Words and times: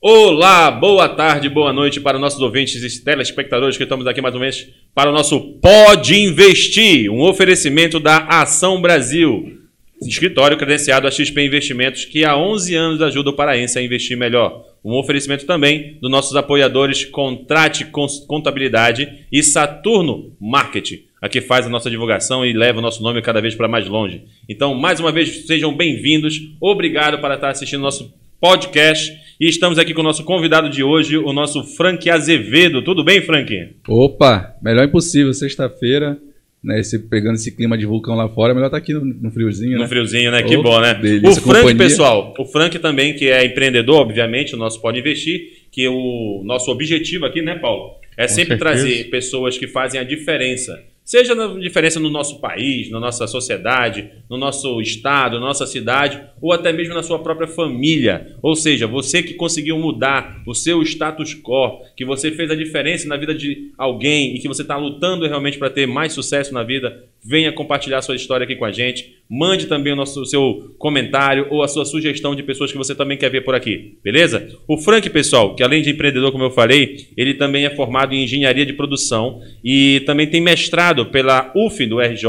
Olá, 0.00 0.70
boa 0.70 1.10
tarde, 1.10 1.50
boa 1.50 1.74
noite 1.74 2.00
para 2.00 2.18
nossos 2.18 2.40
ouvintes 2.40 2.82
e 2.82 3.04
telespectadores 3.04 3.76
que 3.76 3.82
estamos 3.82 4.06
aqui 4.06 4.22
mais 4.22 4.34
uma 4.34 4.40
vez 4.40 4.66
para 4.94 5.10
o 5.10 5.12
nosso 5.12 5.38
Pode 5.60 6.14
Investir, 6.18 7.10
um 7.10 7.20
oferecimento 7.20 8.00
da 8.00 8.18
Ação 8.18 8.80
Brasil, 8.80 9.63
escritório 10.08 10.56
credenciado 10.56 11.06
a 11.06 11.10
XP 11.10 11.44
Investimentos 11.44 12.04
que 12.04 12.24
há 12.24 12.36
11 12.36 12.74
anos 12.74 13.02
ajuda 13.02 13.30
o 13.30 13.36
paraense 13.36 13.78
a 13.78 13.82
investir 13.82 14.16
melhor. 14.16 14.64
Um 14.84 14.98
oferecimento 14.98 15.46
também 15.46 15.98
dos 16.00 16.10
nossos 16.10 16.36
apoiadores 16.36 17.04
Contrate 17.04 17.86
Contabilidade 18.26 19.26
e 19.32 19.42
Saturno 19.42 20.32
Marketing, 20.40 21.04
a 21.20 21.28
que 21.28 21.40
faz 21.40 21.66
a 21.66 21.70
nossa 21.70 21.88
divulgação 21.88 22.44
e 22.44 22.52
leva 22.52 22.78
o 22.78 22.82
nosso 22.82 23.02
nome 23.02 23.22
cada 23.22 23.40
vez 23.40 23.54
para 23.54 23.68
mais 23.68 23.86
longe. 23.86 24.24
Então, 24.48 24.74
mais 24.74 25.00
uma 25.00 25.10
vez, 25.10 25.46
sejam 25.46 25.74
bem-vindos. 25.74 26.38
Obrigado 26.60 27.18
por 27.18 27.30
estar 27.30 27.50
assistindo 27.50 27.80
nosso 27.80 28.12
podcast. 28.40 29.10
E 29.40 29.48
estamos 29.48 29.78
aqui 29.78 29.94
com 29.94 30.02
o 30.02 30.04
nosso 30.04 30.22
convidado 30.22 30.68
de 30.68 30.82
hoje, 30.82 31.16
o 31.16 31.32
nosso 31.32 31.64
Frank 31.64 32.08
Azevedo. 32.10 32.82
Tudo 32.82 33.02
bem, 33.02 33.22
Frank? 33.22 33.74
Opa, 33.88 34.54
melhor 34.62 34.84
impossível, 34.84 35.32
sexta-feira, 35.32 36.18
né? 36.64 36.80
Esse, 36.80 36.98
pegando 36.98 37.34
esse 37.34 37.54
clima 37.54 37.76
de 37.76 37.84
vulcão 37.84 38.14
lá 38.14 38.28
fora, 38.28 38.54
melhor 38.54 38.66
estar 38.66 38.78
tá 38.78 38.82
aqui 38.82 38.94
no, 38.94 39.04
no 39.04 39.30
friozinho, 39.30 39.72
no 39.72 39.78
né? 39.78 39.82
No 39.82 39.88
friozinho, 39.88 40.30
né? 40.30 40.42
Que 40.42 40.56
oh, 40.56 40.62
bom, 40.62 40.80
né? 40.80 40.94
Delícia, 40.94 41.42
o 41.42 41.44
Frank, 41.44 41.60
companhia. 41.60 41.76
pessoal, 41.76 42.34
o 42.38 42.44
Frank 42.46 42.78
também, 42.78 43.14
que 43.14 43.28
é 43.28 43.44
empreendedor, 43.44 44.00
obviamente, 44.00 44.54
o 44.54 44.58
nosso 44.58 44.80
Pode 44.80 44.98
Investir, 44.98 45.66
que 45.70 45.86
o 45.86 46.42
nosso 46.44 46.70
objetivo 46.70 47.26
aqui, 47.26 47.42
né, 47.42 47.56
Paulo? 47.56 47.96
É 48.16 48.26
Com 48.26 48.32
sempre 48.32 48.56
certeza. 48.56 48.84
trazer 48.84 49.04
pessoas 49.10 49.58
que 49.58 49.66
fazem 49.66 50.00
a 50.00 50.04
diferença. 50.04 50.82
Seja 51.04 51.34
na 51.34 51.48
diferença 51.58 52.00
no 52.00 52.08
nosso 52.08 52.40
país, 52.40 52.90
na 52.90 52.98
nossa 52.98 53.26
sociedade, 53.26 54.10
no 54.28 54.38
nosso 54.38 54.80
estado, 54.80 55.38
na 55.38 55.46
nossa 55.46 55.66
cidade, 55.66 56.18
ou 56.40 56.50
até 56.50 56.72
mesmo 56.72 56.94
na 56.94 57.02
sua 57.02 57.18
própria 57.18 57.46
família. 57.46 58.34
Ou 58.40 58.56
seja, 58.56 58.86
você 58.86 59.22
que 59.22 59.34
conseguiu 59.34 59.78
mudar 59.78 60.42
o 60.46 60.54
seu 60.54 60.82
status 60.82 61.34
quo, 61.34 61.82
que 61.94 62.06
você 62.06 62.30
fez 62.30 62.50
a 62.50 62.56
diferença 62.56 63.06
na 63.06 63.18
vida 63.18 63.34
de 63.34 63.70
alguém 63.76 64.34
e 64.34 64.38
que 64.38 64.48
você 64.48 64.62
está 64.62 64.78
lutando 64.78 65.26
realmente 65.26 65.58
para 65.58 65.68
ter 65.68 65.86
mais 65.86 66.14
sucesso 66.14 66.54
na 66.54 66.62
vida, 66.62 67.04
venha 67.24 67.50
compartilhar 67.52 68.02
sua 68.02 68.14
história 68.14 68.44
aqui 68.44 68.54
com 68.54 68.64
a 68.64 68.72
gente. 68.72 69.14
Mande 69.28 69.66
também 69.66 69.94
o 69.94 69.96
nosso, 69.96 70.26
seu 70.26 70.74
comentário 70.78 71.46
ou 71.50 71.62
a 71.62 71.68
sua 71.68 71.86
sugestão 71.86 72.34
de 72.34 72.42
pessoas 72.42 72.70
que 72.70 72.76
você 72.76 72.94
também 72.94 73.16
quer 73.16 73.30
ver 73.30 73.40
por 73.40 73.54
aqui, 73.54 73.96
beleza? 74.04 74.54
O 74.68 74.76
Frank, 74.76 75.08
pessoal, 75.08 75.54
que 75.54 75.62
além 75.62 75.82
de 75.82 75.90
empreendedor, 75.90 76.30
como 76.30 76.44
eu 76.44 76.50
falei, 76.50 77.08
ele 77.16 77.32
também 77.32 77.64
é 77.64 77.70
formado 77.70 78.14
em 78.14 78.22
engenharia 78.24 78.66
de 78.66 78.74
produção 78.74 79.40
e 79.64 80.02
também 80.04 80.26
tem 80.26 80.42
mestrado 80.42 81.06
pela 81.06 81.50
UF 81.56 81.86
do 81.86 81.98
RJ, 81.98 82.24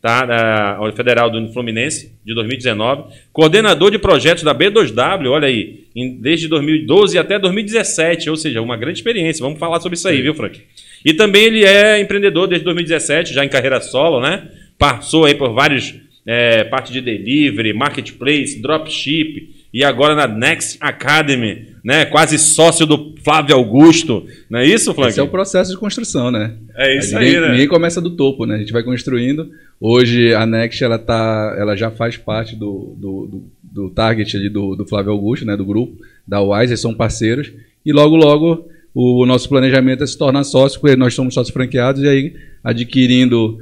tá? 0.00 0.24
Da 0.24 0.92
Federal 0.94 1.28
do 1.28 1.52
Fluminense, 1.52 2.12
de 2.24 2.32
2019. 2.34 3.12
Coordenador 3.32 3.90
de 3.90 3.98
projetos 3.98 4.44
da 4.44 4.54
B2W, 4.54 5.30
olha 5.30 5.48
aí, 5.48 5.86
desde 6.20 6.46
2012 6.46 7.18
até 7.18 7.36
2017, 7.38 8.30
ou 8.30 8.36
seja, 8.36 8.62
uma 8.62 8.76
grande 8.76 8.98
experiência. 8.98 9.42
Vamos 9.42 9.58
falar 9.58 9.80
sobre 9.80 9.96
isso 9.96 10.06
aí, 10.06 10.18
Sim. 10.18 10.22
viu, 10.22 10.34
Frank? 10.34 10.60
E 11.04 11.14
também 11.14 11.44
ele 11.44 11.64
é 11.64 12.00
empreendedor 12.00 12.46
desde 12.46 12.64
2017, 12.64 13.34
já 13.34 13.44
em 13.44 13.48
carreira 13.48 13.80
solo, 13.80 14.20
né? 14.20 14.48
Passou 14.78 15.24
aí 15.24 15.34
por 15.34 15.52
vários 15.52 15.94
é, 16.26 16.64
parte 16.64 16.92
de 16.92 17.00
delivery, 17.00 17.72
marketplace, 17.72 18.60
dropship 18.60 19.56
e 19.72 19.84
agora 19.84 20.14
na 20.14 20.26
Next 20.26 20.76
Academy, 20.80 21.68
né? 21.84 22.04
Quase 22.06 22.38
sócio 22.38 22.86
do 22.86 23.14
Flávio 23.22 23.56
Augusto, 23.56 24.26
não 24.48 24.58
é 24.58 24.66
isso, 24.66 24.92
Frank? 24.94 25.10
Esse 25.10 25.20
é 25.20 25.22
o 25.22 25.28
processo 25.28 25.70
de 25.70 25.78
construção, 25.78 26.30
né? 26.30 26.54
É 26.76 26.96
isso 26.96 27.14
ninguém, 27.14 27.36
aí, 27.36 27.40
né? 27.40 27.50
ninguém 27.52 27.68
começa 27.68 28.00
do 28.00 28.10
topo, 28.10 28.44
né? 28.44 28.56
A 28.56 28.58
gente 28.58 28.72
vai 28.72 28.82
construindo. 28.82 29.50
Hoje 29.80 30.34
a 30.34 30.44
Next 30.44 30.82
ela 30.82 30.98
tá, 30.98 31.56
ela 31.58 31.76
já 31.76 31.90
faz 31.90 32.16
parte 32.16 32.56
do, 32.56 32.94
do, 32.98 33.26
do, 33.26 33.44
do 33.62 33.90
target 33.90 34.36
ali 34.36 34.48
do, 34.48 34.74
do 34.74 34.86
Flávio 34.86 35.12
Augusto, 35.12 35.46
né? 35.46 35.56
Do 35.56 35.64
grupo 35.64 35.98
da 36.26 36.40
Wise, 36.40 36.72
eles 36.72 36.80
são 36.80 36.94
parceiros 36.94 37.50
e 37.84 37.92
logo 37.92 38.16
logo 38.16 38.68
o 38.94 39.24
nosso 39.26 39.48
planejamento 39.48 40.02
é 40.02 40.06
se 40.06 40.16
tornar 40.16 40.44
sócio, 40.44 40.80
porque 40.80 40.96
nós 40.96 41.14
somos 41.14 41.34
sócios 41.34 41.52
franqueados 41.52 42.02
e 42.02 42.08
aí 42.08 42.34
adquirindo 42.62 43.58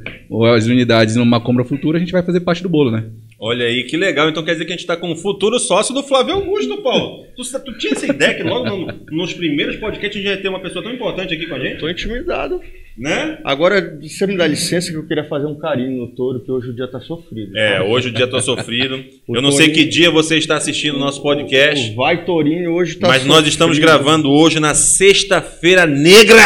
as 0.54 0.66
unidades 0.66 1.16
numa 1.16 1.40
compra 1.40 1.64
futura 1.64 1.98
a 1.98 2.00
gente 2.00 2.12
vai 2.12 2.22
fazer 2.22 2.40
parte 2.40 2.62
do 2.62 2.68
bolo, 2.68 2.90
né? 2.90 3.04
Olha 3.38 3.66
aí, 3.66 3.84
que 3.84 3.96
legal. 3.96 4.28
Então 4.30 4.42
quer 4.44 4.52
dizer 4.52 4.64
que 4.64 4.72
a 4.72 4.74
gente 4.76 4.80
está 4.84 4.96
com 4.96 5.10
um 5.12 5.16
futuro 5.16 5.58
sócio 5.58 5.94
do 5.94 6.02
Flávio 6.02 6.34
Augusto, 6.34 6.78
Paulo. 6.82 7.26
Tu, 7.36 7.42
tu 7.60 7.76
tinha 7.78 7.92
essa 7.92 8.06
ideia 8.06 8.32
que 8.34 8.42
logo 8.42 8.64
no- 8.64 8.92
nos 9.10 9.34
primeiros 9.34 9.76
podcasts 9.76 10.16
a 10.18 10.22
gente 10.22 10.36
ia 10.36 10.42
ter 10.42 10.48
uma 10.48 10.60
pessoa 10.60 10.82
tão 10.82 10.92
importante 10.92 11.34
aqui 11.34 11.46
com 11.46 11.54
a 11.54 11.58
gente? 11.60 11.78
Tô 11.78 11.88
intimidado. 11.88 12.60
Né? 12.98 13.38
Agora, 13.44 13.98
você 14.00 14.26
me 14.26 14.38
dá 14.38 14.46
licença 14.46 14.90
que 14.90 14.96
eu 14.96 15.06
queria 15.06 15.24
fazer 15.24 15.44
um 15.44 15.54
carinho 15.58 15.98
no 15.98 16.06
touro, 16.14 16.40
que 16.42 16.50
hoje 16.50 16.70
o 16.70 16.74
dia 16.74 16.88
tá 16.88 16.98
sofrido. 16.98 17.54
É, 17.54 17.82
hoje 17.82 18.08
o 18.08 18.10
dia 18.10 18.26
tá 18.26 18.40
sofrido. 18.40 19.04
O 19.28 19.36
Eu 19.36 19.42
não 19.42 19.52
sei 19.52 19.66
Torinho- 19.68 19.84
que 19.84 19.90
dia 19.90 20.10
você 20.10 20.38
está 20.38 20.56
assistindo 20.56 20.94
o 20.94 20.98
nosso 20.98 21.20
podcast, 21.20 21.90
O 21.90 21.94
Vai 21.96 22.24
Tourinho 22.24 22.72
hoje 22.72 22.94
tá 22.94 23.06
mas 23.06 23.18
nós 23.26 23.36
sofrido. 23.36 23.48
estamos 23.52 23.78
gravando 23.78 24.30
hoje 24.30 24.58
na 24.60 24.72
sexta-feira 24.72 25.84
negra, 25.84 26.40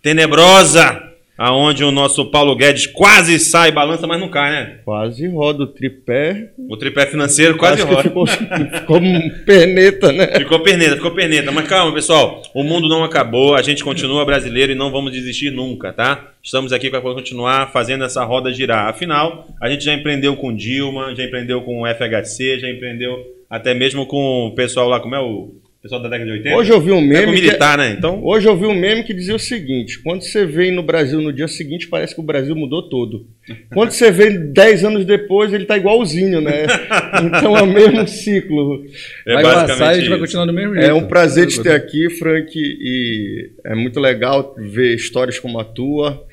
tenebrosa, 0.00 1.02
aonde 1.38 1.84
o 1.84 1.92
nosso 1.92 2.26
Paulo 2.26 2.56
Guedes 2.56 2.88
quase 2.88 3.38
sai, 3.38 3.70
balança, 3.70 4.08
mas 4.08 4.20
não 4.20 4.28
cai, 4.28 4.50
né? 4.50 4.80
Quase 4.84 5.28
roda 5.28 5.62
o 5.62 5.66
tripé. 5.68 6.50
O 6.68 6.76
tripé 6.76 7.06
financeiro 7.06 7.56
quase 7.56 7.80
roda. 7.82 8.02
ficou, 8.02 8.26
ficou 8.26 9.00
perneta, 9.46 10.10
né? 10.12 10.26
Ficou 10.36 10.58
perneta, 10.58 10.96
ficou 10.96 11.12
perneta. 11.12 11.52
Mas 11.52 11.68
calma, 11.68 11.94
pessoal. 11.94 12.42
O 12.52 12.64
mundo 12.64 12.88
não 12.88 13.04
acabou. 13.04 13.54
A 13.54 13.62
gente 13.62 13.84
continua 13.84 14.24
brasileiro 14.24 14.72
e 14.72 14.74
não 14.74 14.90
vamos 14.90 15.12
desistir 15.12 15.50
nunca, 15.52 15.92
tá? 15.92 16.32
Estamos 16.42 16.72
aqui 16.72 16.90
para 16.90 17.00
continuar 17.00 17.70
fazendo 17.72 18.02
essa 18.02 18.24
roda 18.24 18.52
girar. 18.52 18.88
Afinal, 18.88 19.46
a 19.62 19.70
gente 19.70 19.84
já 19.84 19.94
empreendeu 19.94 20.34
com 20.34 20.54
Dilma, 20.54 21.14
já 21.14 21.22
empreendeu 21.22 21.62
com 21.62 21.82
o 21.82 21.86
FHC, 21.86 22.58
já 22.58 22.68
empreendeu 22.68 23.16
até 23.48 23.72
mesmo 23.74 24.06
com 24.06 24.48
o 24.48 24.54
pessoal 24.54 24.88
lá, 24.88 24.98
como 24.98 25.14
é 25.14 25.20
o 25.20 25.54
pessoal 25.88 26.02
da 26.02 26.08
década 26.10 26.26
de 26.26 26.36
80? 26.38 26.56
Hoje 26.56 26.70
eu 26.70 26.80
vi 26.80 26.92
um 26.92 26.98
é 26.98 27.00
meme. 27.00 27.26
que- 27.26 27.40
militar, 27.42 27.78
né? 27.78 27.94
Então, 27.98 28.22
Hoje 28.22 28.46
eu 28.46 28.56
vi 28.56 28.66
um 28.66 28.74
meme 28.74 29.02
que 29.02 29.14
dizia 29.14 29.34
o 29.34 29.38
seguinte: 29.38 29.98
quando 30.02 30.22
você 30.22 30.44
vem 30.44 30.70
no 30.70 30.82
Brasil 30.82 31.20
no 31.20 31.32
dia 31.32 31.48
seguinte, 31.48 31.88
parece 31.88 32.14
que 32.14 32.20
o 32.20 32.24
Brasil 32.24 32.54
mudou 32.54 32.88
todo. 32.88 33.26
Quando 33.72 33.90
você 33.92 34.10
vê 34.10 34.30
10 34.30 34.84
anos 34.84 35.04
depois, 35.06 35.52
ele 35.52 35.64
tá 35.64 35.76
igualzinho, 35.76 36.40
né? 36.40 36.66
Então 37.24 37.56
é 37.56 37.62
o 37.62 37.66
mesmo 37.66 38.06
ciclo. 38.06 38.84
é 39.26 39.34
vai 39.34 39.42
basicamente 39.42 39.68
passar 39.78 39.86
e 39.86 39.96
a 39.96 40.00
gente 40.00 40.10
vai 40.10 40.18
continuar 40.18 40.44
do 40.44 40.52
mesmo 40.52 40.74
jeito. 40.74 40.90
É 40.90 40.92
um 40.94 41.06
prazer 41.06 41.46
te 41.46 41.62
ter 41.62 41.72
aqui, 41.72 42.10
Frank, 42.10 42.52
e 42.54 43.50
é 43.64 43.74
muito 43.74 43.98
legal 43.98 44.54
ver 44.58 44.94
histórias 44.94 45.38
como 45.38 45.58
a 45.58 45.64
tua, 45.64 46.24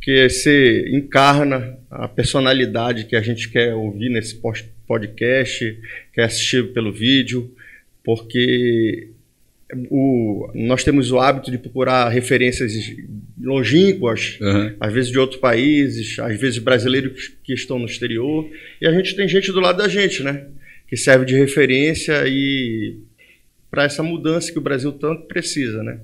que 0.00 0.28
você 0.28 0.88
encarna 0.90 1.76
a 1.90 2.08
personalidade 2.08 3.04
que 3.04 3.16
a 3.16 3.20
gente 3.20 3.50
quer 3.50 3.74
ouvir 3.74 4.08
nesse 4.08 4.40
podcast, 4.86 5.78
quer 6.12 6.24
assistir 6.24 6.72
pelo 6.72 6.92
vídeo, 6.92 7.50
porque 8.04 9.08
o- 9.90 10.48
nós 10.54 10.84
temos 10.84 11.10
o 11.10 11.18
hábito 11.18 11.50
de 11.50 11.58
procurar 11.58 12.08
referências 12.10 12.72
longínquas, 13.40 14.38
Aham. 14.40 14.74
às 14.78 14.92
vezes 14.92 15.10
de 15.10 15.18
outros 15.18 15.40
países, 15.40 16.18
às 16.18 16.38
vezes 16.38 16.58
brasileiros 16.58 17.32
que 17.42 17.52
estão 17.54 17.78
no 17.78 17.86
exterior, 17.86 18.48
e 18.80 18.86
a 18.86 18.92
gente 18.92 19.16
tem 19.16 19.26
gente 19.28 19.50
do 19.50 19.60
lado 19.60 19.78
da 19.78 19.88
gente, 19.88 20.22
né? 20.22 20.46
Que 20.88 20.96
serve 20.96 21.24
de 21.24 21.34
referência 21.34 22.22
e 22.28 22.96
para 23.70 23.84
essa 23.84 24.02
mudança 24.02 24.52
que 24.52 24.58
o 24.58 24.62
Brasil 24.62 24.92
tanto 24.92 25.22
precisa, 25.26 25.82
né? 25.82 25.98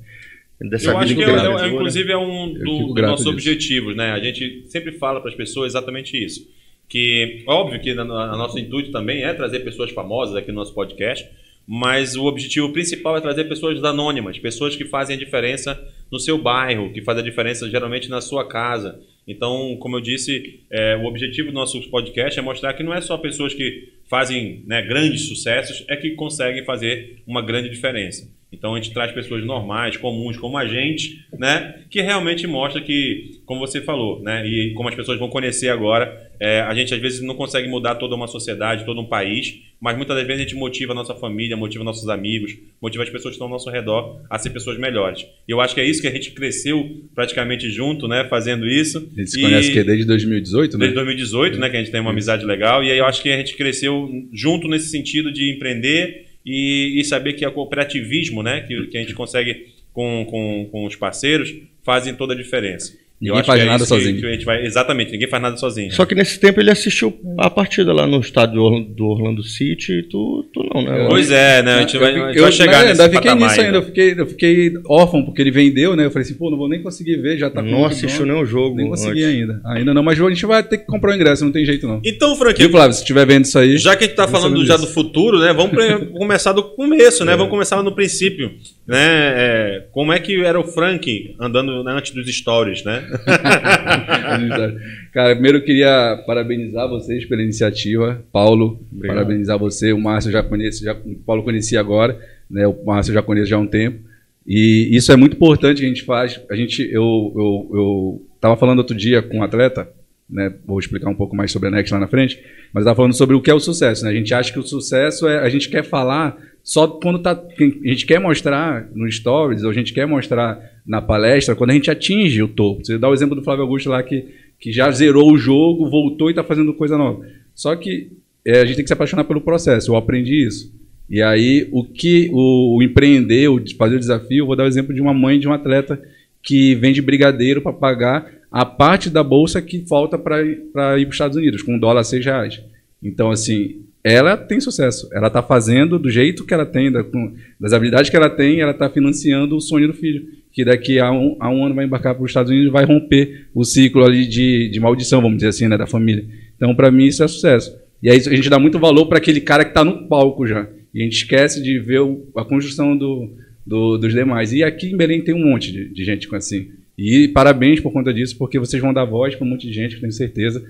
Dessa 0.62 0.90
Eu 0.90 0.98
acho 0.98 1.14
que 1.14 1.22
é, 1.22 1.24
é- 1.24 1.28
é- 1.28 1.32
empreendedora. 1.32 1.68
inclusive 1.68 2.12
é 2.12 2.16
um 2.18 2.52
do- 2.52 2.64
dos 2.86 2.94
grato 2.94 3.10
nossos 3.12 3.24
disso. 3.24 3.34
objetivos, 3.34 3.96
né? 3.96 4.10
A 4.10 4.18
gente 4.18 4.64
sempre 4.66 4.92
fala 4.92 5.20
para 5.20 5.30
as 5.30 5.36
pessoas 5.36 5.72
exatamente 5.72 6.22
isso. 6.22 6.46
Que, 6.88 7.44
óbvio 7.46 7.80
que 7.80 7.90
a 7.90 7.94
nosso 8.04 8.58
intuito 8.58 8.90
também 8.90 9.22
é 9.22 9.32
trazer 9.32 9.60
pessoas 9.60 9.90
famosas 9.92 10.34
aqui 10.34 10.48
no 10.48 10.56
nosso 10.56 10.74
podcast, 10.74 11.26
mas 11.72 12.16
o 12.16 12.24
objetivo 12.24 12.72
principal 12.72 13.16
é 13.16 13.20
trazer 13.20 13.44
pessoas 13.44 13.84
anônimas, 13.84 14.36
pessoas 14.40 14.74
que 14.74 14.84
fazem 14.84 15.14
a 15.14 15.18
diferença 15.18 15.80
no 16.10 16.18
seu 16.18 16.36
bairro, 16.36 16.92
que 16.92 17.00
fazem 17.00 17.22
a 17.22 17.24
diferença 17.24 17.70
geralmente 17.70 18.10
na 18.10 18.20
sua 18.20 18.48
casa. 18.48 19.00
Então, 19.24 19.76
como 19.78 19.94
eu 19.94 20.00
disse, 20.00 20.64
é, 20.68 20.96
o 20.96 21.04
objetivo 21.04 21.50
do 21.50 21.54
nosso 21.54 21.80
podcast 21.88 22.36
é 22.36 22.42
mostrar 22.42 22.74
que 22.74 22.82
não 22.82 22.92
é 22.92 23.00
só 23.00 23.16
pessoas 23.16 23.54
que 23.54 23.88
fazem 24.08 24.64
né, 24.66 24.82
grandes 24.82 25.28
sucessos, 25.28 25.84
é 25.88 25.94
que 25.94 26.10
conseguem 26.16 26.64
fazer 26.64 27.22
uma 27.24 27.40
grande 27.40 27.70
diferença. 27.70 28.28
Então 28.52 28.74
a 28.74 28.80
gente 28.80 28.92
traz 28.92 29.12
pessoas 29.12 29.44
normais, 29.44 29.96
comuns, 29.96 30.36
como 30.36 30.58
a 30.58 30.66
gente, 30.66 31.24
né? 31.38 31.82
Que 31.88 32.00
realmente 32.00 32.46
mostra 32.46 32.80
que, 32.80 33.40
como 33.46 33.60
você 33.60 33.80
falou, 33.80 34.20
né? 34.22 34.46
E 34.46 34.72
como 34.74 34.88
as 34.88 34.94
pessoas 34.94 35.18
vão 35.18 35.28
conhecer 35.28 35.68
agora, 35.68 36.30
é, 36.40 36.60
a 36.60 36.74
gente 36.74 36.92
às 36.92 37.00
vezes 37.00 37.20
não 37.22 37.34
consegue 37.34 37.68
mudar 37.68 37.94
toda 37.94 38.14
uma 38.16 38.26
sociedade, 38.26 38.84
todo 38.84 39.00
um 39.00 39.06
país, 39.06 39.54
mas 39.80 39.96
muitas 39.96 40.16
das 40.16 40.26
vezes 40.26 40.40
a 40.40 40.44
gente 40.44 40.56
motiva 40.56 40.92
a 40.92 40.94
nossa 40.94 41.14
família, 41.14 41.56
motiva 41.56 41.84
nossos 41.84 42.08
amigos, 42.08 42.56
motiva 42.82 43.04
as 43.04 43.08
pessoas 43.10 43.32
que 43.32 43.36
estão 43.36 43.46
ao 43.46 43.52
nosso 43.52 43.70
redor 43.70 44.20
a 44.28 44.38
ser 44.38 44.50
pessoas 44.50 44.78
melhores. 44.78 45.20
E 45.46 45.52
eu 45.52 45.60
acho 45.60 45.74
que 45.74 45.80
é 45.80 45.84
isso 45.84 46.00
que 46.02 46.08
a 46.08 46.12
gente 46.12 46.32
cresceu 46.32 47.04
praticamente 47.14 47.70
junto, 47.70 48.08
né? 48.08 48.26
Fazendo 48.28 48.66
isso. 48.66 48.98
A 49.16 49.20
gente 49.20 49.30
se 49.30 49.38
E- 49.38 49.42
conhece 49.42 49.72
que 49.72 49.84
desde 49.84 50.04
2018, 50.06 50.72
né? 50.76 50.78
Desde 50.86 50.94
2018, 50.96 51.58
né, 51.58 51.70
que 51.70 51.76
a 51.76 51.80
gente 51.80 51.92
tem 51.92 52.00
uma 52.00 52.10
amizade 52.10 52.44
legal, 52.44 52.82
e 52.82 52.90
aí 52.90 52.98
eu 52.98 53.04
acho 53.06 53.22
que 53.22 53.30
a 53.30 53.36
gente 53.36 53.54
cresceu 53.56 54.08
junto 54.32 54.66
nesse 54.66 54.88
sentido 54.88 55.32
de 55.32 55.54
empreender 55.54 56.29
e, 56.44 56.98
e 56.98 57.04
saber 57.04 57.34
que 57.34 57.44
é 57.44 57.50
cooperativismo, 57.50 58.42
né, 58.42 58.62
que, 58.62 58.86
que 58.86 58.96
a 58.96 59.00
gente 59.00 59.14
consegue 59.14 59.68
com, 59.92 60.26
com, 60.28 60.68
com 60.70 60.84
os 60.84 60.96
parceiros 60.96 61.54
fazem 61.82 62.14
toda 62.14 62.34
a 62.34 62.36
diferença. 62.36 62.96
Ninguém 63.20 63.44
faz 63.44 63.60
é 63.60 63.64
nada 63.66 63.84
sozinho. 63.84 64.44
vai- 64.46 64.64
exatamente, 64.64 65.12
ninguém 65.12 65.28
faz 65.28 65.42
nada 65.42 65.56
sozinho. 65.58 65.92
Só 65.92 66.06
que 66.06 66.14
nesse 66.14 66.40
tempo 66.40 66.58
ele 66.58 66.70
assistiu 66.70 67.12
a 67.38 67.50
partida 67.50 67.92
lá 67.92 68.06
no 68.06 68.18
estádio 68.20 68.54
do 68.54 68.62
Orlando, 68.62 68.94
do 68.94 69.04
Orlando 69.06 69.42
City 69.42 69.92
e 69.98 70.02
tu, 70.04 70.48
tu 70.54 70.66
não, 70.72 70.82
né? 70.82 71.06
Pois 71.06 71.30
é, 71.30 71.62
né? 71.62 71.74
A 71.74 71.80
gente 71.82 71.98
vai, 71.98 72.14
a 72.14 72.26
gente 72.28 72.36
eu, 72.38 72.42
vai 72.44 72.52
chegar 72.52 72.82
né, 72.82 72.88
nesse 72.90 73.02
ainda 73.02 73.14
fiquei 73.14 73.34
nisso 73.34 73.60
ainda. 73.60 73.76
Eu 73.78 73.82
fiquei, 73.82 74.14
eu 74.16 74.26
fiquei 74.26 74.72
órfão 74.88 75.22
porque 75.22 75.42
ele 75.42 75.50
vendeu, 75.50 75.94
né? 75.94 76.06
Eu 76.06 76.10
falei 76.10 76.22
assim, 76.24 76.34
pô, 76.34 76.50
não 76.50 76.56
vou 76.56 76.68
nem 76.68 76.82
conseguir 76.82 77.16
ver, 77.18 77.36
já 77.36 77.50
tá 77.50 77.60
não 77.60 77.84
assistiu 77.84 78.20
dono. 78.20 78.32
nenhum 78.32 78.46
jogo 78.46 78.76
Nem 78.76 78.88
consegui 78.88 79.22
antes. 79.22 79.40
ainda. 79.40 79.60
Ainda 79.66 79.92
não, 79.92 80.02
mas 80.02 80.18
a 80.18 80.28
gente 80.30 80.46
vai 80.46 80.62
ter 80.62 80.78
que 80.78 80.86
comprar 80.86 81.12
o 81.12 81.14
ingresso, 81.14 81.44
não 81.44 81.52
tem 81.52 81.64
jeito 81.64 81.86
não. 81.86 82.00
Então, 82.04 82.34
Frank, 82.36 82.58
Viu, 82.58 82.70
Flávio? 82.70 82.94
Se 82.94 83.00
estiver 83.00 83.26
vendo 83.26 83.44
isso 83.44 83.58
aí. 83.58 83.76
já 83.76 83.94
que 83.96 84.04
a 84.04 84.06
gente 84.06 84.12
está 84.12 84.24
Vamos 84.24 84.40
falando 84.40 84.64
já 84.64 84.76
do 84.78 84.86
futuro, 84.86 85.38
né? 85.40 85.52
Vamos 85.52 85.72
começar 86.16 86.52
do 86.52 86.62
começo, 86.62 87.22
É. 87.22 87.26
né? 87.26 87.36
Vamos 87.36 87.50
começar 87.50 87.82
no 87.82 87.92
princípio, 87.94 88.50
né? 88.88 88.98
É, 89.36 89.84
como 89.92 90.10
é 90.12 90.18
que 90.18 90.40
era 90.42 90.58
o 90.58 90.64
Frank 90.64 91.34
andando 91.38 91.84
né, 91.84 91.92
antes 91.92 92.12
dos 92.12 92.26
stories, 92.34 92.82
né? 92.84 93.09
Cara, 95.12 95.34
primeiro 95.34 95.58
eu 95.58 95.64
queria 95.64 96.22
parabenizar 96.26 96.88
vocês 96.88 97.24
pela 97.24 97.42
iniciativa. 97.42 98.22
Paulo, 98.32 98.80
Obrigado. 98.92 99.16
parabenizar 99.16 99.58
você. 99.58 99.92
O 99.92 100.00
Márcio 100.00 100.30
já 100.30 100.42
conheço, 100.42 100.84
já, 100.84 100.92
o 100.92 101.14
Paulo 101.16 101.42
conhecia 101.42 101.80
agora, 101.80 102.18
né? 102.48 102.66
O 102.66 102.84
Márcio 102.84 103.12
já 103.12 103.22
conheço 103.22 103.48
já 103.48 103.56
há 103.56 103.60
um 103.60 103.66
tempo. 103.66 104.08
E 104.46 104.88
isso 104.92 105.12
é 105.12 105.16
muito 105.16 105.36
importante 105.36 105.80
que 105.80 105.84
a 105.84 105.88
gente 105.88 106.04
faz. 106.04 106.40
A 106.50 106.56
gente, 106.56 106.82
eu, 106.82 107.32
eu, 107.36 107.70
eu 107.72 108.26
tava 108.40 108.56
falando 108.56 108.78
outro 108.78 108.96
dia 108.96 109.20
com 109.20 109.38
um 109.38 109.42
atleta, 109.42 109.88
né? 110.28 110.52
Vou 110.64 110.78
explicar 110.78 111.10
um 111.10 111.14
pouco 111.14 111.36
mais 111.36 111.50
sobre 111.50 111.68
a 111.68 111.70
Next 111.70 111.92
lá 111.92 112.00
na 112.00 112.08
frente, 112.08 112.42
mas 112.72 112.82
estava 112.82 112.96
falando 112.96 113.14
sobre 113.14 113.36
o 113.36 113.40
que 113.40 113.50
é 113.50 113.54
o 113.54 113.60
sucesso, 113.60 114.04
né? 114.04 114.10
A 114.10 114.14
gente 114.14 114.32
acha 114.32 114.52
que 114.52 114.58
o 114.58 114.62
sucesso 114.62 115.28
é 115.28 115.38
a 115.38 115.48
gente 115.48 115.68
quer 115.68 115.82
falar 115.82 116.36
só 116.62 116.86
quando 116.86 117.18
tá 117.18 117.32
a 117.32 117.88
gente 117.88 118.06
quer 118.06 118.18
mostrar 118.20 118.88
no 118.94 119.10
stories, 119.10 119.64
ou 119.64 119.70
a 119.70 119.74
gente 119.74 119.92
quer 119.92 120.06
mostrar 120.06 120.58
na 120.86 121.00
palestra 121.00 121.54
quando 121.54 121.70
a 121.70 121.74
gente 121.74 121.90
atinge 121.90 122.42
o 122.42 122.48
topo. 122.48 122.84
Você 122.84 122.98
dá 122.98 123.08
o 123.08 123.14
exemplo 123.14 123.34
do 123.34 123.42
Flávio 123.42 123.62
Augusto 123.64 123.88
lá 123.88 124.02
que 124.02 124.26
que 124.60 124.70
já 124.70 124.90
zerou 124.90 125.32
o 125.32 125.38
jogo, 125.38 125.88
voltou 125.88 126.28
e 126.28 126.32
está 126.32 126.44
fazendo 126.44 126.74
coisa 126.74 126.96
nova. 126.96 127.26
Só 127.54 127.74
que 127.74 128.12
é, 128.44 128.60
a 128.60 128.64
gente 128.66 128.76
tem 128.76 128.84
que 128.84 128.88
se 128.88 128.92
apaixonar 128.92 129.24
pelo 129.24 129.40
processo. 129.40 129.90
Eu 129.90 129.96
aprendi 129.96 130.46
isso. 130.46 130.72
E 131.08 131.22
aí, 131.22 131.66
o 131.72 131.82
que 131.82 132.28
o, 132.32 132.76
o 132.76 132.82
empreender, 132.82 133.48
o 133.48 133.60
fazer 133.76 133.96
o 133.96 133.98
desafio, 133.98 134.46
vou 134.46 134.54
dar 134.54 134.64
o 134.64 134.68
exemplo 134.68 134.94
de 134.94 135.00
uma 135.00 135.14
mãe 135.14 135.40
de 135.40 135.48
um 135.48 135.52
atleta 135.52 136.00
que 136.42 136.74
vende 136.74 137.02
brigadeiro 137.02 137.62
para 137.62 137.72
pagar 137.72 138.30
a 138.52 138.64
parte 138.64 139.08
da 139.08 139.22
bolsa 139.22 139.62
que 139.62 139.84
falta 139.86 140.18
para 140.18 140.42
ir 140.42 140.56
para 140.72 140.96
os 140.96 141.08
Estados 141.08 141.36
Unidos, 141.36 141.62
com 141.62 141.74
um 141.74 141.78
dólar 141.78 142.02
a 142.02 142.04
seis 142.04 142.24
reais. 142.24 142.62
Então, 143.02 143.30
assim, 143.30 143.82
ela 144.02 144.36
tem 144.36 144.60
sucesso. 144.60 145.08
Ela 145.12 145.26
está 145.28 145.42
fazendo 145.42 145.98
do 145.98 146.10
jeito 146.10 146.44
que 146.44 146.54
ela 146.54 146.64
tem, 146.66 146.90
da- 146.90 147.04
com- 147.04 147.34
das 147.60 147.72
habilidades 147.72 148.10
que 148.10 148.16
ela 148.16 148.30
tem, 148.30 148.60
ela 148.60 148.72
está 148.72 148.88
financiando 148.88 149.56
o 149.56 149.60
sonho 149.60 149.88
do 149.88 149.94
filho, 149.94 150.26
que 150.52 150.64
daqui 150.64 150.98
a 150.98 151.10
um, 151.12 151.36
a 151.38 151.50
um 151.50 151.64
ano 151.64 151.74
vai 151.74 151.84
embarcar 151.84 152.14
para 152.14 152.24
os 152.24 152.30
Estados 152.30 152.50
Unidos 152.50 152.68
e 152.68 152.72
vai 152.72 152.84
romper 152.84 153.46
o 153.54 153.64
ciclo 153.64 154.02
ali 154.04 154.26
de, 154.26 154.68
de 154.70 154.80
maldição, 154.80 155.20
vamos 155.20 155.36
dizer 155.36 155.48
assim, 155.48 155.68
né, 155.68 155.76
da 155.76 155.86
família. 155.86 156.24
Então, 156.56 156.74
para 156.74 156.90
mim, 156.90 157.04
isso 157.06 157.22
é 157.22 157.28
sucesso. 157.28 157.76
E 158.02 158.10
aí 158.10 158.16
a 158.16 158.34
gente 158.34 158.48
dá 158.48 158.58
muito 158.58 158.78
valor 158.78 159.06
para 159.06 159.18
aquele 159.18 159.40
cara 159.40 159.64
que 159.64 159.70
está 159.70 159.84
no 159.84 160.08
palco 160.08 160.46
já. 160.46 160.66
E 160.94 161.00
a 161.00 161.04
gente 161.04 161.16
esquece 161.16 161.62
de 161.62 161.78
ver 161.78 162.00
o- 162.00 162.26
a 162.36 162.44
construção 162.44 162.96
do, 162.96 163.30
do- 163.66 163.98
dos 163.98 164.12
demais. 164.12 164.52
E 164.52 164.64
aqui 164.64 164.88
em 164.90 164.96
Belém 164.96 165.22
tem 165.22 165.34
um 165.34 165.44
monte 165.50 165.70
de, 165.70 165.88
de 165.92 166.04
gente 166.04 166.26
assim. 166.34 166.70
E 166.98 167.28
parabéns 167.28 167.80
por 167.80 167.92
conta 167.92 168.12
disso, 168.12 168.36
porque 168.36 168.58
vocês 168.58 168.82
vão 168.82 168.92
dar 168.92 169.04
voz 169.04 169.34
para 169.34 169.46
um 169.46 169.50
monte 169.50 169.66
de 169.66 169.72
gente, 169.72 170.00
tenho 170.00 170.12
certeza. 170.12 170.62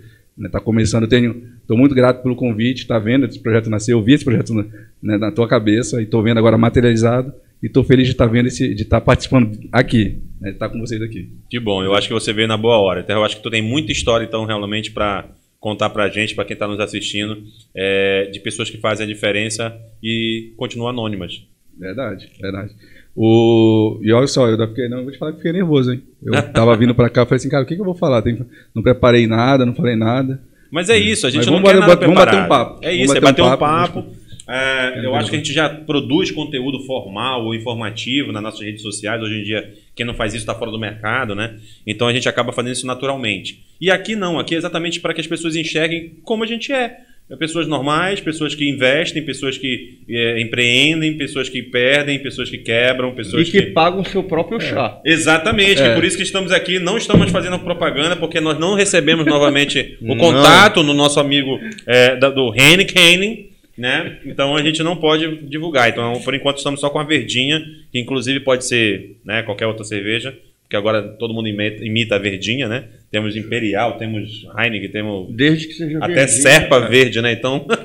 Está 0.47 0.61
começando, 0.61 1.03
eu 1.05 1.09
tenho, 1.09 1.45
estou 1.61 1.77
muito 1.77 1.95
grato 1.95 2.23
pelo 2.23 2.37
convite, 2.37 2.83
está 2.83 2.99
vendo 2.99 3.27
esse 3.27 3.39
projeto 3.39 3.69
nascer, 3.69 3.93
eu 3.93 4.03
vi 4.03 4.15
esse 4.15 4.25
projeto 4.25 4.55
na, 4.55 4.63
né, 5.03 5.19
na 5.19 5.33
tua 5.33 5.47
cabeça 5.47 6.01
e 6.01 6.05
estou 6.05 6.23
vendo 6.23 6.39
agora 6.39 6.57
materializado 6.57 7.33
e 7.63 7.67
estou 7.67 7.85
feliz 7.85 8.07
de 8.07 8.13
estar 8.13 8.27
vendo 8.27 8.47
esse, 8.47 8.75
de 8.75 8.83
estar 8.83 9.01
participando 9.01 9.59
aqui, 9.71 10.23
né, 10.41 10.49
de 10.49 10.55
estar 10.57 10.69
com 10.69 10.81
vocês 10.81 11.01
aqui. 11.03 11.31
Que 11.49 11.61
bom, 11.61 11.85
eu 11.85 11.95
acho 11.95 12.09
que 12.09 12.15
você 12.15 12.33
veio 12.33 12.49
na 12.49 12.57
boa 12.57 12.79
hora. 12.79 13.01
Então, 13.01 13.17
eu 13.19 13.25
acho 13.25 13.37
que 13.37 13.43
tu 13.43 13.51
tem 13.51 13.63
muita 13.63 13.93
história, 13.93 14.25
então, 14.25 14.45
realmente, 14.45 14.91
para 14.91 15.29
contar 15.59 15.91
pra 15.91 16.09
gente, 16.09 16.35
para 16.35 16.45
quem 16.47 16.55
está 16.55 16.67
nos 16.67 16.81
assistindo, 16.81 17.43
é, 17.75 18.31
de 18.33 18.41
pessoas 18.41 18.71
que 18.71 18.79
fazem 18.79 19.05
a 19.05 19.09
diferença 19.09 19.79
e 20.03 20.55
continuam 20.57 20.89
anônimas. 20.89 21.45
Verdade, 21.81 22.29
verdade. 22.41 22.73
O... 23.17 23.99
E 24.03 24.13
olha 24.13 24.27
só, 24.27 24.49
eu 24.49 24.57
da- 24.57 24.67
não, 24.67 24.99
eu 24.99 25.03
vou 25.05 25.13
te 25.13 25.19
falar 25.19 25.33
que 25.33 25.39
fiquei 25.39 25.53
nervoso, 25.53 25.93
hein? 25.93 26.03
Eu 26.23 26.33
tava 26.53 26.77
vindo 26.77 26.95
pra 26.95 27.09
cá, 27.11 27.25
falei 27.25 27.37
assim, 27.37 27.49
cara, 27.49 27.65
o 27.65 27.67
que, 27.67 27.75
que 27.75 27.81
eu 27.81 27.85
vou 27.85 27.95
falar? 27.95 28.23
Tem- 28.23 28.39
Não 28.75 28.83
preparei 28.83 29.27
nada, 29.27 29.65
não 29.67 29.75
falei 29.75 29.97
nada. 29.97 30.41
Mas 30.71 30.89
é 30.89 30.97
isso, 30.99 31.27
a 31.27 31.31
gente 31.31 31.39
Mas 31.39 31.47
não 31.49 31.63
quer 31.63 31.75
bater- 31.81 31.81
nada 31.81 31.97
vamos 32.07 32.15
bater 32.15 32.37
um 32.45 32.49
papo. 32.49 32.79
É 32.85 32.95
isso, 32.95 33.17
é 33.17 33.21
bater 33.21 33.43
bater 33.43 33.43
um 33.43 33.47
um 33.47 33.57
papo. 33.59 34.03
papo. 34.03 34.21
É, 34.53 35.05
eu 35.07 35.15
acho 35.15 35.31
que 35.31 35.37
a 35.37 35.39
gente 35.39 35.53
já 35.53 35.69
produz 35.69 36.33
conteúdo 36.33 36.81
formal 36.85 37.45
ou 37.45 37.55
informativo 37.55 38.33
nas 38.33 38.43
nossas 38.43 38.61
redes 38.61 38.83
sociais. 38.83 39.23
Hoje 39.23 39.41
em 39.41 39.45
dia, 39.45 39.73
quem 39.95 40.05
não 40.05 40.15
faz 40.15 40.33
isso 40.35 40.43
está 40.43 40.55
fora 40.57 40.73
do 40.73 40.79
mercado, 40.79 41.37
né? 41.37 41.57
Então 41.87 42.09
a 42.09 42.13
gente 42.13 42.29
acaba 42.29 42.53
fazendo 42.53 42.73
isso 42.73 42.85
naturalmente. 42.87 43.65
E 43.81 43.91
aqui 43.93 44.17
não, 44.17 44.41
aqui 44.41 44.57
é 44.57 44.59
exatamente 44.59 44.99
para 44.99 45.15
que 45.15 45.21
as 45.21 45.27
pessoas 45.27 45.55
enxerguem 45.55 46.17
como 46.25 46.43
a 46.43 46.47
gente 46.49 46.73
é. 46.73 46.99
É 47.31 47.37
Pessoas 47.37 47.69
normais, 47.69 48.21
pessoas 48.21 48.55
que 48.55 48.69
investem, 48.69 49.25
pessoas 49.25 49.57
que 49.57 49.99
é, 50.09 50.41
empreendem, 50.41 51.17
pessoas 51.17 51.49
que 51.49 51.63
perdem, 51.63 52.19
pessoas 52.19 52.51
que 52.51 52.59
quebram, 52.59 53.11
E 53.11 53.15
pessoas 53.15 53.49
que 53.49 53.63
pagam 53.63 54.01
o 54.01 54.05
seu 54.05 54.23
próprio 54.25 54.61
chá. 54.61 55.01
Exatamente, 55.05 55.81
É. 55.81 55.89
que 55.91 55.95
por 55.95 56.05
isso 56.05 56.17
que 56.17 56.23
estamos 56.25 56.51
aqui, 56.51 56.79
não 56.79 56.97
estamos 56.97 57.31
fazendo 57.31 57.59
propaganda, 57.61 58.17
porque 58.17 58.41
nós 58.41 58.59
não 58.59 58.75
recebemos 58.75 59.25
novamente 59.27 59.97
o 60.03 60.17
contato 60.17 60.83
no 60.83 60.93
nosso 60.93 61.21
amigo 61.21 61.59
é, 61.87 62.17
da- 62.17 62.31
do 62.31 62.53
Henny 62.55 62.85
Canning, 62.85 63.47
né? 63.79 64.19
Então 64.27 64.57
a 64.57 64.63
gente 64.63 64.83
não 64.83 64.97
pode 64.97 65.37
divulgar. 65.49 65.89
Então, 65.89 66.21
por 66.23 66.35
enquanto, 66.35 66.59
estamos 66.59 66.81
só 66.81 66.91
com 66.91 66.99
a 66.99 67.05
verdinha, 67.05 67.63
que 67.93 67.99
inclusive 67.99 68.41
pode 68.41 68.65
ser 68.67 69.17
né, 69.25 69.43
qualquer 69.43 69.67
outra 69.67 69.85
cerveja, 69.85 70.37
porque 70.71 70.77
agora 70.77 71.03
todo 71.03 71.35
mundo 71.35 71.49
imita, 71.49 71.85
imita 71.85 72.15
a 72.15 72.19
verdinha, 72.21 72.69
né? 72.69 72.85
Temos 73.11 73.35
Imperial, 73.35 73.99
temos 73.99 74.47
Heineken, 74.57 74.89
temos 74.93 75.35
Desde 75.35 75.67
que 75.67 75.73
seja 75.75 75.99
até 75.99 76.15
verdinho, 76.15 76.43
Serpa 76.43 76.79
cara. 76.79 76.89
verde, 76.89 77.21
né? 77.21 77.33
Então. 77.33 77.67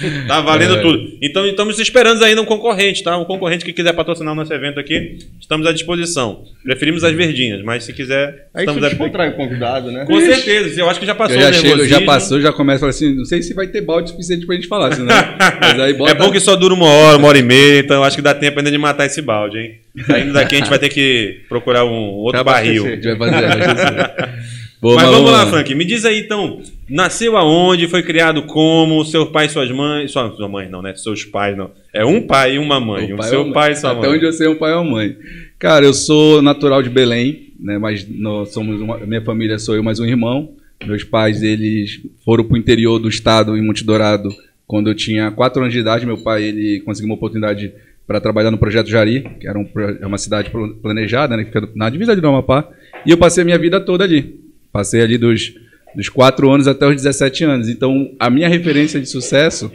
tá 0.28 0.40
valendo 0.40 0.76
É. 0.76 0.80
tudo. 0.80 1.16
Então 1.22 1.46
estamos 1.46 1.78
esperando 1.78 2.22
ainda 2.24 2.42
um 2.42 2.44
concorrente, 2.44 3.02
tá? 3.02 3.16
Um 3.16 3.24
concorrente 3.24 3.64
que 3.64 3.72
quiser 3.72 3.92
patrocinar 3.92 4.32
o 4.32 4.36
nosso 4.36 4.52
evento 4.52 4.78
aqui, 4.78 5.18
estamos 5.40 5.66
à 5.66 5.72
disposição. 5.72 6.44
Preferimos 6.62 7.02
as 7.04 7.12
verdinhos, 7.14 7.62
mas 7.64 7.84
se 7.84 7.92
quiser, 7.92 8.48
Aí 8.54 8.62
estamos 8.64 8.80
você 8.80 8.86
à 8.86 8.88
descontrai 8.90 9.30
o 9.30 9.32
convidado, 9.36 9.90
né? 9.90 10.04
Com 10.04 10.20
certeza, 10.20 10.80
eu 10.80 10.88
acho 10.90 11.00
que 11.00 11.06
já 11.06 11.14
passou 11.14 11.36
Eu 11.36 11.40
já 11.42 11.50
o 11.50 11.54
chego, 11.54 11.86
já 11.86 12.00
passou, 12.02 12.40
já 12.40 12.52
começa 12.52 12.76
a 12.76 12.80
falar 12.80 12.90
assim, 12.90 13.14
não 13.14 13.24
sei 13.24 13.42
se 13.42 13.54
vai 13.54 13.66
ter 13.68 13.80
balde 13.80 14.10
suficiente 14.10 14.46
pra 14.46 14.54
gente 14.54 14.68
falar, 14.68 14.94
senão... 14.94 15.14
Mas 15.60 15.80
aí 15.80 15.92
bota... 15.94 16.12
É 16.12 16.14
bom 16.14 16.30
que 16.30 16.40
só 16.40 16.56
dura 16.56 16.74
uma 16.74 16.86
hora, 16.86 17.16
uma 17.18 17.28
hora 17.28 17.38
e 17.38 17.42
meia, 17.42 17.80
então 17.80 17.96
eu 17.96 18.04
acho 18.04 18.16
que 18.16 18.22
dá 18.22 18.34
tempo 18.34 18.58
ainda 18.58 18.70
de 18.70 18.78
matar 18.78 19.06
esse 19.06 19.22
balde, 19.22 19.58
hein? 19.58 19.74
Saindo 20.06 20.32
daqui 20.32 20.56
a 20.56 20.58
gente 20.58 20.68
vai 20.68 20.78
ter 20.78 20.88
que 20.88 21.40
procurar 21.48 21.84
um 21.84 22.10
outro 22.12 22.42
barril. 22.44 22.86
A 22.86 22.90
gente 22.90 23.14
vai 23.14 23.30
fazer, 23.30 23.46
vai 23.46 23.74
fazer. 23.74 24.28
Pô, 24.80 24.94
Mas 24.94 25.08
vamos 25.08 25.30
lá, 25.30 25.46
Frank. 25.46 25.74
Me 25.74 25.84
diz 25.84 26.04
aí, 26.04 26.20
então, 26.20 26.60
nasceu 26.88 27.36
aonde, 27.36 27.88
foi 27.88 28.02
criado 28.02 28.42
como, 28.42 29.04
seu 29.04 29.26
pai 29.26 29.46
e 29.46 29.48
suas 29.48 29.70
mães... 29.70 30.10
Sua, 30.12 30.30
sua 30.36 30.48
mãe 30.48 30.68
não, 30.68 30.82
né? 30.82 30.94
Seus 30.94 31.24
pais 31.24 31.56
não. 31.56 31.70
É 31.94 32.04
um 32.04 32.26
pai 32.26 32.56
e 32.56 32.58
uma 32.58 32.78
mãe. 32.78 33.10
O 33.10 33.14
O 33.14 33.18
pai 33.18 33.28
seu 33.28 33.40
ou 33.42 33.50
a 33.50 33.52
pai 33.54 33.68
e 33.68 33.72
mãe. 33.72 33.80
sua 33.80 33.92
Até 33.92 34.06
mãe. 34.06 34.16
onde 34.16 34.24
eu 34.26 34.32
sei, 34.32 34.46
um 34.48 34.54
pai 34.56 34.72
ou 34.74 34.82
uma 34.82 34.90
mãe. 34.92 35.16
Cara, 35.58 35.84
eu 35.86 35.94
sou 35.94 36.42
natural 36.42 36.82
de 36.82 36.90
Belém, 36.90 37.54
né? 37.58 37.78
Mas 37.78 38.06
nós 38.08 38.52
somos 38.52 38.78
uma, 38.80 38.98
minha 38.98 39.22
família 39.22 39.58
sou 39.58 39.74
eu 39.74 39.82
mais 39.82 39.98
um 39.98 40.04
irmão. 40.04 40.50
Meus 40.86 41.02
pais, 41.02 41.42
eles 41.42 42.02
foram 42.22 42.44
pro 42.44 42.56
interior 42.58 42.98
do 42.98 43.08
estado, 43.08 43.56
em 43.56 43.62
Monte 43.66 43.82
Dourado, 43.82 44.28
quando 44.66 44.90
eu 44.90 44.94
tinha 44.94 45.30
4 45.30 45.62
anos 45.62 45.72
de 45.72 45.80
idade. 45.80 46.04
Meu 46.04 46.18
pai, 46.18 46.44
ele 46.44 46.80
conseguiu 46.80 47.08
uma 47.08 47.14
oportunidade 47.16 47.72
para 48.06 48.20
trabalhar 48.20 48.50
no 48.50 48.58
Projeto 48.58 48.88
Jari, 48.88 49.26
que 49.40 49.48
era 49.48 49.58
um 49.58 49.66
é 50.00 50.06
uma 50.06 50.18
cidade 50.18 50.50
pl- 50.50 50.74
planejada, 50.82 51.34
né? 51.34 51.44
Que 51.44 51.50
fica 51.52 51.66
na 51.74 51.88
divisa 51.88 52.14
de 52.14 52.24
Amapá. 52.24 52.68
E 53.06 53.10
eu 53.10 53.16
passei 53.16 53.40
a 53.40 53.44
minha 53.44 53.58
vida 53.58 53.80
toda 53.80 54.04
ali. 54.04 54.44
Passei 54.76 55.00
ali 55.00 55.16
dos, 55.16 55.54
dos 55.94 56.10
4 56.10 56.50
anos 56.50 56.68
até 56.68 56.86
os 56.86 56.96
17 56.96 57.44
anos. 57.44 57.68
Então, 57.70 58.10
a 58.20 58.28
minha 58.28 58.46
referência 58.48 59.00
de 59.00 59.08
sucesso 59.08 59.72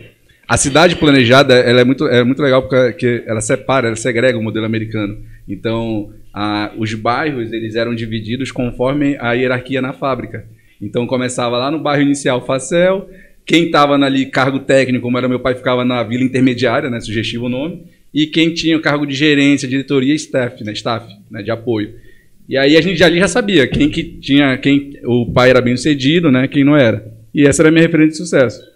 a 0.48 0.58
cidade 0.58 0.98
planejada 0.98 1.54
ela 1.54 1.80
é 1.80 1.84
muito, 1.86 2.06
é 2.08 2.26
muito 2.26 2.42
legal 2.42 2.62
porque 2.68 3.24
ela 3.26 3.40
separa, 3.40 3.88
ela 3.88 3.96
segrega 3.96 4.38
o 4.38 4.44
modelo 4.44 4.66
americano. 4.66 5.18
Então, 5.48 6.12
a- 6.34 6.72
os 6.78 6.94
bairros 6.94 7.54
eles 7.54 7.76
eram 7.76 7.96
divididos 7.96 8.52
conforme 8.52 9.16
a 9.20 9.32
hierarquia 9.32 9.82
na 9.82 9.94
fábrica. 9.94 10.46
Então, 10.82 11.08
começava 11.08 11.58
lá 11.58 11.72
no 11.72 11.80
bairro 11.80 12.02
inicial 12.04 12.46
Facel, 12.46 13.10
quem 13.46 13.66
estava 13.68 13.96
ali 13.96 14.26
cargo 14.26 14.60
técnico, 14.60 15.04
como 15.04 15.18
era 15.18 15.30
meu 15.30 15.40
pai, 15.40 15.56
ficava 15.56 15.86
na 15.86 16.04
vila 16.04 16.24
intermediária, 16.24 16.90
né, 16.90 17.00
sugestivo 17.00 17.46
o 17.46 17.50
nome, 17.50 17.84
e 18.14 18.28
quem 18.28 18.54
tinha 18.54 18.76
o 18.78 18.82
cargo 18.82 19.06
de 19.06 19.16
gerência, 19.16 19.70
diretoria, 19.70 20.14
staff, 20.16 20.62
né, 20.66 20.74
staff, 20.74 21.08
né, 21.30 21.42
de 21.42 21.50
apoio. 21.50 21.94
E 22.48 22.58
aí 22.58 22.76
a 22.76 22.82
gente 22.82 23.04
ali 23.04 23.20
já 23.20 23.28
sabia 23.28 23.68
quem 23.68 23.90
que 23.90 24.04
tinha, 24.04 24.58
quem 24.58 25.00
o 25.04 25.32
pai 25.32 25.50
era 25.50 25.62
bem 25.62 25.76
sucedido, 25.78 26.32
né, 26.32 26.48
quem 26.48 26.64
não 26.64 26.76
era. 26.76 27.12
E 27.34 27.46
essa 27.46 27.62
era 27.62 27.70
a 27.70 27.72
minha 27.72 27.84
referência 27.84 28.12
de 28.12 28.18
sucesso 28.18 28.72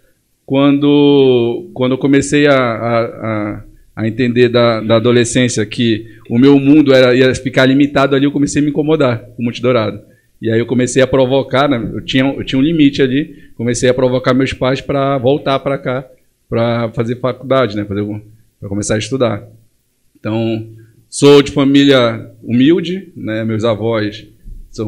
quando, 0.46 1.72
quando 1.74 1.94
eu 1.94 1.98
comecei 1.98 2.46
a, 2.48 2.56
a, 2.56 3.64
a, 3.96 4.08
entender 4.08 4.48
da, 4.50 4.80
da 4.80 4.98
adolescência 4.98 5.66
que 5.66 6.06
o 6.30 6.38
meu 6.38 6.60
mundo 6.60 6.94
era, 6.94 7.16
ia 7.16 7.34
ficar 7.34 7.66
limitado 7.66 8.16
ali, 8.16 8.26
eu 8.26 8.32
comecei 8.32 8.62
a 8.62 8.64
me 8.64 8.70
incomodar 8.70 9.20
com 9.20 9.42
o 9.42 9.46
Monte 9.46 9.62
Dourado. 9.62 10.00
E 10.42 10.52
aí 10.52 10.60
eu 10.60 10.66
comecei 10.66 11.02
a 11.02 11.08
provocar, 11.08 11.68
né, 11.68 11.90
eu, 11.94 12.02
tinha, 12.02 12.24
eu 12.26 12.44
tinha 12.44 12.60
um 12.60 12.62
limite 12.62 13.02
ali, 13.02 13.44
comecei 13.56 13.90
a 13.90 13.94
provocar 13.94 14.34
meus 14.34 14.54
pais 14.54 14.82
para 14.82 15.18
voltar 15.18 15.58
para 15.60 15.78
cá, 15.78 16.06
para 16.48 16.92
fazer 16.92 17.20
faculdade, 17.20 17.76
né, 17.76 17.84
para 17.84 18.70
começar 18.70 18.96
a 18.96 19.00
estudar. 19.00 19.44
Então, 20.20 20.68
sou 21.10 21.42
de 21.42 21.52
família 21.52 22.32
humilde, 22.44 23.12
né? 23.16 23.44
Meus 23.44 23.64
avós 23.64 24.28
são. 24.70 24.88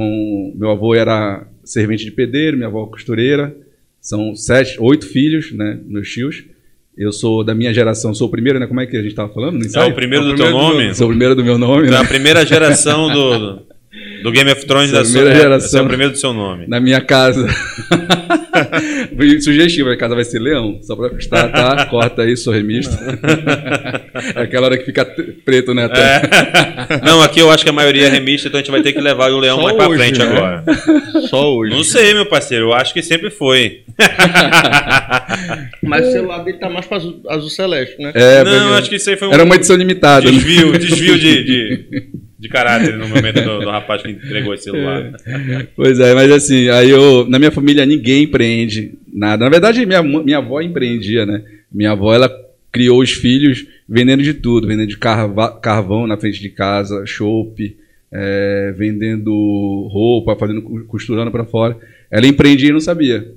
Meu 0.56 0.72
avô 0.72 0.94
era 0.94 1.48
servente 1.64 2.04
de 2.06 2.12
pedreiro, 2.12 2.58
minha 2.58 2.68
avó 2.68 2.86
costureira. 2.86 3.56
São 4.02 4.36
sete, 4.36 4.78
oito 4.80 5.06
filhos, 5.08 5.52
né? 5.52 5.80
Meus 5.86 6.10
tios. 6.10 6.44
Eu 6.98 7.12
sou 7.12 7.44
da 7.44 7.54
minha 7.54 7.72
geração, 7.74 8.14
sou 8.16 8.28
o 8.28 8.32
primeiro, 8.32 8.60
né? 8.60 8.66
Como 8.66 8.82
é 8.82 8.86
que 8.88 8.98
a 8.98 9.02
gente 9.02 9.12
estava 9.12 9.32
falando? 9.32 9.64
É 9.76 9.84
o 9.86 9.94
primeiro 9.94 10.26
é 10.26 10.30
o 10.30 10.32
do 10.32 10.36
teu 10.36 10.50
nome? 10.50 10.96
Sou 10.96 11.06
o 11.06 11.10
primeiro 11.10 11.36
do 11.36 11.44
meu 11.44 11.58
nome, 11.58 11.90
né? 11.90 11.98
É 11.98 12.00
a 12.00 12.06
primeira 12.06 12.46
geração 12.46 13.08
do, 13.12 13.67
do 14.28 14.32
Game 14.32 14.52
of 14.52 14.66
Thrones 14.66 14.92
da 14.92 15.06
sua 15.06 15.34
geração. 15.34 15.80
É 15.80 15.84
o 15.84 15.88
primeiro 15.88 16.12
do 16.12 16.20
seu 16.20 16.34
nome. 16.34 16.66
Na 16.68 16.82
minha 16.82 17.00
casa. 17.00 17.48
Sugestivo, 19.42 19.90
a 19.90 19.96
casa 19.96 20.16
vai 20.16 20.26
ser 20.26 20.40
leão. 20.40 20.80
Só 20.82 20.98
pra 20.98 21.10
constar, 21.10 21.50
tá? 21.50 21.86
Corta 21.86 22.24
aí, 22.24 22.36
sou 22.36 22.52
remista. 22.52 22.98
é 24.36 24.42
aquela 24.42 24.68
hora 24.68 24.78
que 24.78 24.84
fica 24.84 25.06
preto, 25.46 25.74
né? 25.74 25.88
É. 25.94 27.06
Não, 27.06 27.22
aqui 27.22 27.40
eu 27.40 27.50
acho 27.50 27.64
que 27.64 27.70
a 27.70 27.74
maioria 27.74 28.08
é 28.08 28.10
remista, 28.10 28.50
então 28.50 28.60
a 28.60 28.62
gente 28.62 28.72
vai 28.72 28.82
ter 28.82 28.92
que 28.92 29.00
levar 29.00 29.32
o 29.32 29.40
leão 29.40 29.58
Só 29.58 29.64
mais 29.64 29.78
pra 29.78 29.88
hoje, 29.88 29.98
frente 29.98 30.20
né? 30.20 30.26
agora. 30.26 30.64
Só 31.30 31.56
hoje. 31.56 31.74
Não 31.74 31.84
sei, 31.86 32.14
meu 32.14 32.26
parceiro. 32.26 32.66
Eu 32.66 32.74
acho 32.74 32.94
que 32.94 33.02
sempre 33.02 33.30
foi. 33.30 33.84
Mas 35.82 36.06
o 36.06 36.12
celular 36.12 36.44
dele 36.44 36.58
tá 36.58 36.70
mais 36.70 36.86
pra 36.86 36.98
azul, 36.98 37.22
azul 37.30 37.50
celeste, 37.50 38.02
né? 38.02 38.12
É, 38.14 38.44
não, 38.44 38.74
acho 38.74 38.90
que 38.90 38.98
isso 38.98 39.10
aí 39.10 39.16
foi 39.16 39.30
um. 39.30 39.34
Era 39.34 39.46
uma 39.46 39.56
edição 39.56 39.78
limitada. 39.78 40.30
Desvio, 40.30 40.74
né? 40.74 40.78
desvio 40.78 41.18
de, 41.18 41.44
de, 41.46 42.10
de, 42.40 42.50
caráter 42.50 42.98
no 42.98 43.08
momento 43.08 43.42
do, 43.42 43.60
do, 43.62 43.70
rapaz 43.70 44.02
que 44.02 44.10
entregou 44.12 44.54
esse 44.54 44.66
celular. 44.66 45.12
Pois 45.76 46.00
é, 46.00 46.14
mas 46.14 46.32
assim, 46.32 46.70
aí 46.70 46.90
eu. 46.90 47.28
Na 47.28 47.40
minha 47.40 47.52
família 47.52 47.86
ninguém 47.86 48.24
empreende 48.24 48.94
nada. 49.12 49.44
Na 49.44 49.50
verdade, 49.50 49.86
minha, 49.86 50.02
minha 50.02 50.38
avó 50.38 50.62
empreendia, 50.62 51.26
né? 51.26 51.44
Minha 51.72 51.92
avó, 51.92 52.14
ela 52.14 52.30
criou 52.72 53.02
os 53.02 53.12
filhos 53.12 53.66
vendendo 53.88 54.22
de 54.22 54.34
tudo, 54.34 54.68
vendendo 54.68 54.90
de 54.90 54.98
carvão 54.98 56.06
na 56.06 56.18
frente 56.18 56.40
de 56.40 56.50
casa, 56.50 57.06
chope, 57.06 57.78
é, 58.12 58.74
vendendo 58.78 59.88
roupa, 59.92 60.36
fazendo 60.36 60.62
costurando 60.62 61.32
para 61.32 61.46
fora. 61.46 61.78
Ela 62.12 62.28
empreendia 62.28 62.70
e 62.70 62.74
não 62.74 62.80
sabia. 62.80 63.34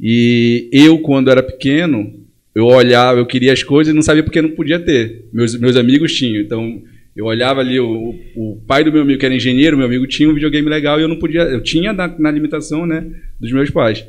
E 0.00 0.68
eu, 0.72 0.98
quando 0.98 1.30
era 1.30 1.42
pequeno, 1.42 2.12
eu 2.54 2.66
olhava, 2.66 3.18
eu 3.18 3.26
queria 3.26 3.52
as 3.52 3.62
coisas 3.62 3.92
e 3.92 3.94
não 3.94 4.02
sabia 4.02 4.22
porque 4.22 4.42
não 4.42 4.50
podia 4.50 4.78
ter. 4.78 5.26
Meus, 5.32 5.58
meus 5.58 5.76
amigos 5.76 6.12
tinham. 6.14 6.42
Então, 6.42 6.82
eu 7.14 7.26
olhava 7.26 7.60
ali, 7.60 7.78
o, 7.78 8.14
o 8.34 8.60
pai 8.66 8.82
do 8.82 8.92
meu 8.92 9.02
amigo, 9.02 9.18
que 9.18 9.26
era 9.26 9.34
engenheiro, 9.34 9.76
meu 9.76 9.86
amigo 9.86 10.06
tinha 10.06 10.28
um 10.28 10.34
videogame 10.34 10.68
legal 10.68 10.98
e 10.98 11.02
eu 11.02 11.08
não 11.08 11.18
podia. 11.18 11.42
Eu 11.42 11.62
tinha 11.62 11.92
na, 11.92 12.08
na 12.18 12.30
limitação 12.30 12.86
né, 12.86 13.04
dos 13.38 13.52
meus 13.52 13.70
pais. 13.70 14.06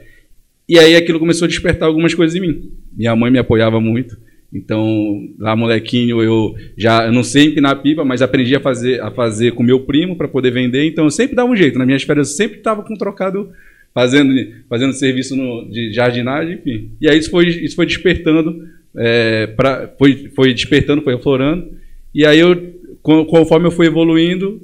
E 0.67 0.79
aí 0.79 0.95
aquilo 0.95 1.19
começou 1.19 1.45
a 1.45 1.49
despertar 1.49 1.87
algumas 1.87 2.13
coisas 2.13 2.35
em 2.35 2.41
mim. 2.41 2.71
Minha 2.95 3.15
mãe 3.15 3.29
me 3.29 3.39
apoiava 3.39 3.81
muito. 3.81 4.17
Então, 4.53 5.27
lá 5.39 5.55
molequinho, 5.55 6.21
eu 6.21 6.55
já 6.77 7.05
eu 7.05 7.11
não 7.11 7.23
sei 7.23 7.47
empinar 7.47 7.81
pipa, 7.81 8.05
mas 8.05 8.21
aprendi 8.21 8.55
a 8.55 8.59
fazer 8.59 9.01
a 9.01 9.11
fazer 9.11 9.51
com 9.53 9.63
meu 9.63 9.81
primo 9.81 10.15
para 10.15 10.27
poder 10.27 10.51
vender. 10.51 10.85
Então, 10.85 11.05
eu 11.05 11.11
sempre 11.11 11.35
dava 11.35 11.49
um 11.49 11.55
jeito. 11.55 11.77
Nas 11.77 11.87
minhas 11.87 12.03
férias, 12.03 12.29
eu 12.29 12.35
sempre 12.35 12.59
estava 12.59 12.83
com 12.83 12.95
trocado 12.95 13.51
fazendo, 13.93 14.33
fazendo 14.69 14.93
serviço 14.93 15.35
no, 15.35 15.69
de 15.69 15.91
jardinagem, 15.91 16.55
enfim. 16.55 16.91
E 17.01 17.09
aí 17.09 17.17
isso 17.17 17.29
foi, 17.29 17.47
isso 17.47 17.75
foi 17.75 17.85
despertando, 17.85 18.67
é, 18.95 19.47
pra, 19.47 19.93
foi, 19.97 20.31
foi 20.35 20.53
despertando, 20.53 21.01
foi 21.01 21.15
aflorando. 21.15 21.71
E 22.13 22.25
aí 22.25 22.39
eu, 22.39 22.55
conforme 23.03 23.67
eu 23.67 23.71
fui 23.71 23.85
evoluindo, 23.85 24.61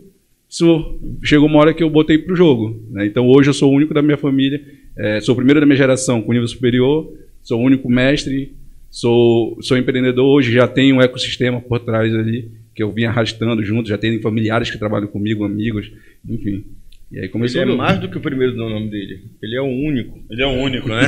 isso 0.49 0.97
chegou 1.21 1.47
uma 1.47 1.59
hora 1.59 1.73
que 1.73 1.83
eu 1.83 1.89
botei 1.89 2.17
para 2.17 2.33
o 2.33 2.35
jogo. 2.35 2.81
Né? 2.89 3.05
Então 3.05 3.27
hoje 3.27 3.49
eu 3.49 3.53
sou 3.53 3.71
o 3.71 3.75
único 3.75 3.93
da 3.93 4.01
minha 4.01 4.17
família, 4.17 4.63
é, 4.97 5.19
sou 5.19 5.33
o 5.33 5.35
primeiro 5.35 5.59
da 5.59 5.65
minha 5.65 5.77
geração 5.77 6.21
com 6.21 6.31
nível 6.31 6.47
superior, 6.47 7.13
sou 7.43 7.59
o 7.59 7.63
único 7.63 7.89
mestre, 7.89 8.53
sou, 8.89 9.61
sou 9.61 9.77
empreendedor 9.77 10.25
hoje, 10.25 10.51
já 10.51 10.67
tenho 10.67 10.95
um 10.95 11.01
ecossistema 11.01 11.61
por 11.61 11.79
trás 11.79 12.13
ali 12.15 12.49
que 12.73 12.81
eu 12.81 12.91
vim 12.91 13.03
arrastando 13.03 13.61
junto, 13.61 13.89
já 13.89 13.97
tenho 13.97 14.21
familiares 14.21 14.71
que 14.71 14.77
trabalham 14.77 15.07
comigo, 15.07 15.43
amigos, 15.43 15.91
enfim. 16.27 16.63
E 17.11 17.19
aí 17.19 17.27
começou 17.27 17.61
ele 17.61 17.71
é 17.71 17.75
mais 17.75 17.99
do 17.99 18.07
que 18.07 18.17
o 18.17 18.21
primeiro 18.21 18.53
do 18.53 18.69
nome 18.69 18.89
dele. 18.89 19.23
Ele 19.41 19.55
é 19.55 19.61
o 19.61 19.65
único. 19.65 20.19
Ele 20.29 20.43
é 20.43 20.45
o 20.45 20.51
único, 20.51 20.87
né? 20.87 21.01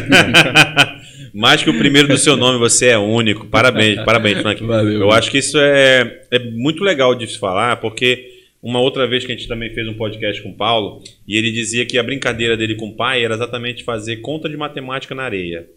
mais 1.33 1.63
que 1.63 1.69
o 1.69 1.77
primeiro 1.77 2.07
do 2.07 2.17
seu 2.17 2.35
nome, 2.35 2.57
você 2.57 2.87
é 2.87 2.97
único. 2.97 3.45
Parabéns, 3.45 4.03
parabéns, 4.03 4.41
Frank. 4.41 4.63
Valeu. 4.63 5.01
Eu 5.01 5.11
acho 5.11 5.29
que 5.29 5.37
isso 5.37 5.59
é, 5.59 6.23
é 6.31 6.39
muito 6.39 6.83
legal 6.83 7.13
de 7.13 7.27
se 7.27 7.37
falar, 7.37 7.75
porque 7.77 8.31
uma 8.61 8.79
outra 8.79 9.07
vez 9.07 9.25
que 9.25 9.31
a 9.31 9.35
gente 9.35 9.47
também 9.47 9.73
fez 9.73 9.87
um 9.87 9.93
podcast 9.93 10.41
com 10.41 10.49
o 10.49 10.55
Paulo, 10.55 11.03
e 11.27 11.37
ele 11.37 11.51
dizia 11.51 11.85
que 11.85 11.97
a 11.97 12.03
brincadeira 12.03 12.55
dele 12.55 12.75
com 12.75 12.89
o 12.89 12.95
pai 12.95 13.23
era 13.23 13.33
exatamente 13.33 13.83
fazer 13.83 14.17
conta 14.17 14.49
de 14.49 14.57
matemática 14.57 15.15
na 15.15 15.23
areia. 15.23 15.67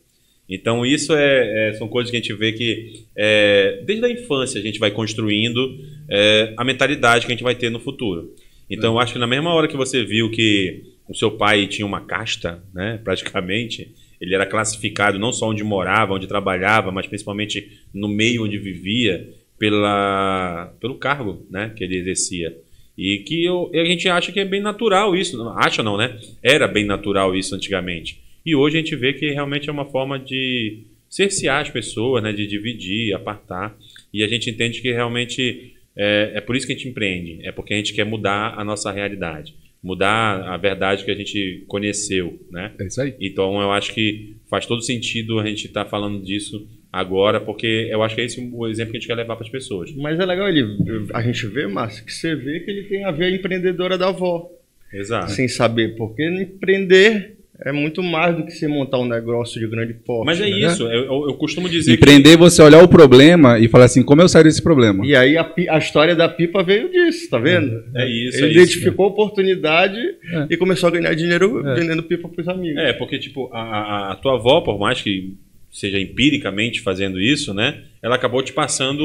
Então, 0.48 0.84
isso 0.84 1.14
é, 1.14 1.70
é, 1.70 1.72
são 1.74 1.88
coisas 1.88 2.10
que 2.10 2.16
a 2.18 2.20
gente 2.20 2.34
vê 2.34 2.52
que, 2.52 3.04
é, 3.16 3.82
desde 3.86 4.04
a 4.04 4.10
infância, 4.10 4.60
a 4.60 4.62
gente 4.62 4.78
vai 4.78 4.90
construindo 4.90 5.78
é, 6.08 6.52
a 6.56 6.64
mentalidade 6.64 7.24
que 7.24 7.32
a 7.32 7.34
gente 7.34 7.44
vai 7.44 7.54
ter 7.54 7.70
no 7.70 7.80
futuro. 7.80 8.34
Então, 8.68 8.94
eu 8.94 8.98
acho 8.98 9.12
que 9.12 9.18
na 9.18 9.26
mesma 9.26 9.52
hora 9.52 9.68
que 9.68 9.76
você 9.76 10.04
viu 10.04 10.30
que 10.30 10.84
o 11.08 11.14
seu 11.14 11.32
pai 11.32 11.66
tinha 11.66 11.86
uma 11.86 12.00
casta, 12.00 12.62
né, 12.72 12.98
praticamente, 13.04 13.94
ele 14.20 14.34
era 14.34 14.46
classificado 14.46 15.18
não 15.18 15.32
só 15.32 15.48
onde 15.48 15.62
morava, 15.62 16.14
onde 16.14 16.26
trabalhava, 16.26 16.90
mas 16.90 17.06
principalmente 17.06 17.80
no 17.92 18.08
meio 18.08 18.44
onde 18.44 18.58
vivia, 18.58 19.28
pela, 19.58 20.74
pelo 20.80 20.96
cargo 20.96 21.46
né, 21.50 21.72
que 21.76 21.84
ele 21.84 21.96
exercia. 21.96 22.56
E 22.96 23.18
que 23.18 23.44
eu, 23.44 23.70
a 23.74 23.84
gente 23.84 24.08
acha 24.08 24.30
que 24.30 24.40
é 24.40 24.44
bem 24.44 24.60
natural 24.60 25.16
isso. 25.16 25.40
Acha 25.56 25.82
não, 25.82 25.96
né? 25.96 26.18
Era 26.42 26.68
bem 26.68 26.84
natural 26.84 27.34
isso 27.34 27.54
antigamente. 27.54 28.20
E 28.46 28.54
hoje 28.54 28.76
a 28.76 28.80
gente 28.80 28.94
vê 28.94 29.12
que 29.12 29.30
realmente 29.30 29.68
é 29.68 29.72
uma 29.72 29.86
forma 29.86 30.18
de 30.18 30.82
cercear 31.08 31.62
as 31.62 31.70
pessoas, 31.70 32.22
né? 32.22 32.32
de 32.32 32.46
dividir, 32.46 33.14
apartar. 33.14 33.76
E 34.12 34.22
a 34.22 34.28
gente 34.28 34.48
entende 34.48 34.80
que 34.80 34.92
realmente 34.92 35.73
é, 35.96 36.32
é 36.34 36.40
por 36.40 36.56
isso 36.56 36.66
que 36.66 36.72
a 36.72 36.76
gente 36.76 36.88
empreende, 36.88 37.40
é 37.46 37.52
porque 37.52 37.74
a 37.74 37.76
gente 37.76 37.92
quer 37.92 38.04
mudar 38.04 38.54
a 38.58 38.64
nossa 38.64 38.90
realidade, 38.90 39.54
mudar 39.82 40.42
a 40.48 40.56
verdade 40.56 41.04
que 41.04 41.10
a 41.10 41.14
gente 41.14 41.64
conheceu, 41.68 42.40
né? 42.50 42.72
É 42.78 42.86
isso 42.86 43.00
aí. 43.00 43.14
Então 43.20 43.60
eu 43.60 43.70
acho 43.70 43.92
que 43.92 44.36
faz 44.48 44.66
todo 44.66 44.82
sentido 44.82 45.38
a 45.38 45.46
gente 45.46 45.66
estar 45.66 45.84
tá 45.84 45.90
falando 45.90 46.22
disso 46.22 46.66
agora, 46.92 47.40
porque 47.40 47.88
eu 47.90 48.02
acho 48.02 48.14
que 48.14 48.20
é 48.20 48.24
esse 48.24 48.40
o 48.40 48.68
exemplo 48.68 48.92
que 48.92 48.96
a 48.96 49.00
gente 49.00 49.08
quer 49.08 49.16
levar 49.16 49.36
para 49.36 49.44
as 49.44 49.50
pessoas. 49.50 49.92
Mas 49.96 50.18
é 50.18 50.24
legal 50.24 50.48
ele, 50.48 50.64
a 51.12 51.22
gente 51.22 51.46
vê, 51.48 51.66
Márcio, 51.66 52.04
que 52.04 52.12
você 52.12 52.34
vê 52.34 52.60
que 52.60 52.70
ele 52.70 52.84
tem 52.84 53.04
a 53.04 53.10
ver 53.10 53.24
a 53.24 53.30
empreendedora 53.30 53.98
da 53.98 54.08
avó. 54.08 54.48
Exato. 54.92 55.32
Sem 55.32 55.48
saber, 55.48 55.96
porque 55.96 56.24
empreender 56.24 57.33
é 57.60 57.70
muito 57.70 58.02
mais 58.02 58.36
do 58.36 58.44
que 58.44 58.50
você 58.50 58.66
montar 58.66 58.98
um 58.98 59.06
negócio 59.06 59.60
de 59.60 59.66
grande 59.68 59.94
porte. 59.94 60.26
Mas 60.26 60.40
é 60.40 60.44
né? 60.44 60.50
isso, 60.50 60.82
eu, 60.84 61.28
eu, 61.28 61.34
costumo 61.34 61.68
dizer 61.68 61.94
Empreender 61.94 62.32
que... 62.32 62.36
você 62.36 62.60
olhar 62.60 62.82
o 62.82 62.88
problema 62.88 63.58
e 63.58 63.68
falar 63.68 63.84
assim, 63.84 64.02
como 64.02 64.20
eu 64.22 64.28
saio 64.28 64.44
desse 64.44 64.60
problema? 64.60 65.06
E 65.06 65.14
aí 65.14 65.36
a, 65.36 65.48
a 65.70 65.78
história 65.78 66.16
da 66.16 66.28
pipa 66.28 66.62
veio 66.64 66.90
disso, 66.90 67.30
tá 67.30 67.38
vendo? 67.38 67.84
É 67.94 68.08
isso, 68.08 68.38
Ele 68.38 68.46
é 68.46 68.62
identificou 68.62 69.06
isso, 69.06 69.12
a 69.12 69.22
oportunidade 69.22 70.00
é. 70.00 70.46
e 70.50 70.56
começou 70.56 70.88
a 70.88 70.92
ganhar 70.92 71.14
dinheiro 71.14 71.66
é. 71.66 71.74
vendendo 71.74 72.02
pipa 72.02 72.28
pros 72.28 72.48
amigos. 72.48 72.82
É, 72.82 72.92
porque 72.92 73.18
tipo, 73.18 73.48
a, 73.52 73.60
a, 73.60 74.12
a 74.12 74.16
tua 74.16 74.34
avó, 74.34 74.60
por 74.60 74.78
mais 74.78 75.00
que 75.00 75.36
seja 75.70 75.98
empiricamente 75.98 76.80
fazendo 76.80 77.20
isso, 77.20 77.52
né? 77.52 77.82
Ela 78.02 78.14
acabou 78.16 78.42
te 78.42 78.52
passando 78.52 79.02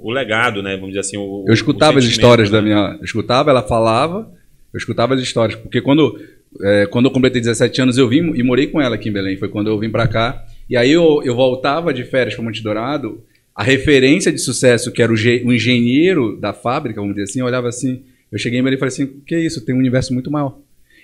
o 0.00 0.10
legado, 0.10 0.62
né? 0.62 0.74
Vamos 0.74 0.88
dizer 0.88 1.00
assim, 1.00 1.16
o, 1.16 1.44
Eu 1.46 1.54
escutava 1.54 1.98
as 1.98 2.04
histórias 2.04 2.50
né? 2.50 2.58
da 2.58 2.62
minha, 2.62 2.96
eu 2.98 3.04
escutava, 3.04 3.50
ela 3.50 3.62
falava, 3.62 4.30
eu 4.72 4.78
escutava 4.78 5.14
as 5.14 5.20
histórias, 5.22 5.58
porque 5.58 5.80
quando 5.80 6.18
é, 6.62 6.86
quando 6.86 7.06
eu 7.06 7.10
completei 7.10 7.40
17 7.40 7.82
anos, 7.82 7.98
eu 7.98 8.08
vim 8.08 8.32
e 8.34 8.42
morei 8.42 8.66
com 8.66 8.80
ela 8.80 8.96
aqui 8.96 9.08
em 9.08 9.12
Belém. 9.12 9.36
Foi 9.36 9.48
quando 9.48 9.68
eu 9.68 9.78
vim 9.78 9.90
para 9.90 10.08
cá. 10.08 10.44
E 10.68 10.76
aí 10.76 10.90
eu, 10.90 11.22
eu 11.24 11.34
voltava 11.34 11.92
de 11.94 12.04
férias 12.04 12.34
para 12.34 12.44
Monte 12.44 12.62
Dourado. 12.62 13.22
A 13.54 13.62
referência 13.62 14.32
de 14.32 14.38
sucesso, 14.38 14.90
que 14.90 15.02
era 15.02 15.12
o, 15.12 15.14
o, 15.14 15.52
engenheiro 15.52 16.36
da 16.36 16.52
fábrica, 16.52 17.00
vamos 17.00 17.14
dizer 17.14 17.30
assim, 17.30 17.40
eu 17.40 17.46
olhava 17.46 17.68
assim. 17.68 18.02
Eu 18.32 18.38
cheguei 18.38 18.58
em 18.58 18.62
Belém 18.62 18.76
e 18.76 18.78
falei 18.78 18.92
assim: 18.92 19.06
que 19.26 19.38
isso? 19.38 19.64
Tem 19.64 19.74
um 19.74 19.78
universo 19.78 20.12
muito 20.12 20.30
maior. 20.30 20.58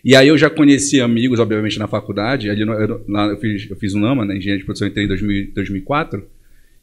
E 0.05 0.15
aí 0.15 0.29
eu 0.29 0.39
já 0.39 0.49
conheci 0.49 1.01
amigos, 1.01 1.39
obviamente, 1.39 1.79
na 1.79 1.87
faculdade. 1.87 2.49
Ali, 2.49 2.63
eu, 2.63 3.05
lá 3.09 3.27
eu 3.27 3.39
fiz, 3.39 3.69
eu 3.69 3.77
fiz 3.77 3.95
um 3.95 4.01
NAMA, 4.01 4.25
né, 4.25 4.37
engenharia 4.37 4.59
de 4.59 4.65
produção, 4.65 4.87
entrei 4.89 5.05
em 5.05 5.09
2000, 5.09 5.53
2004. 5.55 6.25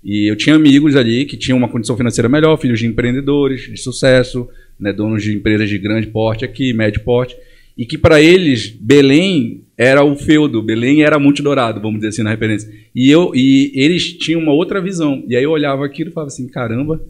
E 0.04 0.30
eu 0.30 0.36
tinha 0.36 0.56
amigos 0.56 0.98
ali 0.98 1.26
que 1.26 1.38
tinham 1.38 1.58
uma 1.58 1.70
condição 1.70 1.96
financeira 1.96 2.28
melhor, 2.28 2.58
filhos 2.58 2.80
de 2.80 2.86
empreendedores 2.86 3.62
de 3.62 3.78
sucesso, 3.78 4.50
né, 4.78 4.92
donos 4.92 5.24
de 5.24 5.34
empresas 5.34 5.70
de 5.70 5.78
grande 5.78 6.08
porte 6.08 6.44
aqui, 6.44 6.74
médio 6.74 7.02
porte 7.02 7.38
e 7.78 7.86
que 7.86 7.98
para 7.98 8.22
eles 8.22 8.70
Belém 8.70 9.64
era 9.78 10.04
o 10.04 10.16
feudo, 10.16 10.62
Belém 10.62 11.04
era 11.04 11.20
Monte 11.20 11.42
Dourado, 11.42 11.82
vamos 11.82 11.98
dizer 11.98 12.10
assim 12.10 12.24
na 12.24 12.30
referência. 12.30 12.72
E 12.94 13.10
eu 13.10 13.32
e 13.34 13.72
eles 13.76 14.14
tinham 14.18 14.42
uma 14.42 14.54
outra 14.54 14.80
visão. 14.80 15.24
E 15.28 15.36
aí 15.36 15.44
eu 15.44 15.52
olhava 15.52 15.86
aquilo 15.86 16.10
e 16.10 16.14
falava 16.14 16.28
assim, 16.28 16.48
caramba, 16.48 17.02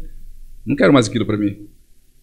não 0.65 0.75
quero 0.75 0.93
mais 0.93 1.07
aquilo 1.07 1.25
para 1.25 1.37
mim. 1.37 1.57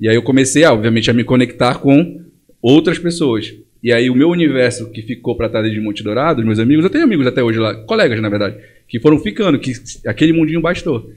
E 0.00 0.08
aí 0.08 0.14
eu 0.14 0.22
comecei, 0.22 0.64
obviamente, 0.64 1.10
a 1.10 1.14
me 1.14 1.24
conectar 1.24 1.78
com 1.78 2.22
outras 2.62 2.98
pessoas. 2.98 3.54
E 3.82 3.92
aí 3.92 4.08
o 4.08 4.14
meu 4.14 4.30
universo 4.30 4.90
que 4.90 5.02
ficou 5.02 5.36
para 5.36 5.48
trás 5.48 5.70
de 5.70 5.80
Monte 5.80 6.02
Dourado, 6.02 6.44
meus 6.44 6.58
amigos, 6.58 6.84
eu 6.84 6.90
tenho 6.90 7.04
amigos 7.04 7.26
até 7.26 7.42
hoje 7.42 7.58
lá, 7.58 7.74
colegas 7.84 8.20
na 8.20 8.28
verdade, 8.28 8.56
que 8.88 8.98
foram 8.98 9.18
ficando, 9.18 9.58
que 9.58 9.72
aquele 10.06 10.32
mundinho 10.32 10.60
bastou. 10.60 11.10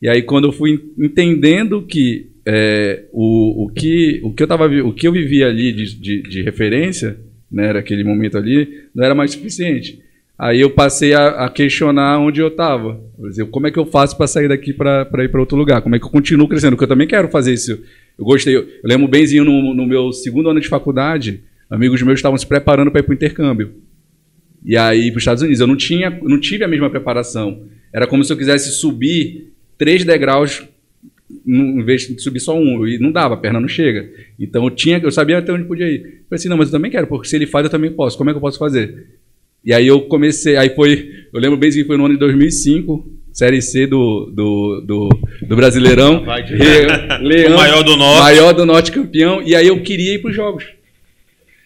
E 0.00 0.08
aí 0.08 0.22
quando 0.22 0.48
eu 0.48 0.52
fui 0.52 0.92
entendendo 0.98 1.82
que 1.82 2.30
é, 2.50 3.04
o, 3.12 3.66
o, 3.66 3.68
que, 3.68 4.22
o, 4.24 4.32
que 4.32 4.42
eu 4.42 4.46
tava, 4.46 4.64
o 4.66 4.94
que 4.94 5.06
eu 5.06 5.12
vivia 5.12 5.48
ali 5.48 5.70
de, 5.70 6.00
de, 6.00 6.22
de 6.22 6.42
referência, 6.42 7.20
né, 7.52 7.66
era 7.66 7.80
aquele 7.80 8.02
momento 8.02 8.38
ali, 8.38 8.84
não 8.94 9.04
era 9.04 9.14
mais 9.14 9.32
suficiente. 9.32 10.02
Aí 10.38 10.58
eu 10.58 10.70
passei 10.70 11.12
a, 11.12 11.44
a 11.44 11.50
questionar 11.50 12.18
onde 12.20 12.40
eu 12.40 12.48
estava. 12.48 12.98
Como 13.50 13.66
é 13.66 13.70
que 13.70 13.78
eu 13.78 13.84
faço 13.84 14.16
para 14.16 14.26
sair 14.26 14.48
daqui 14.48 14.72
para 14.72 15.06
ir 15.22 15.28
para 15.28 15.40
outro 15.40 15.58
lugar? 15.58 15.82
Como 15.82 15.94
é 15.94 15.98
que 15.98 16.06
eu 16.06 16.10
continuo 16.10 16.48
crescendo? 16.48 16.70
Porque 16.70 16.84
eu 16.84 16.88
também 16.88 17.06
quero 17.06 17.28
fazer 17.28 17.52
isso. 17.52 17.72
Eu 18.18 18.24
gostei. 18.24 18.56
Eu 18.56 18.66
lembro 18.82 19.06
benzinho 19.08 19.44
no, 19.44 19.74
no 19.74 19.86
meu 19.86 20.10
segundo 20.10 20.48
ano 20.48 20.60
de 20.60 20.68
faculdade, 20.68 21.42
amigos 21.68 22.00
meus 22.00 22.18
estavam 22.18 22.38
se 22.38 22.46
preparando 22.46 22.90
para 22.90 23.00
ir 23.00 23.02
para 23.02 23.12
o 23.12 23.14
intercâmbio. 23.14 23.74
E 24.64 24.74
aí, 24.74 25.10
para 25.10 25.18
os 25.18 25.22
Estados 25.22 25.42
Unidos. 25.42 25.60
Eu 25.60 25.66
não, 25.66 25.76
tinha, 25.76 26.08
não 26.22 26.40
tive 26.40 26.64
a 26.64 26.68
mesma 26.68 26.88
preparação. 26.88 27.64
Era 27.92 28.06
como 28.06 28.24
se 28.24 28.32
eu 28.32 28.36
quisesse 28.38 28.70
subir 28.72 29.52
três 29.76 30.02
degraus 30.02 30.66
em 31.48 31.82
vez 31.82 32.02
de 32.02 32.20
subir 32.20 32.40
só 32.40 32.56
um. 32.56 32.86
E 32.86 32.98
não 32.98 33.10
dava, 33.10 33.34
a 33.34 33.38
perna 33.38 33.58
não 33.58 33.68
chega. 33.68 34.08
Então 34.38 34.64
eu 34.64 34.70
tinha, 34.70 34.98
eu 34.98 35.10
sabia 35.10 35.38
até 35.38 35.52
onde 35.52 35.64
podia 35.64 35.88
ir. 35.88 35.96
Eu 35.96 36.02
falei 36.02 36.16
assim, 36.32 36.48
não, 36.48 36.56
mas 36.56 36.68
eu 36.68 36.72
também 36.72 36.90
quero, 36.90 37.06
porque 37.06 37.26
se 37.26 37.36
ele 37.36 37.46
faz, 37.46 37.64
eu 37.64 37.70
também 37.70 37.90
posso. 37.90 38.18
Como 38.18 38.28
é 38.28 38.32
que 38.32 38.36
eu 38.36 38.40
posso 38.42 38.58
fazer? 38.58 39.06
E 39.64 39.72
aí 39.72 39.86
eu 39.86 40.02
comecei, 40.02 40.56
aí 40.56 40.70
foi, 40.70 41.10
eu 41.32 41.40
lembro 41.40 41.56
bem 41.56 41.70
que 41.70 41.84
foi 41.84 41.96
no 41.96 42.04
ano 42.04 42.14
de 42.14 42.20
2005, 42.20 43.10
Série 43.32 43.60
C 43.62 43.86
do, 43.86 44.26
do, 44.34 44.80
do, 44.86 45.08
do 45.46 45.56
Brasileirão. 45.56 46.24
Leão, 47.20 47.52
o 47.54 47.56
maior 47.56 47.82
do 47.82 47.96
Norte. 47.96 48.20
Maior 48.20 48.52
do 48.52 48.66
Norte 48.66 48.92
campeão. 48.92 49.42
E 49.42 49.54
aí 49.54 49.66
eu 49.66 49.82
queria 49.82 50.14
ir 50.14 50.20
para 50.20 50.30
os 50.30 50.36
jogos. 50.36 50.64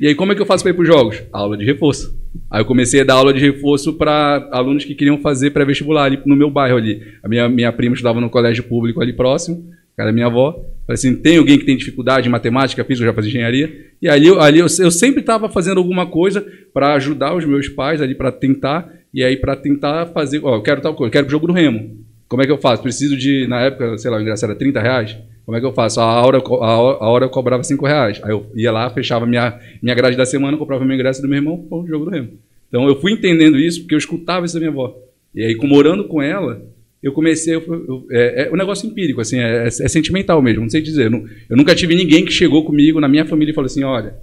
E 0.00 0.08
aí 0.08 0.14
como 0.14 0.32
é 0.32 0.34
que 0.34 0.42
eu 0.42 0.46
faço 0.46 0.64
para 0.64 0.70
ir 0.70 0.75
para 0.75 0.82
os 0.82 0.88
jogos? 0.88 1.22
Aula 1.32 1.56
de 1.56 1.64
reforço. 1.64 2.18
Aí 2.50 2.61
eu 2.61 2.64
comecei 2.64 3.00
a 3.00 3.04
dar 3.04 3.14
aula 3.14 3.32
de 3.32 3.40
reforço 3.40 3.92
para 3.92 4.49
alunos 4.52 4.84
que 4.84 4.94
queriam 4.94 5.18
fazer 5.18 5.50
pré-vestibular 5.50 6.04
ali 6.04 6.18
no 6.25 6.34
meu 6.34 6.50
bairro 6.50 6.76
ali. 6.76 7.02
A 7.22 7.28
minha, 7.28 7.49
minha 7.49 7.72
prima 7.72 7.94
estudava 7.94 8.20
no 8.20 8.30
colégio 8.30 8.64
público 8.64 9.00
ali 9.00 9.12
próximo, 9.12 9.70
cara 9.96 10.12
minha 10.12 10.26
avó. 10.26 10.52
Falei 10.87 10.94
assim, 10.94 11.14
tem 11.14 11.38
alguém 11.38 11.58
que 11.58 11.64
tem 11.64 11.76
dificuldade 11.76 12.28
em 12.28 12.30
matemática, 12.30 12.84
física, 12.84 13.06
já 13.06 13.14
fazia 13.14 13.30
engenharia. 13.30 13.92
E 14.00 14.08
ali, 14.08 14.28
ali 14.38 14.58
eu, 14.58 14.66
eu 14.80 14.90
sempre 14.90 15.20
estava 15.20 15.49
fazendo 15.49 15.78
alguma 15.78 16.06
coisa 16.06 16.44
para 16.75 16.94
ajudar 16.94 17.37
os 17.37 17.44
meus 17.44 17.68
pais 17.68 18.02
ali, 18.02 18.14
para 18.14 18.32
tentar, 18.32 18.90
e 19.14 19.22
aí 19.22 19.37
para 19.37 19.54
tentar 19.54 20.06
fazer, 20.06 20.40
ó, 20.42 20.56
eu 20.56 20.62
quero 20.62 20.80
tal 20.80 20.94
coisa, 20.94 21.08
eu 21.08 21.12
quero 21.12 21.26
o 21.26 21.30
jogo 21.30 21.46
do 21.46 21.52
Remo. 21.52 22.02
Como 22.28 22.42
é 22.42 22.46
que 22.46 22.50
eu 22.50 22.58
faço? 22.58 22.82
Preciso 22.82 23.16
de, 23.16 23.46
na 23.46 23.61
época, 23.61 23.96
sei 23.99 24.11
lá, 24.11 24.16
o 24.16 24.20
ingresso 24.20 24.44
era 24.44 24.54
30 24.54 24.80
reais. 24.80 25.16
Como 25.52 25.59
é 25.59 25.61
que 25.61 25.66
eu 25.66 25.75
faço? 25.75 26.00
A 26.00 26.25
hora, 26.25 26.38
a 26.38 27.11
hora, 27.11 27.26
eu 27.26 27.28
cobrava 27.28 27.62
5 27.62 27.85
reais. 27.85 28.18
Aí 28.23 28.30
eu 28.30 28.50
ia 28.54 28.73
lá, 28.73 28.88
fechava 28.88 29.26
minha, 29.26 29.61
minha 29.82 29.94
grade 29.94 30.16
da 30.16 30.25
semana, 30.25 30.56
comprava 30.56 30.82
meu 30.82 30.94
ingresso 30.94 31.21
do 31.21 31.28
meu 31.28 31.37
irmão, 31.37 31.59
pô, 31.68 31.82
o 31.82 31.87
jogo 31.87 32.06
do 32.06 32.11
Remo. 32.11 32.38
Então 32.71 32.88
eu 32.88 32.99
fui 32.99 33.12
entendendo 33.12 33.59
isso 33.59 33.80
porque 33.80 33.94
eu 33.94 33.99
escutava 33.99 34.47
isso 34.47 34.54
da 34.54 34.61
minha 34.61 34.71
avó. 34.71 34.97
E 35.35 35.44
aí, 35.44 35.54
morando 35.56 36.04
com 36.04 36.23
ela, 36.23 36.62
eu 37.02 37.12
comecei. 37.12 37.54
Eu, 37.54 37.61
eu, 37.68 38.06
é, 38.11 38.44
é, 38.44 38.50
um 38.50 38.56
negócio 38.56 38.88
empírico, 38.88 39.21
assim, 39.21 39.40
é, 39.40 39.64
é, 39.64 39.66
é, 39.66 39.71
sentimental 39.71 40.40
mesmo, 40.40 40.62
não 40.62 40.71
sei 40.71 40.80
dizer. 40.80 41.04
Eu, 41.04 41.11
não, 41.11 41.26
eu 41.50 41.54
nunca 41.54 41.75
tive 41.75 41.94
ninguém 41.94 42.25
que 42.25 42.32
chegou 42.32 42.64
comigo 42.64 42.99
na 42.99 43.06
minha 43.06 43.26
família 43.26 43.52
e 43.52 43.54
falou 43.54 43.66
assim: 43.66 43.82
olha, 43.82 44.14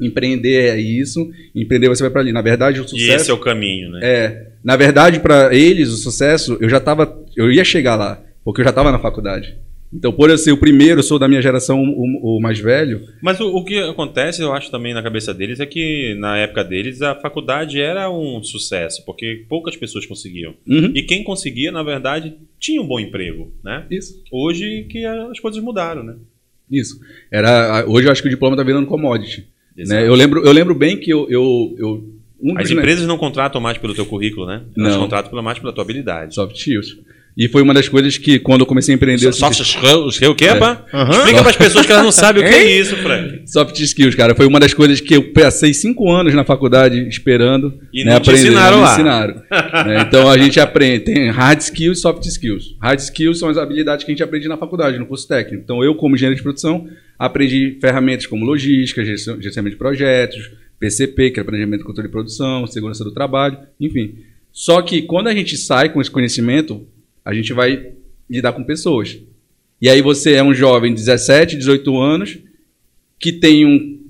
empreender 0.00 0.70
é 0.70 0.76
isso, 0.76 1.30
empreender 1.54 1.88
você 1.88 2.02
vai 2.02 2.10
para 2.10 2.20
ali. 2.20 2.32
Na 2.32 2.42
verdade, 2.42 2.80
o 2.80 2.88
sucesso. 2.88 3.12
E 3.12 3.14
esse 3.14 3.30
é 3.30 3.34
o 3.34 3.38
caminho, 3.38 3.92
né? 3.92 4.00
É. 4.02 4.46
Na 4.64 4.74
verdade, 4.74 5.20
para 5.20 5.54
eles, 5.54 5.90
o 5.90 5.96
sucesso, 5.96 6.58
eu 6.60 6.68
já 6.68 6.78
estava. 6.78 7.16
Eu 7.36 7.52
ia 7.52 7.62
chegar 7.62 7.94
lá, 7.94 8.20
porque 8.44 8.60
eu 8.60 8.64
já 8.64 8.70
estava 8.70 8.90
na 8.90 8.98
faculdade. 8.98 9.56
Então, 9.94 10.12
por 10.12 10.28
eu 10.28 10.36
ser 10.36 10.50
o 10.50 10.56
primeiro, 10.56 11.02
sou 11.02 11.18
da 11.18 11.28
minha 11.28 11.40
geração 11.40 11.80
o, 11.82 12.36
o 12.36 12.40
mais 12.40 12.58
velho. 12.58 13.00
Mas 13.22 13.38
o, 13.38 13.46
o, 13.46 13.64
que 13.64 13.78
acontece, 13.78 14.42
eu 14.42 14.52
acho 14.52 14.70
também 14.70 14.92
na 14.92 15.02
cabeça 15.02 15.32
deles, 15.32 15.60
é 15.60 15.66
que 15.66 16.16
na 16.18 16.36
época 16.36 16.64
deles 16.64 17.00
a 17.00 17.14
faculdade 17.14 17.80
era 17.80 18.10
um 18.10 18.42
sucesso, 18.42 19.04
porque 19.04 19.44
poucas 19.48 19.76
pessoas 19.76 20.04
conseguiam. 20.04 20.54
Uhum. 20.66 20.90
E 20.94 21.02
quem 21.02 21.22
conseguia, 21.22 21.70
na 21.70 21.82
verdade, 21.82 22.34
tinha 22.58 22.82
um 22.82 22.86
bom 22.86 22.98
emprego, 22.98 23.52
né? 23.62 23.86
Isso. 23.90 24.22
Hoje 24.32 24.86
que 24.90 25.04
as 25.04 25.38
coisas 25.38 25.62
mudaram, 25.62 26.02
né? 26.02 26.16
Isso. 26.70 26.98
Era, 27.30 27.84
hoje 27.86 28.08
eu 28.08 28.12
acho 28.12 28.22
que 28.22 28.28
o 28.28 28.30
diploma 28.30 28.54
está 28.54 28.64
virando 28.64 28.86
commodity. 28.86 29.46
Né? 29.76 30.06
Eu, 30.06 30.14
lembro, 30.14 30.44
eu 30.44 30.52
lembro 30.52 30.74
bem 30.74 30.98
que 30.98 31.10
eu, 31.10 31.26
eu, 31.30 31.74
eu 31.78 32.14
um 32.40 32.58
As 32.58 32.70
empresas 32.70 33.06
não 33.06 33.16
contratam 33.16 33.60
mais 33.60 33.78
pelo 33.78 33.94
teu 33.94 34.04
currículo, 34.04 34.46
né? 34.46 34.62
Elas 34.76 34.94
não. 34.94 35.02
contratam 35.02 35.42
mais 35.42 35.58
pela 35.58 35.72
tua 35.72 35.82
habilidade. 35.82 36.34
Soft 36.34 36.56
skills. 36.56 36.98
E 37.36 37.48
foi 37.48 37.62
uma 37.62 37.74
das 37.74 37.88
coisas 37.88 38.16
que, 38.16 38.38
quando 38.38 38.60
eu 38.60 38.66
comecei 38.66 38.94
a 38.94 38.96
empreender. 38.96 39.32
Soft 39.32 39.58
skills, 39.58 40.20
o 40.22 40.34
que, 40.36 40.44
é. 40.46 40.52
Uhum. 40.52 41.10
Explica 41.10 41.40
para 41.40 41.50
as 41.50 41.56
pessoas 41.56 41.84
que 41.84 41.90
elas 41.90 42.04
não 42.04 42.12
sabem 42.12 42.44
o 42.44 42.46
que 42.46 42.54
é 42.54 42.78
isso, 42.78 42.96
Frank. 42.98 43.42
Soft 43.46 43.78
skills, 43.80 44.14
cara. 44.14 44.36
Foi 44.36 44.46
uma 44.46 44.60
das 44.60 44.72
coisas 44.72 45.00
que 45.00 45.16
eu 45.16 45.32
passei 45.32 45.74
cinco 45.74 46.10
anos 46.12 46.32
na 46.32 46.44
faculdade 46.44 47.08
esperando. 47.08 47.74
E 47.92 48.04
né, 48.04 48.12
não 48.12 48.18
aprender, 48.18 48.40
ensinaram 48.40 48.80
lá. 48.80 48.92
ensinaram. 48.92 49.34
né, 49.84 50.06
então 50.06 50.30
a 50.30 50.38
gente 50.38 50.60
aprende. 50.60 51.00
Tem 51.00 51.28
hard 51.30 51.60
skills 51.60 51.98
e 51.98 52.00
soft 52.00 52.24
skills. 52.24 52.76
Hard 52.80 53.00
skills 53.00 53.40
são 53.40 53.48
as 53.48 53.58
habilidades 53.58 54.04
que 54.04 54.12
a 54.12 54.14
gente 54.14 54.22
aprende 54.22 54.46
na 54.46 54.56
faculdade, 54.56 54.96
no 54.96 55.06
curso 55.06 55.26
técnico. 55.26 55.60
Então 55.64 55.82
eu, 55.82 55.96
como 55.96 56.14
engenheiro 56.14 56.36
de 56.36 56.42
produção, 56.42 56.86
aprendi 57.18 57.78
ferramentas 57.80 58.26
como 58.26 58.44
logística, 58.44 59.04
gerenciamento 59.04 59.70
de 59.70 59.78
projetos, 59.78 60.52
PCP, 60.78 61.32
que 61.32 61.40
é 61.40 61.42
planejamento 61.42 61.80
de 61.80 61.86
controle 61.86 62.08
de 62.08 62.12
produção, 62.12 62.64
segurança 62.68 63.02
do 63.02 63.12
trabalho, 63.12 63.58
enfim. 63.80 64.18
Só 64.52 64.80
que 64.82 65.02
quando 65.02 65.26
a 65.26 65.34
gente 65.34 65.56
sai 65.56 65.88
com 65.88 66.00
esse 66.00 66.10
conhecimento, 66.10 66.86
a 67.24 67.32
gente 67.32 67.52
vai 67.52 67.92
lidar 68.28 68.52
com 68.52 68.64
pessoas. 68.64 69.18
E 69.80 69.88
aí 69.88 70.00
você 70.02 70.34
é 70.34 70.42
um 70.42 70.54
jovem 70.54 70.92
de 70.92 71.00
17, 71.00 71.56
18 71.56 71.98
anos 71.98 72.38
que 73.18 73.32
tem 73.32 73.64
um 73.64 74.00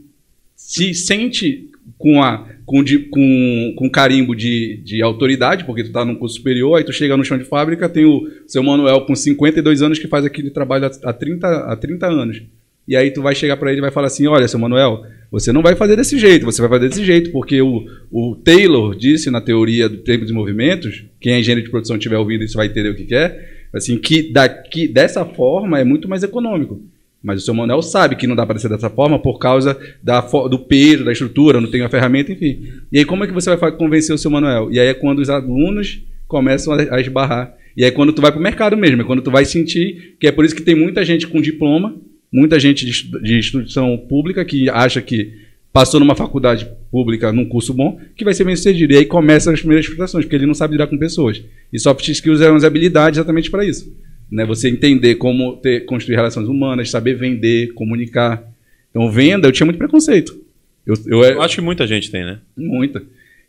se 0.56 0.94
sente 0.94 1.70
com 1.98 2.22
a 2.22 2.48
com, 2.64 2.82
de, 2.82 3.00
com, 3.00 3.74
com 3.76 3.90
carimbo 3.90 4.34
de, 4.34 4.78
de 4.78 5.02
autoridade, 5.02 5.64
porque 5.64 5.82
tu 5.82 5.88
está 5.88 6.04
num 6.04 6.14
curso 6.14 6.36
superior, 6.36 6.76
aí 6.76 6.84
tu 6.84 6.92
chega 6.92 7.16
no 7.16 7.24
chão 7.24 7.36
de 7.36 7.44
fábrica, 7.44 7.88
tem 7.88 8.06
o 8.06 8.30
seu 8.46 8.62
Manuel 8.62 9.02
com 9.02 9.14
52 9.14 9.82
anos 9.82 9.98
que 9.98 10.08
faz 10.08 10.24
aquele 10.24 10.50
trabalho 10.50 10.86
há 10.86 11.12
30, 11.12 11.46
há 11.46 11.76
30 11.76 12.06
anos. 12.06 12.42
E 12.86 12.94
aí 12.96 13.10
tu 13.10 13.22
vai 13.22 13.34
chegar 13.34 13.56
para 13.56 13.70
ele 13.70 13.80
e 13.80 13.82
vai 13.82 13.90
falar 13.90 14.08
assim, 14.08 14.26
olha, 14.26 14.46
seu 14.46 14.58
Manuel, 14.58 15.04
você 15.30 15.52
não 15.52 15.62
vai 15.62 15.74
fazer 15.74 15.96
desse 15.96 16.18
jeito, 16.18 16.44
você 16.44 16.60
vai 16.60 16.70
fazer 16.70 16.88
desse 16.88 17.04
jeito, 17.04 17.32
porque 17.32 17.60
o, 17.60 17.86
o 18.10 18.36
Taylor 18.36 18.94
disse 18.94 19.30
na 19.30 19.40
teoria 19.40 19.88
do 19.88 19.98
tempo 19.98 20.24
dos 20.24 20.32
movimentos, 20.32 21.04
quem 21.18 21.32
é 21.32 21.40
engenheiro 21.40 21.64
de 21.64 21.70
produção 21.70 21.96
estiver 21.96 22.18
ouvindo 22.18 22.44
isso 22.44 22.56
vai 22.56 22.66
entender 22.66 22.90
o 22.90 22.94
que 22.94 23.04
quer, 23.04 23.68
assim, 23.72 23.96
que 23.96 24.30
daqui, 24.32 24.86
dessa 24.86 25.24
forma 25.24 25.80
é 25.80 25.84
muito 25.84 26.08
mais 26.08 26.22
econômico. 26.22 26.80
Mas 27.24 27.40
o 27.40 27.44
seu 27.44 27.54
Manuel 27.54 27.80
sabe 27.80 28.16
que 28.16 28.26
não 28.26 28.36
dá 28.36 28.44
para 28.44 28.58
ser 28.58 28.68
dessa 28.68 28.90
forma 28.90 29.18
por 29.18 29.38
causa 29.38 29.78
da, 30.02 30.20
do 30.20 30.58
peso, 30.58 31.06
da 31.06 31.10
estrutura, 31.10 31.58
não 31.58 31.70
tem 31.70 31.80
a 31.80 31.88
ferramenta, 31.88 32.30
enfim. 32.30 32.68
E 32.92 32.98
aí 32.98 33.04
como 33.06 33.24
é 33.24 33.26
que 33.26 33.32
você 33.32 33.56
vai 33.56 33.72
convencer 33.72 34.14
o 34.14 34.18
seu 34.18 34.30
Manuel? 34.30 34.70
E 34.70 34.78
aí 34.78 34.88
é 34.88 34.94
quando 34.94 35.20
os 35.20 35.30
alunos 35.30 36.02
começam 36.28 36.74
a, 36.74 36.96
a 36.96 37.00
esbarrar. 37.00 37.56
E 37.74 37.82
aí 37.82 37.88
é 37.88 37.90
quando 37.90 38.12
tu 38.12 38.20
vai 38.20 38.30
para 38.30 38.38
o 38.38 38.42
mercado 38.42 38.76
mesmo, 38.76 39.00
é 39.00 39.04
quando 39.04 39.22
tu 39.22 39.30
vai 39.30 39.46
sentir 39.46 40.16
que 40.20 40.26
é 40.26 40.32
por 40.32 40.44
isso 40.44 40.54
que 40.54 40.62
tem 40.62 40.74
muita 40.74 41.02
gente 41.02 41.26
com 41.26 41.40
diploma, 41.40 41.96
muita 42.34 42.58
gente 42.58 42.84
de, 42.84 43.20
de 43.20 43.38
instituição 43.38 43.96
pública 43.96 44.44
que 44.44 44.68
acha 44.68 45.00
que 45.00 45.44
passou 45.72 46.00
numa 46.00 46.16
faculdade 46.16 46.68
pública 46.90 47.32
num 47.32 47.44
curso 47.44 47.72
bom, 47.72 48.00
que 48.16 48.24
vai 48.24 48.34
ser 48.34 48.42
bem 48.42 48.56
sucedido. 48.56 48.92
E 48.92 48.96
aí 48.96 49.06
começam 49.06 49.52
as 49.52 49.60
primeiras 49.60 49.86
frustrações, 49.86 50.24
porque 50.24 50.34
ele 50.34 50.46
não 50.46 50.54
sabe 50.54 50.72
lidar 50.72 50.88
com 50.88 50.98
pessoas. 50.98 51.40
E 51.72 51.78
soft 51.78 52.08
skills 52.08 52.40
é 52.40 52.50
uma 52.50 52.66
habilidade 52.66 53.18
exatamente 53.18 53.52
para 53.52 53.64
isso. 53.64 53.96
Né? 54.30 54.44
Você 54.46 54.68
entender 54.68 55.14
como 55.14 55.56
ter, 55.58 55.84
construir 55.84 56.16
relações 56.16 56.48
humanas, 56.48 56.90
saber 56.90 57.14
vender, 57.14 57.72
comunicar. 57.74 58.42
Então, 58.90 59.08
venda, 59.10 59.46
eu 59.46 59.52
tinha 59.52 59.64
muito 59.64 59.78
preconceito. 59.78 60.36
Eu, 60.84 60.96
eu, 61.06 61.22
eu 61.22 61.42
acho 61.42 61.54
que 61.54 61.62
muita 61.62 61.86
gente 61.86 62.10
tem, 62.10 62.24
né? 62.24 62.38
Muita. 62.56 63.00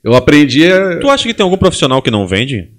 Eu 0.03 0.13
aprendi 0.13 0.65
a... 0.65 0.99
Tu 0.99 1.09
acha 1.09 1.27
que 1.27 1.33
tem 1.33 1.43
algum 1.43 1.57
profissional 1.57 2.03
que 2.03 2.11
não 2.11 2.27
vende? 2.27 2.69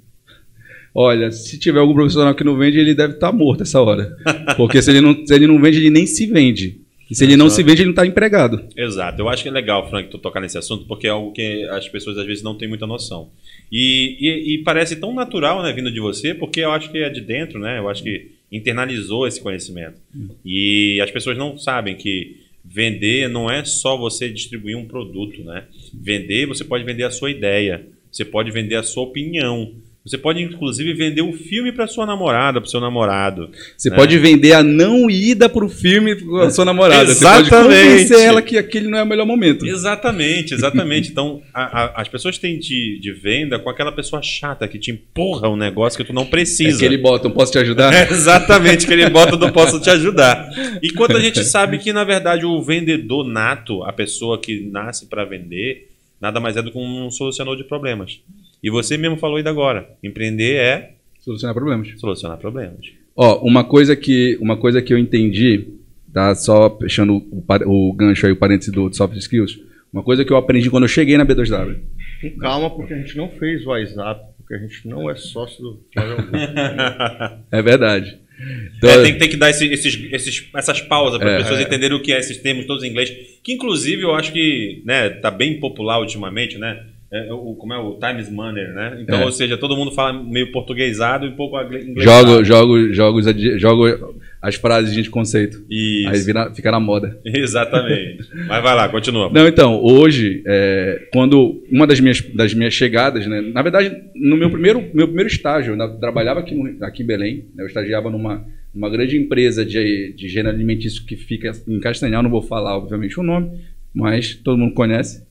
Olha, 0.98 1.30
se 1.30 1.58
tiver 1.58 1.78
algum 1.78 1.92
profissional 1.92 2.34
que 2.34 2.42
não 2.42 2.56
vende, 2.56 2.78
ele 2.78 2.94
deve 2.94 3.12
estar 3.12 3.30
tá 3.30 3.32
morto 3.36 3.62
essa 3.62 3.78
hora. 3.82 4.16
Porque 4.56 4.80
se 4.80 4.90
ele, 4.90 5.02
não, 5.02 5.26
se 5.26 5.34
ele 5.34 5.46
não 5.46 5.60
vende, 5.60 5.76
ele 5.76 5.90
nem 5.90 6.06
se 6.06 6.24
vende. 6.24 6.80
E 7.10 7.14
se 7.14 7.22
ele 7.22 7.36
não 7.36 7.50
se 7.50 7.62
vende, 7.62 7.82
ele 7.82 7.88
não 7.88 7.92
está 7.92 8.06
empregado. 8.06 8.64
Exato. 8.74 9.20
Eu 9.20 9.28
acho 9.28 9.42
que 9.42 9.48
é 9.50 9.52
legal, 9.52 9.90
Frank, 9.90 10.08
tu 10.08 10.16
tocar 10.16 10.40
nesse 10.40 10.56
assunto, 10.56 10.86
porque 10.86 11.06
é 11.06 11.10
algo 11.10 11.32
que 11.32 11.64
as 11.64 11.86
pessoas 11.86 12.16
às 12.16 12.24
vezes 12.26 12.42
não 12.42 12.54
têm 12.56 12.66
muita 12.66 12.86
noção. 12.86 13.28
E, 13.70 14.16
e, 14.18 14.54
e, 14.54 14.58
parece 14.64 14.96
tão 14.96 15.14
natural, 15.14 15.62
né, 15.62 15.70
vindo 15.70 15.92
de 15.92 16.00
você, 16.00 16.32
porque 16.32 16.60
eu 16.60 16.72
acho 16.72 16.90
que 16.90 16.96
é 16.96 17.10
de 17.10 17.20
dentro, 17.20 17.60
né? 17.60 17.78
Eu 17.78 17.90
acho 17.90 18.02
que 18.02 18.30
internalizou 18.50 19.26
esse 19.26 19.38
conhecimento. 19.40 20.00
E 20.42 20.98
as 21.02 21.10
pessoas 21.10 21.36
não 21.36 21.58
sabem 21.58 21.94
que 21.94 22.40
vender 22.64 23.28
não 23.28 23.50
é 23.50 23.64
só 23.66 23.98
você 23.98 24.30
distribuir 24.30 24.78
um 24.78 24.86
produto, 24.86 25.44
né? 25.44 25.64
Vender, 25.92 26.46
você 26.46 26.64
pode 26.64 26.84
vender 26.84 27.04
a 27.04 27.10
sua 27.10 27.30
ideia, 27.30 27.86
você 28.10 28.24
pode 28.24 28.50
vender 28.50 28.76
a 28.76 28.82
sua 28.82 29.04
opinião. 29.04 29.74
Você 30.06 30.16
pode, 30.16 30.40
inclusive, 30.40 30.94
vender 30.94 31.22
o 31.22 31.32
filme 31.32 31.72
para 31.72 31.88
sua 31.88 32.06
namorada, 32.06 32.60
para 32.60 32.70
seu 32.70 32.80
namorado. 32.80 33.50
Você 33.76 33.90
né? 33.90 33.96
pode 33.96 34.16
vender 34.18 34.52
a 34.52 34.62
não 34.62 35.10
ida 35.10 35.48
para 35.48 35.64
o 35.64 35.68
filme 35.68 36.14
para 36.14 36.48
sua 36.50 36.64
namorada. 36.64 37.10
Exatamente. 37.10 37.48
Você 37.48 37.50
pode 37.50 37.64
convencer 37.64 38.20
ela 38.20 38.40
que 38.40 38.56
aquele 38.56 38.86
não 38.86 38.98
é 38.98 39.02
o 39.02 39.06
melhor 39.06 39.26
momento. 39.26 39.66
Exatamente, 39.66 40.54
exatamente. 40.54 41.10
então, 41.10 41.42
a, 41.52 41.62
a, 41.62 42.02
as 42.02 42.08
pessoas 42.08 42.38
têm 42.38 42.56
de, 42.56 43.00
de, 43.00 43.12
venda 43.12 43.58
com 43.58 43.68
aquela 43.68 43.90
pessoa 43.90 44.22
chata 44.22 44.68
que 44.68 44.78
te 44.78 44.92
empurra 44.92 45.48
um 45.48 45.56
negócio 45.56 45.96
que 45.96 46.04
tu 46.04 46.12
não 46.12 46.24
precisa. 46.24 46.70
É 46.70 46.86
aquele 46.86 46.98
botão, 46.98 47.28
posso 47.32 47.50
te 47.50 47.58
ajudar? 47.58 47.92
É 47.92 48.08
exatamente, 48.08 48.84
aquele 48.84 49.10
botão 49.10 49.36
do 49.36 49.50
posso 49.52 49.80
te 49.80 49.90
ajudar. 49.90 50.48
E 50.80 50.92
quando 50.92 51.16
a 51.16 51.20
gente 51.20 51.42
sabe 51.42 51.78
que, 51.78 51.92
na 51.92 52.04
verdade, 52.04 52.46
o 52.46 52.62
vendedor 52.62 53.26
nato, 53.26 53.82
a 53.82 53.92
pessoa 53.92 54.40
que 54.40 54.60
nasce 54.70 55.06
para 55.06 55.24
vender, 55.24 55.90
nada 56.20 56.38
mais 56.38 56.56
é 56.56 56.62
do 56.62 56.70
que 56.70 56.78
um 56.78 57.10
solucionador 57.10 57.56
de 57.56 57.64
problemas. 57.64 58.20
E 58.66 58.70
você 58.70 58.96
mesmo 58.96 59.16
falou 59.16 59.36
ainda 59.36 59.50
agora, 59.50 59.88
empreender 60.02 60.56
é 60.56 60.94
solucionar 61.20 61.54
problemas. 61.54 61.88
Solucionar 62.00 62.36
problemas. 62.38 62.86
Ó, 63.14 63.38
uma 63.46 63.62
coisa 63.62 63.94
que 63.94 64.36
uma 64.40 64.56
coisa 64.56 64.82
que 64.82 64.92
eu 64.92 64.98
entendi, 64.98 65.68
tá 66.12 66.34
só 66.34 66.76
fechando 66.78 67.14
o, 67.30 67.44
o 67.66 67.92
gancho 67.92 68.26
aí 68.26 68.32
o 68.32 68.36
parênteses 68.36 68.72
do 68.74 68.92
soft 68.92 69.16
skills, 69.18 69.60
uma 69.92 70.02
coisa 70.02 70.24
que 70.24 70.32
eu 70.32 70.36
aprendi 70.36 70.68
quando 70.68 70.82
eu 70.84 70.88
cheguei 70.88 71.16
na 71.16 71.24
B2W. 71.24 71.76
Com 72.20 72.30
calma, 72.38 72.68
porque 72.70 72.92
a 72.92 72.98
gente 72.98 73.16
não 73.16 73.28
fez 73.30 73.64
o 73.64 73.68
WhatsApp, 73.70 74.20
porque 74.38 74.54
a 74.54 74.58
gente 74.58 74.88
não 74.88 75.08
é 75.08 75.14
sócio 75.14 75.62
do 75.62 75.80
É 77.52 77.62
verdade. 77.62 78.18
Então, 78.76 78.90
É, 78.90 79.02
tem, 79.02 79.16
tem 79.18 79.28
que 79.30 79.36
dar 79.36 79.48
esse- 79.48 79.66
esses, 79.72 79.94
esses- 80.12 80.48
essas 80.54 80.80
pausas 80.82 81.18
para 81.18 81.28
as 81.28 81.34
É. 81.34 81.38
pessoas 81.44 81.60
entenderem 81.60 81.96
o 81.96 82.02
que 82.02 82.12
é 82.12 82.18
esses 82.18 82.36
termos 82.38 82.66
todos 82.66 82.82
em 82.84 82.88
inglês. 82.90 83.10
Que 83.42 83.52
inclusive 83.52 84.02
eu 84.02 84.14
acho 84.14 84.32
que 84.32 84.82
né, 84.84 85.08
tá 85.08 85.30
bem 85.30 85.58
popular 85.58 85.98
ultimamente, 86.00 86.58
né? 86.58 86.84
É, 87.12 87.32
o, 87.32 87.54
como 87.54 87.72
é 87.72 87.78
o 87.78 87.98
Times 88.00 88.28
Money, 88.30 88.66
né? 88.74 88.98
Então, 89.00 89.20
É. 89.20 89.24
ou 89.24 89.30
seja, 89.30 89.56
todo 89.56 89.76
mundo 89.76 89.92
fala 89.92 90.12
meio 90.12 90.50
portuguesado 90.50 91.24
e 91.26 91.30
pouco 91.32 91.56
inglês. 91.60 91.86
jogo, 92.02 92.42
jogo, 92.44 92.92
jogos, 92.92 93.24
jogo 93.60 94.16
as 94.42 94.56
frases 94.56 94.92
de 94.92 95.08
conceito. 95.08 95.64
Isso. 95.70 96.08
Aí 96.08 96.20
vira, 96.20 96.52
fica 96.54 96.70
na 96.70 96.80
moda. 96.80 97.18
Exatamente. 97.24 98.24
Mas 98.48 98.62
vai 98.62 98.74
lá, 98.74 98.88
continua. 98.88 99.30
Não, 99.32 99.46
então, 99.46 99.80
hoje, 99.82 100.42
é, 100.46 101.08
quando 101.12 101.62
uma 101.70 101.86
das 101.86 102.00
minhas, 102.00 102.20
das 102.20 102.52
minhas 102.54 102.74
chegadas, 102.74 103.26
né, 103.26 103.40
na 103.40 103.62
verdade, 103.62 103.94
no 104.14 104.36
meu 104.36 104.50
primeiro, 104.50 104.84
meu 104.92 105.06
primeiro 105.06 105.28
estágio, 105.30 105.76
eu 105.80 105.88
trabalhava 106.00 106.40
aqui, 106.40 106.54
no- 106.54 106.84
aqui 106.84 107.02
em 107.02 107.06
Belém, 107.06 107.44
né, 107.54 107.62
eu 107.62 107.66
estagiava 107.66 108.10
numa, 108.10 108.44
numa 108.74 108.90
grande 108.90 109.16
empresa 109.16 109.64
de, 109.64 110.12
de 110.16 110.28
gênero 110.28 110.54
alimentício 110.54 111.04
que 111.04 111.16
fica 111.16 111.52
em 111.68 111.78
Castanhal, 111.80 112.22
não 112.22 112.30
vou 112.30 112.42
falar, 112.42 112.76
obviamente, 112.76 113.18
o 113.18 113.22
nome, 113.22 113.50
mas 113.94 114.34
todo 114.34 114.58
mundo 114.58 114.74
conhece, 114.74 115.24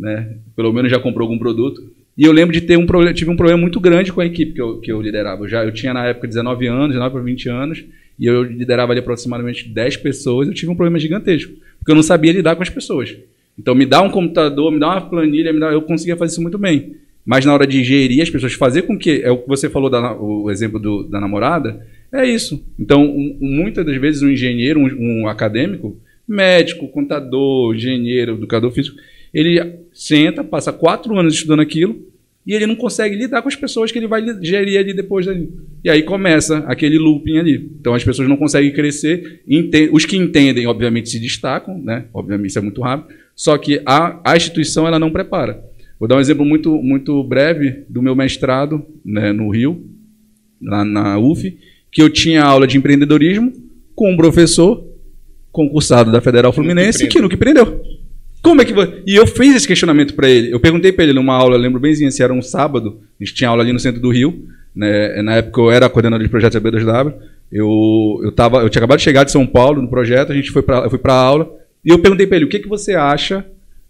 né, 0.00 0.36
pelo 0.56 0.72
menos 0.72 0.90
já 0.90 0.98
comprou 0.98 1.26
algum 1.26 1.38
produto. 1.38 1.82
E 2.18 2.24
eu 2.24 2.32
lembro 2.32 2.52
de 2.52 2.60
ter 2.62 2.76
um 2.76 2.86
problema, 2.86 3.14
tive 3.14 3.30
um 3.30 3.36
problema 3.36 3.60
muito 3.60 3.78
grande 3.80 4.12
com 4.12 4.20
a 4.20 4.26
equipe 4.26 4.52
que 4.52 4.60
eu, 4.60 4.80
que 4.80 4.90
eu 4.92 5.00
liderava. 5.00 5.44
Eu, 5.44 5.48
já, 5.48 5.64
eu 5.64 5.72
tinha 5.72 5.94
na 5.94 6.06
época 6.06 6.26
19 6.26 6.66
anos, 6.66 6.88
19 6.88 7.12
para 7.14 7.22
20 7.22 7.48
anos, 7.48 7.84
e 8.18 8.26
eu 8.26 8.42
liderava 8.42 8.92
ali 8.92 9.00
aproximadamente 9.00 9.68
10 9.68 9.96
pessoas. 9.98 10.48
Eu 10.48 10.54
tive 10.54 10.70
um 10.70 10.74
problema 10.74 10.98
gigantesco, 10.98 11.52
porque 11.78 11.90
eu 11.90 11.94
não 11.94 12.02
sabia 12.02 12.32
lidar 12.32 12.56
com 12.56 12.62
as 12.62 12.68
pessoas. 12.70 13.16
Então, 13.58 13.74
me 13.74 13.86
dá 13.86 14.02
um 14.02 14.10
computador, 14.10 14.70
me 14.72 14.78
dá 14.80 14.88
uma 14.88 15.00
planilha, 15.02 15.52
dá, 15.58 15.70
eu 15.72 15.82
conseguia 15.82 16.16
fazer 16.16 16.32
isso 16.32 16.42
muito 16.42 16.58
bem. 16.58 16.96
Mas 17.24 17.44
na 17.44 17.52
hora 17.54 17.66
de 17.66 17.82
gerir 17.84 18.22
as 18.22 18.30
pessoas, 18.30 18.54
fazer 18.54 18.82
com 18.82 18.98
que, 18.98 19.20
é 19.22 19.30
o 19.30 19.38
que 19.38 19.48
você 19.48 19.68
falou, 19.68 19.88
da, 19.90 20.14
o 20.14 20.50
exemplo 20.50 20.78
do- 20.80 21.04
da 21.04 21.20
namorada, 21.20 21.86
é 22.12 22.26
isso. 22.26 22.62
Então, 22.78 23.04
um- 23.04 23.36
muitas 23.40 23.84
das 23.84 23.96
vezes, 23.96 24.22
um 24.22 24.30
engenheiro, 24.30 24.80
um, 24.80 25.22
um 25.22 25.28
acadêmico, 25.28 25.96
médico, 26.26 26.88
contador, 26.88 27.74
engenheiro, 27.74 28.34
educador 28.34 28.70
físico, 28.70 28.96
ele 29.32 29.80
senta, 29.92 30.42
passa 30.42 30.72
quatro 30.72 31.18
anos 31.18 31.34
estudando 31.34 31.60
aquilo, 31.60 32.10
e 32.46 32.54
ele 32.54 32.66
não 32.66 32.74
consegue 32.74 33.14
lidar 33.14 33.42
com 33.42 33.48
as 33.48 33.54
pessoas 33.54 33.92
que 33.92 33.98
ele 33.98 34.06
vai 34.06 34.24
gerir 34.42 34.78
ali 34.78 34.94
depois 34.94 35.26
dali. 35.26 35.52
E 35.84 35.90
aí 35.90 36.02
começa 36.02 36.58
aquele 36.66 36.98
looping 36.98 37.38
ali. 37.38 37.70
Então 37.78 37.94
as 37.94 38.02
pessoas 38.02 38.28
não 38.28 38.36
conseguem 38.36 38.72
crescer. 38.72 39.42
Os 39.92 40.04
que 40.04 40.16
entendem, 40.16 40.66
obviamente, 40.66 41.10
se 41.10 41.20
destacam, 41.20 41.78
né? 41.78 42.06
Obviamente, 42.14 42.50
isso 42.50 42.58
é 42.58 42.62
muito 42.62 42.80
rápido. 42.80 43.14
Só 43.36 43.56
que 43.58 43.80
a, 43.84 44.20
a 44.24 44.36
instituição 44.36 44.86
ela 44.86 44.98
não 44.98 45.10
prepara. 45.10 45.62
Vou 45.98 46.08
dar 46.08 46.16
um 46.16 46.20
exemplo 46.20 46.44
muito, 46.44 46.82
muito 46.82 47.22
breve 47.22 47.84
do 47.88 48.00
meu 48.00 48.16
mestrado 48.16 48.84
né, 49.04 49.32
no 49.32 49.50
Rio, 49.50 49.84
lá 50.60 50.82
na 50.82 51.18
UF, 51.18 51.58
que 51.92 52.00
eu 52.00 52.08
tinha 52.08 52.42
aula 52.42 52.66
de 52.66 52.78
empreendedorismo 52.78 53.52
com 53.94 54.10
um 54.10 54.16
professor 54.16 54.82
concursado 55.52 56.10
da 56.10 56.22
Federal 56.22 56.52
Fluminense 56.54 57.06
que 57.06 57.20
nunca 57.20 57.34
empreendeu. 57.34 57.82
Como 58.42 58.62
é 58.62 58.64
que? 58.64 58.72
E 59.06 59.16
eu 59.16 59.26
fiz 59.26 59.54
esse 59.54 59.68
questionamento 59.68 60.14
para 60.14 60.28
ele. 60.28 60.52
Eu 60.52 60.58
perguntei 60.60 60.92
para 60.92 61.04
ele 61.04 61.12
numa 61.12 61.34
aula, 61.34 61.56
eu 61.56 61.60
lembro 61.60 61.78
benzinho, 61.80 62.10
se 62.10 62.22
era 62.22 62.32
um 62.32 62.40
sábado, 62.42 63.00
a 63.20 63.24
gente 63.24 63.34
tinha 63.34 63.50
aula 63.50 63.62
ali 63.62 63.72
no 63.72 63.78
centro 63.78 64.00
do 64.00 64.10
Rio, 64.10 64.44
né? 64.74 65.20
Na 65.22 65.36
época 65.36 65.60
eu 65.60 65.70
era 65.70 65.88
coordenador 65.90 66.24
de 66.24 66.30
projetos 66.30 66.60
da 66.60 66.70
B2W. 66.70 67.12
Eu 67.52 68.20
eu 68.22 68.32
tava, 68.32 68.58
eu 68.62 68.68
tinha 68.70 68.80
acabado 68.80 68.98
de 68.98 69.04
chegar 69.04 69.24
de 69.24 69.32
São 69.32 69.46
Paulo 69.46 69.82
no 69.82 69.88
projeto, 69.90 70.32
a 70.32 70.34
gente 70.34 70.50
foi 70.50 70.62
para 70.62 70.78
eu 70.84 70.90
fui 70.90 70.98
para 70.98 71.12
aula 71.12 71.52
e 71.84 71.90
eu 71.90 71.98
perguntei 71.98 72.26
para 72.26 72.36
ele, 72.36 72.44
o 72.44 72.48
que 72.48 72.58
que 72.60 72.68
você 72.68 72.94
acha, 72.94 73.44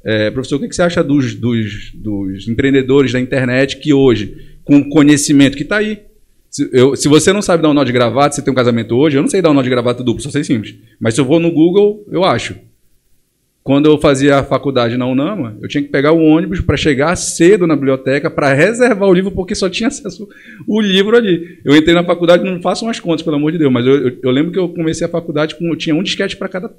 é, 0.05 0.31
professor, 0.31 0.57
o 0.57 0.61
que 0.61 0.75
você 0.75 0.83
acha 0.83 1.03
dos, 1.05 1.35
dos, 1.35 1.93
dos 1.95 2.49
empreendedores 2.49 3.13
da 3.13 3.21
internet 3.21 3.77
que 3.79 3.93
hoje, 3.93 4.35
com 4.65 4.89
conhecimento 4.89 5.57
que 5.57 5.63
está 5.65 5.77
aí, 5.79 5.99
se, 6.49 6.69
eu- 6.73 6.97
se 6.97 7.07
você 7.09 7.33
não 7.33 7.43
sabe 7.43 7.63
dar 7.63 7.69
um 7.69 7.75
nó 7.75 7.85
de 7.85 7.93
gravata, 7.93 8.35
você 8.35 8.43
tem 8.43 8.51
um 8.51 8.55
casamento 8.57 8.97
hoje, 8.97 9.17
eu 9.19 9.23
não 9.23 9.29
sei 9.29 9.43
dar 9.43 9.51
um 9.51 9.55
nó 9.55 9.63
de 9.63 9.71
gravata 9.71 10.03
duplo, 10.03 10.23
só 10.23 10.31
sei 10.31 10.43
simples. 10.43 10.75
Mas 10.99 11.15
se 11.15 11.21
eu 11.21 11.25
vou 11.25 11.39
no 11.39 11.51
Google, 11.53 12.05
eu 12.11 12.25
acho. 12.25 12.55
Quando 13.62 13.87
eu 13.87 13.99
fazia 13.99 14.38
a 14.38 14.42
faculdade 14.42 14.96
na 14.96 15.07
Unama, 15.07 15.57
eu 15.61 15.68
tinha 15.68 15.83
que 15.83 15.90
pegar 15.90 16.12
o 16.12 16.20
ônibus 16.23 16.61
para 16.61 16.77
chegar 16.79 17.14
cedo 17.16 17.66
na 17.66 17.77
biblioteca 17.77 18.31
para 18.31 18.53
reservar 18.55 19.09
o 19.09 19.12
livro, 19.12 19.31
porque 19.33 19.55
só 19.55 19.68
tinha 19.68 19.88
acesso 19.88 20.27
o 20.66 20.81
livro 20.81 21.14
ali. 21.16 21.59
Eu 21.64 21.77
entrei 21.77 21.94
na 21.94 22.03
faculdade, 22.03 22.42
não 22.42 22.61
façam 22.62 22.88
as 22.88 22.99
contas, 22.99 23.23
pelo 23.23 23.37
amor 23.37 23.53
de 23.53 23.59
Deus, 23.59 23.70
mas 23.73 23.87
eu, 23.87 24.09
eu- 24.09 24.18
eu 24.23 24.31
lembro 24.31 24.51
que 24.51 24.59
eu 24.59 24.68
comecei 24.70 25.07
a 25.07 25.11
faculdade 25.11 25.57
com. 25.57 25.66
Eu 25.68 25.77
tinha 25.77 25.94
um 25.94 26.03
disquete 26.03 26.37
para 26.38 26.49
cada, 26.49 26.73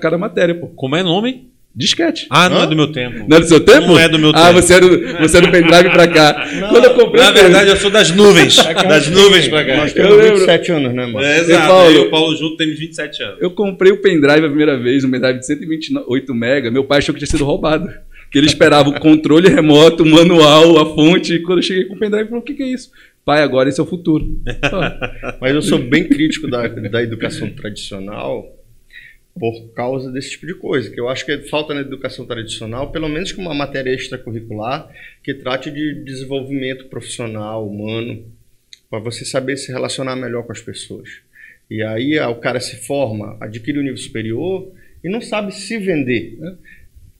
cada 0.00 0.18
matéria, 0.18 0.54
pô. 0.56 0.66
Como 0.68 0.96
é 0.96 1.02
nome? 1.04 1.48
Disquete. 1.76 2.26
Ah, 2.30 2.48
não 2.48 2.58
Hã? 2.58 2.62
é 2.62 2.66
do 2.68 2.76
meu 2.76 2.92
tempo. 2.92 3.24
Não 3.28 3.36
é 3.36 3.40
do 3.40 3.46
seu 3.46 3.58
tempo? 3.58 3.88
Não 3.88 3.98
é 3.98 4.08
do 4.08 4.16
meu 4.16 4.30
ah, 4.32 4.46
tempo. 4.46 4.62
você 4.62 4.74
é 4.74 4.80
do, 4.80 5.18
você 5.18 5.38
é 5.38 5.40
do 5.40 5.50
pendrive 5.50 5.90
pra 5.90 6.06
cá. 6.06 6.46
Quando 6.70 6.84
eu 6.84 6.94
comprei 6.94 7.20
Na 7.24 7.32
verdade, 7.32 7.70
eu 7.70 7.76
sou 7.76 7.90
das 7.90 8.12
nuvens. 8.12 8.56
das 8.88 9.08
nuvens 9.08 9.48
pra 9.48 9.64
cá. 9.64 9.76
Nós 9.78 9.96
Eu 9.96 10.04
temos 10.04 10.18
lembro. 10.18 10.38
27 10.38 10.72
anos, 10.72 10.94
né, 10.94 11.06
mano? 11.06 11.26
É, 11.26 11.38
E 11.38 11.40
exato. 11.40 11.66
Paulo? 11.66 11.90
Eu 11.90 12.04
e 12.04 12.06
o 12.06 12.10
Paulo 12.10 12.36
junto 12.36 12.56
temos 12.56 12.78
27 12.78 13.22
anos. 13.24 13.38
Eu 13.40 13.50
comprei 13.50 13.90
o 13.90 14.00
pendrive 14.00 14.44
a 14.44 14.48
primeira 14.48 14.78
vez, 14.78 15.02
um 15.02 15.10
pendrive 15.10 15.40
de 15.40 15.46
128 15.46 16.32
MB. 16.32 16.70
Meu 16.70 16.84
pai 16.84 16.98
achou 16.98 17.12
que 17.12 17.18
tinha 17.18 17.30
sido 17.30 17.44
roubado. 17.44 17.90
Que 18.30 18.38
ele 18.38 18.46
esperava 18.46 18.88
o 18.88 19.00
controle 19.00 19.48
remoto, 19.48 20.04
o 20.04 20.06
manual, 20.06 20.78
a 20.78 20.94
fonte. 20.94 21.34
E 21.34 21.38
quando 21.42 21.58
eu 21.58 21.62
cheguei 21.62 21.86
com 21.86 21.94
o 21.94 21.98
pendrive, 21.98 22.22
ele 22.22 22.28
falou: 22.28 22.42
o 22.42 22.44
que, 22.44 22.54
que 22.54 22.62
é 22.62 22.66
isso? 22.66 22.90
Pai, 23.24 23.42
agora 23.42 23.68
esse 23.68 23.80
é 23.80 23.82
o 23.82 23.86
futuro. 23.86 24.40
Ah, 24.62 25.36
Mas 25.40 25.54
eu 25.54 25.62
sou 25.62 25.78
bem 25.78 26.04
crítico 26.04 26.46
da, 26.46 26.68
da 26.68 27.02
educação 27.02 27.48
tradicional 27.50 28.53
por 29.38 29.72
causa 29.74 30.12
desse 30.12 30.30
tipo 30.30 30.46
de 30.46 30.54
coisa, 30.54 30.90
que 30.90 31.00
eu 31.00 31.08
acho 31.08 31.26
que 31.26 31.38
falta 31.48 31.74
na 31.74 31.80
educação 31.80 32.24
tradicional, 32.24 32.92
pelo 32.92 33.08
menos 33.08 33.32
com 33.32 33.42
uma 33.42 33.54
matéria 33.54 33.92
extracurricular 33.92 34.88
que 35.22 35.34
trate 35.34 35.70
de 35.70 36.04
desenvolvimento 36.04 36.86
profissional, 36.86 37.68
humano, 37.68 38.24
para 38.88 39.00
você 39.00 39.24
saber 39.24 39.56
se 39.56 39.72
relacionar 39.72 40.14
melhor 40.14 40.44
com 40.44 40.52
as 40.52 40.60
pessoas. 40.60 41.08
E 41.68 41.82
aí 41.82 42.18
ah, 42.18 42.28
o 42.28 42.36
cara 42.36 42.60
se 42.60 42.86
forma, 42.86 43.36
adquire 43.40 43.78
o 43.78 43.82
nível 43.82 43.96
superior 43.96 44.70
e 45.02 45.08
não 45.08 45.20
sabe 45.20 45.52
se 45.52 45.78
vender. 45.78 46.38
É. 46.40 46.52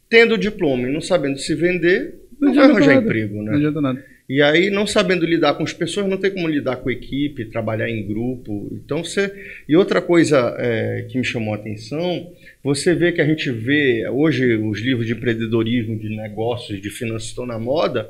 Tendo 0.09 0.35
o 0.35 0.39
diploma 0.39 0.89
e 0.89 0.93
não 0.93 1.01
sabendo 1.01 1.39
se 1.39 1.55
vender, 1.55 2.15
não, 2.41 2.49
Não 2.49 2.55
vai 2.55 2.65
arranjar 2.71 2.95
nada. 2.95 3.07
emprego, 3.07 3.43
né? 3.43 3.51
Não 3.51 3.59
adianta 3.59 3.81
nada. 3.81 4.05
E 4.27 4.41
aí, 4.41 4.71
não 4.71 4.87
sabendo 4.87 5.27
lidar 5.27 5.53
com 5.55 5.63
as 5.63 5.73
pessoas, 5.75 6.09
não 6.09 6.17
tem 6.17 6.31
como 6.31 6.49
lidar 6.49 6.77
com 6.77 6.91
equipe, 6.91 7.45
trabalhar 7.45 7.91
em 7.91 8.07
grupo. 8.07 8.71
Então, 8.73 9.05
você. 9.05 9.31
E 9.69 9.77
outra 9.77 10.01
coisa 10.01 10.57
é, 10.59 11.07
que 11.11 11.19
me 11.19 11.25
chamou 11.25 11.53
a 11.53 11.59
atenção, 11.59 12.33
você 12.63 12.95
vê 12.95 13.13
que 13.13 13.21
a 13.21 13.27
gente 13.27 13.51
vê 13.51 14.09
hoje 14.09 14.57
os 14.57 14.81
livros 14.81 15.07
de 15.07 15.13
empreendedorismo, 15.13 15.99
de 15.99 16.09
negócios, 16.09 16.81
de 16.81 16.89
finanças 16.89 17.29
estão 17.29 17.45
na 17.45 17.59
moda, 17.59 18.09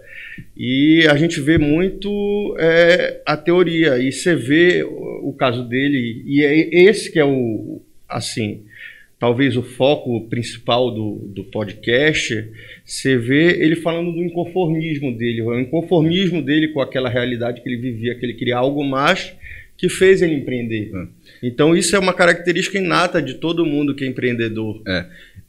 e 0.57 1.05
a 1.11 1.17
gente 1.17 1.41
vê 1.41 1.59
muito 1.59 2.57
é, 2.61 3.21
a 3.27 3.37
teoria. 3.37 3.99
E 3.99 4.13
você 4.13 4.37
vê 4.37 4.85
o 4.85 5.35
caso 5.37 5.69
dele, 5.69 6.23
e 6.25 6.45
é 6.45 6.85
esse 6.85 7.11
que 7.11 7.19
é 7.19 7.25
o. 7.25 7.83
Assim, 8.09 8.63
talvez 9.25 9.57
o 9.57 9.63
foco 9.63 10.29
principal 10.29 10.91
do, 10.91 11.15
do 11.35 11.45
podcast, 11.45 12.47
você 12.85 13.17
vê 13.17 13.59
ele 13.59 13.75
falando 13.75 14.13
do 14.13 14.23
inconformismo 14.23 15.17
dele, 15.17 15.41
o 15.41 15.59
inconformismo 15.59 16.43
dele 16.43 16.69
com 16.69 16.83
aquela 16.83 17.09
realidade 17.09 17.63
que 17.63 17.69
ele 17.71 17.81
vivia, 17.81 18.15
que 18.15 18.27
ele 18.27 18.35
queria 18.35 18.59
algo 18.59 18.85
mais 18.85 19.33
que 19.79 19.89
fez 19.89 20.21
ele 20.21 20.35
empreender. 20.35 20.91
É. 20.95 21.07
Então 21.43 21.75
isso 21.75 21.97
é 21.97 21.99
uma 21.99 22.13
característica 22.13 22.77
inata 22.77 23.23
de 23.23 23.37
todo 23.37 23.65
mundo 23.65 23.95
que 23.95 24.05
é 24.05 24.07
empreendedor. 24.07 24.83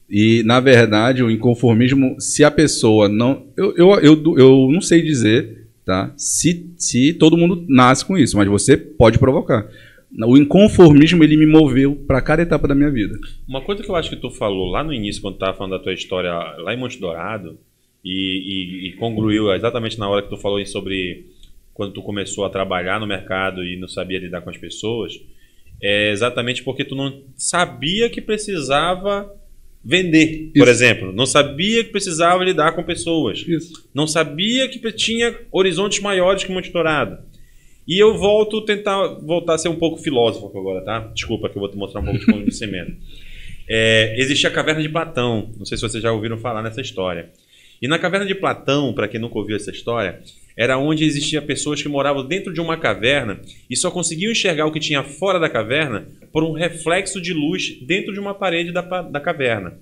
E, 0.10 0.42
na 0.44 0.62
verdade, 0.62 1.22
o 1.22 1.30
inconformismo, 1.30 2.16
se 2.18 2.46
a 2.46 2.52
pessoa 2.52 3.10
não. 3.10 3.46
Eu, 3.58 3.76
eu, 3.76 3.94
eu, 4.00 4.38
eu 4.38 4.70
não 4.72 4.80
sei 4.80 5.02
dizer 5.02 5.66
tá? 5.84 6.14
se, 6.16 6.66
se 6.78 7.12
todo 7.12 7.36
mundo 7.36 7.66
nasce 7.68 8.06
com 8.06 8.18
isso, 8.18 8.38
mas 8.38 8.48
você 8.48 8.78
pode 8.78 9.20
provocar. 9.20 9.68
O 10.18 10.38
inconformismo 10.38 11.24
ele 11.24 11.36
me 11.36 11.46
moveu 11.46 11.96
para 12.08 12.22
cada 12.22 12.42
etapa 12.42 12.68
da 12.68 12.76
minha 12.76 12.90
vida. 12.90 13.18
Uma 13.48 13.62
coisa 13.62 13.84
que 13.84 13.90
eu 13.90 13.96
acho 13.96 14.10
que 14.10 14.16
tu 14.16 14.30
falou 14.32 14.70
lá 14.70 14.84
no 14.84 14.94
início, 14.94 15.22
quando 15.22 15.36
tu 15.36 15.40
tava 15.40 15.58
falando 15.58 15.72
da 15.72 15.80
tua 15.80 15.94
história 15.94 16.32
lá 16.58 16.74
em 16.74 16.78
Monte 16.78 17.00
Dourado, 17.00 17.58
e, 18.04 18.86
e, 18.86 18.88
e 18.90 18.94
congruiu 18.94 19.52
exatamente 19.54 19.98
na 19.98 20.08
hora 20.08 20.22
que 20.22 20.30
tu 20.30 20.38
falou 20.38 20.64
sobre 20.66 21.26
quando 21.74 21.92
tu 21.92 22.02
começou 22.02 22.46
a 22.46 22.50
trabalhar 22.50 23.00
no 23.00 23.08
mercado 23.08 23.64
e 23.64 23.76
não 23.76 23.88
sabia 23.88 24.20
lidar 24.20 24.42
com 24.42 24.50
as 24.50 24.58
pessoas, 24.58 25.20
é 25.82 26.12
exatamente 26.12 26.64
porque 26.64 26.86
tu 26.86 26.96
não 26.96 27.22
sabia 27.36 28.10
que 28.10 28.22
precisava 28.22 29.30
vender, 29.84 30.52
por 30.56 30.64
Isso. 30.64 30.70
exemplo. 30.70 31.12
Não 31.12 31.26
sabia 31.26 31.84
que 31.84 31.92
precisava 31.92 32.44
lidar 32.44 32.72
com 32.72 32.84
pessoas. 32.84 33.44
Isso. 33.46 33.88
Não 33.94 34.08
sabia 34.08 34.70
que 34.70 34.80
tinha 34.94 35.36
horizontes 35.52 36.00
maiores 36.00 36.44
que 36.44 36.52
Monte 36.52 36.72
Dourado. 36.72 37.18
E 37.88 38.00
eu 38.00 38.18
volto 38.18 38.66
tentar 38.66 39.08
voltar 39.22 39.56
a 39.56 39.58
ser 39.58 39.70
um 39.70 39.76
pouco 39.76 39.98
filósofo 39.98 40.58
agora, 40.58 40.82
tá? 40.82 41.00
Desculpa 41.14 41.50
que 41.50 41.56
eu 41.56 41.60
vou 41.60 41.70
te 41.70 41.78
mostrar 41.78 42.02
um 42.02 42.06
pouco 42.06 42.20
de 42.20 42.26
conhecimento. 42.26 42.94
É, 43.68 44.14
existia 44.20 44.48
a 44.48 44.54
caverna 44.54 44.80
de 44.80 44.90
Platão. 44.90 45.50
Não 45.58 45.66
sei 45.66 45.76
se 45.76 45.82
vocês 45.82 46.04
já 46.04 46.12
ouviram 46.12 46.38
falar 46.38 46.62
nessa 46.62 46.82
história. 46.82 47.32
E 47.82 47.88
na 47.88 47.98
caverna 47.98 48.26
de 48.26 48.36
Platão, 48.36 48.94
para 48.94 49.08
quem 49.08 49.20
nunca 49.20 49.40
ouviu 49.40 49.56
essa 49.56 49.72
história, 49.72 50.22
era 50.56 50.78
onde 50.78 51.04
existia 51.04 51.42
pessoas 51.42 51.82
que 51.82 51.90
moravam 51.90 52.26
dentro 52.26 52.54
de 52.54 52.62
uma 52.62 52.78
caverna 52.78 53.40
e 53.70 53.76
só 53.76 53.92
conseguiam 53.92 54.32
enxergar 54.32 54.66
o 54.66 54.72
que 54.72 54.80
tinha 54.80 55.04
fora 55.04 55.40
da 55.40 55.50
caverna 55.50 56.08
por 56.32 56.44
um 56.44 56.54
reflexo 56.54 57.20
de 57.20 57.34
luz 57.34 57.78
dentro 57.82 58.14
de 58.14 58.20
uma 58.20 58.34
parede 58.34 58.72
da, 58.72 58.82
da 58.82 59.20
caverna. 59.20 59.78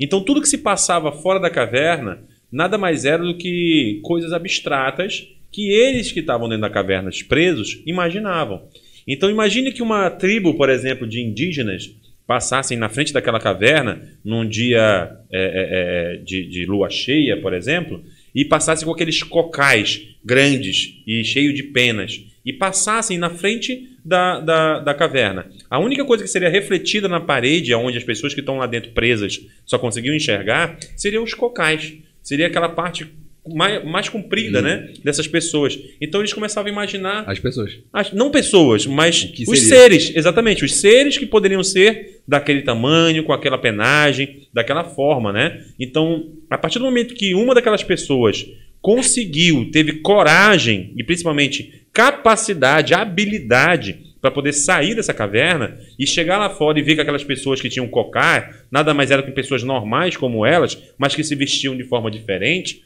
Então 0.00 0.20
tudo 0.20 0.40
que 0.40 0.48
se 0.48 0.58
passava 0.58 1.12
fora 1.12 1.38
da 1.38 1.50
caverna 1.50 2.22
nada 2.50 2.76
mais 2.76 3.04
era 3.04 3.22
do 3.22 3.36
que 3.36 4.00
coisas 4.02 4.32
abstratas 4.32 5.28
que 5.56 5.70
eles 5.70 6.12
que 6.12 6.20
estavam 6.20 6.50
dentro 6.50 6.60
da 6.60 6.68
caverna 6.68 7.08
presos 7.26 7.80
imaginavam. 7.86 8.68
Então 9.08 9.30
imagine 9.30 9.72
que 9.72 9.82
uma 9.82 10.10
tribo, 10.10 10.52
por 10.52 10.68
exemplo, 10.68 11.08
de 11.08 11.22
indígenas 11.22 11.90
passassem 12.26 12.76
na 12.76 12.90
frente 12.90 13.10
daquela 13.10 13.40
caverna 13.40 14.06
num 14.22 14.46
dia 14.46 15.16
é, 15.32 15.38
é, 15.40 16.12
é 16.12 16.16
de, 16.18 16.46
de 16.46 16.66
lua 16.66 16.90
cheia, 16.90 17.40
por 17.40 17.54
exemplo, 17.54 18.04
e 18.34 18.44
passassem 18.44 18.84
com 18.84 18.92
aqueles 18.92 19.22
cocais 19.22 20.06
grandes 20.22 21.02
e 21.06 21.24
cheios 21.24 21.54
de 21.54 21.62
penas 21.62 22.22
e 22.44 22.52
passassem 22.52 23.16
na 23.16 23.30
frente 23.30 23.96
da, 24.04 24.40
da, 24.40 24.80
da, 24.80 24.92
caverna. 24.92 25.46
A 25.70 25.78
única 25.78 26.04
coisa 26.04 26.22
que 26.22 26.28
seria 26.28 26.50
refletida 26.50 27.08
na 27.08 27.18
parede, 27.18 27.72
onde 27.72 27.96
as 27.96 28.04
pessoas 28.04 28.34
que 28.34 28.40
estão 28.40 28.58
lá 28.58 28.66
dentro 28.66 28.90
presas 28.90 29.40
só 29.64 29.78
conseguiam 29.78 30.14
enxergar, 30.14 30.78
seriam 30.94 31.24
os 31.24 31.32
cocais. 31.32 31.94
Seria 32.22 32.46
aquela 32.46 32.68
parte 32.68 33.06
mais, 33.54 33.84
mais 33.84 34.08
comprida, 34.08 34.62
né? 34.62 34.90
Dessas 35.02 35.26
pessoas. 35.26 35.78
Então 36.00 36.20
eles 36.20 36.32
começavam 36.32 36.68
a 36.68 36.72
imaginar. 36.72 37.24
As 37.26 37.38
pessoas. 37.38 37.78
As, 37.92 38.12
não 38.12 38.30
pessoas, 38.30 38.86
mas 38.86 39.32
os 39.46 39.60
seres. 39.60 40.12
Exatamente. 40.14 40.64
Os 40.64 40.74
seres 40.74 41.18
que 41.18 41.26
poderiam 41.26 41.62
ser 41.62 42.20
daquele 42.26 42.62
tamanho, 42.62 43.24
com 43.24 43.32
aquela 43.32 43.58
penagem, 43.58 44.48
daquela 44.52 44.84
forma, 44.84 45.32
né? 45.32 45.64
Então, 45.78 46.32
a 46.50 46.58
partir 46.58 46.78
do 46.78 46.84
momento 46.84 47.14
que 47.14 47.34
uma 47.34 47.54
daquelas 47.54 47.82
pessoas 47.82 48.46
conseguiu, 48.80 49.70
teve 49.70 49.94
coragem 49.94 50.92
e 50.96 51.02
principalmente 51.02 51.86
capacidade, 51.92 52.94
habilidade 52.94 54.06
para 54.20 54.30
poder 54.30 54.52
sair 54.52 54.94
dessa 54.94 55.14
caverna 55.14 55.78
e 55.98 56.06
chegar 56.06 56.38
lá 56.38 56.50
fora 56.50 56.78
e 56.78 56.82
ver 56.82 56.94
que 56.94 57.00
aquelas 57.00 57.22
pessoas 57.22 57.60
que 57.60 57.68
tinham 57.68 57.86
cocar 57.86 58.66
nada 58.70 58.92
mais 58.92 59.10
eram 59.10 59.22
que 59.22 59.30
pessoas 59.30 59.62
normais 59.62 60.16
como 60.16 60.44
elas, 60.44 60.76
mas 60.98 61.14
que 61.14 61.22
se 61.22 61.34
vestiam 61.34 61.76
de 61.76 61.84
forma 61.84 62.10
diferente, 62.10 62.82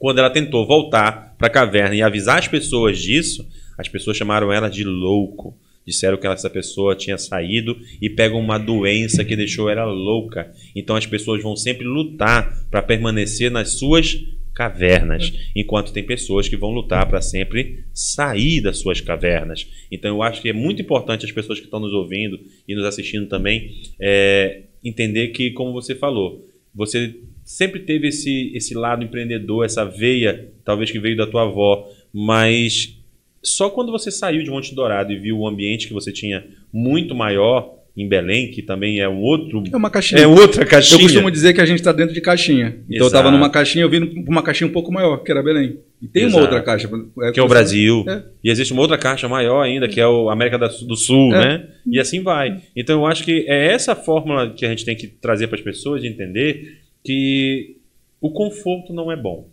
quando 0.00 0.18
ela 0.18 0.30
tentou 0.30 0.66
voltar 0.66 1.36
para 1.36 1.46
a 1.46 1.50
caverna 1.50 1.94
e 1.94 2.00
avisar 2.00 2.38
as 2.38 2.48
pessoas 2.48 2.98
disso, 2.98 3.46
as 3.76 3.86
pessoas 3.86 4.16
chamaram 4.16 4.50
ela 4.50 4.70
de 4.70 4.82
louco. 4.82 5.54
Disseram 5.86 6.16
que 6.16 6.26
essa 6.26 6.48
pessoa 6.48 6.96
tinha 6.96 7.18
saído 7.18 7.78
e 8.00 8.08
pegou 8.08 8.40
uma 8.40 8.58
doença 8.58 9.24
que 9.24 9.36
deixou 9.36 9.68
ela 9.68 9.84
louca. 9.84 10.52
Então 10.74 10.96
as 10.96 11.04
pessoas 11.04 11.42
vão 11.42 11.54
sempre 11.54 11.84
lutar 11.84 12.66
para 12.70 12.80
permanecer 12.80 13.50
nas 13.50 13.78
suas 13.78 14.18
cavernas, 14.54 15.32
enquanto 15.54 15.92
tem 15.92 16.04
pessoas 16.04 16.48
que 16.48 16.56
vão 16.56 16.70
lutar 16.70 17.06
para 17.06 17.20
sempre 17.20 17.84
sair 17.92 18.62
das 18.62 18.78
suas 18.78 19.02
cavernas. 19.02 19.66
Então 19.92 20.16
eu 20.16 20.22
acho 20.22 20.40
que 20.40 20.48
é 20.48 20.52
muito 20.54 20.80
importante 20.80 21.26
as 21.26 21.32
pessoas 21.32 21.58
que 21.58 21.66
estão 21.66 21.80
nos 21.80 21.92
ouvindo 21.92 22.40
e 22.66 22.74
nos 22.74 22.86
assistindo 22.86 23.26
também 23.26 23.82
é, 24.00 24.62
entender 24.82 25.28
que, 25.28 25.50
como 25.50 25.72
você 25.72 25.94
falou, 25.94 26.46
você 26.74 27.14
sempre 27.50 27.80
teve 27.80 28.08
esse, 28.08 28.52
esse 28.54 28.74
lado 28.74 29.02
empreendedor, 29.02 29.64
essa 29.64 29.84
veia, 29.84 30.48
talvez 30.64 30.90
que 30.90 31.00
veio 31.00 31.16
da 31.16 31.26
tua 31.26 31.42
avó, 31.42 31.88
mas 32.12 32.96
só 33.42 33.68
quando 33.68 33.90
você 33.90 34.08
saiu 34.10 34.42
de 34.44 34.50
Monte 34.50 34.72
Dourado 34.72 35.12
e 35.12 35.18
viu 35.18 35.36
o 35.36 35.48
ambiente 35.48 35.88
que 35.88 35.92
você 35.92 36.12
tinha 36.12 36.44
muito 36.72 37.12
maior 37.12 37.74
em 37.96 38.08
Belém, 38.08 38.52
que 38.52 38.62
também 38.62 39.00
é 39.00 39.08
um 39.08 39.20
outro. 39.20 39.64
É 39.70 39.76
uma 39.76 39.90
caixinha. 39.90 40.22
É 40.22 40.26
outra 40.28 40.64
caixinha. 40.64 41.00
Eu 41.00 41.02
costumo 41.02 41.30
dizer 41.30 41.52
que 41.52 41.60
a 41.60 41.66
gente 41.66 41.80
está 41.80 41.90
dentro 41.90 42.14
de 42.14 42.20
caixinha. 42.20 42.68
Então 42.68 42.84
Exato. 42.88 43.02
eu 43.02 43.06
estava 43.08 43.30
numa 43.32 43.50
caixinha, 43.50 43.84
eu 43.84 43.90
vim 43.90 44.22
para 44.22 44.30
uma 44.30 44.42
caixinha 44.44 44.68
um 44.68 44.72
pouco 44.72 44.92
maior, 44.92 45.16
que 45.18 45.32
era 45.32 45.42
Belém. 45.42 45.80
E 46.00 46.06
tem 46.06 46.22
Exato. 46.22 46.36
uma 46.36 46.42
outra 46.44 46.62
caixa. 46.62 46.88
É, 47.22 47.32
que 47.32 47.40
é 47.40 47.42
o 47.42 47.48
Brasil. 47.48 48.04
É. 48.08 48.22
E 48.44 48.50
existe 48.50 48.72
uma 48.72 48.80
outra 48.80 48.96
caixa 48.96 49.28
maior 49.28 49.60
ainda, 49.60 49.88
que 49.88 50.00
é 50.00 50.06
o 50.06 50.30
América 50.30 50.56
do 50.56 50.96
Sul, 50.96 51.34
é. 51.34 51.38
né? 51.38 51.68
E 51.84 51.98
assim 51.98 52.22
vai. 52.22 52.62
Então 52.76 53.00
eu 53.00 53.06
acho 53.06 53.24
que 53.24 53.44
é 53.48 53.72
essa 53.72 53.96
fórmula 53.96 54.50
que 54.50 54.64
a 54.64 54.68
gente 54.68 54.84
tem 54.84 54.94
que 54.94 55.08
trazer 55.08 55.48
para 55.48 55.58
as 55.58 55.64
pessoas 55.64 56.00
de 56.00 56.06
entender 56.06 56.78
que 57.04 57.76
o 58.20 58.30
conforto 58.30 58.92
não 58.92 59.10
é 59.10 59.16
bom. 59.16 59.48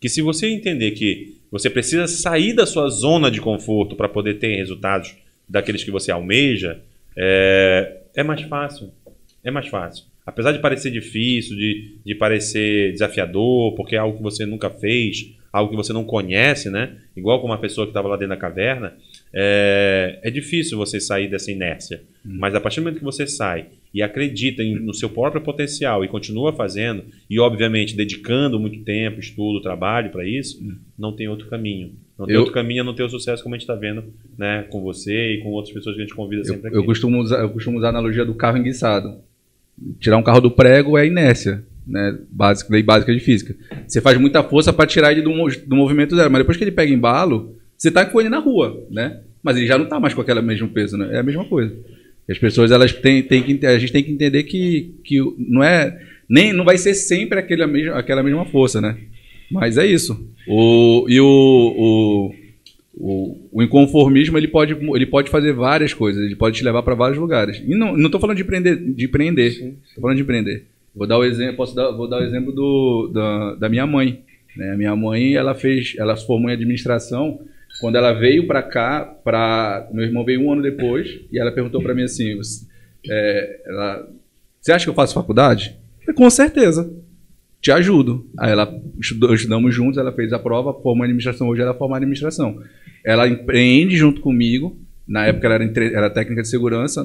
Que 0.00 0.08
se 0.08 0.22
você 0.22 0.48
entender 0.48 0.92
que 0.92 1.40
você 1.50 1.68
precisa 1.68 2.06
sair 2.06 2.54
da 2.54 2.66
sua 2.66 2.88
zona 2.88 3.30
de 3.30 3.40
conforto 3.40 3.94
para 3.94 4.08
poder 4.08 4.38
ter 4.38 4.56
resultados 4.56 5.14
daqueles 5.48 5.84
que 5.84 5.90
você 5.90 6.10
almeja, 6.10 6.80
é, 7.16 8.00
é 8.16 8.22
mais 8.22 8.40
fácil. 8.42 8.90
É 9.44 9.50
mais 9.50 9.68
fácil. 9.68 10.04
Apesar 10.24 10.52
de 10.52 10.60
parecer 10.60 10.90
difícil, 10.90 11.56
de, 11.56 11.98
de 12.04 12.14
parecer 12.14 12.92
desafiador, 12.92 13.74
porque 13.74 13.96
é 13.96 13.98
algo 13.98 14.16
que 14.16 14.22
você 14.22 14.46
nunca 14.46 14.70
fez, 14.70 15.34
algo 15.52 15.70
que 15.70 15.76
você 15.76 15.92
não 15.92 16.04
conhece, 16.04 16.70
né? 16.70 16.96
Igual 17.16 17.40
com 17.40 17.48
uma 17.48 17.58
pessoa 17.58 17.86
que 17.86 17.90
estava 17.90 18.08
lá 18.08 18.16
dentro 18.16 18.30
da 18.30 18.36
caverna, 18.36 18.96
é, 19.34 20.20
é 20.22 20.30
difícil 20.30 20.78
você 20.78 21.00
sair 21.00 21.28
dessa 21.28 21.50
inércia. 21.50 22.02
Hum. 22.24 22.36
Mas 22.38 22.54
a 22.54 22.60
partir 22.60 22.80
do 22.80 22.84
momento 22.84 22.98
que 22.98 23.04
você 23.04 23.26
sai 23.26 23.66
e 23.92 24.02
acredita 24.02 24.62
em, 24.62 24.74
no 24.74 24.94
seu 24.94 25.08
próprio 25.08 25.42
potencial 25.42 26.04
e 26.04 26.08
continua 26.08 26.52
fazendo, 26.52 27.04
e 27.28 27.38
obviamente 27.38 27.96
dedicando 27.96 28.58
muito 28.58 28.80
tempo, 28.84 29.20
estudo, 29.20 29.60
trabalho 29.60 30.10
para 30.10 30.26
isso, 30.26 30.62
não 30.98 31.14
tem 31.14 31.28
outro 31.28 31.48
caminho. 31.48 31.92
Não 32.18 32.26
tem 32.26 32.34
eu, 32.34 32.40
outro 32.40 32.54
caminho 32.54 32.82
a 32.82 32.84
não 32.84 32.94
ter 32.94 33.02
o 33.02 33.08
sucesso 33.08 33.42
como 33.42 33.54
a 33.54 33.58
gente 33.58 33.64
está 33.64 33.74
vendo 33.74 34.04
né, 34.38 34.64
com 34.70 34.80
você 34.82 35.34
e 35.34 35.38
com 35.42 35.50
outras 35.50 35.74
pessoas 35.74 35.96
que 35.96 36.02
a 36.02 36.04
gente 36.04 36.14
convida 36.14 36.44
sempre 36.44 36.64
eu, 36.64 36.68
aqui. 36.68 36.76
Eu 36.76 36.84
costumo, 36.84 37.20
usar, 37.20 37.40
eu 37.40 37.50
costumo 37.50 37.78
usar 37.78 37.88
a 37.88 37.90
analogia 37.90 38.24
do 38.24 38.34
carro 38.34 38.58
enguiçado. 38.58 39.18
Tirar 39.98 40.16
um 40.16 40.22
carro 40.22 40.40
do 40.40 40.50
prego 40.50 40.96
é 40.96 41.06
inércia. 41.06 41.64
Né, 41.84 42.16
básica, 42.30 42.72
lei 42.72 42.80
básica 42.80 43.12
de 43.12 43.18
física. 43.18 43.56
Você 43.88 44.00
faz 44.00 44.16
muita 44.16 44.40
força 44.44 44.72
para 44.72 44.86
tirar 44.86 45.10
ele 45.10 45.20
do, 45.20 45.32
do 45.66 45.74
movimento 45.74 46.14
zero, 46.14 46.30
mas 46.30 46.42
depois 46.42 46.56
que 46.56 46.62
ele 46.62 46.70
pega 46.70 46.92
embalo, 46.92 47.56
você 47.76 47.88
está 47.88 48.06
com 48.06 48.20
ele 48.20 48.28
na 48.28 48.38
rua, 48.38 48.86
né? 48.88 49.20
Mas 49.42 49.56
ele 49.56 49.66
já 49.66 49.76
não 49.76 49.84
está 49.84 49.98
mais 49.98 50.14
com 50.14 50.20
aquele 50.20 50.40
mesmo 50.40 50.68
peso, 50.68 50.96
né? 50.96 51.16
É 51.16 51.18
a 51.18 51.22
mesma 51.24 51.44
coisa. 51.44 51.76
As 52.28 52.38
pessoas 52.38 52.70
elas 52.70 52.92
têm, 52.92 53.22
têm 53.22 53.42
que 53.42 53.66
a 53.66 53.78
gente 53.78 53.92
tem 53.92 54.02
que 54.02 54.12
entender 54.12 54.44
que, 54.44 54.94
que 55.04 55.18
não 55.38 55.62
é 55.62 56.00
nem 56.28 56.52
não 56.52 56.64
vai 56.64 56.78
ser 56.78 56.94
sempre 56.94 57.38
aquele, 57.38 57.62
aquela 57.90 58.22
mesma 58.22 58.44
força, 58.44 58.80
né? 58.80 58.96
Mas 59.50 59.76
é 59.76 59.84
isso. 59.84 60.26
O, 60.48 61.04
e 61.08 61.20
o, 61.20 61.26
o, 61.26 62.34
o, 62.94 63.48
o, 63.52 63.62
inconformismo 63.62 64.38
ele 64.38 64.48
pode, 64.48 64.72
ele 64.72 65.06
pode 65.06 65.28
fazer 65.28 65.52
várias 65.52 65.92
coisas, 65.92 66.24
ele 66.24 66.34
pode 66.34 66.56
te 66.56 66.64
levar 66.64 66.82
para 66.82 66.94
vários 66.94 67.18
lugares. 67.18 67.62
E 67.66 67.74
não 67.74 67.94
estou 68.06 68.20
falando 68.20 68.38
de 68.38 68.42
empreender, 68.42 68.76
de 68.76 69.04
empreender. 69.04 69.48
Estou 69.48 70.00
falando 70.00 70.16
de 70.16 70.22
empreender. 70.22 70.64
Vou 70.94 71.06
dar 71.06 71.18
o 71.18 71.24
exemplo, 71.24 71.56
posso 71.56 71.74
dar, 71.74 71.90
vou 71.90 72.08
dar 72.08 72.20
o 72.20 72.24
exemplo 72.24 72.50
do, 72.50 73.10
da, 73.12 73.54
da 73.56 73.68
minha 73.68 73.86
mãe. 73.86 74.20
Né? 74.56 74.72
A 74.72 74.76
minha 74.76 74.96
mãe 74.96 75.34
ela 75.34 75.54
fez, 75.54 75.94
ela 75.98 76.16
se 76.16 76.26
formou 76.26 76.50
em 76.50 76.54
administração 76.54 77.40
quando 77.82 77.96
ela 77.96 78.12
veio 78.12 78.46
para 78.46 78.62
cá, 78.62 79.04
para 79.24 79.88
meu 79.92 80.04
irmão 80.04 80.24
veio 80.24 80.40
um 80.40 80.52
ano 80.52 80.62
depois 80.62 81.18
e 81.32 81.36
ela 81.36 81.50
perguntou 81.50 81.82
para 81.82 81.92
mim 81.92 82.04
assim, 82.04 82.38
é, 83.10 83.60
ela, 83.66 84.08
você 84.60 84.70
acha 84.70 84.84
que 84.84 84.90
eu 84.90 84.94
faço 84.94 85.12
faculdade? 85.12 85.76
Com 86.14 86.30
certeza, 86.30 86.88
te 87.60 87.72
ajudo. 87.72 88.24
Aí 88.38 88.52
ela 88.52 88.72
estudou, 89.00 89.34
estudamos 89.34 89.74
juntos, 89.74 89.98
ela 89.98 90.12
fez 90.12 90.32
a 90.32 90.38
prova, 90.38 90.72
formou 90.80 91.02
administração, 91.02 91.48
hoje 91.48 91.60
ela 91.60 91.74
forma 91.74 91.96
administração. 91.96 92.62
Ela 93.04 93.26
empreende 93.26 93.96
junto 93.96 94.20
comigo, 94.20 94.80
na 95.06 95.26
época 95.26 95.48
ela 95.48 95.56
era, 95.56 95.84
era 95.84 96.10
técnica 96.10 96.42
de 96.42 96.48
segurança, 96.48 97.02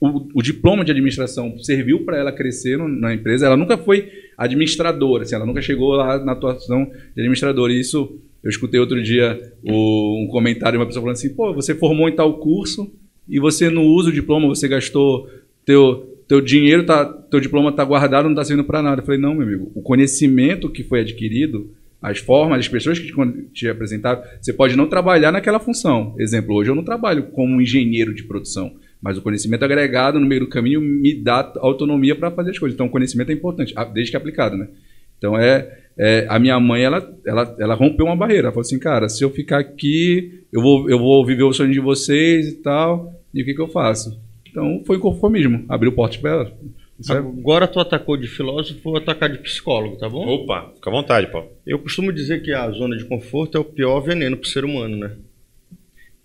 o, 0.00 0.28
o, 0.38 0.40
diploma 0.40 0.84
de 0.84 0.92
administração 0.92 1.58
serviu 1.58 2.04
para 2.04 2.16
ela 2.16 2.30
crescer 2.30 2.78
no, 2.78 2.86
na 2.86 3.12
empresa. 3.12 3.46
Ela 3.46 3.56
nunca 3.56 3.76
foi 3.76 4.08
administradora, 4.36 5.24
assim, 5.24 5.34
ela 5.34 5.44
nunca 5.44 5.60
chegou 5.60 5.96
lá 5.96 6.24
na 6.24 6.30
atuação 6.30 6.84
de 6.84 7.20
administradora. 7.20 7.72
Isso 7.72 8.20
eu 8.42 8.50
escutei 8.50 8.78
outro 8.78 9.02
dia 9.02 9.40
o, 9.62 10.24
um 10.24 10.28
comentário 10.28 10.78
de 10.78 10.82
uma 10.82 10.86
pessoa 10.86 11.02
falando 11.02 11.16
assim: 11.16 11.34
pô, 11.34 11.52
você 11.52 11.74
formou 11.74 12.08
em 12.08 12.14
tal 12.14 12.38
curso 12.38 12.92
e 13.28 13.38
você 13.38 13.68
não 13.68 13.86
usa 13.86 14.10
o 14.10 14.12
diploma, 14.12 14.48
você 14.48 14.68
gastou 14.68 15.28
teu 15.64 16.08
teu 16.28 16.42
dinheiro 16.42 16.84
tá, 16.84 17.06
teu 17.06 17.40
diploma 17.40 17.70
está 17.70 17.82
guardado, 17.82 18.24
não 18.24 18.32
está 18.32 18.44
servindo 18.44 18.66
para 18.66 18.82
nada. 18.82 19.00
Eu 19.00 19.04
falei, 19.04 19.18
não, 19.18 19.34
meu 19.34 19.46
amigo, 19.46 19.72
o 19.74 19.80
conhecimento 19.80 20.70
que 20.70 20.84
foi 20.84 21.00
adquirido, 21.00 21.70
as 22.02 22.18
formas, 22.18 22.60
as 22.60 22.68
pessoas 22.68 22.98
que 22.98 23.06
te, 23.06 23.14
te 23.52 23.68
apresentaram, 23.68 24.22
você 24.38 24.52
pode 24.52 24.76
não 24.76 24.86
trabalhar 24.86 25.32
naquela 25.32 25.58
função. 25.58 26.14
Exemplo, 26.18 26.54
hoje 26.54 26.70
eu 26.70 26.74
não 26.74 26.84
trabalho 26.84 27.24
como 27.28 27.60
engenheiro 27.60 28.14
de 28.14 28.24
produção, 28.24 28.76
mas 29.00 29.16
o 29.16 29.22
conhecimento 29.22 29.64
agregado 29.64 30.20
no 30.20 30.26
meio 30.26 30.42
do 30.42 30.48
caminho 30.48 30.82
me 30.82 31.14
dá 31.14 31.50
autonomia 31.60 32.14
para 32.14 32.30
fazer 32.30 32.50
as 32.50 32.58
coisas. 32.58 32.74
Então, 32.74 32.86
o 32.86 32.90
conhecimento 32.90 33.30
é 33.30 33.34
importante, 33.34 33.74
desde 33.94 34.10
que 34.10 34.16
aplicado, 34.16 34.54
né? 34.54 34.68
Então, 35.16 35.36
é, 35.36 35.87
é, 35.98 36.26
a 36.28 36.38
minha 36.38 36.58
mãe, 36.60 36.82
ela, 36.82 37.12
ela, 37.26 37.56
ela 37.58 37.74
rompeu 37.74 38.06
uma 38.06 38.16
barreira. 38.16 38.44
Ela 38.44 38.52
falou 38.52 38.62
assim, 38.62 38.78
cara, 38.78 39.08
se 39.08 39.24
eu 39.24 39.30
ficar 39.30 39.58
aqui, 39.58 40.44
eu 40.52 40.62
vou, 40.62 40.88
eu 40.88 40.98
vou 40.98 41.26
viver 41.26 41.42
o 41.42 41.52
sonho 41.52 41.72
de 41.72 41.80
vocês 41.80 42.48
e 42.48 42.62
tal, 42.62 43.12
e 43.34 43.42
o 43.42 43.44
que, 43.44 43.54
que 43.54 43.60
eu 43.60 43.68
faço? 43.68 44.20
Então, 44.48 44.82
foi 44.86 44.98
conformismo. 44.98 45.64
Abriu 45.68 45.92
portas 45.92 46.16
para 46.16 46.30
ela. 46.30 46.58
Agora 47.10 47.68
tu 47.68 47.78
atacou 47.78 48.16
de 48.16 48.26
filósofo, 48.26 48.80
vou 48.82 48.96
atacar 48.96 49.28
de 49.28 49.38
psicólogo, 49.38 49.96
tá 49.96 50.08
bom? 50.08 50.26
Opa, 50.26 50.72
fica 50.74 50.90
à 50.90 50.92
vontade, 50.92 51.30
Paulo. 51.30 51.48
Eu 51.64 51.78
costumo 51.78 52.12
dizer 52.12 52.42
que 52.42 52.52
a 52.52 52.68
zona 52.70 52.96
de 52.96 53.04
conforto 53.04 53.56
é 53.56 53.60
o 53.60 53.64
pior 53.64 54.00
veneno 54.00 54.36
para 54.36 54.46
o 54.46 54.48
ser 54.48 54.64
humano, 54.64 54.96
né? 54.96 55.12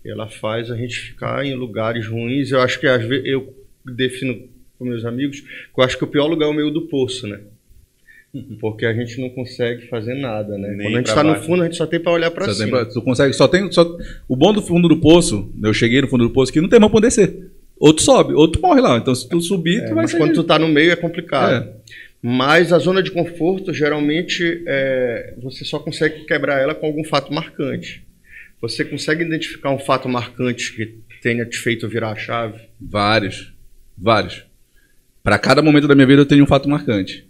Ela 0.04 0.28
faz 0.28 0.70
a 0.70 0.76
gente 0.76 0.96
ficar 0.96 1.46
em 1.46 1.54
lugares 1.54 2.06
ruins. 2.08 2.50
Eu 2.50 2.60
acho 2.60 2.80
que 2.80 2.86
às 2.88 3.04
vezes 3.04 3.24
eu 3.24 3.54
defino 3.84 4.48
com 4.76 4.84
meus 4.84 5.04
amigos 5.04 5.40
que 5.40 5.48
eu 5.80 5.84
acho 5.84 5.96
que 5.96 6.04
o 6.04 6.08
pior 6.08 6.26
lugar 6.26 6.46
é 6.46 6.50
o 6.50 6.54
meio 6.54 6.70
do 6.70 6.88
poço, 6.88 7.26
né? 7.26 7.40
Porque 8.60 8.84
a 8.84 8.92
gente 8.92 9.20
não 9.20 9.30
consegue 9.30 9.86
fazer 9.88 10.14
nada, 10.14 10.58
né? 10.58 10.68
Nem 10.70 10.86
Quando 10.86 10.94
a 10.94 10.98
gente 10.98 11.06
está 11.08 11.22
no 11.22 11.36
fundo, 11.36 11.62
a 11.62 11.66
gente 11.66 11.76
só 11.76 11.86
tem 11.86 12.00
para 12.00 12.12
olhar 12.12 12.30
para 12.30 12.52
cima. 12.52 12.70
Pra, 12.70 12.84
tu 12.86 13.00
consegue, 13.00 13.32
só 13.32 13.46
tem, 13.46 13.70
só, 13.70 13.96
o 14.28 14.34
bom 14.34 14.52
do 14.52 14.60
fundo 14.60 14.88
do 14.88 14.96
poço, 14.96 15.52
eu 15.62 15.72
cheguei 15.72 16.00
no 16.00 16.08
fundo 16.08 16.24
do 16.24 16.30
poço 16.32 16.52
que 16.52 16.60
não 16.60 16.68
tem 16.68 16.80
mais 16.80 16.90
para 16.90 17.02
descer. 17.02 17.50
Outro 17.78 18.02
sobe, 18.02 18.34
outro 18.34 18.60
morre 18.60 18.80
lá. 18.80 18.96
Então, 18.96 19.14
se 19.14 19.28
tu 19.28 19.40
subir, 19.40 19.82
é, 19.82 19.86
tu 19.86 19.94
vai 19.94 20.04
Mas 20.04 20.14
quando 20.14 20.34
tu 20.34 20.42
tá 20.42 20.58
no 20.58 20.68
meio 20.68 20.92
é 20.92 20.96
complicado. 20.96 21.64
É. 21.64 21.72
Mas 22.20 22.72
a 22.72 22.78
zona 22.78 23.02
de 23.02 23.10
conforto, 23.10 23.72
geralmente, 23.72 24.64
é, 24.66 25.34
você 25.42 25.64
só 25.64 25.78
consegue 25.78 26.24
quebrar 26.24 26.60
ela 26.60 26.74
com 26.74 26.86
algum 26.86 27.04
fato 27.04 27.32
marcante. 27.32 28.04
Você 28.60 28.84
consegue 28.84 29.22
identificar 29.22 29.70
um 29.70 29.78
fato 29.78 30.08
marcante 30.08 30.74
que 30.74 30.98
tenha 31.20 31.44
te 31.44 31.58
feito 31.58 31.88
virar 31.88 32.12
a 32.12 32.16
chave? 32.16 32.60
Vários. 32.80 33.52
Vários. 33.96 34.44
Para 35.22 35.38
cada 35.38 35.60
momento 35.60 35.86
da 35.86 35.94
minha 35.94 36.06
vida 36.06 36.22
eu 36.22 36.26
tenho 36.26 36.44
um 36.44 36.46
fato 36.46 36.68
marcante. 36.68 37.26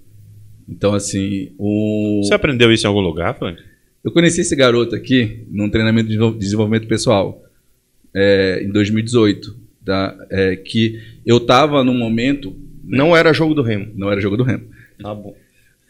Então, 0.68 0.94
assim, 0.94 1.52
o... 1.58 2.22
Você 2.24 2.34
aprendeu 2.34 2.72
isso 2.72 2.86
em 2.86 2.88
algum 2.88 3.00
lugar, 3.00 3.36
Frank? 3.38 3.62
Eu 4.02 4.12
conheci 4.12 4.40
esse 4.40 4.54
garoto 4.54 4.94
aqui 4.94 5.44
num 5.50 5.68
treinamento 5.70 6.08
de 6.08 6.38
desenvolvimento 6.38 6.86
pessoal 6.86 7.42
é, 8.14 8.62
em 8.62 8.70
2018, 8.70 9.56
tá? 9.84 10.16
É, 10.30 10.56
que 10.56 11.00
eu 11.24 11.38
estava 11.38 11.82
num 11.84 11.96
momento... 11.96 12.54
Não 12.86 13.16
era 13.16 13.32
jogo 13.32 13.54
do 13.54 13.62
Remo. 13.62 13.90
Não 13.94 14.10
era 14.10 14.20
jogo 14.20 14.36
do 14.36 14.42
Remo. 14.42 14.64
Tá 15.00 15.14
bom. 15.14 15.34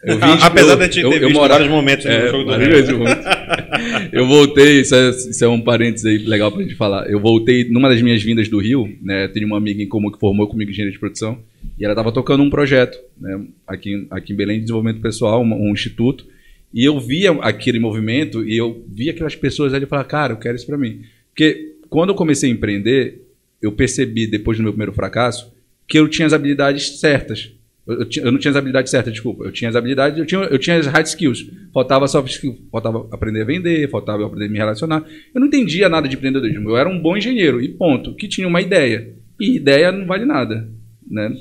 Eu 0.03 0.17
vi, 0.17 0.23
Apesar 0.41 0.75
de 0.75 0.81
a 0.83 0.85
gente 0.85 1.01
ter 1.01 1.19
visto 1.19 1.33
morava, 1.33 1.59
vários 1.59 1.69
momentos 1.69 2.05
é, 2.05 2.25
no 2.25 2.31
jogo 2.31 2.43
do 2.43 2.57
Remo. 2.57 3.05
eu 4.13 4.27
voltei, 4.27 4.81
isso 4.81 4.93
é, 4.93 5.09
isso 5.09 5.43
é, 5.43 5.47
um 5.47 5.61
parênteses 5.61 6.05
aí 6.05 6.17
legal 6.19 6.51
pra 6.51 6.61
gente 6.61 6.75
falar. 6.75 7.09
Eu 7.09 7.19
voltei 7.19 7.67
numa 7.69 7.89
das 7.89 8.01
minhas 8.01 8.21
vindas 8.21 8.47
do 8.47 8.59
Rio, 8.59 8.87
né? 9.01 9.27
Tenho 9.29 9.47
uma 9.47 9.57
amiga 9.57 9.81
em 9.81 9.87
comum 9.87 10.11
que 10.11 10.19
formou 10.19 10.47
comigo 10.47 10.69
engenharia 10.69 10.91
de 10.91 10.99
produção. 10.99 11.39
E 11.79 11.83
ela 11.83 11.93
estava 11.93 12.11
tocando 12.11 12.43
um 12.43 12.49
projeto, 12.49 12.97
né? 13.19 13.45
Aqui, 13.67 14.05
aqui 14.11 14.33
em 14.33 14.35
Belém 14.35 14.57
de 14.57 14.63
Desenvolvimento 14.63 15.01
Pessoal, 15.01 15.41
um, 15.41 15.69
um 15.69 15.73
instituto. 15.73 16.25
E 16.73 16.83
eu 16.83 16.99
via 16.99 17.31
aquele 17.41 17.79
movimento 17.79 18.47
e 18.47 18.55
eu 18.55 18.83
via 18.87 19.11
aquelas 19.11 19.35
pessoas 19.35 19.73
ali 19.73 19.85
e 19.85 19.87
falava, 19.87 20.07
cara, 20.07 20.33
eu 20.33 20.37
quero 20.37 20.55
isso 20.55 20.65
para 20.65 20.77
mim. 20.77 21.01
Porque 21.29 21.73
quando 21.89 22.09
eu 22.09 22.15
comecei 22.15 22.49
a 22.49 22.53
empreender, 22.53 23.21
eu 23.61 23.71
percebi, 23.71 24.27
depois 24.27 24.57
do 24.57 24.63
meu 24.63 24.73
primeiro 24.73 24.93
fracasso, 24.93 25.51
que 25.87 25.97
eu 25.97 26.07
tinha 26.07 26.25
as 26.25 26.33
habilidades 26.33 26.99
certas. 26.99 27.51
Eu, 27.87 28.01
eu, 28.01 28.07
eu, 28.23 28.31
não 28.31 28.39
tinha 28.39 28.51
as 28.51 28.57
habilidades 28.57 28.89
certas, 28.89 29.13
desculpa. 29.13 29.43
Eu 29.43 29.51
tinha 29.51 29.69
as 29.69 29.75
habilidades, 29.75 30.17
eu 30.17 30.25
tinha, 30.25 30.41
eu 30.41 30.57
tinha 30.57 30.77
as 30.77 30.87
hard 30.87 31.05
skills. 31.05 31.49
Faltava 31.73 32.07
soft 32.07 32.31
skills. 32.31 32.57
Faltava 32.71 33.07
aprender 33.11 33.41
a 33.41 33.45
vender, 33.45 33.89
faltava 33.89 34.25
aprender 34.25 34.45
a 34.45 34.49
me 34.49 34.57
relacionar. 34.57 35.05
Eu 35.33 35.39
não 35.39 35.47
entendia 35.47 35.87
nada 35.87 36.07
de 36.07 36.15
empreendedorismo. 36.15 36.69
Eu 36.69 36.77
era 36.77 36.89
um 36.89 36.99
bom 36.99 37.15
engenheiro, 37.15 37.61
e 37.61 37.69
ponto. 37.69 38.15
Que 38.15 38.27
tinha 38.27 38.47
uma 38.47 38.61
ideia. 38.61 39.13
E 39.39 39.55
ideia 39.55 39.91
não 39.91 40.05
vale 40.05 40.25
nada. 40.25 40.67
Né? 41.09 41.31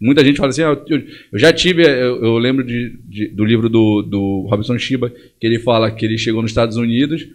Muita 0.00 0.24
gente 0.24 0.36
fala 0.36 0.50
assim, 0.50 0.62
ah, 0.62 0.76
eu, 0.88 1.02
eu, 1.32 1.38
já 1.38 1.52
tive, 1.52 1.84
eu, 1.84 2.22
eu 2.24 2.38
lembro 2.38 2.64
de, 2.64 2.98
de, 3.04 3.28
do 3.28 3.44
livro 3.44 3.68
do, 3.68 4.02
do 4.02 4.46
Robson 4.50 4.76
Shiba, 4.76 5.12
que 5.38 5.46
ele 5.46 5.60
fala 5.60 5.90
que 5.90 6.04
ele 6.04 6.18
chegou 6.18 6.42
nos 6.42 6.50
Estados 6.50 6.76
Unidos, 6.76 7.28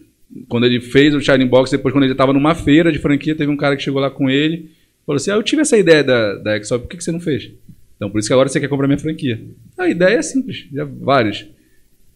quando 0.49 0.65
ele 0.65 0.81
fez 0.81 1.15
o 1.15 1.21
Shining 1.21 1.47
Box, 1.47 1.71
depois 1.71 1.93
quando 1.93 2.03
ele 2.03 2.11
estava 2.11 2.33
numa 2.33 2.53
feira 2.53 2.91
de 2.91 2.99
franquia, 2.99 3.35
teve 3.35 3.49
um 3.49 3.55
cara 3.55 3.77
que 3.77 3.83
chegou 3.83 4.01
lá 4.01 4.09
com 4.09 4.29
ele, 4.29 4.69
falou 5.05 5.15
assim, 5.15 5.31
ah, 5.31 5.35
eu 5.35 5.43
tive 5.43 5.61
essa 5.61 5.77
ideia 5.77 6.03
da, 6.03 6.35
da 6.35 6.57
Exxon, 6.57 6.79
por 6.79 6.89
que, 6.89 6.97
que 6.97 7.03
você 7.03 7.11
não 7.11 7.21
fez? 7.21 7.49
Então, 7.97 8.09
por 8.09 8.19
isso 8.19 8.29
que 8.29 8.33
agora 8.33 8.47
você 8.47 8.59
quer 8.59 8.69
comprar 8.69 8.87
minha 8.87 8.99
franquia. 8.99 9.43
A 9.77 9.89
ideia 9.89 10.17
é 10.17 10.21
simples, 10.21 10.67
já 10.71 10.85
vários. 10.85 11.45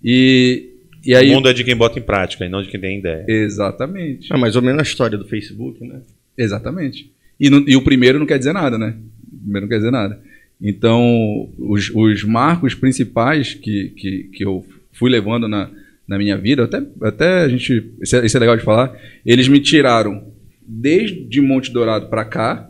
E, 0.04 0.70
e 1.04 1.14
aí... 1.14 1.32
O 1.32 1.34
mundo 1.34 1.50
é 1.50 1.54
de 1.54 1.64
quem 1.64 1.76
bota 1.76 2.00
em 2.00 2.04
prática 2.04 2.46
e 2.46 2.50
não 2.50 2.62
de 2.62 2.70
quem 2.70 2.80
tem 2.80 3.00
ideia. 3.00 3.26
Exatamente. 3.28 4.32
É 4.32 4.38
mais 4.38 4.56
ou 4.56 4.62
menos 4.62 4.80
a 4.80 4.84
história 4.84 5.18
do 5.18 5.26
Facebook, 5.26 5.84
né? 5.84 6.02
Exatamente. 6.38 7.12
E, 7.40 7.50
no, 7.50 7.68
e 7.68 7.76
o 7.76 7.82
primeiro 7.82 8.20
não 8.20 8.28
quer 8.28 8.38
dizer 8.38 8.54
nada, 8.54 8.78
né? 8.78 8.96
O 9.34 9.38
primeiro 9.38 9.66
não 9.66 9.70
quer 9.70 9.78
dizer 9.78 9.92
nada. 9.92 10.22
Então, 10.62 11.50
os, 11.58 11.90
os 11.90 12.24
marcos 12.24 12.76
principais 12.76 13.56
que, 13.56 13.90
que, 13.98 14.24
que 14.32 14.46
eu 14.46 14.64
fui 14.92 15.10
levando 15.10 15.48
na, 15.48 15.72
na 16.08 16.20
minha 16.20 16.38
vida, 16.38 16.64
até, 16.66 16.84
até 17.02 17.42
a 17.42 17.50
gente. 17.50 17.92
Isso 18.00 18.16
é, 18.16 18.26
isso 18.26 18.38
é 18.38 18.40
legal 18.40 18.56
de 18.56 18.64
falar. 18.64 18.96
Eles 19.26 19.48
me 19.48 19.60
tiraram 19.60 20.32
desde 20.62 21.42
Monte 21.42 21.72
Dourado 21.72 22.08
para 22.08 22.24
cá, 22.24 22.70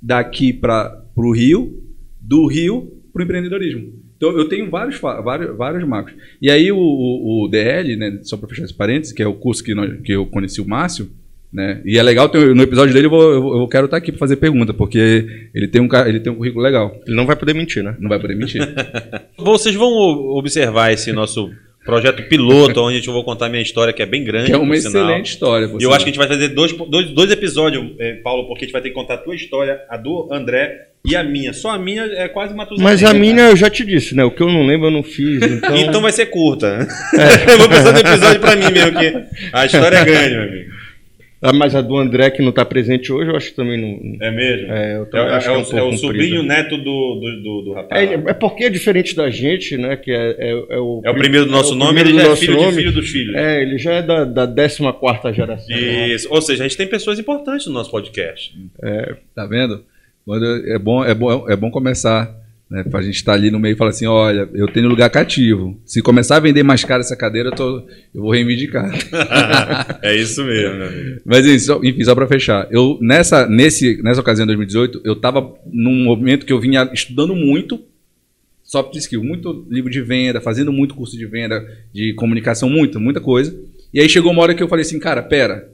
daqui 0.00 0.52
para 0.52 1.02
o 1.16 1.32
Rio, 1.32 1.82
do 2.28 2.46
Rio 2.46 2.92
para 3.12 3.20
o 3.20 3.24
empreendedorismo. 3.24 3.92
Então, 4.16 4.36
eu 4.36 4.48
tenho 4.48 4.68
vários, 4.68 4.98
vários, 5.00 5.56
vários 5.56 5.88
marcos. 5.88 6.12
E 6.42 6.50
aí, 6.50 6.70
o, 6.70 6.76
o, 6.76 7.44
o 7.44 7.48
DL, 7.48 7.96
né, 7.96 8.18
só 8.22 8.36
para 8.36 8.48
fechar 8.48 8.64
esse 8.64 8.74
parênteses, 8.74 9.12
que 9.12 9.22
é 9.22 9.26
o 9.26 9.34
curso 9.34 9.64
que, 9.64 9.74
nós, 9.74 10.00
que 10.02 10.12
eu 10.12 10.26
conheci 10.26 10.60
o 10.60 10.68
Márcio, 10.68 11.08
né? 11.50 11.80
E 11.84 11.96
é 11.96 12.02
legal, 12.02 12.30
no 12.54 12.62
episódio 12.62 12.92
dele 12.92 13.06
eu, 13.06 13.10
vou, 13.10 13.22
eu, 13.22 13.60
eu 13.60 13.68
quero 13.68 13.86
estar 13.86 13.96
aqui 13.96 14.12
para 14.12 14.18
fazer 14.18 14.36
pergunta, 14.36 14.74
porque 14.74 15.48
ele 15.54 15.66
tem, 15.66 15.80
um, 15.80 15.88
ele 16.06 16.20
tem 16.20 16.30
um 16.30 16.36
currículo 16.36 16.62
legal. 16.62 16.94
Ele 17.06 17.16
não 17.16 17.24
vai 17.24 17.36
poder 17.36 17.54
mentir, 17.54 17.82
né? 17.82 17.96
Não 17.98 18.08
vai 18.08 18.20
poder 18.20 18.34
mentir. 18.34 18.60
Vocês 19.38 19.74
vão 19.74 19.90
observar 20.36 20.92
esse 20.92 21.10
nosso 21.10 21.50
projeto 21.88 22.22
piloto, 22.28 22.82
onde 22.82 23.04
eu 23.04 23.14
vou 23.14 23.24
contar 23.24 23.48
minha 23.48 23.62
história, 23.62 23.94
que 23.94 24.02
é 24.02 24.06
bem 24.06 24.22
grande. 24.22 24.48
Que 24.48 24.52
é 24.52 24.58
uma 24.58 24.76
excelente 24.76 25.30
história. 25.30 25.70
E 25.80 25.82
eu 25.82 25.90
acho 25.90 26.04
que 26.04 26.10
a 26.10 26.12
gente 26.12 26.18
vai 26.18 26.28
fazer 26.28 26.48
dois, 26.48 26.70
dois, 26.70 27.08
dois 27.12 27.30
episódios, 27.30 27.82
eh, 27.98 28.20
Paulo, 28.22 28.46
porque 28.46 28.64
a 28.64 28.66
gente 28.66 28.72
vai 28.74 28.82
ter 28.82 28.90
que 28.90 28.94
contar 28.94 29.14
a 29.14 29.18
tua 29.18 29.34
história, 29.34 29.80
a 29.88 29.96
do 29.96 30.28
André 30.30 30.88
e 31.02 31.16
a 31.16 31.24
minha. 31.24 31.54
Só 31.54 31.70
a 31.70 31.78
minha 31.78 32.02
é 32.02 32.28
quase 32.28 32.52
uma 32.52 32.68
Mas 32.78 33.02
a 33.02 33.14
minha 33.14 33.48
eu 33.48 33.56
já 33.56 33.70
te 33.70 33.86
disse, 33.86 34.14
né? 34.14 34.22
O 34.22 34.30
que 34.30 34.42
eu 34.42 34.52
não 34.52 34.66
lembro 34.66 34.88
eu 34.88 34.90
não 34.90 35.02
fiz. 35.02 35.42
Então, 35.42 35.76
então 35.76 36.02
vai 36.02 36.12
ser 36.12 36.26
curta. 36.26 36.86
É. 37.14 37.48
eu 37.54 37.58
vou 37.58 37.68
precisar 37.68 37.92
do 37.92 38.00
episódio 38.00 38.40
para 38.40 38.56
mim 38.56 38.70
mesmo, 38.70 38.98
que 38.98 39.24
a 39.50 39.64
história 39.64 39.96
é 39.96 40.04
grande, 40.04 40.34
meu 40.34 40.42
amigo. 40.42 40.77
Ah, 41.40 41.52
mas 41.52 41.74
a 41.74 41.80
do 41.80 41.96
André, 41.96 42.30
que 42.30 42.42
não 42.42 42.50
está 42.50 42.64
presente 42.64 43.12
hoje, 43.12 43.30
eu 43.30 43.36
acho 43.36 43.50
que 43.50 43.56
também 43.56 43.80
não. 43.80 44.26
É 44.26 44.30
mesmo? 44.30 44.72
É, 44.72 44.96
eu 44.96 45.08
é, 45.12 45.34
acho 45.34 45.48
é, 45.48 45.62
que 45.62 45.76
é, 45.76 45.82
um 45.82 45.88
é 45.88 45.90
o 45.90 45.96
sobrinho 45.96 46.42
neto 46.42 46.76
do, 46.76 46.82
do, 46.82 47.42
do, 47.42 47.62
do 47.62 47.72
rapaz. 47.74 48.10
É, 48.10 48.14
é, 48.14 48.34
porque 48.34 48.64
é 48.64 48.68
diferente 48.68 49.14
da 49.14 49.30
gente, 49.30 49.76
né? 49.76 49.96
Que 49.96 50.10
é, 50.10 50.36
é, 50.36 50.50
é 50.50 50.78
o, 50.78 51.00
é 51.04 51.10
o 51.10 51.14
primeiro 51.14 51.46
do 51.46 51.52
nosso 51.52 51.76
nome, 51.76 52.00
ele 52.00 52.14
já 52.14 52.32
é 52.32 52.36
filho 52.36 52.56
nome. 52.56 52.70
de 52.70 52.74
filho 52.74 52.92
dos 52.92 53.08
filhos. 53.08 53.36
É, 53.36 53.62
ele 53.62 53.78
já 53.78 53.92
é 53.92 54.02
da, 54.02 54.24
da 54.24 54.46
14 54.46 55.36
geração. 55.36 55.76
Isso. 55.76 56.28
Né? 56.28 56.34
Ou 56.34 56.42
seja, 56.42 56.64
a 56.64 56.68
gente 56.68 56.76
tem 56.76 56.88
pessoas 56.88 57.20
importantes 57.20 57.66
no 57.68 57.72
nosso 57.72 57.90
podcast. 57.90 58.52
É. 58.82 59.14
Tá 59.32 59.46
vendo? 59.46 59.84
É 60.66 60.78
bom, 60.78 61.04
é 61.04 61.14
bom, 61.14 61.48
é 61.48 61.56
bom 61.56 61.70
começar 61.70 62.34
né, 62.70 62.84
para 62.84 63.00
a 63.00 63.02
gente 63.02 63.16
estar 63.16 63.32
tá 63.32 63.38
ali 63.38 63.50
no 63.50 63.58
meio 63.58 63.74
e 63.74 63.76
falar 63.76 63.90
assim: 63.90 64.06
olha, 64.06 64.48
eu 64.52 64.68
tenho 64.68 64.88
lugar 64.88 65.08
cativo. 65.10 65.80
Se 65.84 66.02
começar 66.02 66.36
a 66.36 66.40
vender 66.40 66.62
mais 66.62 66.84
caro 66.84 67.00
essa 67.00 67.16
cadeira, 67.16 67.48
eu, 67.48 67.54
tô, 67.54 67.78
eu 68.14 68.22
vou 68.22 68.30
reivindicar. 68.30 68.90
é 70.02 70.14
isso 70.14 70.44
mesmo. 70.44 71.20
Mas 71.24 71.46
enfim, 71.46 72.04
só 72.04 72.14
para 72.14 72.26
fechar. 72.26 72.68
Eu, 72.70 72.98
nessa, 73.00 73.46
nesse, 73.48 74.02
nessa 74.02 74.20
ocasião, 74.20 74.44
em 74.44 74.48
2018, 74.48 75.00
eu 75.04 75.14
estava 75.14 75.54
num 75.66 76.04
momento 76.04 76.44
que 76.44 76.52
eu 76.52 76.60
vinha 76.60 76.90
estudando 76.92 77.34
muito 77.34 77.82
soft 78.62 78.94
skill, 78.96 79.24
muito 79.24 79.66
livro 79.70 79.90
de 79.90 80.02
venda, 80.02 80.42
fazendo 80.42 80.70
muito 80.70 80.94
curso 80.94 81.16
de 81.16 81.24
venda, 81.24 81.66
de 81.90 82.12
comunicação, 82.12 82.68
muita, 82.68 82.98
muita 82.98 83.20
coisa. 83.20 83.58
E 83.94 83.98
aí 83.98 84.08
chegou 84.08 84.30
uma 84.30 84.42
hora 84.42 84.54
que 84.54 84.62
eu 84.62 84.68
falei 84.68 84.84
assim: 84.84 84.98
cara, 84.98 85.22
pera, 85.22 85.70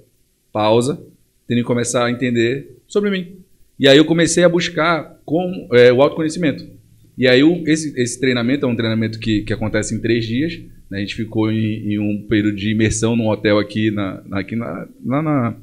pausa, 0.52 1.02
tenho 1.48 1.60
que 1.60 1.66
começar 1.66 2.06
a 2.06 2.10
entender 2.10 2.76
sobre 2.86 3.10
mim. 3.10 3.38
E 3.78 3.88
aí 3.88 3.98
eu 3.98 4.04
comecei 4.04 4.44
a 4.44 4.48
buscar 4.48 5.20
com 5.24 5.68
é, 5.72 5.92
o 5.92 6.00
autoconhecimento. 6.00 6.73
E 7.16 7.28
aí 7.28 7.42
o, 7.42 7.62
esse, 7.66 7.98
esse 8.00 8.18
treinamento 8.18 8.66
é 8.66 8.68
um 8.68 8.76
treinamento 8.76 9.18
que, 9.18 9.42
que 9.42 9.52
acontece 9.52 9.94
em 9.94 10.00
três 10.00 10.26
dias. 10.26 10.60
Né? 10.90 10.98
A 10.98 11.00
gente 11.00 11.14
ficou 11.14 11.50
em, 11.50 11.92
em, 11.92 11.98
um 11.98 12.26
período 12.28 12.56
de 12.56 12.70
imersão 12.70 13.14
num 13.16 13.28
hotel 13.28 13.58
aqui 13.58 13.90
na, 13.90 14.22
na 14.26 14.40
aqui 14.40 14.56
na, 14.56 14.88
lá, 15.04 15.22
na, 15.22 15.56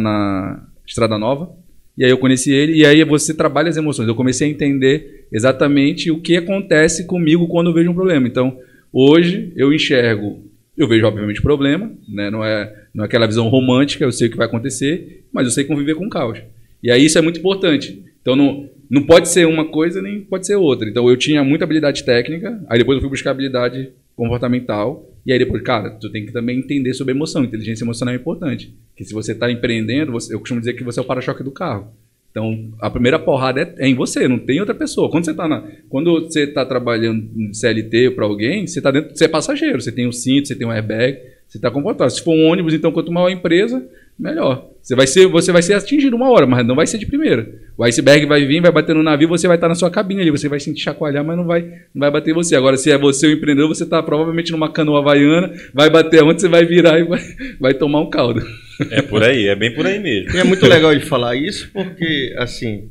na 0.00 0.68
Estrada 0.86 1.18
Nova. 1.18 1.52
E 1.96 2.04
aí 2.04 2.10
eu 2.10 2.18
conheci 2.18 2.52
ele, 2.52 2.76
e 2.76 2.86
aí 2.86 3.02
você 3.02 3.34
trabalha 3.34 3.68
as 3.68 3.76
emoções. 3.76 4.06
Eu 4.06 4.14
comecei 4.14 4.46
a 4.46 4.50
entender 4.50 5.26
exatamente 5.32 6.12
o 6.12 6.20
que 6.20 6.36
acontece 6.36 7.06
comigo 7.06 7.48
quando 7.48 7.70
eu 7.70 7.74
vejo 7.74 7.90
um 7.90 7.94
problema. 7.94 8.28
Então, 8.28 8.56
hoje 8.92 9.52
eu 9.56 9.72
enxergo, 9.72 10.44
eu 10.76 10.86
vejo 10.86 11.04
obviamente 11.04 11.42
problema, 11.42 11.92
né? 12.08 12.30
não, 12.30 12.44
é, 12.44 12.72
não 12.94 13.02
é 13.02 13.06
aquela 13.06 13.26
visão 13.26 13.48
romântica, 13.48 14.04
eu 14.04 14.12
sei 14.12 14.28
o 14.28 14.30
que 14.30 14.36
vai 14.36 14.46
acontecer, 14.46 15.24
mas 15.32 15.44
eu 15.46 15.50
sei 15.50 15.64
conviver 15.64 15.96
com 15.96 16.06
o 16.06 16.08
caos. 16.08 16.38
E 16.80 16.88
aí 16.88 17.04
isso 17.04 17.18
é 17.18 17.20
muito 17.20 17.40
importante. 17.40 18.00
Então 18.22 18.36
não, 18.36 18.70
não 18.90 19.02
pode 19.02 19.28
ser 19.28 19.46
uma 19.46 19.66
coisa 19.66 20.00
nem 20.00 20.20
pode 20.20 20.46
ser 20.46 20.56
outra. 20.56 20.88
Então 20.88 21.08
eu 21.08 21.16
tinha 21.16 21.44
muita 21.44 21.64
habilidade 21.64 22.04
técnica, 22.04 22.62
aí 22.68 22.78
depois 22.78 22.96
eu 22.96 23.00
fui 23.00 23.10
buscar 23.10 23.32
habilidade 23.32 23.92
comportamental, 24.16 25.08
e 25.24 25.32
aí 25.32 25.38
depois, 25.38 25.62
cara, 25.62 25.90
tu 25.90 26.10
tem 26.10 26.24
que 26.24 26.32
também 26.32 26.58
entender 26.58 26.94
sobre 26.94 27.12
emoção. 27.12 27.44
Inteligência 27.44 27.84
emocional 27.84 28.14
é 28.14 28.16
importante. 28.16 28.74
Que 28.96 29.04
se 29.04 29.12
você 29.12 29.32
está 29.32 29.50
empreendendo, 29.50 30.10
você, 30.10 30.34
eu 30.34 30.40
costumo 30.40 30.58
dizer 30.58 30.72
que 30.72 30.82
você 30.82 30.98
é 30.98 31.02
o 31.02 31.06
para-choque 31.06 31.42
do 31.42 31.50
carro. 31.50 31.92
Então, 32.30 32.70
a 32.80 32.88
primeira 32.88 33.18
porrada 33.18 33.60
é, 33.60 33.74
é, 33.78 33.88
em 33.88 33.94
você, 33.94 34.26
não 34.26 34.38
tem 34.38 34.60
outra 34.60 34.74
pessoa. 34.74 35.10
Quando 35.10 35.24
você 35.24 35.32
está 35.32 35.68
quando 35.88 36.20
você 36.20 36.46
tá 36.46 36.64
trabalhando 36.64 37.28
CLT 37.52 38.12
para 38.12 38.24
alguém, 38.24 38.66
você 38.66 38.80
tá 38.80 38.90
dentro, 38.90 39.16
você 39.16 39.24
é 39.24 39.28
passageiro, 39.28 39.80
você 39.80 39.92
tem 39.92 40.06
um 40.06 40.12
cinto, 40.12 40.48
você 40.48 40.54
tem 40.54 40.66
um 40.66 40.70
airbag, 40.70 41.18
você 41.46 41.58
está 41.58 41.70
confortável. 41.70 42.10
Se 42.10 42.22
for 42.22 42.34
um 42.34 42.46
ônibus, 42.46 42.74
então 42.74 42.92
quanto 42.92 43.12
maior 43.12 43.26
a 43.26 43.32
empresa, 43.32 43.86
melhor. 44.18 44.68
Você 44.82 44.96
vai 44.96 45.06
ser, 45.06 45.26
você 45.26 45.52
vai 45.52 45.62
ser 45.62 45.74
atingido 45.74 46.16
uma 46.16 46.30
hora, 46.30 46.46
mas 46.46 46.66
não 46.66 46.74
vai 46.74 46.86
ser 46.86 46.96
de 46.96 47.06
primeira. 47.06 47.46
O 47.76 47.84
iceberg 47.84 48.24
vai 48.24 48.44
vir, 48.46 48.60
vai 48.60 48.72
bater 48.72 48.94
no 48.94 49.02
navio, 49.02 49.28
você 49.28 49.46
vai 49.46 49.56
estar 49.56 49.68
na 49.68 49.74
sua 49.74 49.90
cabine 49.90 50.22
ali, 50.22 50.30
você 50.30 50.48
vai 50.48 50.58
sentir 50.58 50.80
chacoalhar, 50.80 51.22
mas 51.22 51.36
não 51.36 51.44
vai, 51.44 51.60
não 51.60 52.00
vai 52.00 52.10
bater 52.10 52.32
você. 52.34 52.56
Agora, 52.56 52.76
se 52.76 52.90
é 52.90 52.96
você 52.96 53.26
o 53.26 53.32
empreendedor, 53.32 53.68
você 53.68 53.84
está 53.84 54.02
provavelmente 54.02 54.50
numa 54.50 54.72
canoa 54.72 55.00
havaiana, 55.00 55.52
vai 55.74 55.90
bater 55.90 56.24
onde 56.24 56.40
você 56.40 56.48
vai 56.48 56.64
virar 56.64 56.98
e 56.98 57.04
vai, 57.04 57.20
vai 57.60 57.74
tomar 57.74 58.00
um 58.00 58.08
caldo. 58.08 58.42
É 58.90 59.02
por 59.02 59.22
aí, 59.22 59.46
é 59.46 59.54
bem 59.54 59.74
por 59.74 59.86
aí 59.86 59.98
mesmo. 59.98 60.34
E 60.34 60.38
é 60.38 60.44
muito 60.44 60.66
legal 60.66 60.94
de 60.94 61.04
falar 61.04 61.36
isso, 61.36 61.70
porque, 61.72 62.34
assim, 62.38 62.88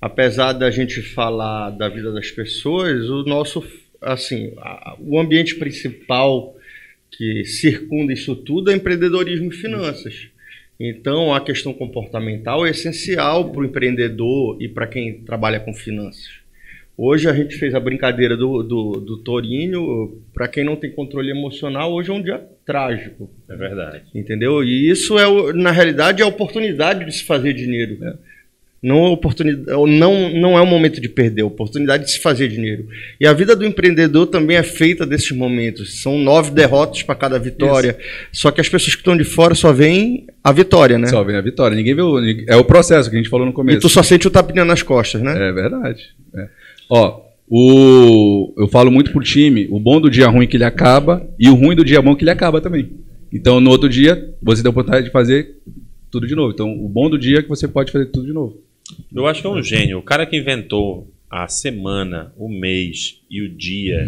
apesar 0.00 0.52
da 0.54 0.70
gente 0.70 1.00
falar 1.02 1.70
da 1.70 1.88
vida 1.88 2.12
das 2.12 2.30
pessoas, 2.32 3.08
o 3.08 3.22
nosso, 3.22 3.64
assim, 4.02 4.52
o 4.98 5.20
ambiente 5.20 5.54
principal 5.54 6.56
que 7.10 7.44
circunda 7.44 8.12
isso 8.12 8.34
tudo 8.34 8.70
é 8.70 8.74
empreendedorismo 8.74 9.50
e 9.52 9.54
finanças. 9.54 10.28
Então, 10.80 11.34
a 11.34 11.40
questão 11.40 11.72
comportamental 11.72 12.64
é 12.64 12.70
essencial 12.70 13.50
para 13.50 13.60
o 13.60 13.64
empreendedor 13.64 14.56
e 14.60 14.68
para 14.68 14.86
quem 14.86 15.20
trabalha 15.24 15.58
com 15.58 15.74
finanças. 15.74 16.38
Hoje 16.96 17.28
a 17.28 17.32
gente 17.32 17.56
fez 17.56 17.74
a 17.74 17.80
brincadeira 17.80 18.36
do, 18.36 18.62
do, 18.62 18.92
do 19.00 19.18
Torinho. 19.18 20.20
Para 20.34 20.48
quem 20.48 20.64
não 20.64 20.74
tem 20.74 20.90
controle 20.90 21.30
emocional, 21.30 21.92
hoje 21.92 22.10
é 22.10 22.12
um 22.12 22.22
dia 22.22 22.44
trágico. 22.64 23.30
É 23.48 23.56
verdade. 23.56 24.02
Entendeu? 24.12 24.64
E 24.64 24.90
isso, 24.90 25.16
é, 25.16 25.52
na 25.52 25.70
realidade, 25.70 26.22
é 26.22 26.24
a 26.24 26.28
oportunidade 26.28 27.04
de 27.04 27.12
se 27.12 27.24
fazer 27.24 27.52
dinheiro. 27.52 27.98
Não, 28.80 29.06
é 29.06 29.08
oportunidade, 29.08 29.66
não, 29.98 30.32
não 30.32 30.56
é 30.56 30.60
o 30.60 30.66
momento 30.66 31.00
de 31.00 31.08
perder, 31.08 31.40
é 31.40 31.44
a 31.44 31.46
oportunidade 31.46 32.04
de 32.04 32.12
se 32.12 32.20
fazer 32.20 32.48
dinheiro. 32.48 32.86
E 33.20 33.26
a 33.26 33.32
vida 33.32 33.56
do 33.56 33.66
empreendedor 33.66 34.26
também 34.28 34.56
é 34.56 34.62
feita 34.62 35.04
desses 35.04 35.32
momentos. 35.32 36.00
São 36.00 36.16
nove 36.16 36.52
derrotas 36.52 37.02
para 37.02 37.16
cada 37.16 37.38
vitória. 37.40 37.98
Só 38.32 38.52
que 38.52 38.60
as 38.60 38.68
pessoas 38.68 38.94
que 38.94 39.00
estão 39.00 39.16
de 39.16 39.24
fora 39.24 39.54
só 39.54 39.72
veem 39.72 40.26
a 40.44 40.52
vitória, 40.52 40.96
né? 40.96 41.08
Só 41.08 41.24
vem 41.24 41.34
a 41.34 41.40
vitória. 41.40 41.76
Ninguém 41.76 41.94
vê 41.94 42.02
o, 42.02 42.18
É 42.46 42.56
o 42.56 42.64
processo 42.64 43.10
que 43.10 43.16
a 43.16 43.18
gente 43.18 43.28
falou 43.28 43.44
no 43.44 43.52
E 43.52 43.54
começo. 43.54 43.80
tu 43.80 43.88
só 43.88 44.02
sente 44.02 44.28
o 44.28 44.30
tapinha 44.30 44.64
nas 44.64 44.82
costas, 44.82 45.22
né? 45.22 45.48
É 45.48 45.52
verdade. 45.52 46.02
É. 46.36 46.48
Ó, 46.88 47.20
o, 47.50 48.54
eu 48.58 48.68
falo 48.68 48.92
muito 48.92 49.10
pro 49.10 49.22
time, 49.22 49.66
o 49.70 49.80
bom 49.80 50.00
do 50.00 50.08
dia 50.08 50.28
ruim 50.28 50.46
que 50.46 50.56
ele 50.56 50.64
acaba 50.64 51.26
e 51.38 51.48
o 51.48 51.54
ruim 51.54 51.74
do 51.74 51.84
dia 51.84 52.00
bom 52.00 52.14
que 52.14 52.22
ele 52.22 52.30
acaba 52.30 52.60
também. 52.60 52.90
Então, 53.32 53.60
no 53.60 53.70
outro 53.70 53.88
dia, 53.88 54.32
você 54.40 54.62
tem 54.62 54.68
a 54.68 54.70
oportunidade 54.70 55.06
de 55.06 55.12
fazer 55.12 55.56
tudo 56.10 56.26
de 56.26 56.34
novo. 56.34 56.52
Então, 56.52 56.70
o 56.72 56.88
bom 56.88 57.10
do 57.10 57.18
dia 57.18 57.40
é 57.40 57.42
que 57.42 57.48
você 57.48 57.66
pode 57.66 57.90
fazer 57.90 58.06
tudo 58.06 58.26
de 58.26 58.32
novo. 58.32 58.67
Eu 59.14 59.26
acho 59.26 59.40
que 59.40 59.46
é 59.46 59.50
um 59.50 59.62
gênio. 59.62 59.98
O 59.98 60.02
cara 60.02 60.26
que 60.26 60.36
inventou 60.36 61.12
a 61.30 61.46
semana, 61.48 62.32
o 62.36 62.48
mês 62.48 63.20
e 63.30 63.42
o 63.42 63.48
dia, 63.48 64.06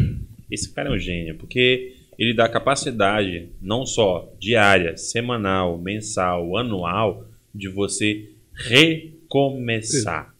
esse 0.51 0.73
cara 0.73 0.89
é 0.89 0.93
um 0.93 0.99
gênio, 0.99 1.35
porque 1.37 1.95
ele 2.19 2.35
dá 2.35 2.49
capacidade, 2.49 3.49
não 3.61 3.85
só 3.87 4.33
diária, 4.39 4.97
semanal, 4.97 5.79
mensal, 5.79 6.57
anual, 6.57 7.27
de 7.55 7.69
você 7.69 8.29
recomeçar. 8.55 10.35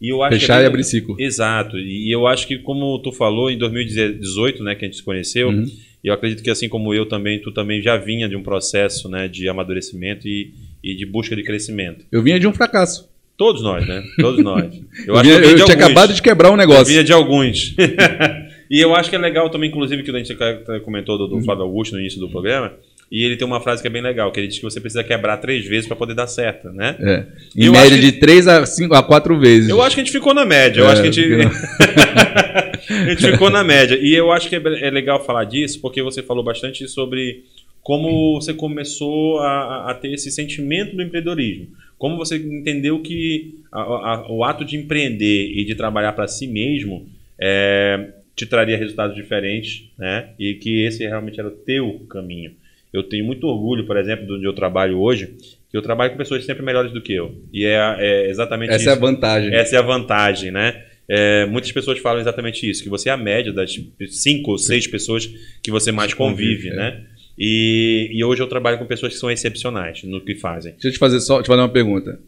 E 0.00 0.08
eu 0.08 0.22
acho 0.22 0.34
que 0.34 0.40
Fechar 0.40 0.60
é 0.60 0.64
e 0.64 0.66
abrir 0.66 0.84
ciclo. 0.84 1.16
Exato. 1.18 1.78
E 1.78 2.14
eu 2.14 2.26
acho 2.26 2.46
que, 2.46 2.58
como 2.58 2.98
tu 2.98 3.10
falou, 3.10 3.50
em 3.50 3.56
2018, 3.56 4.62
né, 4.62 4.74
que 4.74 4.84
a 4.84 4.88
gente 4.88 4.98
se 4.98 5.02
conheceu, 5.02 5.48
Uhum. 5.48 5.66
eu 6.02 6.12
acredito 6.12 6.42
que 6.42 6.50
assim 6.50 6.68
como 6.68 6.92
eu 6.92 7.06
também, 7.06 7.40
tu 7.40 7.50
também 7.52 7.80
já 7.80 7.96
vinha 7.96 8.28
de 8.28 8.36
um 8.36 8.42
processo 8.42 9.08
né, 9.08 9.28
de 9.28 9.48
amadurecimento 9.48 10.28
e, 10.28 10.52
e 10.82 10.94
de 10.94 11.06
busca 11.06 11.34
de 11.34 11.42
crescimento. 11.42 12.04
Eu 12.12 12.22
vinha 12.22 12.38
de 12.38 12.46
um 12.46 12.52
fracasso. 12.52 13.08
Todos 13.36 13.62
nós, 13.62 13.86
né? 13.86 14.02
Todos 14.20 14.42
nós. 14.44 14.72
Eu, 15.06 15.14
acho 15.16 15.24
vinha- 15.24 15.40
que 15.40 15.46
eu 15.46 15.54
de 15.56 15.64
tinha 15.64 15.74
alguns. 15.74 15.84
acabado 15.84 16.14
de 16.14 16.22
quebrar 16.22 16.48
um 16.50 16.52
Eu 16.52 16.56
negócio. 16.58 16.86
vinha 16.86 17.02
de 17.02 17.12
alguns. 17.12 17.74
e 18.70 18.80
eu 18.80 18.94
acho 18.94 19.10
que 19.10 19.16
é 19.16 19.18
legal 19.18 19.50
também, 19.50 19.68
inclusive, 19.70 20.02
que 20.04 20.10
a 20.10 20.18
gente 20.18 20.36
comentou 20.84 21.18
do, 21.18 21.26
do 21.26 21.34
Uhum. 21.36 21.44
Flávio 21.44 21.64
Augusto 21.64 21.94
no 21.94 22.00
início 22.00 22.20
do 22.20 22.28
programa. 22.28 22.72
E 23.10 23.22
ele 23.24 23.36
tem 23.36 23.46
uma 23.46 23.60
frase 23.60 23.82
que 23.82 23.86
é 23.88 23.90
bem 23.90 24.02
legal, 24.02 24.32
que 24.32 24.40
ele 24.40 24.46
diz 24.48 24.56
que 24.58 24.62
você 24.64 24.80
precisa 24.80 25.04
quebrar 25.04 25.36
três 25.36 25.64
vezes 25.66 25.86
para 25.86 25.96
poder 25.96 26.14
dar 26.14 26.26
certo, 26.26 26.68
né? 26.70 26.96
É. 27.00 27.24
Em 27.56 27.66
Eu 27.66 27.72
média 27.72 27.96
que- 27.98 28.02
de 28.02 28.12
3 28.12 28.48
a, 28.48 28.64
5, 28.64 28.94
a 28.94 29.02
4 29.02 29.38
vezes. 29.38 29.68
Eu 29.68 29.82
acho 29.82 29.94
que 29.94 30.00
a 30.00 30.04
gente 30.04 30.12
ficou 30.12 30.32
na 30.32 30.44
média. 30.44 30.80
Eu 30.80 30.88
É, 30.88 30.92
acho 30.92 31.02
que 31.02 31.08
a 31.08 31.12
gente. 31.12 31.28
a 32.90 33.10
gente 33.10 33.30
ficou 33.32 33.50
na 33.50 33.62
média. 33.64 33.98
E 34.00 34.14
eu 34.14 34.32
acho 34.32 34.48
que 34.48 34.56
é 34.56 34.62
é 34.80 34.90
legal 34.90 35.24
falar 35.24 35.44
disso, 35.44 35.80
porque 35.80 36.02
você 36.02 36.22
falou 36.22 36.42
bastante 36.44 36.88
sobre 36.88 37.42
como 37.82 38.40
você 38.40 38.54
começou 38.54 39.38
a- 39.40 39.90
a 39.90 39.94
ter 39.94 40.12
esse 40.12 40.30
sentimento 40.30 40.96
do 40.96 41.02
empreendedorismo. 41.02 41.66
Como 42.04 42.18
você 42.18 42.36
entendeu 42.36 43.00
que 43.00 43.60
a- 43.72 43.80
a- 43.80 44.26
o 44.30 44.44
ato 44.44 44.62
de 44.62 44.76
empreender 44.76 45.52
e 45.56 45.64
de 45.64 45.74
trabalhar 45.74 46.12
para 46.12 46.28
si 46.28 46.46
mesmo 46.46 47.08
é, 47.40 48.10
te 48.36 48.44
traria 48.44 48.76
resultados 48.76 49.16
diferentes, 49.16 49.84
né? 49.98 50.28
E 50.38 50.52
que 50.52 50.82
esse 50.84 51.02
realmente 51.02 51.40
era 51.40 51.48
o 51.48 51.52
teu 51.52 52.00
caminho. 52.10 52.50
Eu 52.92 53.04
tenho 53.04 53.24
muito 53.24 53.46
orgulho, 53.46 53.86
por 53.86 53.96
exemplo, 53.96 54.26
do 54.26 54.36
onde 54.36 54.44
eu 54.44 54.52
trabalho 54.52 54.98
hoje, 55.00 55.30
que 55.70 55.74
eu 55.78 55.80
trabalho 55.80 56.10
com 56.10 56.18
pessoas 56.18 56.44
sempre 56.44 56.62
melhores 56.62 56.92
do 56.92 57.00
que 57.00 57.14
eu. 57.14 57.34
E 57.50 57.64
é, 57.64 57.78
é 57.98 58.28
exatamente 58.28 58.68
Essa 58.68 58.80
isso. 58.82 58.90
é 58.90 58.92
a 58.92 58.96
vantagem. 58.96 59.54
Essa 59.54 59.76
é 59.76 59.78
a 59.78 59.82
vantagem, 59.82 60.50
né? 60.50 60.84
É, 61.08 61.46
muitas 61.46 61.72
pessoas 61.72 61.98
falam 62.00 62.20
exatamente 62.20 62.68
isso, 62.68 62.82
que 62.82 62.90
você 62.90 63.08
é 63.08 63.12
a 63.12 63.16
média 63.16 63.50
das 63.50 63.74
cinco 64.10 64.50
ou 64.50 64.58
seis 64.58 64.86
pessoas 64.86 65.26
que 65.62 65.70
você 65.70 65.90
mais 65.90 66.12
convive, 66.12 66.68
convive, 66.68 66.78
é. 66.82 67.00
E, 67.38 68.10
e 68.12 68.24
hoje 68.24 68.42
eu 68.42 68.46
trabalho 68.46 68.78
com 68.78 68.86
pessoas 68.86 69.14
que 69.14 69.18
são 69.18 69.30
excepcionais 69.30 70.02
no 70.04 70.20
que 70.20 70.34
fazem. 70.36 70.72
Deixa 70.72 70.88
eu 70.88 70.92
te 70.92 70.98
fazer 70.98 71.20
só 71.20 71.42
te 71.42 71.46
fazer 71.46 71.60
uma 71.60 71.68
pergunta. 71.68 72.18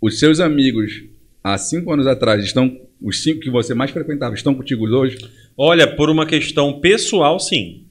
Os 0.00 0.18
seus 0.18 0.40
amigos 0.40 1.04
há 1.42 1.56
5 1.58 1.92
anos 1.92 2.06
atrás 2.06 2.44
estão. 2.44 2.80
Os 3.02 3.22
cinco 3.22 3.40
que 3.40 3.50
você 3.50 3.74
mais 3.74 3.90
frequentava 3.90 4.34
estão 4.34 4.54
contigo 4.54 4.88
hoje? 4.88 5.18
Olha, 5.58 5.86
por 5.86 6.08
uma 6.08 6.24
questão 6.24 6.80
pessoal, 6.80 7.38
sim. 7.38 7.84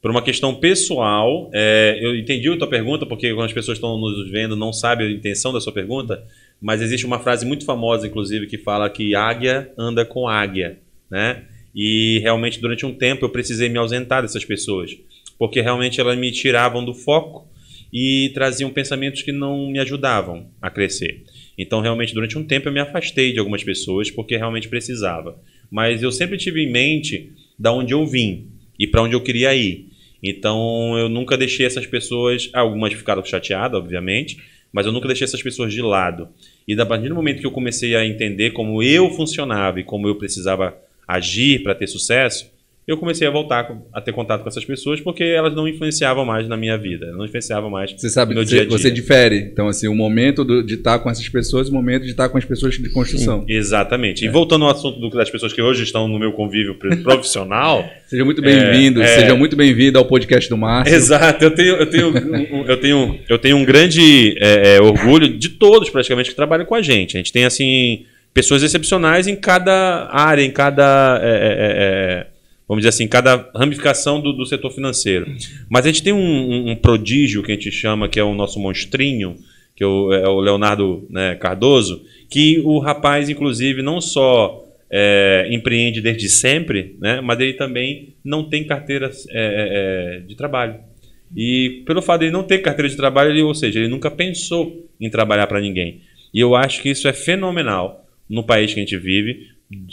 Por 0.00 0.10
uma 0.10 0.20
questão 0.20 0.56
pessoal, 0.56 1.48
é, 1.54 1.96
eu 2.00 2.16
entendi 2.16 2.48
a 2.48 2.56
tua 2.56 2.66
pergunta, 2.66 3.06
porque 3.06 3.32
quando 3.32 3.46
as 3.46 3.52
pessoas 3.52 3.78
estão 3.78 3.96
nos 3.96 4.28
vendo 4.28 4.56
não 4.56 4.72
sabem 4.72 5.06
a 5.06 5.10
intenção 5.12 5.52
da 5.52 5.60
sua 5.60 5.72
pergunta, 5.72 6.24
mas 6.60 6.82
existe 6.82 7.06
uma 7.06 7.20
frase 7.20 7.46
muito 7.46 7.64
famosa, 7.64 8.06
inclusive, 8.06 8.48
que 8.48 8.58
fala 8.58 8.90
que 8.90 9.14
águia 9.14 9.70
anda 9.78 10.04
com 10.04 10.26
águia, 10.26 10.78
né? 11.08 11.44
E 11.72 12.18
realmente, 12.18 12.60
durante 12.60 12.84
um 12.84 12.92
tempo, 12.92 13.24
eu 13.24 13.30
precisei 13.30 13.68
me 13.68 13.78
ausentar 13.78 14.22
dessas 14.22 14.44
pessoas, 14.44 14.90
porque 15.38 15.60
realmente 15.60 16.00
elas 16.00 16.18
me 16.18 16.30
tiravam 16.30 16.84
do 16.84 16.94
foco 16.94 17.48
e 17.92 18.30
traziam 18.34 18.70
pensamentos 18.70 19.22
que 19.22 19.32
não 19.32 19.70
me 19.70 19.78
ajudavam 19.78 20.48
a 20.60 20.70
crescer. 20.70 21.24
Então, 21.58 21.80
realmente, 21.80 22.14
durante 22.14 22.38
um 22.38 22.44
tempo, 22.44 22.68
eu 22.68 22.72
me 22.72 22.80
afastei 22.80 23.32
de 23.32 23.38
algumas 23.38 23.62
pessoas, 23.62 24.10
porque 24.10 24.36
realmente 24.36 24.68
precisava. 24.68 25.38
Mas 25.70 26.02
eu 26.02 26.10
sempre 26.10 26.38
tive 26.38 26.62
em 26.62 26.70
mente 26.70 27.32
da 27.58 27.72
onde 27.72 27.92
eu 27.92 28.06
vim 28.06 28.48
e 28.78 28.86
para 28.86 29.02
onde 29.02 29.14
eu 29.14 29.20
queria 29.20 29.54
ir. 29.54 29.92
Então 30.22 30.96
eu 30.96 31.08
nunca 31.08 31.36
deixei 31.36 31.66
essas 31.66 31.86
pessoas, 31.86 32.48
algumas 32.52 32.92
ficaram 32.92 33.24
chateadas, 33.24 33.80
obviamente, 33.80 34.38
mas 34.72 34.86
eu 34.86 34.92
nunca 34.92 35.08
deixei 35.08 35.24
essas 35.24 35.42
pessoas 35.42 35.72
de 35.72 35.82
lado. 35.82 36.28
E 36.66 36.80
a 36.80 36.86
partir 36.86 37.08
do 37.08 37.14
momento 37.14 37.40
que 37.40 37.46
eu 37.46 37.50
comecei 37.50 37.96
a 37.96 38.06
entender 38.06 38.52
como 38.52 38.82
eu 38.82 39.10
funcionava 39.10 39.80
e 39.80 39.84
como 39.84 40.06
eu 40.06 40.14
precisava 40.14 40.76
agir 41.06 41.62
para 41.62 41.74
ter 41.74 41.88
sucesso, 41.88 42.51
eu 42.86 42.96
comecei 42.96 43.26
a 43.28 43.30
voltar 43.30 43.70
a 43.92 44.00
ter 44.00 44.12
contato 44.12 44.42
com 44.42 44.48
essas 44.48 44.64
pessoas 44.64 45.00
porque 45.00 45.22
elas 45.22 45.54
não 45.54 45.68
influenciavam 45.68 46.24
mais 46.24 46.48
na 46.48 46.56
minha 46.56 46.76
vida, 46.76 47.12
não 47.12 47.24
influenciavam 47.24 47.70
mais 47.70 47.92
Você 47.92 48.08
sabe, 48.10 48.34
no 48.34 48.40
você, 48.44 48.48
dia 48.54 48.60
a 48.62 48.64
dia. 48.66 48.76
você 48.78 48.90
difere. 48.90 49.36
Então, 49.52 49.68
assim, 49.68 49.86
o 49.86 49.94
momento 49.94 50.44
do- 50.44 50.64
de 50.64 50.74
estar 50.74 50.98
com 50.98 51.08
essas 51.08 51.28
pessoas 51.28 51.68
e 51.68 51.70
o 51.70 51.74
momento 51.74 52.02
de 52.04 52.10
estar 52.10 52.28
com 52.28 52.36
as 52.38 52.44
pessoas 52.44 52.74
de 52.76 52.90
construção. 52.90 53.44
Exatamente. 53.48 54.24
E 54.24 54.28
voltando 54.28 54.64
ao 54.64 54.72
assunto 54.72 54.98
do- 54.98 55.10
das 55.10 55.30
pessoas 55.30 55.52
que 55.52 55.62
hoje 55.62 55.84
estão 55.84 56.08
no 56.08 56.18
meu 56.18 56.32
convívio 56.32 56.74
profissional, 57.04 57.88
Seja 58.06 58.24
muito 58.24 58.42
bem-vindo, 58.42 59.00
é. 59.00 59.06
seja 59.06 59.34
muito 59.36 59.54
bem-vindo 59.56 59.96
ao 59.98 60.04
podcast 60.04 60.50
do 60.50 60.56
Márcio. 60.56 60.94
Exato, 60.94 61.44
eu 61.44 61.50
tenho, 61.52 61.74
eu 61.76 61.86
tenho, 61.88 62.08
um- 62.08 62.64
eu 62.66 62.76
tenho, 62.78 63.18
eu 63.28 63.38
tenho 63.38 63.56
um 63.58 63.64
grande 63.64 64.36
é, 64.40 64.76
é, 64.76 64.80
orgulho 64.82 65.28
de 65.38 65.50
todos 65.50 65.88
praticamente 65.88 66.30
que 66.30 66.36
trabalham 66.36 66.66
com 66.66 66.74
a 66.74 66.82
gente. 66.82 67.16
A 67.16 67.20
gente 67.20 67.32
tem 67.32 67.44
assim 67.44 68.04
pessoas 68.34 68.62
excepcionais 68.62 69.26
em 69.26 69.36
cada 69.36 70.08
área, 70.10 70.42
em 70.42 70.50
cada, 70.50 71.20
é, 71.22 71.28
é, 71.28 71.32
é, 71.32 72.26
vamos 72.72 72.82
dizer 72.82 72.88
assim, 72.88 73.06
cada 73.06 73.50
ramificação 73.54 74.20
do, 74.20 74.32
do 74.32 74.46
setor 74.46 74.70
financeiro. 74.70 75.26
Mas 75.68 75.84
a 75.84 75.88
gente 75.88 76.02
tem 76.02 76.12
um, 76.12 76.18
um- 76.18 76.70
um 76.70 76.76
prodígio 76.76 77.42
que 77.42 77.52
a 77.52 77.54
gente 77.54 77.70
chama 77.70 78.08
que 78.08 78.18
é 78.18 78.24
o 78.24 78.34
nosso 78.34 78.58
monstrinho, 78.58 79.36
que 79.76 79.84
é 79.84 79.86
o, 79.86 80.12
é 80.12 80.28
o 80.28 80.40
Leonardo 80.40 81.06
né, 81.10 81.34
Cardoso, 81.34 82.02
que 82.30 82.60
o 82.64 82.78
rapaz, 82.78 83.28
inclusive, 83.28 83.82
não 83.82 84.00
só 84.00 84.64
é, 84.90 85.48
empreende 85.50 86.00
desde 86.00 86.28
sempre, 86.28 86.96
né, 87.00 87.20
mas 87.20 87.40
ele 87.40 87.54
também 87.54 88.14
não 88.24 88.44
tem 88.44 88.64
carteira 88.64 89.10
é, 89.30 89.32
é, 89.32 90.16
é, 90.16 90.20
de 90.20 90.34
trabalho. 90.34 90.76
E 91.34 91.82
pelo 91.86 92.02
fato 92.02 92.20
de 92.20 92.26
ele 92.26 92.32
não 92.32 92.42
ter 92.42 92.58
carteira 92.58 92.88
de 92.88 92.96
trabalho, 92.96 93.30
ele, 93.30 93.42
ou 93.42 93.54
seja, 93.54 93.78
ele 93.78 93.88
nunca 93.88 94.10
pensou 94.10 94.86
em 95.00 95.08
trabalhar 95.08 95.46
para 95.46 95.60
ninguém. 95.60 96.00
E 96.32 96.40
eu 96.40 96.54
acho 96.54 96.82
que 96.82 96.90
isso 96.90 97.08
é 97.08 97.12
fenomenal 97.12 98.06
no 98.28 98.42
país 98.44 98.72
que 98.72 98.80
a 98.80 98.82
gente 98.82 98.96
vive, 98.98 99.48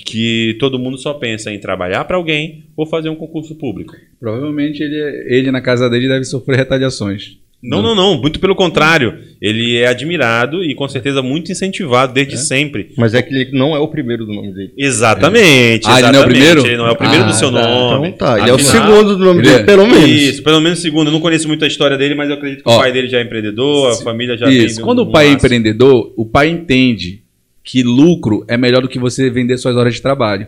que 0.05 0.55
todo 0.59 0.80
mundo 0.80 0.97
só 0.97 1.13
pensa 1.13 1.51
em 1.51 1.59
trabalhar 1.59 2.05
para 2.05 2.17
alguém 2.17 2.65
ou 2.75 2.86
fazer 2.86 3.09
um 3.09 3.15
concurso 3.15 3.55
público. 3.55 3.93
Provavelmente 4.19 4.82
ele, 4.82 4.95
ele, 5.27 5.51
na 5.51 5.61
casa 5.61 5.89
dele, 5.89 6.07
deve 6.07 6.25
sofrer 6.25 6.57
retaliações. 6.57 7.38
Não, 7.61 7.82
não, 7.82 7.93
não, 7.93 8.17
muito 8.21 8.39
pelo 8.39 8.55
contrário. 8.55 9.15
Ele 9.41 9.75
é 9.75 9.88
admirado 9.88 10.63
e 10.63 10.73
com 10.73 10.88
certeza 10.88 11.21
muito 11.21 11.51
incentivado 11.51 12.13
desde 12.13 12.36
É? 12.36 12.38
sempre. 12.38 12.93
Mas 12.97 13.13
é 13.13 13.21
que 13.21 13.36
ele 13.36 13.51
não 13.51 13.75
é 13.75 13.80
o 13.80 13.88
primeiro 13.89 14.25
do 14.25 14.32
nome 14.34 14.53
dele. 14.53 14.71
Exatamente. 14.77 15.86
Ah, 15.86 15.99
ele 15.99 16.01
não 16.03 16.07
é 16.07 16.25
o 16.25 16.30
exatamente. 16.30 16.30
primeiro? 16.38 16.65
Ele 16.65 16.77
não 16.77 16.88
é 16.88 16.91
o 16.91 16.95
primeiro 16.95 17.23
Ah, 17.25 17.27
do 17.27 17.34
seu 17.34 17.51
tá. 17.51 17.61
nome. 17.61 18.07
Então 18.09 18.27
tá, 18.30 18.39
ele 18.39 18.49
é 18.49 18.53
o 18.53 18.55
Afinal- 18.55 18.71
segundo 18.88 19.17
do 19.17 19.25
nome 19.25 19.41
Ele 19.41 19.49
dele, 19.49 19.61
é. 19.61 19.65
pelo 19.65 19.86
menos. 19.88 20.09
Isso, 20.09 20.41
pelo 20.41 20.61
menos 20.61 20.80
segundo. 20.80 21.07
Eu 21.07 21.11
não 21.11 21.19
conheço 21.19 21.49
muito 21.49 21.65
a 21.65 21.67
história 21.67 21.97
dele, 21.97 22.15
mas 22.15 22.30
eu 22.30 22.36
acredito 22.38 22.63
que 22.63 22.69
Ó, 22.69 22.75
o 22.77 22.80
pai 22.80 22.93
dele 22.93 23.09
já 23.09 23.19
é 23.19 23.23
empreendedor, 23.23 23.91
a 23.91 23.95
família 24.03 24.38
já 24.38 24.49
Isso. 24.49 24.82
Quando 24.82 25.03
do- 25.03 25.09
o 25.09 25.11
pai 25.11 25.27
é 25.27 25.32
empreendedor, 25.34 26.13
o 26.15 26.25
pai 26.25 26.47
entende 26.47 27.23
que 27.64 27.84
lucro 27.84 28.43
é 28.47 28.57
melhor 28.57 28.82
do 28.82 28.88
que 28.89 28.97
você 28.99 29.30
vender 29.30 29.57
suas 29.57 29.76
horas 29.76 29.93
de 29.95 30.01
trabalho. 30.01 30.47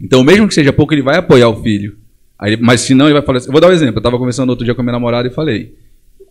Então, 0.00 0.22
mesmo 0.24 0.46
que 0.48 0.54
seja 0.54 0.72
pouco, 0.72 0.94
ele 0.94 1.02
vai 1.02 1.16
apoiar 1.18 1.48
o 1.48 1.62
filho. 1.62 1.96
Aí, 2.38 2.56
mas 2.60 2.80
se 2.80 2.94
não, 2.94 3.06
ele 3.06 3.14
vai 3.14 3.22
falar 3.22 3.38
assim. 3.38 3.48
Eu 3.48 3.52
vou 3.52 3.60
dar 3.60 3.68
um 3.68 3.72
exemplo. 3.72 3.96
Eu 3.96 4.00
estava 4.00 4.18
conversando 4.18 4.50
outro 4.50 4.64
dia 4.64 4.74
com 4.74 4.80
a 4.80 4.84
minha 4.84 4.92
namorada 4.92 5.28
e 5.28 5.30
falei. 5.30 5.74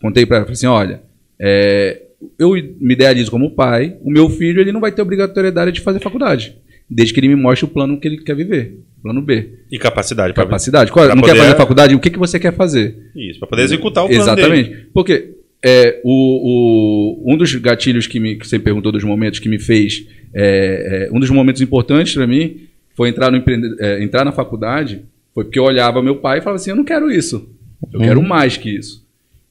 Contei 0.02 0.26
para 0.26 0.38
ela, 0.38 0.46
falei 0.46 0.54
assim: 0.54 0.66
olha, 0.68 1.02
é, 1.40 2.02
eu 2.38 2.52
me 2.80 2.94
idealizo 2.94 3.32
como 3.32 3.52
pai, 3.52 3.96
o 4.04 4.12
meu 4.12 4.30
filho 4.30 4.60
ele 4.62 4.72
não 4.72 4.80
vai 4.82 4.92
ter 4.92 5.02
obrigatoriedade 5.02 5.72
de 5.72 5.82
fazer 5.82 6.00
faculdade. 6.00 6.56
Desde 6.90 7.14
que 7.14 7.20
ele 7.22 7.30
me 7.30 7.36
mostre 7.36 7.64
o 7.66 7.70
plano 7.70 7.98
que 8.00 8.08
ele 8.08 8.18
quer 8.18 8.36
viver. 8.36 8.80
Plano 9.02 9.22
B. 9.22 9.60
E 9.72 9.80
capacidade 9.80 10.34
para 10.34 10.44
Capacidade. 10.44 10.92
Qual- 10.92 11.06
pra 11.06 11.16
não 11.16 11.22
quer 11.24 11.30
poder- 11.32 11.44
fazer 11.46 11.56
faculdade? 11.58 11.96
O 11.96 12.00
que, 12.00 12.10
que 12.10 12.20
você 12.20 12.38
quer 12.38 12.54
fazer? 12.54 12.98
Isso, 13.16 13.40
para 13.40 13.48
poder 13.48 13.64
executar 13.64 14.04
o 14.04 14.08
plano 14.10 14.22
Exatamente. 14.22 14.70
dele. 14.70 14.86
Porque 14.94 15.36
é, 15.64 16.02
o, 16.04 17.24
o- 17.26 17.34
um 17.34 17.38
dos 17.38 17.56
gatilhos 17.56 18.06
que, 18.08 18.20
me, 18.20 18.36
que 18.36 18.46
você 18.48 18.60
perguntou 18.60 18.92
dos 18.92 19.04
momentos 19.06 19.40
que 19.40 19.48
me 19.48 19.58
fez. 19.58 20.06
É, 20.34 21.08
é, 21.10 21.16
um 21.16 21.20
dos 21.20 21.30
momentos 21.30 21.62
importantes 21.62 22.14
para 22.14 22.26
mim 22.28 22.62
foi 22.96 23.10
entrar, 23.10 23.32
no 23.32 23.38
empreende- 23.38 23.76
é, 23.80 24.04
entrar 24.04 24.24
na 24.26 24.32
faculdade 24.32 25.04
foi 25.34 25.44
porque 25.46 25.60
eu 25.60 25.64
olhava 25.64 26.02
meu 26.04 26.18
pai 26.18 26.40
e 26.40 26.42
falava 26.42 26.58
assim: 26.58 26.72
eu 26.72 26.76
não 26.76 26.84
quero 26.84 27.10
isso. 27.12 27.50
Eu 27.94 28.00
Uhum. 28.00 28.06
quero 28.06 28.22
mais 28.22 28.58
que 28.58 28.70
isso. 28.70 29.02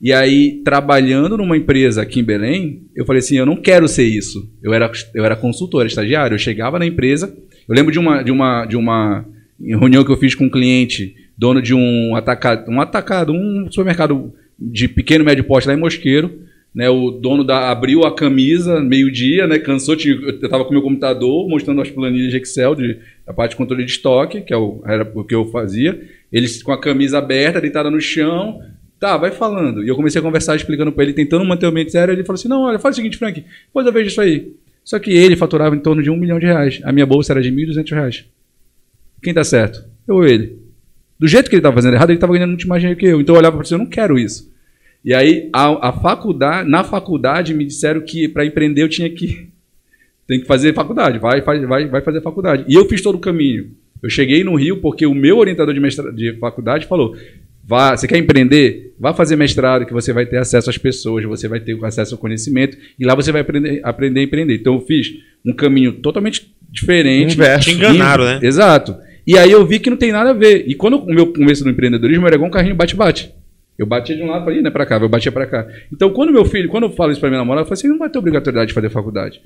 E 0.02 0.12
aí, 0.12 0.62
trabalhando 0.64 1.36
numa 1.36 1.56
empresa 1.56 2.00
aqui 2.02 2.20
em 2.20 2.24
Belém, 2.24 2.82
eu 2.94 3.04
falei 3.04 3.20
assim: 3.20 3.36
eu 3.36 3.44
não 3.46 3.56
quero 3.56 3.86
ser 3.88 4.04
isso. 4.04 4.50
Eu 4.62 4.72
era, 4.72 4.90
eu 5.14 5.24
era 5.24 5.36
consultor, 5.36 5.80
era 5.80 5.88
estagiário. 5.88 6.34
Eu 6.34 6.38
chegava 6.38 6.78
na 6.78 6.86
empresa. 6.86 7.34
Eu 7.68 7.74
lembro 7.74 7.92
de 7.92 7.98
uma, 7.98 8.22
de 8.22 8.30
uma, 8.30 8.64
de 8.66 8.76
uma 8.76 9.24
reunião 9.62 10.04
que 10.04 10.10
eu 10.10 10.16
fiz 10.16 10.34
com 10.34 10.44
um 10.46 10.50
cliente, 10.50 11.14
dono 11.36 11.60
de 11.60 11.74
um 11.74 12.14
atacado, 12.16 12.70
um 12.70 12.80
atacado, 12.80 13.32
um 13.32 13.66
supermercado 13.70 14.32
de 14.58 14.86
pequeno 14.88 15.24
médio 15.24 15.44
porte 15.44 15.66
lá 15.68 15.74
em 15.74 15.78
Mosqueiro. 15.78 16.30
Né, 16.72 16.88
o 16.88 17.10
dono 17.10 17.42
da, 17.42 17.68
abriu 17.70 18.04
a 18.04 18.14
camisa 18.14 18.80
meio-dia, 18.80 19.46
né, 19.48 19.58
cansou. 19.58 19.96
tinha- 19.96 20.14
Eu 20.14 20.30
estava 20.36 20.64
com 20.64 20.72
meu 20.72 20.82
computador 20.82 21.48
mostrando 21.48 21.80
as 21.80 21.90
planilhas 21.90 22.30
de 22.30 22.36
Excel, 22.36 22.76
de, 22.76 22.96
a 23.26 23.32
parte 23.32 23.50
de 23.52 23.56
controle 23.56 23.84
de 23.84 23.90
estoque, 23.90 24.40
que 24.42 24.54
é 24.54 24.56
o, 24.56 24.80
era 24.86 25.10
o 25.14 25.24
que 25.24 25.34
eu 25.34 25.46
fazia. 25.46 26.00
Eles 26.32 26.62
com 26.62 26.70
a 26.70 26.80
camisa 26.80 27.18
aberta, 27.18 27.60
deitada 27.60 27.90
no 27.90 28.00
chão. 28.00 28.60
Tá, 29.00 29.16
vai 29.16 29.32
falando. 29.32 29.82
E 29.82 29.88
eu 29.88 29.96
comecei 29.96 30.20
a 30.20 30.22
conversar, 30.22 30.54
explicando 30.54 30.92
para 30.92 31.02
ele, 31.02 31.12
tentando 31.12 31.44
manter 31.44 31.66
o 31.66 31.70
ambiente 31.70 31.90
sério. 31.90 32.12
Ele 32.12 32.22
falou 32.22 32.34
assim: 32.38 32.48
Não, 32.48 32.62
olha, 32.62 32.78
faz 32.78 32.94
o 32.94 32.96
seguinte, 32.96 33.16
Frank, 33.16 33.42
depois 33.66 33.84
eu 33.86 33.92
vejo 33.92 34.06
isso 34.08 34.20
aí. 34.20 34.52
Só 34.84 34.98
que 34.98 35.10
ele 35.10 35.34
faturava 35.36 35.74
em 35.74 35.80
torno 35.80 36.02
de 36.02 36.10
um 36.10 36.16
milhão 36.16 36.38
de 36.38 36.46
reais. 36.46 36.80
A 36.84 36.92
minha 36.92 37.06
bolsa 37.06 37.32
era 37.32 37.42
de 37.42 37.50
1.200 37.50 37.90
reais. 37.92 38.24
Quem 39.22 39.34
tá 39.34 39.42
certo? 39.42 39.84
Eu 40.06 40.16
ou 40.16 40.24
ele. 40.26 40.58
Do 41.18 41.26
jeito 41.26 41.48
que 41.50 41.56
ele 41.56 41.60
estava 41.60 41.74
fazendo 41.74 41.94
errado, 41.94 42.10
ele 42.10 42.16
estava 42.16 42.32
ganhando 42.32 42.50
muito 42.50 42.68
mais 42.68 42.80
dinheiro 42.80 42.98
que 42.98 43.06
eu. 43.06 43.20
Então 43.20 43.34
eu 43.34 43.38
olhava 43.40 43.56
para 43.56 43.66
ele, 43.66 43.74
eu 43.74 43.78
não 43.78 43.86
quero 43.86 44.18
isso. 44.18 44.50
E 45.04 45.14
aí, 45.14 45.48
a, 45.52 45.88
a 45.88 45.92
faculdade, 45.92 46.68
na 46.68 46.84
faculdade, 46.84 47.54
me 47.54 47.64
disseram 47.64 48.00
que 48.02 48.28
para 48.28 48.44
empreender 48.44 48.82
eu 48.82 48.88
tinha 48.88 49.08
que 49.08 49.48
tem 50.28 50.40
que 50.40 50.46
fazer 50.46 50.74
faculdade, 50.74 51.18
vai, 51.18 51.42
faz- 51.42 51.62
vai, 51.66 51.86
vai 51.86 52.00
fazer 52.02 52.20
faculdade. 52.20 52.64
E 52.68 52.74
eu 52.74 52.86
fiz 52.88 53.00
todo 53.02 53.16
o 53.16 53.20
caminho. 53.20 53.70
Eu 54.02 54.08
cheguei 54.08 54.44
no 54.44 54.54
Rio 54.54 54.76
porque 54.78 55.04
o 55.06 55.14
meu 55.14 55.38
orientador 55.38 55.74
de, 55.74 55.80
mestra, 55.80 56.12
de 56.12 56.32
faculdade 56.38 56.86
falou: 56.86 57.14
vá, 57.66 57.96
você 57.96 58.06
quer 58.06 58.16
empreender? 58.18 58.94
Vá 58.98 59.12
fazer 59.14 59.36
mestrado, 59.36 59.84
que 59.86 59.92
você 59.92 60.12
vai 60.12 60.24
ter 60.26 60.36
acesso 60.38 60.70
às 60.70 60.78
pessoas, 60.78 61.24
você 61.24 61.48
vai 61.48 61.60
ter 61.60 61.76
acesso 61.84 62.14
ao 62.14 62.18
conhecimento, 62.20 62.76
e 62.98 63.04
lá 63.04 63.14
você 63.14 63.32
vai 63.32 63.40
aprender, 63.42 63.80
aprender 63.82 64.20
a 64.20 64.22
empreender. 64.22 64.54
Então 64.54 64.74
eu 64.74 64.80
fiz 64.82 65.08
um 65.44 65.52
caminho 65.52 65.94
totalmente 65.94 66.54
diferente. 66.70 67.34
Inverso. 67.34 67.68
Te 67.70 67.74
enganaram, 67.76 68.24
né? 68.24 68.40
Exato. 68.42 68.94
E 69.26 69.36
aí 69.38 69.50
eu 69.50 69.66
vi 69.66 69.78
que 69.78 69.90
não 69.90 69.96
tem 69.96 70.12
nada 70.12 70.30
a 70.30 70.34
ver. 70.34 70.64
E 70.66 70.74
quando 70.74 70.98
o 70.98 71.12
meu 71.12 71.32
começo 71.32 71.62
do 71.64 71.70
empreendedorismo 71.70 72.26
era 72.26 72.36
igual 72.36 72.48
um 72.48 72.52
carrinho 72.52 72.74
bate-bate. 72.74 73.30
Eu 73.80 73.86
batia 73.86 74.14
de 74.14 74.22
um 74.22 74.26
lado 74.26 74.52
ir, 74.52 74.60
né, 74.60 74.68
para 74.68 74.84
cá, 74.84 74.98
eu 74.98 75.08
batia 75.08 75.32
para 75.32 75.46
cá. 75.46 75.66
Então, 75.90 76.10
quando 76.10 76.30
meu 76.30 76.44
filho, 76.44 76.68
quando 76.68 76.82
eu 76.84 76.90
falo 76.90 77.12
isso 77.12 77.18
para 77.18 77.30
minha 77.30 77.38
namorada, 77.38 77.62
eu 77.62 77.66
falo 77.66 77.72
assim, 77.78 77.88
não 77.88 77.96
vai 77.96 78.10
ter 78.10 78.18
obrigatoriedade 78.18 78.68
de 78.68 78.74
fazer 78.74 78.90
faculdade. 78.90 79.40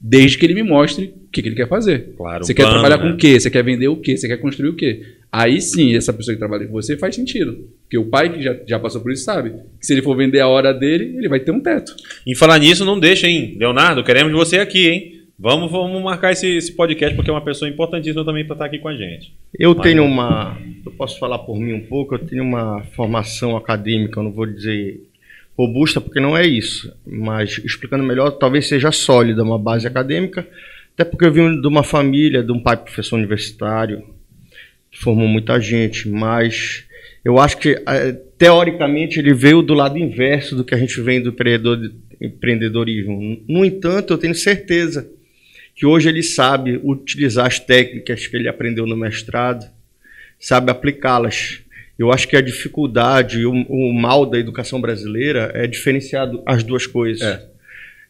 Desde 0.00 0.38
que 0.38 0.46
ele 0.46 0.54
me 0.54 0.62
mostre 0.62 1.12
o 1.26 1.30
que, 1.30 1.42
que 1.42 1.48
ele 1.50 1.54
quer 1.54 1.68
fazer. 1.68 2.14
Claro, 2.16 2.46
Você 2.46 2.54
quer 2.54 2.62
trabalhar 2.66 2.96
né? 2.96 3.02
com 3.02 3.10
o 3.10 3.16
quê? 3.18 3.38
Você 3.38 3.50
quer 3.50 3.62
vender 3.62 3.88
o 3.88 3.96
quê? 3.96 4.16
Você 4.16 4.26
quer 4.26 4.38
construir 4.38 4.70
o 4.70 4.74
quê? 4.74 5.02
Aí 5.30 5.60
sim, 5.60 5.94
essa 5.94 6.14
pessoa 6.14 6.34
que 6.34 6.38
trabalha 6.38 6.66
com 6.66 6.72
você 6.72 6.96
faz 6.96 7.14
sentido. 7.14 7.68
Porque 7.82 7.98
o 7.98 8.06
pai 8.06 8.32
que 8.32 8.42
já, 8.42 8.56
já 8.66 8.78
passou 8.78 9.02
por 9.02 9.12
isso 9.12 9.22
sabe 9.22 9.50
que 9.78 9.86
se 9.86 9.92
ele 9.92 10.00
for 10.00 10.16
vender 10.16 10.40
a 10.40 10.48
hora 10.48 10.72
dele, 10.72 11.18
ele 11.18 11.28
vai 11.28 11.40
ter 11.40 11.50
um 11.50 11.60
teto. 11.60 11.94
Em 12.26 12.34
falar 12.34 12.58
nisso, 12.58 12.86
não 12.86 12.98
deixa, 12.98 13.26
hein? 13.28 13.54
Leonardo, 13.60 14.02
queremos 14.02 14.32
você 14.32 14.60
aqui, 14.60 14.88
hein? 14.88 15.13
Vamos, 15.38 15.70
vamos 15.70 16.00
marcar 16.02 16.32
esse, 16.32 16.46
esse 16.56 16.72
podcast 16.72 17.14
porque 17.16 17.28
é 17.28 17.32
uma 17.34 17.44
pessoa 17.44 17.68
importantíssima 17.68 18.24
também 18.24 18.44
para 18.44 18.54
estar 18.54 18.64
aqui 18.66 18.78
com 18.78 18.88
a 18.88 18.96
gente. 18.96 19.34
Eu 19.58 19.74
Vai. 19.74 19.82
tenho 19.82 20.04
uma. 20.04 20.56
Eu 20.86 20.92
posso 20.92 21.18
falar 21.18 21.38
por 21.40 21.58
mim 21.58 21.72
um 21.72 21.84
pouco, 21.84 22.14
eu 22.14 22.18
tenho 22.20 22.44
uma 22.44 22.84
formação 22.94 23.56
acadêmica, 23.56 24.20
eu 24.20 24.24
não 24.24 24.32
vou 24.32 24.46
dizer 24.46 25.00
robusta, 25.58 26.00
porque 26.00 26.20
não 26.20 26.36
é 26.38 26.46
isso. 26.46 26.92
Mas 27.04 27.58
explicando 27.64 28.04
melhor, 28.04 28.30
talvez 28.32 28.68
seja 28.68 28.92
sólida 28.92 29.42
uma 29.42 29.58
base 29.58 29.86
acadêmica, 29.86 30.46
até 30.94 31.04
porque 31.04 31.24
eu 31.24 31.32
vim 31.32 31.60
de 31.60 31.66
uma 31.66 31.82
família, 31.82 32.42
de 32.42 32.52
um 32.52 32.60
pai 32.60 32.76
professor 32.76 33.16
universitário, 33.16 34.04
que 34.90 35.00
formou 35.00 35.26
muita 35.26 35.60
gente, 35.60 36.08
mas 36.08 36.84
eu 37.24 37.40
acho 37.40 37.58
que, 37.58 37.70
eh, 37.88 38.12
teoricamente, 38.38 39.18
ele 39.18 39.34
veio 39.34 39.62
do 39.62 39.74
lado 39.74 39.98
inverso 39.98 40.54
do 40.54 40.62
que 40.62 40.74
a 40.74 40.78
gente 40.78 41.00
vem 41.00 41.20
do 41.20 41.30
empreendedor- 41.30 41.90
empreendedorismo. 42.20 43.40
No 43.48 43.64
entanto, 43.64 44.12
eu 44.12 44.18
tenho 44.18 44.34
certeza 44.34 45.10
que 45.74 45.84
hoje 45.84 46.08
ele 46.08 46.22
sabe 46.22 46.80
utilizar 46.82 47.46
as 47.46 47.58
técnicas 47.58 48.26
que 48.26 48.36
ele 48.36 48.48
aprendeu 48.48 48.86
no 48.86 48.96
mestrado, 48.96 49.66
sabe 50.38 50.70
aplicá-las. 50.70 51.60
Eu 51.98 52.12
acho 52.12 52.26
que 52.28 52.36
a 52.36 52.40
dificuldade 52.40 53.40
e 53.40 53.46
o, 53.46 53.52
o 53.52 53.92
mal 53.92 54.26
da 54.26 54.38
educação 54.38 54.80
brasileira 54.80 55.50
é 55.54 55.66
diferenciar 55.66 56.30
as 56.46 56.62
duas 56.62 56.86
coisas. 56.86 57.22
É. 57.26 57.54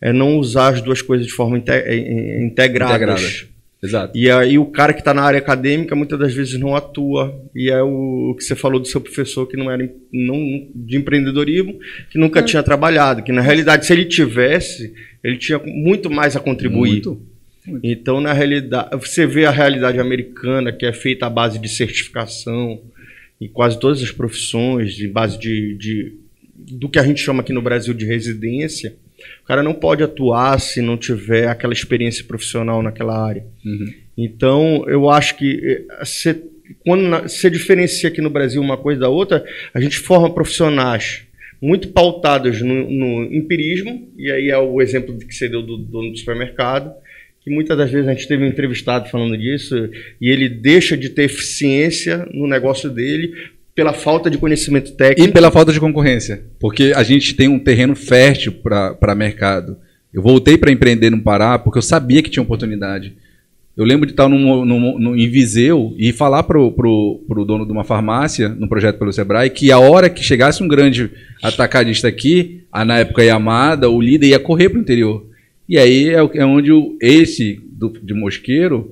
É 0.01 0.13
não 0.13 0.37
usar 0.39 0.69
as 0.75 0.81
duas 0.83 1.01
coisas 1.01 1.27
de 1.27 1.33
forma 1.33 1.57
inte- 1.57 1.71
eh, 1.71 1.85
eh, 1.87 2.43
integradas. 2.45 2.97
Integrada. 2.97 3.55
Exato. 3.83 4.17
E 4.17 4.31
aí 4.31 4.59
o 4.59 4.65
cara 4.65 4.95
que 4.95 5.01
está 5.01 5.13
na 5.13 5.23
área 5.23 5.39
acadêmica 5.39 5.95
muitas 5.95 6.19
das 6.19 6.33
vezes 6.33 6.59
não 6.59 6.75
atua. 6.75 7.39
E 7.55 7.71
é 7.71 7.83
o, 7.83 8.31
o 8.31 8.35
que 8.35 8.43
você 8.43 8.55
falou 8.57 8.81
do 8.81 8.87
seu 8.89 9.01
professor 9.01 9.47
que 9.47 9.57
não 9.57 9.71
era 9.71 9.87
não, 10.11 10.67
de 10.75 10.97
empreendedorismo, 10.97 11.79
que 12.11 12.19
nunca 12.19 12.43
tinha 12.43 12.63
trabalhado. 12.63 13.23
Que 13.23 13.33
na 13.33 13.43
realidade, 13.43 13.85
se 13.85 13.93
ele 13.93 14.07
tivesse, 14.07 14.95
ele 15.23 15.37
tinha 15.37 15.59
muito 15.59 16.11
mais 16.11 16.35
a 16.35 16.41
contribuir. 16.41 16.91
Muito. 16.93 17.23
Então, 17.83 18.21
na 18.21 18.33
realidade, 18.33 18.91
você 18.97 19.27
vê 19.27 19.47
a 19.47 19.51
realidade 19.51 19.99
americana, 19.99 20.73
que 20.73 20.85
é 20.85 20.93
feita 20.93 21.27
à 21.27 21.31
base 21.31 21.59
de 21.59 21.69
certificação, 21.69 22.81
em 23.41 23.49
quase 23.49 23.79
todas 23.81 24.03
as 24.03 24.11
profissões, 24.11 24.95
de 24.95 25.09
base 25.09 25.39
de, 25.39 25.75
de- 25.77 26.13
do 26.57 26.89
que 26.89 26.99
a 26.99 27.03
gente 27.03 27.21
chama 27.21 27.41
aqui 27.41 27.53
no 27.53 27.63
Brasil 27.63 27.95
de 27.95 28.05
residência. 28.05 28.95
O 29.43 29.47
cara 29.47 29.63
não 29.63 29.73
pode 29.73 30.03
atuar 30.03 30.61
se 30.61 30.83
não 30.83 30.97
tiver 30.97 31.49
aquela 31.49 31.73
experiência 31.73 32.25
profissional 32.25 32.83
naquela 32.83 33.27
área. 33.27 33.45
Uhum. 33.65 33.95
Então, 34.17 34.85
eu 34.87 35.09
acho 35.09 35.37
que 35.37 35.61
eh, 35.65 36.05
você, 36.05 36.41
quando 36.85 37.23
você 37.23 37.49
diferencia 37.51 38.09
aqui 38.09 38.21
no 38.21 38.31
Brasil 38.31 38.61
uma 38.61 38.77
coisa 38.77 39.01
da 39.01 39.09
outra, 39.09 39.45
a 39.73 39.81
gente 39.81 39.99
forma 39.99 40.33
profissionais 40.33 41.23
muito 41.61 41.89
pautados 41.89 42.61
no, 42.61 42.91
no 42.91 43.25
empirismo, 43.35 44.07
e 44.19 44.31
aí 44.31 44.51
é 44.51 44.59
o 44.59 44.83
exemplo 44.83 45.17
que 45.17 45.35
você 45.35 45.49
deu 45.49 45.63
do 45.63 45.79
dono 45.79 46.11
do 46.11 46.19
supermercado, 46.19 46.93
que 47.45 47.51
muitas 47.51 47.77
das 47.77 47.91
vezes 47.91 48.09
a 48.09 48.15
gente 48.15 48.27
teve 48.27 48.43
um 48.43 48.49
entrevistado 48.49 49.09
falando 49.11 49.37
disso, 49.37 49.77
e 50.21 50.31
ele 50.31 50.49
deixa 50.49 50.97
de 50.97 51.11
ter 51.11 51.25
eficiência 51.25 52.27
no 52.33 52.47
negócio 52.47 52.89
dele 52.91 53.33
pela 53.75 53.93
falta 53.93 54.31
de 54.31 54.39
conhecimento 54.39 54.91
E 54.93 54.95
técnico. 54.95 55.33
pela 55.33 55.51
falta 55.51 55.73
de 55.73 55.79
concorrência. 55.81 56.43
Porque 56.61 56.93
a 56.97 57.03
gente 57.03 57.35
tem 57.35 57.49
um 57.49 57.59
terreno 57.59 57.95
fértil 57.95 58.53
para 58.53 59.15
mercado. 59.15 59.77
Eu 60.13 60.23
voltei 60.23 60.57
para 60.57 60.71
empreender 60.71 61.11
no 61.11 61.21
Pará 61.21 61.59
porque 61.59 61.79
eu 61.79 61.83
sabia 61.83 62.23
que 62.23 62.31
tinha 62.31 62.43
oportunidade. 62.43 63.13
Eu 63.77 63.85
lembro 63.85 64.07
de 64.07 64.13
estar 64.13 64.29
num, 64.29 64.65
num- 64.65 64.99
num- 65.01 65.17
em 65.17 65.29
Viseu 65.29 65.93
e 65.99 66.13
falar 66.13 66.45
pro, 66.45 66.71
pro, 66.71 67.21
pro 67.27 67.45
dono 67.45 67.67
de 67.67 67.73
uma 67.73 67.83
farmácia, 67.83 68.49
num 68.49 68.69
projeto 68.69 68.97
pelo 69.01 69.13
Sebrae, 69.13 69.51
que 69.51 69.73
a 69.73 69.79
hora 69.81 70.09
que 70.09 70.23
chegasse 70.23 70.63
um 70.63 70.69
grande 70.69 71.11
atacadista 71.43 72.07
aqui, 72.07 72.61
a, 72.71 72.85
na 72.85 73.01
época 73.01 73.25
Yamada, 73.25 73.91
o 73.91 74.01
líder 74.01 74.29
ia 74.29 74.39
correr 74.39 74.69
para 74.69 74.79
o 74.79 74.83
interior. 74.83 75.27
E 75.69 75.79
aí 75.79 76.09
é, 76.11 76.19
é 76.39 76.45
onde 76.45 76.71
o, 76.73 76.97
esse 77.01 77.61
do, 77.73 77.89
de 78.03 78.13
Mosqueiro, 78.15 78.91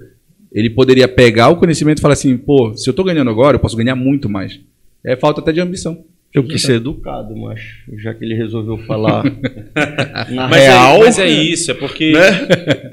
ele 0.53 0.71
poderia 0.71 1.07
pegar 1.09 1.49
o 1.51 1.57
conhecimento 1.57 1.99
e 1.99 2.01
falar 2.03 2.15
assim, 2.15 2.37
pô, 2.37 2.75
se 2.77 2.89
eu 2.89 2.93
estou 2.93 3.05
ganhando 3.05 3.31
agora, 3.31 3.57
eu 3.57 3.61
posso 3.61 3.77
ganhar 3.77 3.95
muito 3.95 4.29
mais. 4.29 4.59
É 5.05 5.17
falta 5.17 5.41
até 5.41 5.53
de 5.53 5.61
ambição. 5.61 6.05
Eu 6.35 6.45
quis 6.45 6.63
ser 6.63 6.77
educado, 6.77 7.37
mas 7.37 7.61
já 7.99 8.15
que 8.15 8.25
ele 8.25 8.35
resolveu 8.35 8.79
falar 8.87 9.23
na 10.31 10.49
Mas, 10.49 10.63
real. 10.63 10.97
é, 10.97 10.99
mas 11.01 11.19
é 11.19 11.29
isso, 11.29 11.71
é 11.71 11.75
porque 11.75 12.15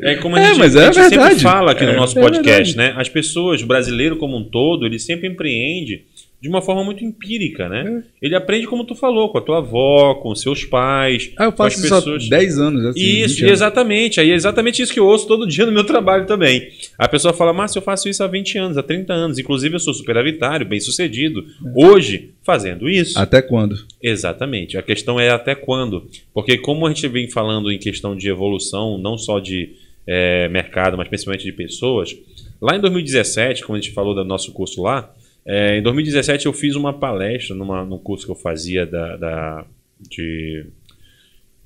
é 0.02 0.16
como 0.16 0.36
a 0.36 0.42
É, 0.42 0.48
gente, 0.48 0.58
mas 0.60 0.76
é 0.76 0.88
a 0.90 0.92
gente 0.92 1.08
sempre 1.10 1.36
fala 1.40 1.72
aqui 1.72 1.86
no 1.86 1.92
É, 1.92 1.96
nosso 1.96 2.20
é 2.20 2.22
podcast, 2.22 2.76
verdade. 2.76 2.96
né? 2.96 3.02
As 3.02 3.08
pessoas, 3.08 3.62
o 3.62 3.66
brasileiro 3.66 4.18
como 4.18 4.36
um 4.38 4.44
todo, 4.44 4.86
ele 4.86 5.00
sempre 5.00 5.30
empreende 5.30 6.04
de 6.42 6.48
uma 6.48 6.62
forma 6.62 6.84
muito 6.86 7.04
empírica, 7.04 7.68
né? 7.68 8.02
Ele 8.22 8.34
aprende 8.34 8.66
como 8.66 8.86
tu 8.86 8.96
falou, 8.96 9.30
com 9.30 9.38
a 9.38 9.42
tua 9.42 9.58
avó, 9.58 10.16
com 10.16 10.30
os 10.32 10.42
seus 10.42 10.64
pais, 10.64 11.32
Ah, 11.38 11.46
eu 11.46 11.52
com 11.52 11.64
as 11.64 11.74
faço 11.74 11.86
isso 11.86 11.94
há 11.94 11.98
pessoas. 11.98 12.30
10 12.30 12.60
anos. 12.60 12.86
Assim, 12.86 13.00
Isso, 13.00 13.36
20 13.36 13.42
anos. 13.44 13.54
exatamente. 13.54 14.20
Aí 14.22 14.32
é 14.32 14.36
exatamente 14.36 14.82
isso 14.82 14.94
que 14.94 15.00
eu 15.00 15.06
ouço 15.06 15.28
todo 15.28 15.46
dia 15.46 15.66
no 15.66 15.72
meu 15.72 15.84
trabalho 15.84 16.26
também. 16.26 16.70
A 16.98 17.08
pessoa 17.10 17.34
fala, 17.34 17.52
Márcio, 17.52 17.80
eu 17.80 17.84
faço 17.84 18.08
isso 18.08 18.24
há 18.24 18.28
20 18.28 18.58
anos, 18.58 18.78
há 18.78 18.84
30 18.84 19.12
anos. 19.12 19.38
Inclusive, 19.38 19.76
eu 19.76 19.80
sou 19.80 19.94
superavitário, 19.94 20.66
bem 20.66 20.80
sucedido. 20.80 21.46
Hoje, 21.76 22.32
fazendo 22.42 22.90
isso. 22.90 23.20
Até 23.20 23.42
quando? 23.42 23.76
Exatamente. 24.02 24.78
A 24.78 24.82
questão 24.82 25.20
é 25.20 25.30
até 25.30 25.56
quando. 25.56 26.08
Porque 26.34 26.58
como 26.58 26.88
a 26.88 26.90
gente 26.90 27.08
vem 27.10 27.30
falando 27.30 27.70
em 27.72 27.78
questão 27.78 28.16
de 28.16 28.30
evolução, 28.30 28.98
não 28.98 29.18
só 29.18 29.40
de 29.40 29.74
eh, 30.08 30.48
mercado, 30.48 30.96
mas 30.98 31.08
principalmente 31.10 31.44
de 31.44 31.52
pessoas, 31.52 32.16
lá 32.62 32.76
em 32.76 32.80
2017, 32.80 33.64
como 33.64 33.78
a 33.78 33.82
gente 33.82 33.94
falou 33.94 34.16
do 34.16 34.24
nosso 34.24 34.52
curso 34.54 34.82
lá, 34.82 35.14
eh, 35.50 35.78
em 35.78 35.82
2017 35.82 36.46
eu 36.46 36.54
fiz 36.54 36.76
uma 36.76 36.94
palestra 36.94 37.56
numa, 37.56 37.84
num 37.84 37.98
curso 37.98 38.26
que 38.26 38.32
eu 38.32 38.36
fazia 38.36 38.86
da, 38.86 39.18
da- 39.18 39.66
de... 40.10 40.66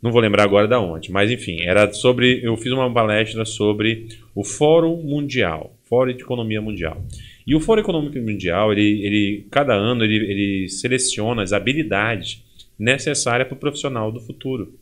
Não 0.01 0.11
vou 0.11 0.21
lembrar 0.21 0.43
agora 0.43 0.67
da 0.67 0.79
onde, 0.81 1.11
mas 1.11 1.31
enfim, 1.31 1.61
era 1.61 1.91
sobre. 1.93 2.41
Eu 2.43 2.57
fiz 2.57 2.71
uma 2.73 2.91
palestra 2.91 3.45
sobre 3.45 4.07
o 4.36 4.43
Fórum 4.43 5.01
Mundial, 5.01 5.73
Fórum 5.86 6.13
de 6.13 6.21
Economia 6.21 6.61
Mundial. 6.61 7.01
E 7.47 7.55
o 7.55 7.59
Fórum 7.59 7.81
Econômico 7.81 8.17
Mundial, 8.19 8.73
ele, 8.73 9.05
ele 9.05 9.45
cada 9.49 9.73
ano 9.73 10.03
ele, 10.03 10.15
ele 10.15 10.69
seleciona 10.69 11.41
as 11.41 11.53
habilidades 11.53 12.43
necessárias 12.77 13.47
para 13.47 13.55
o 13.55 13.59
profissional 13.59 14.11
do 14.11 14.19
futuro. 14.19 14.73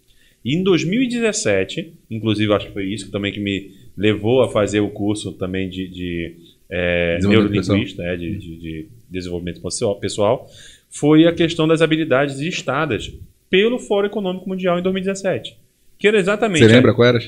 E 0.43 0.55
em 0.55 0.63
2017, 0.63 1.93
inclusive 2.09 2.51
acho 2.53 2.67
que 2.67 2.73
foi 2.73 2.85
isso 2.85 3.11
também 3.11 3.31
que 3.31 3.39
me 3.39 3.71
levou 3.95 4.41
a 4.41 4.49
fazer 4.49 4.79
o 4.79 4.89
curso 4.89 5.33
também 5.33 5.69
de, 5.69 5.87
de, 5.87 6.35
é, 6.71 7.17
neurolinguista, 7.29 8.01
é, 8.03 8.15
de, 8.15 8.37
de- 8.37 8.57
de 8.57 8.87
desenvolvimento 9.09 9.61
pessoal- 9.99 10.47
foi 10.89 11.25
a 11.27 11.33
questão 11.33 11.67
das 11.67 11.81
habilidades 11.81 12.39
listadas 12.39 13.11
pelo 13.49 13.77
Fórum 13.79 14.07
Econômico 14.07 14.47
Mundial 14.47 14.79
em 14.79 14.81
2017. 14.81 15.57
Que 15.99 16.07
era 16.07 16.17
exatamente. 16.17 16.59
Você 16.59 16.67
lembra 16.75 16.93
qual 16.93 17.07
era? 17.07 17.19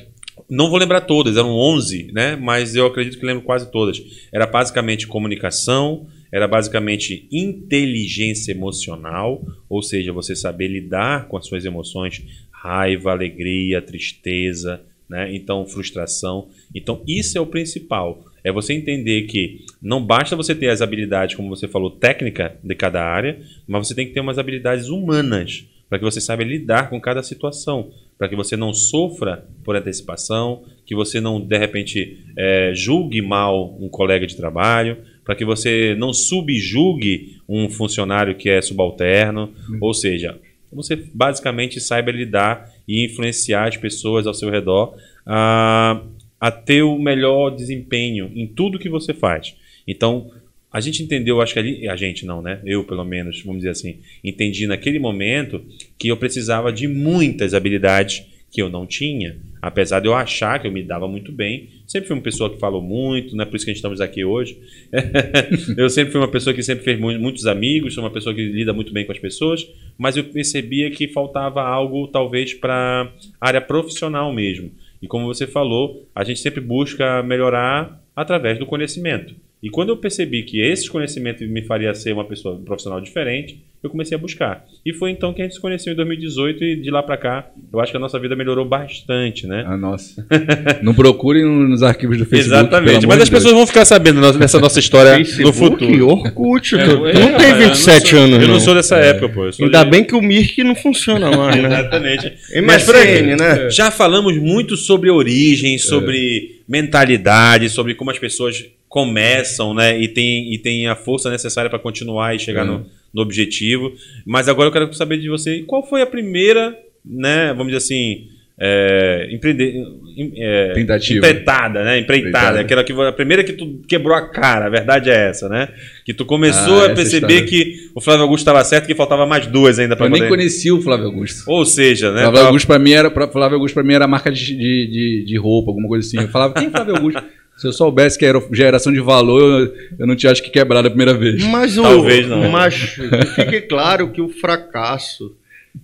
Não 0.50 0.70
vou 0.70 0.80
lembrar 0.80 1.02
todas, 1.02 1.38
eram 1.38 1.50
11, 1.52 2.12
né? 2.12 2.36
Mas 2.36 2.76
eu 2.76 2.86
acredito 2.88 3.20
que 3.20 3.26
lembro 3.26 3.44
quase 3.44 3.72
todas. 3.72 4.02
Era 4.34 4.48
basicamente 4.48 5.06
comunicação, 5.08 6.08
era 6.32 6.48
basicamente 6.48 7.28
inteligência 7.32 8.52
emocional, 8.52 9.46
ou 9.70 9.82
seja, 9.84 10.12
você 10.12 10.36
saber 10.36 10.68
lidar 10.68 11.28
com 11.28 11.38
as 11.38 11.46
suas 11.46 11.66
emoções, 11.66 12.24
raiva, 12.52 13.12
alegria, 13.12 13.82
tristeza, 13.82 14.82
né? 15.10 15.34
Então, 15.36 15.66
frustração. 15.68 16.48
Então, 16.74 17.02
isso 17.08 17.38
é 17.38 17.42
o 17.42 17.46
principal. 17.46 18.26
É 18.44 18.52
você 18.52 18.74
entender 18.74 19.24
que 19.24 19.66
não 19.82 20.06
basta 20.06 20.36
você 20.36 20.54
ter 20.54 20.70
as 20.70 20.82
habilidades, 20.82 21.36
como 21.36 21.50
você 21.50 21.68
falou, 21.68 21.92
técnica 21.92 22.58
de 22.64 22.76
cada 22.76 23.04
área, 23.04 23.40
mas 23.68 23.88
você 23.88 23.96
tem 23.96 24.08
que 24.08 24.14
ter 24.14 24.20
umas 24.20 24.38
habilidades 24.38 24.90
humanas 24.90 25.66
para 25.90 26.00
que 26.00 26.06
você 26.06 26.20
saiba 26.20 26.44
lidar 26.44 26.90
com 26.90 27.00
cada 27.00 27.22
situação, 27.22 27.92
para 28.18 28.28
que 28.28 28.36
você 28.36 28.58
não 28.58 28.74
sofra 28.74 29.46
por 29.64 29.76
antecipação, 29.76 30.64
que 30.86 30.96
você 30.96 31.22
não, 31.22 31.40
de 31.40 31.58
repente, 31.58 32.26
eh, 32.36 32.72
julgue 32.74 33.22
mal 33.22 33.78
um 33.80 33.88
colega 33.88 34.26
de 34.26 34.36
trabalho, 34.36 34.98
para 35.24 35.36
que 35.36 35.46
você 35.46 35.96
não 35.98 36.12
subjugue 36.12 37.38
um 37.48 37.70
funcionário 37.70 38.36
que 38.36 38.50
é 38.50 38.62
subalterno, 38.62 39.54
ou 39.80 39.94
seja, 39.94 40.38
você 40.72 40.96
basicamente 41.14 41.80
saiba 41.80 42.12
lidar 42.12 42.70
e 42.88 43.06
influenciar 43.06 43.68
as 43.68 43.78
pessoas 43.78 44.26
ao 44.26 44.34
seu 44.34 44.50
redor 44.50 44.96
a, 45.26 46.02
a 46.44 46.52
ter 46.52 46.82
o 46.84 47.00
melhor 47.00 47.52
desempenho 47.52 48.30
em 48.36 48.46
tudo 48.46 48.78
que 48.78 48.90
você 48.90 49.14
faz. 49.14 49.56
Então, 49.88 50.30
a 50.70 50.82
gente 50.82 51.02
entendeu, 51.02 51.40
acho 51.40 51.54
que 51.54 51.60
ali, 51.60 51.88
a 51.88 51.96
gente 51.96 52.26
não, 52.26 52.42
né? 52.42 52.60
Eu, 52.66 52.84
pelo 52.84 53.06
menos, 53.06 53.42
vamos 53.44 53.60
dizer 53.60 53.70
assim, 53.70 54.00
entendi 54.22 54.68
naquele 54.68 55.00
momento 55.00 55.64
que 55.98 56.10
eu 56.10 56.18
precisava 56.18 56.70
de 56.74 56.86
muitas 56.86 57.54
habilidades 57.54 58.26
que 58.52 58.62
eu 58.62 58.70
não 58.70 58.86
tinha, 58.86 59.38
apesar 59.62 60.02
de 60.02 60.10
eu 60.10 60.14
achar 60.14 60.60
que 60.60 60.68
eu 60.68 60.72
me 60.72 60.84
dava 60.84 61.08
muito 61.08 61.32
bem. 61.32 61.70
Sempre 61.88 62.10
fui 62.10 62.18
uma 62.18 62.22
pessoa 62.22 62.50
que 62.50 62.60
falou 62.60 62.82
muito, 62.82 63.38
não 63.38 63.44
é 63.44 63.46
por 63.46 63.56
isso 63.56 63.64
que 63.64 63.72
a 63.72 63.74
gente 63.74 63.80
estamos 63.80 64.02
aqui 64.02 64.26
hoje. 64.26 64.60
eu 65.78 65.90
sempre 65.90 66.12
fui 66.12 66.20
uma 66.20 66.28
pessoa 66.28 66.54
que 66.54 66.62
sempre 66.62 66.84
fez 66.84 67.00
mu- 67.00 67.18
muitos 67.18 67.48
amigos, 67.48 67.94
sou 67.94 68.04
uma 68.04 68.12
pessoa 68.12 68.36
que 68.36 68.44
lida 68.44 68.74
muito 68.74 68.92
bem 68.92 69.06
com 69.06 69.14
as 69.14 69.18
pessoas, 69.18 69.66
mas 69.98 70.18
eu 70.18 70.26
percebia 70.26 70.92
que 70.92 71.08
faltava 71.08 71.62
algo, 71.62 72.06
talvez, 72.10 72.54
para 72.54 73.10
área 73.40 73.62
profissional 73.62 74.34
mesmo. 74.34 74.83
E 75.04 75.08
como 75.08 75.26
você 75.26 75.46
falou, 75.46 76.08
a 76.16 76.24
gente 76.24 76.40
sempre 76.40 76.62
busca 76.62 77.22
melhorar 77.22 78.02
através 78.16 78.58
do 78.58 78.66
conhecimento. 78.66 79.36
E 79.64 79.70
quando 79.70 79.90
eu 79.90 79.98
percebi 79.98 80.44
que 80.44 80.60
esses 80.60 80.90
conhecimentos 80.90 81.48
me 81.48 81.62
faria 81.64 81.94
ser 81.94 82.12
uma 82.12 82.26
pessoa 82.26 82.56
um 82.56 82.64
profissional 82.66 83.00
diferente, 83.00 83.64
eu 83.82 83.90
comecei 83.90 84.16
a 84.16 84.20
buscar. 84.20 84.66
E 84.86 84.94
foi 84.94 85.12
então 85.12 85.34
que 85.34 85.42
a 85.42 85.46
gente 85.46 85.56
se 85.56 85.60
conheceu 85.62 85.94
em 85.94 85.96
2018 85.96 86.64
e 86.64 86.76
de 86.82 86.90
lá 86.92 87.02
para 87.02 87.16
cá, 87.18 87.48
eu 87.72 87.80
acho 87.80 87.92
que 87.92 87.98
a 87.98 88.00
nossa 88.00 88.20
vida 88.20 88.36
melhorou 88.36 88.66
bastante, 88.66 89.48
né? 89.48 89.64
Ah, 89.66 89.78
nossa. 89.78 90.26
não 90.84 90.94
procurem 90.94 91.46
nos 91.46 91.82
arquivos 91.82 92.18
do 92.18 92.26
Facebook. 92.26 92.60
Exatamente. 92.60 93.08
Mas 93.08 93.22
as 93.22 93.30
Deus. 93.30 93.42
pessoas 93.42 93.54
vão 93.54 93.66
ficar 93.68 93.86
sabendo 93.86 94.20
no- 94.22 94.34
dessa 94.34 94.60
nossa 94.60 94.80
história 94.80 95.18
no 95.18 95.26
Facebook, 95.26 95.58
futuro. 95.86 96.08
Orkut, 96.10 96.76
É, 96.76 96.84
tu, 96.84 96.90
é, 97.08 97.14
não 97.14 97.22
tem 97.22 97.32
rapaz, 97.32 97.50
eu 97.62 97.70
27 97.70 98.10
sou- 98.10 98.20
anos, 98.20 98.36
Eu 98.42 98.48
não 98.48 98.54
não. 98.56 98.60
sou 98.60 98.76
dessa 98.76 98.98
época, 98.98 99.30
pô. 99.30 99.50
Ainda 99.64 99.84
de- 99.84 99.90
bem 99.90 100.04
que 100.04 100.16
o 100.16 100.22
Mirk 100.22 100.62
não 100.64 100.76
funciona 100.76 101.32
mais, 101.36 101.62
né? 101.62 101.68
Exatamente. 101.80 102.26
MSN, 102.54 102.62
Mas, 102.66 102.84
Frank, 102.84 103.22
né? 103.36 103.70
Já 103.70 103.92
falamos 103.92 104.38
muito 104.38 104.76
sobre 104.78 105.10
origem, 105.10 105.78
sobre 105.78 106.62
mentalidade, 106.68 107.70
sobre 107.70 107.96
como 107.96 108.12
as 108.12 108.20
pessoas 108.20 108.64
começam, 108.94 109.74
né? 109.74 110.00
E 110.00 110.08
tem, 110.08 110.54
e 110.54 110.58
tem 110.60 110.88
a 110.88 110.96
força 110.96 111.32
necessária 111.32 111.68
para 111.68 111.80
continuar 111.80 112.36
e 112.36 112.40
chegar 112.40 112.62
É. 112.62 112.66
no, 112.66 112.86
no 113.12 113.22
objetivo. 113.24 113.92
Mas 114.24 114.48
agora 114.48 114.68
eu 114.68 114.72
quero 114.72 114.94
saber 114.94 115.18
de 115.18 115.28
você 115.30 115.64
qual 115.66 115.82
foi 115.84 116.04
a 116.04 116.06
primeira, 116.06 116.78
né? 117.04 117.48
Vamos 117.58 117.68
dizer 117.74 117.78
assim. 117.78 118.28
É, 118.56 119.30
empreender, 119.32 119.74
em- 120.16 120.32
é, 120.38 120.74
Tentativa. 120.74 121.18
empreitada, 121.18 121.84
né? 121.84 121.98
Empreitada, 121.98 122.60
aquela 122.60 122.84
que 122.84 122.94
a 122.94 123.12
primeira 123.12 123.44
que 123.44 123.54
tu 123.54 123.82
quebrou 123.88 124.16
a 124.16 124.30
cara, 124.30 124.68
a 124.68 124.70
verdade 124.70 125.10
é 125.10 125.30
essa, 125.30 125.50
né? 125.50 125.70
Que 126.06 126.14
tu 126.14 126.24
começou 126.24 126.84
Ah, 126.84 126.86
a 126.86 126.90
perceber 126.94 127.34
história. 127.34 127.48
que 127.50 127.90
o 127.96 128.00
Flávio 128.00 128.22
Augusto 128.22 128.42
estava 128.44 128.64
certo, 128.64 128.86
que 128.86 128.94
faltava 128.94 129.26
mais 129.26 129.48
duas 129.48 129.80
ainda 129.80 129.96
para 129.96 130.06
Eu 130.06 130.12
nem 130.12 130.22
poder. 130.22 130.30
conhecia 130.36 130.74
o 130.74 130.80
Flávio 130.84 131.08
Augusto. 131.08 131.44
Ou 131.50 131.66
seja, 131.66 132.12
né? 132.12 132.20
Flávio 132.22 132.34
tava- 132.36 132.48
Augusto 132.50 132.68
pra 132.68 132.78
mim 132.78 132.92
era 132.92 133.10
Flávio 133.10 133.56
Augusto 133.56 133.74
para 133.74 133.84
mim 133.84 133.94
era 133.96 134.08
marca 134.08 134.32
de, 134.32 134.46
de, 134.56 134.88
de, 134.88 135.26
de 135.26 135.38
roupa, 135.38 135.72
alguma 135.72 135.88
coisa 135.88 136.08
assim. 136.08 136.20
Eu 136.22 136.28
falava, 136.30 136.54
quem 136.54 136.68
é 136.68 136.70
Flávio 136.70 136.96
Augusto? 136.96 137.24
Se 137.64 137.68
eu 137.70 137.72
soubesse 137.72 138.20
que 138.20 138.26
era 138.26 138.44
geração 138.52 138.92
de 138.92 139.00
valor, 139.00 139.42
eu, 139.62 139.74
eu 140.00 140.06
não 140.06 140.18
tinha 140.18 140.32
acho 140.34 140.44
que 140.44 140.50
quebrado 140.50 140.86
a 140.86 140.92
primeira 140.92 141.14
vez. 141.14 141.42
Mas, 141.46 141.78
o, 141.78 141.82
Talvez 141.82 142.28
não. 142.28 142.52
mas 142.52 142.76
fique 142.76 143.62
claro 143.62 144.12
que 144.12 144.20
o 144.22 144.28
fracasso, 144.28 145.34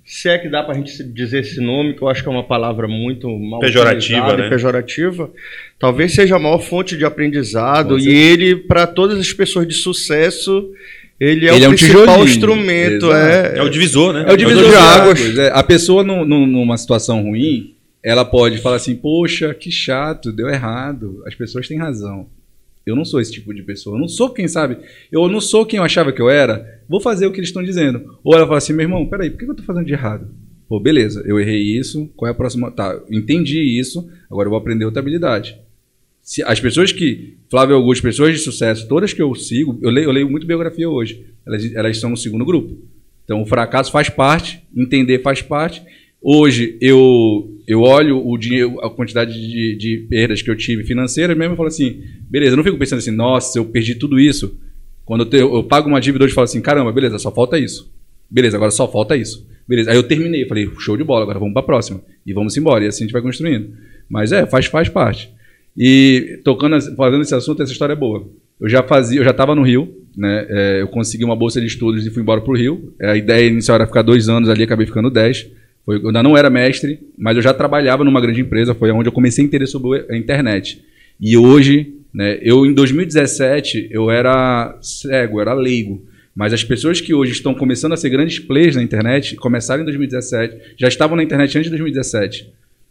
se 0.05 0.27
é 0.27 0.37
que 0.37 0.49
dá 0.49 0.61
pra 0.61 0.73
gente 0.75 0.91
se- 0.91 1.03
dizer 1.05 1.39
esse 1.39 1.61
nome, 1.61 1.93
que 1.93 2.01
eu 2.01 2.09
acho 2.09 2.21
que 2.21 2.27
é 2.27 2.31
uma 2.31 2.43
palavra 2.43 2.85
muito 2.85 3.29
mal 3.29 3.61
Pejorativa, 3.61 4.33
e 4.33 4.37
né? 4.37 4.49
pejorativa, 4.49 5.31
talvez 5.79 6.13
seja 6.13 6.35
a 6.35 6.39
maior 6.39 6.59
fonte 6.59 6.97
de 6.97 7.05
aprendizado. 7.05 7.97
E 7.97 8.09
ele, 8.09 8.57
para 8.57 8.85
todas 8.85 9.17
as 9.17 9.31
pessoas 9.31 9.65
de 9.65 9.73
sucesso, 9.75 10.69
ele 11.17 11.47
é 11.47 11.55
Ele 11.55 11.63
é 11.63 11.67
o 11.69 11.71
um 11.71 11.75
principal 11.75 12.23
instrumento. 12.25 13.11
É, 13.13 13.57
É 13.57 13.63
o 13.63 13.69
divisor, 13.69 14.11
né? 14.13 14.25
É 14.27 14.33
o 14.33 14.37
divisor 14.37 14.69
de 14.69 14.75
águas. 14.75 15.19
águas. 15.21 15.37
É, 15.37 15.51
a 15.53 15.63
pessoa 15.63 16.03
num- 16.03 16.25
num- 16.25 16.45
numa 16.45 16.77
situação 16.77 17.23
ruim, 17.23 17.73
ela 18.03 18.23
pode 18.23 18.59
falar 18.59 18.77
assim, 18.77 18.95
poxa, 18.95 19.53
que 19.53 19.71
chato, 19.71 20.31
deu 20.31 20.47
errado. 20.47 21.21
As 21.25 21.35
pessoas 21.35 21.67
têm 21.67 21.77
razão. 21.77 22.27
Eu 22.85 22.95
não 22.95 23.05
sou 23.05 23.19
esse 23.19 23.31
tipo 23.31 23.53
de 23.53 23.61
pessoa. 23.61 23.95
Eu 23.95 23.99
não 23.99 24.07
sou 24.07 24.29
quem 24.29 24.47
sabe. 24.47 24.77
Eu 25.11 25.27
não 25.27 25.41
sou 25.41 25.65
quem 25.65 25.77
eu 25.77 25.83
achava 25.83 26.11
que 26.11 26.21
eu 26.21 26.29
era. 26.29 26.81
Vou 26.87 26.99
fazer 26.99 27.27
o 27.27 27.31
que 27.31 27.39
eles 27.39 27.49
estão 27.49 27.63
dizendo. 27.63 28.17
Ou 28.23 28.33
ela 28.33 28.45
fala 28.45 28.57
assim, 28.57 28.73
meu 28.73 28.83
irmão, 28.83 29.05
peraí, 29.05 29.29
por 29.29 29.37
que 29.37 29.45
eu 29.45 29.55
tô 29.55 29.63
fazendo 29.63 29.85
de 29.85 29.93
errado? 29.93 30.27
Pô, 30.67 30.79
beleza, 30.79 31.23
eu 31.25 31.39
errei 31.39 31.61
isso. 31.61 32.09
Qual 32.15 32.27
é 32.27 32.31
a 32.31 32.35
próxima? 32.35 32.71
Tá, 32.71 32.99
entendi 33.09 33.59
isso. 33.59 34.09
Agora 34.29 34.47
eu 34.47 34.51
vou 34.51 34.59
aprender 34.59 34.85
outra 34.85 35.01
habilidade. 35.01 35.59
Se, 36.21 36.43
as 36.43 36.59
pessoas 36.59 36.91
que. 36.91 37.37
Flávio 37.49 37.75
Augusto, 37.75 38.03
pessoas 38.03 38.33
de 38.33 38.39
sucesso, 38.39 38.87
todas 38.87 39.11
que 39.11 39.21
eu 39.21 39.33
sigo, 39.33 39.79
eu 39.81 39.89
leio, 39.89 40.05
eu 40.05 40.11
leio 40.11 40.29
muito 40.29 40.45
biografia 40.45 40.87
hoje. 40.87 41.25
Elas, 41.45 41.73
elas 41.73 41.95
estão 41.95 42.11
no 42.11 42.17
segundo 42.17 42.45
grupo. 42.45 42.77
Então 43.23 43.41
o 43.41 43.45
fracasso 43.45 43.91
faz 43.91 44.09
parte, 44.09 44.63
entender 44.75 45.23
faz 45.23 45.41
parte. 45.41 45.83
Hoje 46.21 46.77
eu, 46.81 47.57
eu 47.67 47.81
olho 47.81 48.25
o 48.25 48.37
dinheiro, 48.37 48.79
a 48.81 48.89
quantidade 48.89 49.33
de, 49.33 49.75
de 49.77 50.07
perdas 50.09 50.41
que 50.41 50.49
eu 50.49 50.55
tive 50.55 50.83
financeiras 50.83 51.37
mesmo 51.37 51.53
e 51.53 51.57
falo 51.57 51.67
assim, 51.67 52.03
beleza, 52.29 52.53
eu 52.53 52.57
não 52.57 52.63
fico 52.63 52.77
pensando 52.77 52.99
assim, 52.99 53.11
nossa, 53.11 53.57
eu 53.57 53.65
perdi 53.65 53.95
tudo 53.95 54.19
isso. 54.19 54.57
Quando 55.05 55.27
eu, 55.35 55.55
eu 55.55 55.63
pago 55.63 55.87
uma 55.87 56.01
dívida 56.01 56.25
hoje 56.25 56.33
e 56.33 56.35
falo 56.35 56.45
assim, 56.45 56.61
caramba, 56.61 56.91
beleza, 56.91 57.17
só 57.17 57.31
falta 57.31 57.57
isso. 57.57 57.91
Beleza, 58.29 58.57
agora 58.57 58.69
só 58.69 58.87
falta 58.91 59.15
isso. 59.15 59.47
Beleza, 59.67 59.91
aí 59.91 59.97
eu 59.97 60.03
terminei, 60.03 60.47
falei, 60.47 60.69
show 60.79 60.97
de 60.97 61.03
bola, 61.03 61.23
agora 61.23 61.39
vamos 61.39 61.53
para 61.53 61.61
a 61.61 61.65
próxima. 61.65 62.01
E 62.25 62.33
vamos 62.33 62.55
embora, 62.57 62.83
e 62.83 62.87
assim 62.87 63.03
a 63.03 63.07
gente 63.07 63.13
vai 63.13 63.21
construindo. 63.21 63.73
Mas 64.09 64.31
é, 64.31 64.45
faz, 64.45 64.65
faz 64.65 64.89
parte. 64.89 65.31
E 65.77 66.41
tocando, 66.43 66.79
fazendo 66.95 67.21
esse 67.21 67.33
assunto, 67.33 67.63
essa 67.63 67.71
história 67.71 67.93
é 67.93 67.95
boa. 67.95 68.27
Eu 68.59 68.67
já 68.67 68.83
fazia, 68.83 69.19
eu 69.19 69.23
já 69.23 69.31
estava 69.31 69.55
no 69.55 69.63
Rio, 69.63 69.95
né? 70.17 70.45
é, 70.49 70.81
eu 70.81 70.87
consegui 70.89 71.23
uma 71.23 71.35
bolsa 71.35 71.61
de 71.61 71.67
estudos 71.67 72.05
e 72.05 72.09
fui 72.09 72.21
embora 72.21 72.41
para 72.41 72.51
o 72.51 72.57
Rio. 72.57 72.93
A 73.01 73.15
ideia 73.15 73.47
inicial 73.47 73.75
era 73.75 73.87
ficar 73.87 74.01
dois 74.01 74.27
anos 74.27 74.49
ali, 74.49 74.63
acabei 74.63 74.85
ficando 74.85 75.09
dez. 75.09 75.49
Eu 75.91 76.07
ainda 76.07 76.23
não 76.23 76.37
era 76.37 76.49
mestre, 76.49 76.99
mas 77.17 77.35
eu 77.35 77.41
já 77.41 77.53
trabalhava 77.53 78.03
numa 78.03 78.21
grande 78.21 78.41
empresa, 78.41 78.75
foi 78.75 78.91
onde 78.91 79.09
eu 79.09 79.13
comecei 79.13 79.43
a 79.43 79.47
entender 79.47 79.67
sobre 79.67 80.05
a 80.09 80.15
internet. 80.15 80.83
E 81.19 81.37
hoje, 81.37 81.95
né, 82.13 82.39
eu 82.41 82.65
em 82.65 82.73
2017, 82.73 83.89
eu 83.91 84.09
era 84.09 84.77
cego, 84.81 85.41
era 85.41 85.53
leigo. 85.53 86.05
Mas 86.35 86.53
as 86.53 86.63
pessoas 86.63 87.01
que 87.01 87.13
hoje 87.13 87.33
estão 87.33 87.53
começando 87.53 87.93
a 87.93 87.97
ser 87.97 88.09
grandes 88.09 88.39
players 88.39 88.75
na 88.75 88.83
internet, 88.83 89.35
começaram 89.35 89.81
em 89.81 89.85
2017, 89.85 90.75
já 90.77 90.87
estavam 90.87 91.17
na 91.17 91.23
internet 91.23 91.57
antes 91.57 91.65
de 91.65 91.69
2017. 91.69 92.49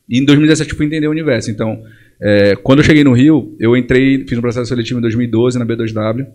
E 0.09 0.19
em 0.19 0.25
2017 0.25 0.71
eu 0.71 0.77
fui 0.77 0.87
entender 0.87 1.07
o 1.07 1.11
universo. 1.11 1.51
Então, 1.51 1.83
é, 2.21 2.57
quando 2.57 2.81
eu 2.81 2.85
cheguei 2.85 3.05
no 3.05 3.13
Rio, 3.13 3.57
eu 3.61 3.77
entrei, 3.77 4.27
fiz 4.27 4.37
um 4.37 4.41
processo 4.43 4.67
seletivo 4.67 4.99
em 4.99 5.03
2012 5.03 5.59
na 5.59 5.65
B2W, 5.65 6.27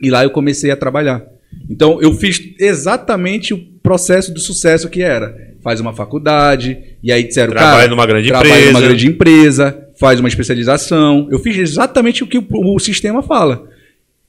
e 0.00 0.10
lá 0.10 0.24
eu 0.24 0.30
comecei 0.30 0.70
a 0.70 0.76
trabalhar. 0.76 1.24
Então, 1.68 2.00
eu 2.00 2.12
fiz 2.14 2.54
exatamente 2.58 3.52
o 3.52 3.58
processo 3.82 4.32
do 4.32 4.40
sucesso 4.40 4.88
que 4.88 5.02
era. 5.02 5.49
Faz 5.62 5.80
uma 5.80 5.92
faculdade, 5.92 6.78
e 7.02 7.12
aí 7.12 7.22
disseram, 7.22 7.52
Trabalha 7.52 7.76
cara, 7.76 7.88
numa 7.88 8.06
grande 8.06 8.28
trabalha 8.28 8.48
empresa. 8.48 8.72
numa 8.72 8.80
grande 8.80 9.06
empresa, 9.06 9.88
faz 9.98 10.18
uma 10.20 10.28
especialização. 10.28 11.28
Eu 11.30 11.38
fiz 11.38 11.56
exatamente 11.56 12.24
o 12.24 12.26
que 12.26 12.38
o, 12.38 12.46
o 12.50 12.78
sistema 12.78 13.22
fala. 13.22 13.68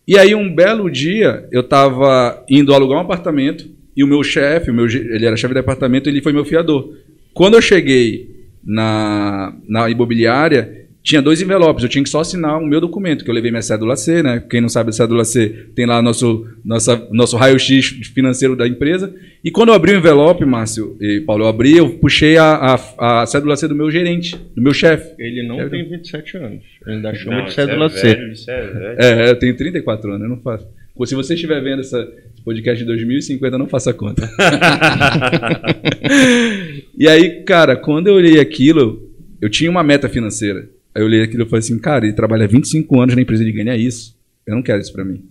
E 0.07 0.17
aí, 0.17 0.35
um 0.35 0.53
belo 0.53 0.89
dia, 0.89 1.47
eu 1.51 1.61
estava 1.61 2.43
indo 2.49 2.73
alugar 2.73 2.97
um 2.97 3.01
apartamento, 3.01 3.69
e 3.95 4.03
o 4.03 4.07
meu 4.07 4.23
chefe, 4.23 4.71
o 4.71 4.73
meu, 4.73 4.85
ele 4.87 5.25
era 5.25 5.37
chefe 5.37 5.53
de 5.53 5.59
apartamento, 5.59 6.09
ele 6.09 6.21
foi 6.21 6.33
meu 6.33 6.43
fiador. 6.43 6.93
Quando 7.33 7.53
eu 7.55 7.61
cheguei 7.61 8.29
na, 8.63 9.53
na 9.67 9.89
imobiliária, 9.89 10.80
tinha 11.03 11.21
dois 11.21 11.41
envelopes, 11.41 11.83
eu 11.83 11.89
tinha 11.89 12.03
que 12.03 12.09
só 12.09 12.19
assinar 12.19 12.59
o 12.59 12.65
meu 12.65 12.79
documento, 12.79 13.23
que 13.25 13.29
eu 13.29 13.33
levei 13.33 13.49
minha 13.49 13.61
cédula 13.61 13.95
C, 13.95 14.21
né? 14.21 14.43
Quem 14.49 14.61
não 14.61 14.69
sabe 14.69 14.89
a 14.89 14.93
cédula 14.93 15.25
C, 15.25 15.67
tem 15.75 15.85
lá 15.85 16.01
nosso, 16.01 16.45
nossa, 16.63 17.07
nosso 17.11 17.37
raio-x 17.37 17.87
financeiro 18.13 18.55
da 18.55 18.67
empresa. 18.67 19.13
E 19.43 19.49
quando 19.49 19.69
eu 19.69 19.75
abri 19.75 19.93
o 19.93 19.97
envelope, 19.97 20.45
Márcio 20.45 20.95
e 21.01 21.21
Paulo, 21.21 21.45
eu 21.45 21.47
abri, 21.47 21.75
eu 21.75 21.89
puxei 21.97 22.37
a, 22.37 22.75
a, 22.99 23.21
a 23.23 23.25
cédula 23.25 23.55
C 23.55 23.67
do 23.67 23.75
meu 23.75 23.89
gerente, 23.89 24.35
do 24.55 24.61
meu 24.61 24.73
chefe. 24.73 25.15
Ele 25.17 25.47
não 25.47 25.59
É, 25.61 25.69
tem 25.69 25.89
27 25.89 26.37
anos. 26.37 26.63
Ele 26.85 26.95
ainda 26.97 27.13
chama 27.15 27.37
Não, 27.37 27.43
de 27.45 27.49
é 27.49 27.53
cédula 27.53 27.89
C. 27.89 28.15
velho, 28.15 28.31
isso 28.31 28.51
é 28.51 28.67
velho. 28.67 28.95
É, 28.99 29.29
eu 29.31 29.39
tenho 29.39 29.57
34 29.57 30.11
anos, 30.11 30.23
eu 30.23 30.29
não 30.29 30.41
faço. 30.41 30.67
Se 31.05 31.15
você 31.15 31.33
estiver 31.33 31.59
vendo 31.63 31.79
essa, 31.79 31.97
esse 32.31 32.43
podcast 32.43 32.79
de 32.79 32.85
2050, 32.85 33.57
não 33.57 33.67
faça 33.67 33.91
conta. 33.91 34.29
e 36.97 37.07
aí, 37.07 37.43
cara, 37.43 37.75
quando 37.75 38.07
eu 38.07 38.13
olhei 38.15 38.39
aquilo, 38.39 39.09
eu 39.41 39.49
tinha 39.49 39.69
uma 39.71 39.83
meta 39.83 40.07
financeira. 40.07 40.69
Aí 40.93 41.01
eu 41.01 41.05
olhei 41.05 41.23
aquilo 41.23 41.43
e 41.43 41.45
falei 41.45 41.59
assim, 41.59 41.79
cara, 41.79 42.05
ele 42.05 42.13
trabalha 42.13 42.47
25 42.47 42.99
anos 42.99 43.15
na 43.15 43.21
empresa 43.21 43.43
e 43.43 43.51
ganha 43.51 43.75
isso. 43.75 44.17
Eu 44.45 44.55
não 44.55 44.61
quero 44.61 44.81
isso 44.81 44.91
pra 44.91 45.05
mim. 45.05 45.23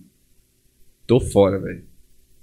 Tô 1.05 1.19
fora, 1.19 1.59
velho. 1.59 1.83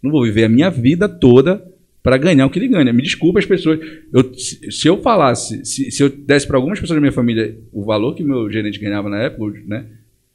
Não 0.03 0.11
vou 0.11 0.23
viver 0.25 0.45
a 0.45 0.49
minha 0.49 0.71
vida 0.71 1.09
toda 1.09 1.63
pra 2.03 2.17
ganhar 2.17 2.47
o 2.47 2.51
que 2.51 2.59
ele 2.59 2.69
ganha. 2.69 2.93
Me 2.93 3.03
desculpa 3.03 3.39
as 3.39 3.47
pessoas. 3.47 3.81
Eu- 4.13 4.33
se, 4.35 4.87
eu 4.87 5.01
falasse, 5.03 5.65
se, 5.65 5.91
se 5.91 6.03
eu 6.03 6.09
desse 6.09 6.47
pra 6.47 6.57
algumas 6.57 6.79
pessoas 6.79 6.97
da 6.97 7.01
minha 7.01 7.13
família 7.13 7.59
o 7.73 7.85
valor 7.85 8.15
que 8.15 8.23
meu 8.23 8.51
gerente 8.51 8.79
ganhava 8.79 9.09
na 9.09 9.19
época, 9.23 9.59
né? 9.67 9.87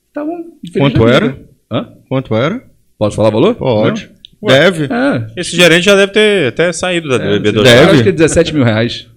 Estavam 0.09 0.51
Quanto 0.77 1.07
era? 1.07 1.39
Hã? 1.71 1.93
Quanto 2.07 2.35
era? 2.35 2.63
Posso 2.97 3.15
falar 3.15 3.29
o 3.29 3.31
valor? 3.31 3.55
Pode. 3.55 4.09
Não? 4.41 4.49
Deve. 4.49 4.85
É. 4.85 5.39
Esse 5.39 5.55
gerente 5.55 5.85
já 5.85 5.95
deve 5.95 6.11
ter 6.11 6.47
até 6.47 6.71
saído 6.73 7.07
da 7.07 7.15
é 7.15 7.31
bebedoura. 7.31 7.69
Deve. 7.69 7.91
Acho 7.91 8.03
que 8.03 8.09
é 8.09 8.11
17 8.11 8.53
mil 8.53 8.63
reais. 8.63 9.07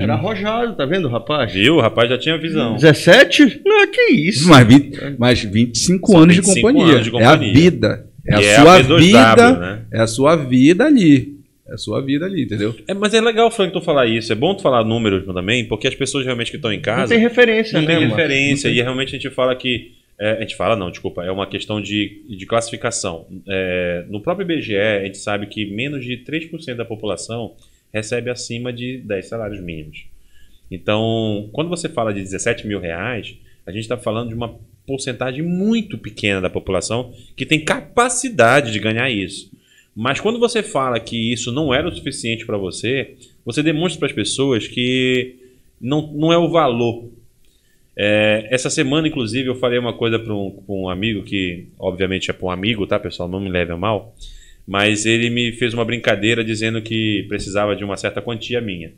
Era 0.00 0.14
arrojado, 0.14 0.74
tá 0.76 0.84
vendo, 0.84 1.08
rapaz? 1.08 1.52
Viu? 1.52 1.76
O 1.76 1.80
rapaz 1.80 2.10
já 2.10 2.18
tinha 2.18 2.36
visão. 2.36 2.74
17? 2.74 3.62
Não, 3.64 3.86
que 3.90 4.12
isso. 4.12 4.48
Mas, 4.48 4.66
20, 4.66 4.98
mas 5.18 5.42
25 5.42 6.12
São 6.12 6.20
anos, 6.22 6.36
25 6.36 6.54
de 6.56 6.60
companhia. 6.62 6.94
anos 6.94 7.04
de 7.06 7.16
É 7.16 7.24
a 7.24 7.30
companhia. 7.32 7.52
vida. 7.54 8.06
É 8.26 8.34
a 8.34 8.40
E 8.40 8.44
é 8.44 8.54
sua 8.56 8.74
a 8.76 8.80
B2W, 8.82 8.98
vida. 9.00 9.58
né? 9.58 9.82
É 9.92 10.00
a 10.00 10.06
sua 10.06 10.36
vida 10.36 10.84
ali. 10.84 11.38
É 11.66 11.74
a 11.74 11.78
sua 11.78 12.00
vida 12.00 12.24
ali, 12.26 12.44
entendeu? 12.44 12.74
É, 12.86 12.94
mas 12.94 13.12
é 13.14 13.20
legal, 13.20 13.50
Frank, 13.50 13.72
tu 13.72 13.80
falar 13.80 14.06
isso. 14.06 14.32
É 14.32 14.34
bom 14.34 14.54
tu 14.54 14.62
falar 14.62 14.84
números 14.84 15.24
também, 15.26 15.64
porque 15.66 15.86
as 15.88 15.94
pessoas 15.94 16.24
realmente 16.24 16.50
que 16.50 16.56
estão 16.56 16.72
em 16.72 16.76
Não 16.76 16.82
casa 16.82 17.08
tem 17.14 17.18
referência, 17.18 17.74
não 17.80 17.86
né, 17.86 17.94
tem 17.96 18.04
mano? 18.06 18.16
referência. 18.16 18.68
E 18.68 18.80
realmente 18.80 19.08
a 19.08 19.18
gente 19.18 19.30
fala 19.30 19.54
que. 19.54 19.92
é, 20.20 20.32
a 20.32 20.40
gente 20.40 20.56
fala, 20.56 20.74
não, 20.76 20.90
desculpa, 20.90 21.22
é 21.24 21.30
uma 21.30 21.46
questão 21.46 21.80
de, 21.80 22.22
de 22.28 22.44
classificação. 22.46 23.26
É, 23.48 24.04
no 24.08 24.20
próprio 24.20 24.44
IBGE, 24.50 24.76
a 24.76 25.04
gente 25.04 25.18
sabe 25.18 25.46
que 25.46 25.64
menos 25.66 26.04
de 26.04 26.16
3% 26.24 26.74
da 26.74 26.84
população 26.84 27.52
recebe 27.92 28.30
acima 28.30 28.72
de 28.72 28.98
10 28.98 29.28
salários 29.28 29.60
mínimos. 29.60 30.06
Então, 30.70 31.48
quando 31.52 31.68
você 31.68 31.88
fala 31.88 32.12
de 32.12 32.20
17 32.20 32.66
mil 32.66 32.80
reais, 32.80 33.36
a 33.66 33.70
gente 33.70 33.82
está 33.82 33.96
falando 33.96 34.28
de 34.28 34.34
uma 34.34 34.58
porcentagem 34.86 35.42
muito 35.42 35.98
pequena 35.98 36.40
da 36.40 36.50
população 36.50 37.12
que 37.36 37.44
tem 37.44 37.64
capacidade 37.64 38.72
de 38.72 38.78
ganhar 38.78 39.10
isso. 39.10 39.50
Mas 39.94 40.20
quando 40.20 40.38
você 40.38 40.62
fala 40.62 41.00
que 41.00 41.32
isso 41.32 41.50
não 41.52 41.74
era 41.74 41.88
o 41.88 41.94
suficiente 41.94 42.46
para 42.46 42.56
você, 42.56 43.16
você 43.44 43.62
demonstra 43.62 43.98
para 43.98 44.08
as 44.08 44.14
pessoas 44.14 44.68
que 44.68 45.36
não, 45.80 46.12
não 46.12 46.32
é 46.32 46.38
o 46.38 46.50
valor. 46.50 47.10
É, 47.96 48.46
essa 48.50 48.70
semana, 48.70 49.08
inclusive, 49.08 49.48
eu 49.48 49.56
falei 49.56 49.78
uma 49.78 49.92
coisa 49.92 50.18
para 50.18 50.32
um, 50.32 50.62
um 50.68 50.88
amigo 50.88 51.24
que, 51.24 51.66
obviamente, 51.78 52.30
é 52.30 52.32
para 52.32 52.46
um 52.46 52.50
amigo, 52.50 52.86
tá, 52.86 52.98
pessoal? 52.98 53.28
Não 53.28 53.40
me 53.40 53.50
leve 53.50 53.72
a 53.72 53.76
mal. 53.76 54.14
Mas 54.68 55.06
ele 55.06 55.30
me 55.30 55.50
fez 55.52 55.72
uma 55.72 55.82
brincadeira 55.82 56.44
dizendo 56.44 56.82
que 56.82 57.24
precisava 57.26 57.74
de 57.74 57.82
uma 57.82 57.96
certa 57.96 58.20
quantia 58.20 58.60
minha. 58.60 58.92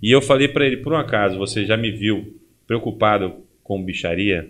E 0.00 0.08
eu 0.12 0.22
falei 0.22 0.46
para 0.46 0.64
ele, 0.64 0.76
por 0.76 0.92
um 0.92 0.96
acaso, 0.96 1.36
você 1.36 1.66
já 1.66 1.76
me 1.76 1.90
viu 1.90 2.38
preocupado 2.64 3.34
com 3.64 3.82
bicharia? 3.82 4.48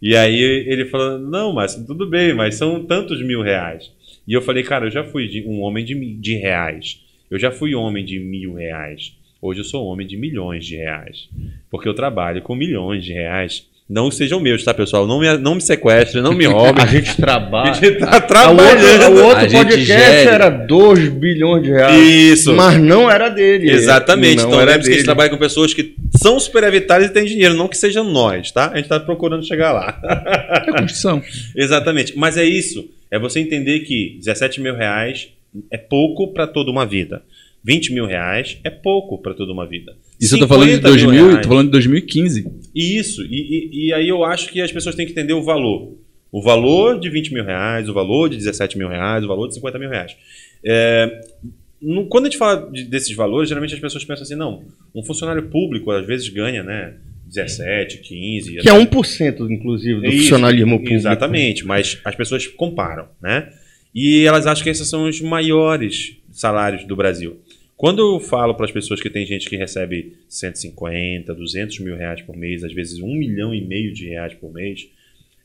E 0.00 0.14
aí 0.14 0.40
ele 0.40 0.84
falou, 0.84 1.18
não, 1.18 1.52
mas 1.52 1.74
tudo 1.74 2.08
bem, 2.08 2.32
mas 2.34 2.54
são 2.54 2.84
tantos 2.84 3.20
mil 3.20 3.42
reais. 3.42 3.90
E 4.26 4.32
eu 4.32 4.40
falei, 4.40 4.62
cara, 4.62 4.86
eu 4.86 4.90
já 4.92 5.02
fui 5.02 5.42
um 5.44 5.60
homem 5.60 5.84
de, 5.84 5.94
de 6.14 6.36
reais. 6.36 7.00
Eu 7.28 7.36
já 7.36 7.50
fui 7.50 7.74
homem 7.74 8.04
de 8.04 8.20
mil 8.20 8.54
reais. 8.54 9.16
Hoje 9.40 9.58
eu 9.58 9.64
sou 9.64 9.84
homem 9.86 10.06
de 10.06 10.16
milhões 10.16 10.64
de 10.64 10.76
reais. 10.76 11.28
Porque 11.68 11.88
eu 11.88 11.94
trabalho 11.94 12.42
com 12.42 12.54
milhões 12.54 13.04
de 13.04 13.12
reais. 13.12 13.68
Não 13.90 14.10
sejam 14.10 14.40
meus, 14.40 14.64
tá, 14.64 14.72
pessoal? 14.72 15.06
Não 15.06 15.20
me, 15.20 15.36
não 15.38 15.56
me 15.56 15.60
sequestre, 15.60 16.20
não 16.22 16.32
me 16.32 16.46
roubem. 16.46 16.82
A 16.82 16.86
gente 16.86 17.14
trabalha. 17.16 17.70
A 17.70 17.74
gente 17.74 17.98
tá 17.98 18.06
A 18.10 18.14
outra- 18.14 18.26
trabalhando. 18.26 19.16
O 19.18 19.24
outro 19.24 19.50
podcast 19.50 19.84
gere. 19.84 20.28
era 20.28 20.48
2 20.48 21.08
bilhões 21.10 21.62
de 21.62 21.70
reais. 21.70 21.96
Isso. 21.96 22.54
Mas 22.54 22.78
não 22.80 23.10
era 23.10 23.28
dele. 23.28 23.70
Exatamente. 23.70 24.36
Não 24.42 24.48
então 24.48 24.58
lembre-se 24.64 24.88
que 24.88 24.94
a 24.94 24.96
gente 24.96 25.04
trabalha 25.04 25.28
com 25.30 25.36
pessoas 25.36 25.74
que 25.74 25.94
são 26.22 26.38
superavitárias 26.40 27.10
e 27.10 27.12
têm 27.12 27.24
dinheiro, 27.26 27.54
não 27.54 27.68
que 27.68 27.76
sejam 27.76 28.04
nós, 28.04 28.50
tá? 28.50 28.66
A 28.72 28.76
gente 28.76 28.84
está 28.84 28.98
procurando 28.98 29.44
chegar 29.46 29.72
lá. 29.72 30.00
É 30.66 30.70
construção. 30.72 31.22
Exatamente. 31.54 32.14
Mas 32.16 32.38
é 32.38 32.44
isso. 32.44 32.88
É 33.10 33.18
você 33.18 33.40
entender 33.40 33.80
que 33.80 34.16
17 34.20 34.60
mil 34.60 34.74
reais 34.74 35.28
é 35.70 35.76
pouco 35.76 36.32
para 36.32 36.46
toda 36.46 36.70
uma 36.70 36.86
vida. 36.86 37.20
20 37.64 37.92
mil 37.92 38.06
reais 38.06 38.58
é 38.64 38.70
pouco 38.70 39.18
para 39.18 39.34
toda 39.34 39.52
uma 39.52 39.66
vida. 39.66 39.94
Isso 40.20 40.34
eu 40.34 40.40
tô 40.40 40.48
falando 40.48 40.68
de 40.68 40.74
50 40.76 40.88
mil 40.90 40.98
2000, 41.06 41.26
reais. 41.28 41.42
tô 41.42 41.48
falando 41.48 41.66
de 41.66 41.72
2015. 41.72 42.46
Isso, 42.74 43.22
e, 43.24 43.26
e- 43.72 43.86
e 43.88 43.92
aí 43.94 44.08
eu 44.08 44.24
acho 44.24 44.50
que 44.50 44.60
as 44.60 44.72
pessoas 44.72 44.94
têm 44.94 45.06
que 45.06 45.12
entender 45.12 45.32
o 45.32 45.42
valor. 45.42 45.96
O 46.30 46.40
valor 46.42 46.98
de 46.98 47.08
20 47.10 47.32
mil 47.34 47.44
reais, 47.44 47.88
o 47.88 47.92
valor 47.94 48.28
de 48.30 48.36
17 48.36 48.76
mil 48.78 48.88
reais, 48.88 49.24
o 49.24 49.28
valor 49.28 49.48
de 49.48 49.54
50 49.54 49.78
mil 49.78 49.90
reais. 49.90 50.16
É, 50.64 51.20
no- 51.80 52.06
quando 52.06 52.24
a 52.26 52.28
gente 52.30 52.38
fala 52.38 52.70
de- 52.72 52.84
desses 52.84 53.14
valores, 53.14 53.48
geralmente 53.48 53.74
as 53.74 53.80
pessoas 53.80 54.04
pensam 54.04 54.22
assim, 54.22 54.34
não, 54.36 54.64
um 54.94 55.02
funcionário 55.04 55.42
público 55.50 55.90
às 55.90 56.06
vezes 56.06 56.28
ganha, 56.28 56.62
né, 56.62 56.94
17, 57.26 57.98
15... 57.98 58.56
Que 58.58 58.68
é 58.68 58.72
1%, 58.72 59.50
inclusive, 59.50 60.00
do 60.00 60.06
Isso, 60.06 60.18
funcionalismo 60.22 60.76
público. 60.78 60.94
Exatamente, 60.94 61.64
mas 61.64 61.98
as 62.04 62.14
pessoas 62.14 62.46
comparam, 62.46 63.08
né? 63.22 63.48
E 63.94 64.24
elas 64.24 64.46
acham 64.46 64.62
que 64.64 64.70
esses 64.70 64.86
são 64.88 65.08
os 65.08 65.20
maiores 65.20 66.16
salários 66.30 66.84
do 66.86 66.94
Brasil. 66.96 67.38
Quando 67.82 67.98
eu 67.98 68.20
falo 68.20 68.54
para 68.54 68.64
as 68.64 68.70
pessoas 68.70 69.00
que 69.00 69.10
tem 69.10 69.26
gente 69.26 69.50
que 69.50 69.56
recebe 69.56 70.12
150, 70.28 71.34
200 71.34 71.80
mil 71.80 71.96
reais 71.96 72.22
por 72.22 72.36
mês, 72.36 72.62
às 72.62 72.72
vezes 72.72 73.00
um 73.00 73.12
milhão 73.12 73.52
e 73.52 73.60
meio 73.60 73.92
de 73.92 74.08
reais 74.08 74.32
por 74.34 74.52
mês, 74.54 74.88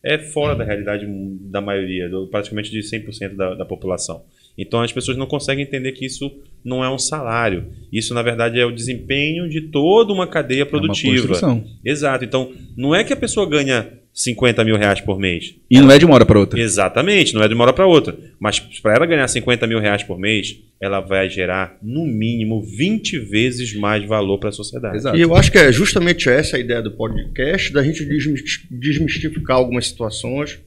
é 0.03 0.19
fora 0.19 0.55
da 0.55 0.63
realidade 0.63 1.07
da 1.41 1.59
maioria, 1.59 2.07
do- 2.07 2.27
praticamente 2.27 2.69
de 2.69 2.79
100% 2.83 3.35
da, 3.35 3.55
da 3.55 3.65
população. 3.65 4.23
Então 4.55 4.81
as 4.81 4.93
pessoas 4.93 5.17
não 5.17 5.25
conseguem 5.25 5.63
entender 5.63 5.93
que 5.93 6.05
isso 6.05 6.31
não 6.63 6.83
é 6.83 6.89
um 6.89 6.99
salário. 6.99 7.65
Isso, 7.91 8.13
na 8.13 8.21
verdade, 8.21 8.59
é 8.59 8.65
o 8.65 8.71
desempenho 8.71 9.49
de 9.49 9.61
toda 9.61 10.13
uma 10.13 10.27
cadeia 10.27 10.61
É 10.61 10.63
uma 10.63 10.69
produtiva. 10.69 11.15
construção. 11.27 11.63
Exato. 11.83 12.23
Então, 12.23 12.51
não 12.75 12.93
é 12.93 13.03
que 13.03 13.13
a 13.13 13.17
pessoa 13.17 13.49
ganha 13.49 13.96
50 14.17 14.65
mil 14.65 14.75
reais 14.77 14.99
por 14.99 15.19
mês. 15.19 15.53
E 15.69 15.79
não 15.79 15.91
é 15.91 15.99
de 15.99 16.03
uma 16.03 16.15
hora 16.15 16.25
para 16.25 16.39
outra. 16.39 16.59
Exatamente, 16.59 17.35
não 17.35 17.43
é 17.43 17.47
de 17.47 17.53
uma 17.53 17.65
hora 17.65 17.71
para 17.73 17.85
outra. 17.85 18.17
Mas 18.39 18.59
para 18.59 18.95
ela 18.95 19.05
ganhar 19.05 19.27
50 19.27 19.67
mil 19.67 19.79
reais 19.79 20.01
por 20.01 20.17
mês, 20.17 20.57
ela 20.81 20.99
vai 20.99 21.29
gerar, 21.29 21.77
no 21.83 22.03
mínimo, 22.03 22.63
20 22.63 23.19
vezes 23.19 23.75
mais 23.75 24.03
valor 24.03 24.39
para 24.39 24.49
a 24.49 24.51
sociedade. 24.51 24.97
Exato. 24.97 25.15
E 25.15 25.21
eu 25.21 25.35
acho 25.35 25.51
que 25.51 25.59
é 25.59 25.71
justamente 25.71 26.27
essa 26.29 26.57
a 26.57 26.59
ideia 26.59 26.81
do 26.81 26.89
podcast, 26.93 27.71
da 27.71 27.83
gente 27.83 28.03
desmis- 28.05 28.65
desmistificar 28.71 29.57
algumas 29.57 29.85
situações, 29.85 30.57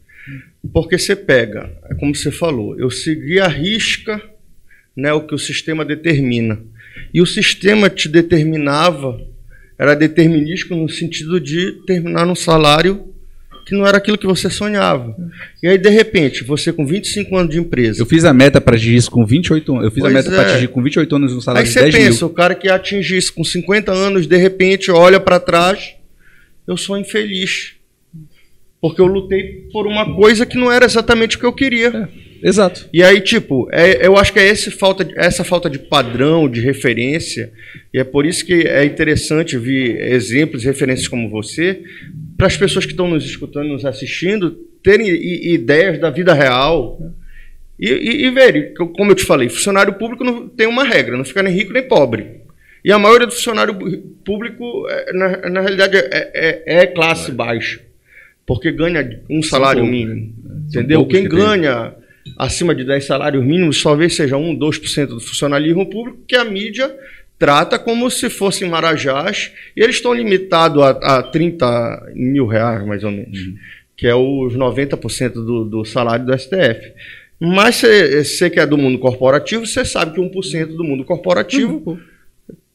porque 0.72 0.96
você 0.96 1.16
pega, 1.16 1.76
é 1.90 1.94
como 1.96 2.14
você 2.14 2.30
falou, 2.30 2.78
eu 2.78 2.88
segui 2.88 3.40
a 3.40 3.48
risca 3.48 4.22
né, 4.96 5.12
o 5.12 5.26
que 5.26 5.34
o 5.34 5.38
sistema 5.38 5.84
determina. 5.84 6.60
E 7.12 7.20
o 7.20 7.26
sistema 7.26 7.90
te 7.90 8.08
determinava, 8.08 9.20
era 9.76 9.96
determinístico 9.96 10.76
no 10.76 10.88
sentido 10.88 11.40
de 11.40 11.72
terminar 11.84 12.24
num 12.24 12.36
salário 12.36 13.10
que 13.70 13.76
não 13.76 13.86
era 13.86 13.98
aquilo 13.98 14.18
que 14.18 14.26
você 14.26 14.50
sonhava. 14.50 15.14
E 15.62 15.68
aí, 15.68 15.78
de 15.78 15.88
repente, 15.88 16.42
você 16.42 16.72
com 16.72 16.84
25 16.84 17.36
anos 17.36 17.52
de 17.54 17.60
empresa, 17.60 18.02
Eu 18.02 18.06
fiz 18.06 18.24
a 18.24 18.34
meta 18.34 18.60
para 18.60 18.74
atingir 18.74 18.96
isso 18.96 19.08
com 19.08 19.24
28 19.24 19.70
anos. 19.72 19.84
Eu 19.84 19.90
fiz 19.92 20.00
Pois 20.02 20.12
a 20.12 20.16
meta 20.18 20.28
é. 20.28 20.34
para 20.34 20.50
atingir 20.50 20.66
com 20.66 20.82
28 20.82 21.14
anos 21.14 21.32
um 21.32 21.36
Aí 21.36 21.42
salário 21.42 21.68
de 21.68 21.72
você 21.72 21.82
10 21.82 21.94
pensa, 21.94 22.24
mil. 22.24 22.26
o 22.26 22.34
cara 22.34 22.56
que 22.56 22.68
atinge 22.68 23.16
isso 23.16 23.32
com 23.32 23.44
50 23.44 23.92
anos, 23.92 24.26
de 24.26 24.36
repente 24.36 24.90
olha 24.90 25.20
para 25.20 25.38
trás, 25.38 25.94
eu 26.66 26.76
sou 26.76 26.98
infeliz. 26.98 27.74
Porque 28.80 29.00
eu 29.00 29.06
lutei 29.06 29.68
por 29.72 29.86
uma 29.86 30.16
coisa 30.16 30.44
que 30.44 30.58
não 30.58 30.72
era 30.72 30.84
exatamente 30.84 31.36
o 31.36 31.38
que 31.38 31.46
eu 31.46 31.52
queria. 31.52 32.08
Exato. 32.42 32.88
E 32.92 33.02
aí, 33.02 33.20
tipo, 33.20 33.68
é- 33.72 34.06
eu 34.06 34.16
acho 34.16 34.32
que 34.32 34.38
é 34.38 34.46
esse 34.48 34.70
falta 34.70 35.06
essa 35.16 35.44
falta 35.44 35.68
de 35.68 35.78
padrão, 35.78 36.48
de 36.48 36.60
referência, 36.60 37.52
e 37.92 37.98
é 37.98 38.04
por 38.04 38.24
isso 38.24 38.44
que 38.46 38.66
é 38.66 38.84
interessante 38.84 39.58
ver 39.58 40.12
exemplos, 40.12 40.64
referências 40.64 41.08
como 41.08 41.28
você, 41.28 41.82
para 42.36 42.46
as 42.46 42.56
pessoas 42.56 42.84
que 42.86 42.92
estão 42.92 43.08
nos 43.08 43.24
escutando, 43.24 43.68
nos 43.68 43.84
assistindo, 43.84 44.52
terem 44.82 45.08
ideias 45.08 45.98
da 46.00 46.08
vida 46.10 46.32
real. 46.32 46.98
E, 47.78 47.88
e, 47.88 48.24
e 48.26 48.30
verem, 48.30 48.74
co- 48.74 48.88
como 48.88 49.10
eu 49.10 49.14
te 49.14 49.24
falei, 49.24 49.48
funcionário 49.48 49.94
público 49.94 50.22
não 50.24 50.48
tem 50.48 50.66
uma 50.66 50.84
regra, 50.84 51.16
não 51.16 51.24
fica 51.24 51.42
nem 51.42 51.52
rico 51.54 51.72
nem 51.72 51.82
pobre. 51.82 52.26
E 52.84 52.90
a 52.92 52.98
maioria 52.98 53.26
do 53.26 53.32
funcionário 53.32 53.74
público, 54.24 54.86
é, 54.88 55.12
na, 55.12 55.50
na 55.50 55.60
realidade, 55.60 55.96
é, 55.96 56.30
é- 56.34 56.62
é 56.82 56.86
classe 56.86 57.30
baixa, 57.32 57.80
porque 58.46 58.70
ganha 58.72 59.20
um 59.30 59.42
salário 59.42 59.84
mínimo. 59.84 60.34
Entendeu? 60.68 61.00
poucos 61.00 61.18
Quem 61.18 61.28
ganha 61.28 61.94
acima 62.38 62.74
de 62.74 62.84
10 62.84 63.04
salários 63.04 63.44
mínimos, 63.44 63.82
talvez 63.82 64.14
seja 64.16 64.36
1, 64.36 64.58
2% 64.58 65.06
do 65.06 65.20
funcionalismo 65.20 65.88
público, 65.88 66.20
que 66.26 66.36
a 66.36 66.44
mídia 66.44 66.94
trata 67.38 67.78
como 67.78 68.10
se 68.10 68.28
fossem 68.28 68.68
marajás 68.68 69.52
e 69.74 69.82
eles 69.82 69.96
estão 69.96 70.12
limitados 70.12 70.82
a, 70.82 70.90
a 70.90 71.22
30 71.22 72.12
mil 72.14 72.46
reais, 72.46 72.86
mais 72.86 73.02
ou 73.02 73.10
menos, 73.10 73.38
uhum. 73.38 73.54
que 73.96 74.06
é 74.06 74.14
os 74.14 74.54
90% 74.54 75.32
do, 75.32 75.64
do 75.64 75.84
salário 75.84 76.26
do 76.26 76.38
STF. 76.38 76.92
Mas 77.40 77.80
você 77.80 78.50
que 78.50 78.60
é 78.60 78.66
do 78.66 78.76
mundo 78.76 78.98
corporativo, 78.98 79.66
você 79.66 79.82
sabe 79.82 80.12
que 80.12 80.20
1% 80.20 80.66
do 80.76 80.84
mundo 80.84 81.04
corporativo, 81.04 81.82
uhum. 81.86 81.98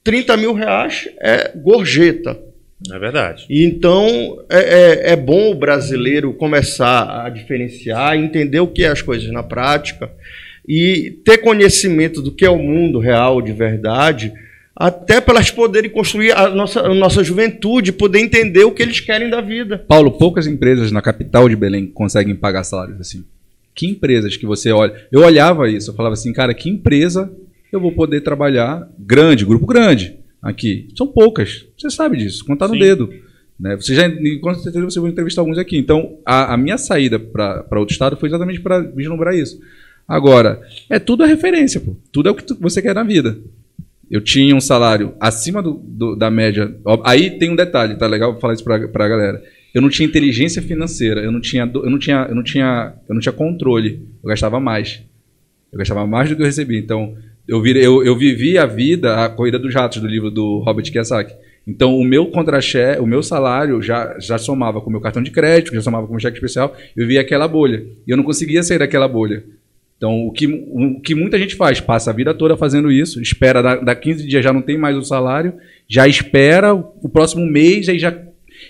30 0.03 0.37
mil 0.37 0.53
reais 0.53 1.07
é 1.21 1.51
gorjeta. 1.55 2.39
É 2.91 2.99
verdade. 2.99 3.45
Então, 3.49 4.43
é, 4.49 4.59
é, 4.59 5.11
é, 5.13 5.15
bom 5.15 5.51
o 5.51 5.55
brasileiro 5.55 6.33
começar 6.33 7.25
a 7.25 7.29
diferenciar, 7.29 8.17
entender 8.17 8.59
o 8.59 8.67
que 8.67 8.83
é 8.83 8.89
as 8.89 9.01
coisas 9.01 9.31
na 9.31 9.41
prática 9.41 10.11
e 10.67 11.19
ter 11.23 11.37
conhecimento 11.37 12.21
do 12.21 12.31
que 12.31 12.45
é 12.45 12.49
o 12.49 12.57
mundo 12.57 12.99
real 12.99 13.41
de 13.41 13.53
verdade, 13.53 14.33
até 14.75 15.21
para 15.21 15.35
elas 15.35 15.49
poderem 15.49 15.89
construir 15.89 16.33
a 16.33 16.49
nossa, 16.49 16.81
a 16.81 16.93
nossa 16.93 17.23
juventude, 17.23 17.93
poder 17.93 18.19
entender 18.19 18.65
o 18.65 18.71
que 18.71 18.83
eles 18.83 18.99
querem 18.99 19.29
da 19.29 19.39
vida. 19.39 19.77
Paulo, 19.87 20.11
poucas 20.11 20.45
empresas 20.45 20.91
na 20.91 21.01
capital 21.01 21.47
de 21.47 21.55
Belém 21.55 21.87
conseguem 21.87 22.35
pagar 22.35 22.63
salários 22.65 22.99
assim. 22.99 23.23
Que 23.73 23.87
empresas 23.87 24.35
que 24.35 24.45
você 24.45 24.71
olha? 24.71 24.93
Eu 25.11 25.21
olhava 25.21 25.69
isso, 25.69 25.91
eu 25.91 25.95
falava 25.95 26.13
assim, 26.13 26.33
cara, 26.33 26.53
que 26.53 26.69
empresa 26.69 27.31
eu 27.71 27.79
vou 27.79 27.93
poder 27.93 28.21
trabalhar 28.21 28.87
grande, 28.99 29.45
grupo 29.45 29.65
grande 29.65 30.24
aqui? 30.41 30.87
São 30.95 31.07
poucas. 31.07 31.65
Você 31.77 31.89
sabe 31.89 32.17
disso, 32.17 32.45
contar 32.45 32.67
no 32.67 32.77
dedo. 32.77 33.13
Né? 33.59 33.75
Você 33.75 33.95
já, 33.95 34.09
com 34.41 34.55
certeza 34.55 34.85
você 34.85 34.99
vai 34.99 35.11
entrevistar 35.11 35.41
alguns 35.41 35.57
aqui. 35.57 35.77
Então, 35.77 36.17
a, 36.25 36.53
a 36.53 36.57
minha 36.57 36.77
saída 36.77 37.19
para 37.19 37.79
outro 37.79 37.93
estado 37.93 38.17
foi 38.17 38.29
exatamente 38.29 38.59
para 38.59 38.79
vislumbrar 38.79 39.33
isso. 39.33 39.59
Agora, 40.07 40.61
é 40.89 40.99
tudo 40.99 41.23
a 41.23 41.27
referência, 41.27 41.79
pô. 41.79 41.95
Tudo 42.11 42.29
é 42.29 42.31
o 42.31 42.35
que 42.35 42.43
tu, 42.43 42.57
você 42.59 42.81
quer 42.81 42.93
na 42.93 43.03
vida. 43.03 43.37
Eu 44.09 44.21
tinha 44.21 44.55
um 44.55 44.61
salário 44.61 45.15
acima 45.19 45.63
do, 45.63 45.73
do, 45.83 46.15
da 46.15 46.29
média. 46.29 46.75
Aí 47.03 47.39
tem 47.39 47.49
um 47.49 47.55
detalhe, 47.55 47.95
tá 47.95 48.05
legal 48.05 48.39
falar 48.39 48.53
isso 48.53 48.63
para 48.63 48.75
a 48.75 49.07
galera 49.07 49.41
eu 49.75 49.81
não 49.81 49.89
tinha 49.89 50.07
inteligência 50.07 50.61
financeira, 50.61 51.19
eu 51.19 51.33
não 51.33 51.41
tinha, 51.41 51.69
eu 51.73 51.89
não 51.89 51.99
tinha, 51.99 52.25
eu 52.29 52.33
não 52.33 52.43
tinha, 52.43 52.93
eu 53.09 53.13
não 53.13 53.19
tinha 53.19 53.33
controle. 53.33 54.07
Eu 54.23 54.29
gastava 54.29 54.57
mais. 54.57 55.03
Eu 55.69 55.77
gastava 55.77 56.07
mais 56.07 56.29
do 56.29 56.35
que 56.37 56.41
eu 56.41 56.45
recebia. 56.45 56.79
Então, 56.79 57.17
eu, 57.47 57.61
virei, 57.61 57.85
eu, 57.85 58.03
eu 58.03 58.17
vivi 58.17 58.57
a 58.57 58.65
vida, 58.65 59.23
a 59.23 59.29
corrida 59.29 59.59
dos 59.59 59.73
ratos 59.73 60.01
do 60.01 60.07
livro 60.07 60.31
do 60.31 60.59
Robert 60.59 60.91
Kiyosaki. 60.91 61.33
Então, 61.67 61.97
o 61.97 62.03
meu 62.03 62.27
contra-cheque, 62.27 63.01
o 63.01 63.07
meu 63.07 63.23
salário 63.23 63.81
já, 63.81 64.17
já 64.19 64.37
somava 64.37 64.79
com 64.79 64.89
o 64.89 64.91
meu 64.91 65.01
cartão 65.01 65.23
de 65.23 65.31
crédito, 65.31 65.73
já 65.73 65.81
somava 65.81 66.05
com 66.05 66.11
o 66.11 66.15
meu 66.15 66.19
cheque 66.19 66.37
especial, 66.37 66.75
eu 66.95 67.03
vivia 67.03 67.21
aquela 67.21 67.47
bolha. 67.47 67.85
E 68.05 68.11
eu 68.11 68.17
não 68.17 68.23
conseguia 68.23 68.61
sair 68.61 68.77
daquela 68.77 69.07
bolha. 69.07 69.43
Então, 69.97 70.27
o 70.27 70.31
que, 70.31 70.45
o 70.45 70.99
que 70.99 71.15
muita 71.15 71.39
gente 71.39 71.55
faz, 71.55 71.79
passa 71.79 72.11
a 72.11 72.13
vida 72.13 72.33
toda 72.33 72.57
fazendo 72.57 72.91
isso, 72.91 73.21
espera, 73.21 73.61
da, 73.61 73.75
da 73.77 73.95
15 73.95 74.27
dias 74.27 74.43
já 74.43 74.51
não 74.51 74.61
tem 74.61 74.77
mais 74.77 74.95
o 74.97 75.03
salário, 75.03 75.53
já 75.87 76.07
espera 76.07 76.73
o 76.73 77.09
próximo 77.09 77.45
mês, 77.45 77.87
aí 77.87 77.97
já 77.97 78.15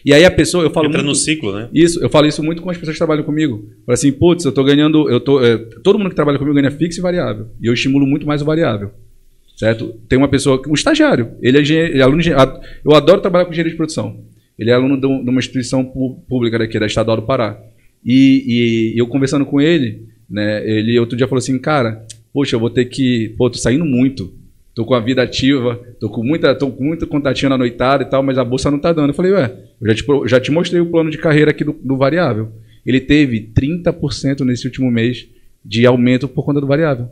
e 0.06 0.14
aí 0.14 0.24
a 0.24 0.32
pessoa, 0.32 0.64
eu 0.64 0.70
falo. 0.70 0.88
Entra 0.88 1.02
muito, 1.02 1.10
no 1.10 1.16
ciclo, 1.16 1.54
né? 1.54 1.70
Isso, 1.74 2.02
eu 2.04 2.10
falo 2.10 2.28
isso 2.28 2.44
muito 2.44 2.62
com 2.62 2.70
as 2.70 2.78
pessoas 2.78 2.96
que 2.96 3.00
trabalham 3.00 3.24
comigo. 3.24 3.70
Falo 3.86 3.94
assim, 3.94 4.12
putz, 4.12 4.46
eu 4.46 4.52
tô 4.52 4.64
ganhando. 4.64 5.10
Eu 5.10 5.20
tô, 5.20 5.44
é, 5.44 5.58
todo 5.84 5.98
mundo 5.98 6.10
que 6.10 6.16
trabalha 6.16 6.38
comigo 6.38 6.56
ganha 6.56 6.72
fixo 6.72 7.00
e 7.00 7.02
variável. 7.02 7.48
E 7.62 7.68
eu 7.68 7.74
estimulo 7.74 8.06
muito 8.06 8.26
mais 8.26 8.42
o 8.42 8.46
variável. 8.46 8.92
Certo? 9.56 9.96
Tem 10.10 10.18
uma 10.18 10.28
pessoa, 10.28 10.62
um 10.68 10.74
estagiário, 10.74 11.32
ele 11.42 11.58
é, 11.58 11.62
ele 11.62 12.00
é 12.00 12.02
aluno 12.02 12.22
de, 12.22 12.30
Eu 12.30 12.94
adoro 12.94 13.22
trabalhar 13.22 13.46
com 13.46 13.52
engenharia 13.52 13.72
de 13.72 13.78
produção. 13.78 14.26
Ele 14.60 14.70
é 14.70 14.74
aluno 14.74 15.00
de 15.00 15.08
uma 15.08 15.40
instituição 15.40 15.84
pública 16.28 16.60
daqui, 16.60 16.78
da 16.78 16.86
Estadual 16.86 17.18
do 17.18 17.24
Pará. 17.24 17.58
E, 18.04 18.94
e 18.94 19.00
eu 19.00 19.08
conversando 19.08 19.46
com 19.46 19.60
ele, 19.60 20.08
né, 20.30 20.62
ele 20.70 21.00
outro 21.00 21.18
dia 21.18 21.28
falou 21.28 21.40
assim, 21.40 21.58
cara, 21.58 22.06
poxa, 22.34 22.56
eu 22.56 22.60
vou 22.60 22.70
ter 22.70 22.86
que. 22.86 23.34
Pô, 23.38 23.50
tô 23.50 23.58
saindo 23.58 23.86
muito 23.86 24.34
tô 24.76 24.84
com 24.86 24.94
a 24.94 25.00
vida 25.00 25.24
ativa, 25.24 25.80
tô 26.00 26.10
com 26.10 26.22
muita, 26.22 26.54
tô 26.54 26.70
com 26.70 26.84
muito 26.84 27.08
contatinho 27.08 27.50
na 27.50 27.58
noitada 27.58 28.04
e 28.04 28.10
tal, 28.10 28.22
mas 28.22 28.38
a 28.38 28.44
bolsa 28.44 28.70
não 28.70 28.78
tá 28.78 28.92
dando. 28.92 29.10
Eu 29.10 29.14
falei, 29.14 29.32
ué, 29.32 29.56
eu 29.82 29.88
já 29.88 29.96
te, 29.96 30.04
já 30.28 30.40
te 30.40 30.52
mostrei 30.52 30.82
o 30.82 30.92
plano 30.92 31.10
de 31.10 31.18
carreira 31.18 31.52
aqui 31.52 31.64
do, 31.64 31.72
do 31.72 31.96
variável. 31.96 32.52
Ele 32.86 33.00
teve 33.00 33.50
30% 33.58 34.42
nesse 34.42 34.68
último 34.68 34.92
mês 34.92 35.28
de 35.64 35.86
aumento 35.86 36.28
por 36.28 36.44
conta 36.44 36.60
do 36.60 36.68
variável, 36.68 37.08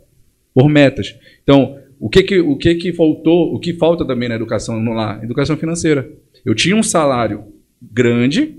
por 0.54 0.70
metas. 0.70 1.16
Então, 1.42 1.78
o 2.00 2.10
que 2.10 2.22
que, 2.22 2.40
o 2.40 2.58
que 2.58 2.76
que 2.76 2.92
faltou, 2.92 3.56
o 3.56 3.60
que 3.60 3.74
falta 3.74 4.06
também 4.06 4.28
na 4.28 4.36
educação 4.36 4.80
no 4.80 4.92
lá? 4.92 5.20
Educação 5.24 5.56
financeira. 5.56 6.08
Eu 6.46 6.54
tinha 6.54 6.76
um 6.76 6.84
salário 6.84 7.46
grande 7.82 8.56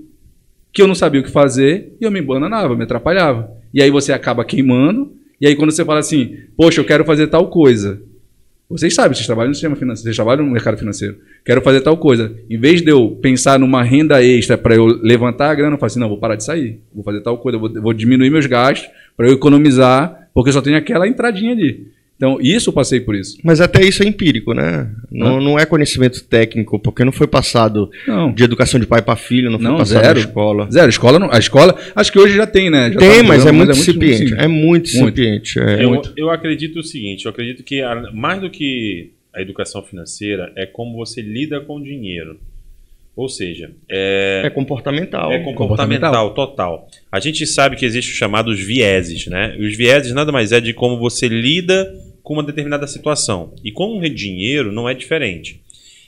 que 0.72 0.80
eu 0.80 0.88
não 0.88 0.94
sabia 0.94 1.20
o 1.20 1.24
que 1.24 1.30
fazer 1.30 1.94
e 2.00 2.04
eu 2.04 2.10
me 2.10 2.22
bananava, 2.22 2.74
me 2.74 2.84
atrapalhava. 2.84 3.52
E 3.72 3.82
aí 3.82 3.90
você 3.90 4.12
acaba 4.12 4.44
queimando, 4.44 5.12
e 5.40 5.46
aí 5.46 5.54
quando 5.54 5.70
você 5.70 5.84
fala 5.84 6.00
assim, 6.00 6.36
poxa, 6.56 6.80
eu 6.80 6.84
quero 6.84 7.04
fazer 7.04 7.26
tal 7.26 7.48
coisa, 7.48 8.02
vocês 8.68 8.94
sabem, 8.94 9.14
vocês 9.14 9.26
trabalham 9.26 9.48
no 9.48 9.54
sistema 9.54 9.76
financeiro, 9.76 10.04
vocês 10.04 10.16
trabalham 10.16 10.44
no 10.44 10.50
mercado 10.50 10.76
financeiro. 10.78 11.16
Quero 11.44 11.60
fazer 11.60 11.82
tal 11.82 11.96
coisa. 11.98 12.34
Em 12.48 12.58
vez 12.58 12.80
de 12.80 12.90
eu 12.90 13.10
pensar 13.20 13.58
numa 13.58 13.82
renda 13.82 14.22
extra 14.24 14.56
para 14.56 14.74
eu 14.74 14.86
levantar 14.86 15.50
a 15.50 15.54
grana, 15.54 15.74
eu 15.74 15.78
falo 15.78 15.86
assim: 15.86 16.00
não, 16.00 16.08
vou 16.08 16.18
parar 16.18 16.36
de 16.36 16.44
sair. 16.44 16.80
Vou 16.92 17.04
fazer 17.04 17.20
tal 17.20 17.36
coisa, 17.38 17.58
vou, 17.58 17.70
vou 17.70 17.92
diminuir 17.92 18.30
meus 18.30 18.46
gastos 18.46 18.90
para 19.16 19.28
eu 19.28 19.34
economizar, 19.34 20.28
porque 20.32 20.48
eu 20.48 20.52
só 20.54 20.62
tenho 20.62 20.78
aquela 20.78 21.06
entradinha 21.06 21.52
ali. 21.52 21.88
Então, 22.16 22.38
isso 22.40 22.70
eu 22.70 22.72
passei 22.72 23.00
por 23.00 23.14
isso. 23.14 23.38
Mas 23.42 23.60
até 23.60 23.84
isso 23.84 24.02
é 24.02 24.06
empírico, 24.06 24.54
né? 24.54 24.88
Não, 25.10 25.40
não 25.40 25.58
é 25.58 25.66
conhecimento 25.66 26.22
técnico, 26.24 26.78
porque 26.78 27.04
não 27.04 27.10
foi 27.10 27.26
passado 27.26 27.90
não. 28.06 28.32
de 28.32 28.44
educação 28.44 28.78
de 28.78 28.86
pai 28.86 29.02
para 29.02 29.16
filho, 29.16 29.50
não 29.50 29.58
foi 29.58 29.68
não, 29.68 29.78
passado 29.78 30.02
zero. 30.02 30.14
na 30.14 30.26
escola. 30.26 30.70
Zero. 30.70 30.88
Escola 30.88 31.18
não, 31.18 31.32
a 31.32 31.38
escola, 31.38 31.76
acho 31.94 32.12
que 32.12 32.18
hoje 32.18 32.36
já 32.36 32.46
tem, 32.46 32.70
né? 32.70 32.92
Já 32.92 33.00
tem, 33.00 33.22
tá 33.22 33.28
mas, 33.28 33.44
é 33.44 33.44
mas, 33.44 33.46
é 33.46 33.52
muito 33.52 33.72
incipiente. 33.72 34.34
É 34.34 34.46
muito 34.46 34.86
incipiente. 34.86 35.58
É. 35.58 35.84
Eu, 35.84 36.02
eu 36.16 36.30
acredito 36.30 36.78
o 36.78 36.84
seguinte: 36.84 37.24
eu 37.24 37.30
acredito 37.30 37.64
que 37.64 37.82
a, 37.82 38.10
mais 38.12 38.40
do 38.40 38.48
que 38.48 39.10
a 39.32 39.42
educação 39.42 39.82
financeira 39.82 40.52
é 40.54 40.64
como 40.64 40.96
você 40.96 41.20
lida 41.20 41.60
com 41.60 41.76
o 41.76 41.82
dinheiro. 41.82 42.38
Ou 43.16 43.28
seja, 43.28 43.70
é, 43.88 44.42
é 44.44 44.50
comportamental. 44.50 45.30
É 45.30 45.38
comportamental, 45.38 45.66
comportamental, 45.68 46.34
total. 46.34 46.88
A 47.12 47.20
gente 47.20 47.46
sabe 47.46 47.76
que 47.76 47.84
existe 47.84 48.10
os 48.10 48.16
chamados 48.16 48.60
vieses, 48.60 49.26
né? 49.26 49.56
Os 49.58 49.76
vieses 49.76 50.12
nada 50.12 50.32
mais 50.32 50.50
é 50.50 50.60
de 50.60 50.72
como 50.72 50.98
você 50.98 51.28
lida 51.28 51.94
com 52.24 52.34
uma 52.34 52.42
determinada 52.42 52.86
situação. 52.88 53.52
E 53.62 53.70
com 53.70 53.98
o 53.98 54.08
dinheiro 54.08 54.72
não 54.72 54.88
é 54.88 54.94
diferente. 54.94 55.60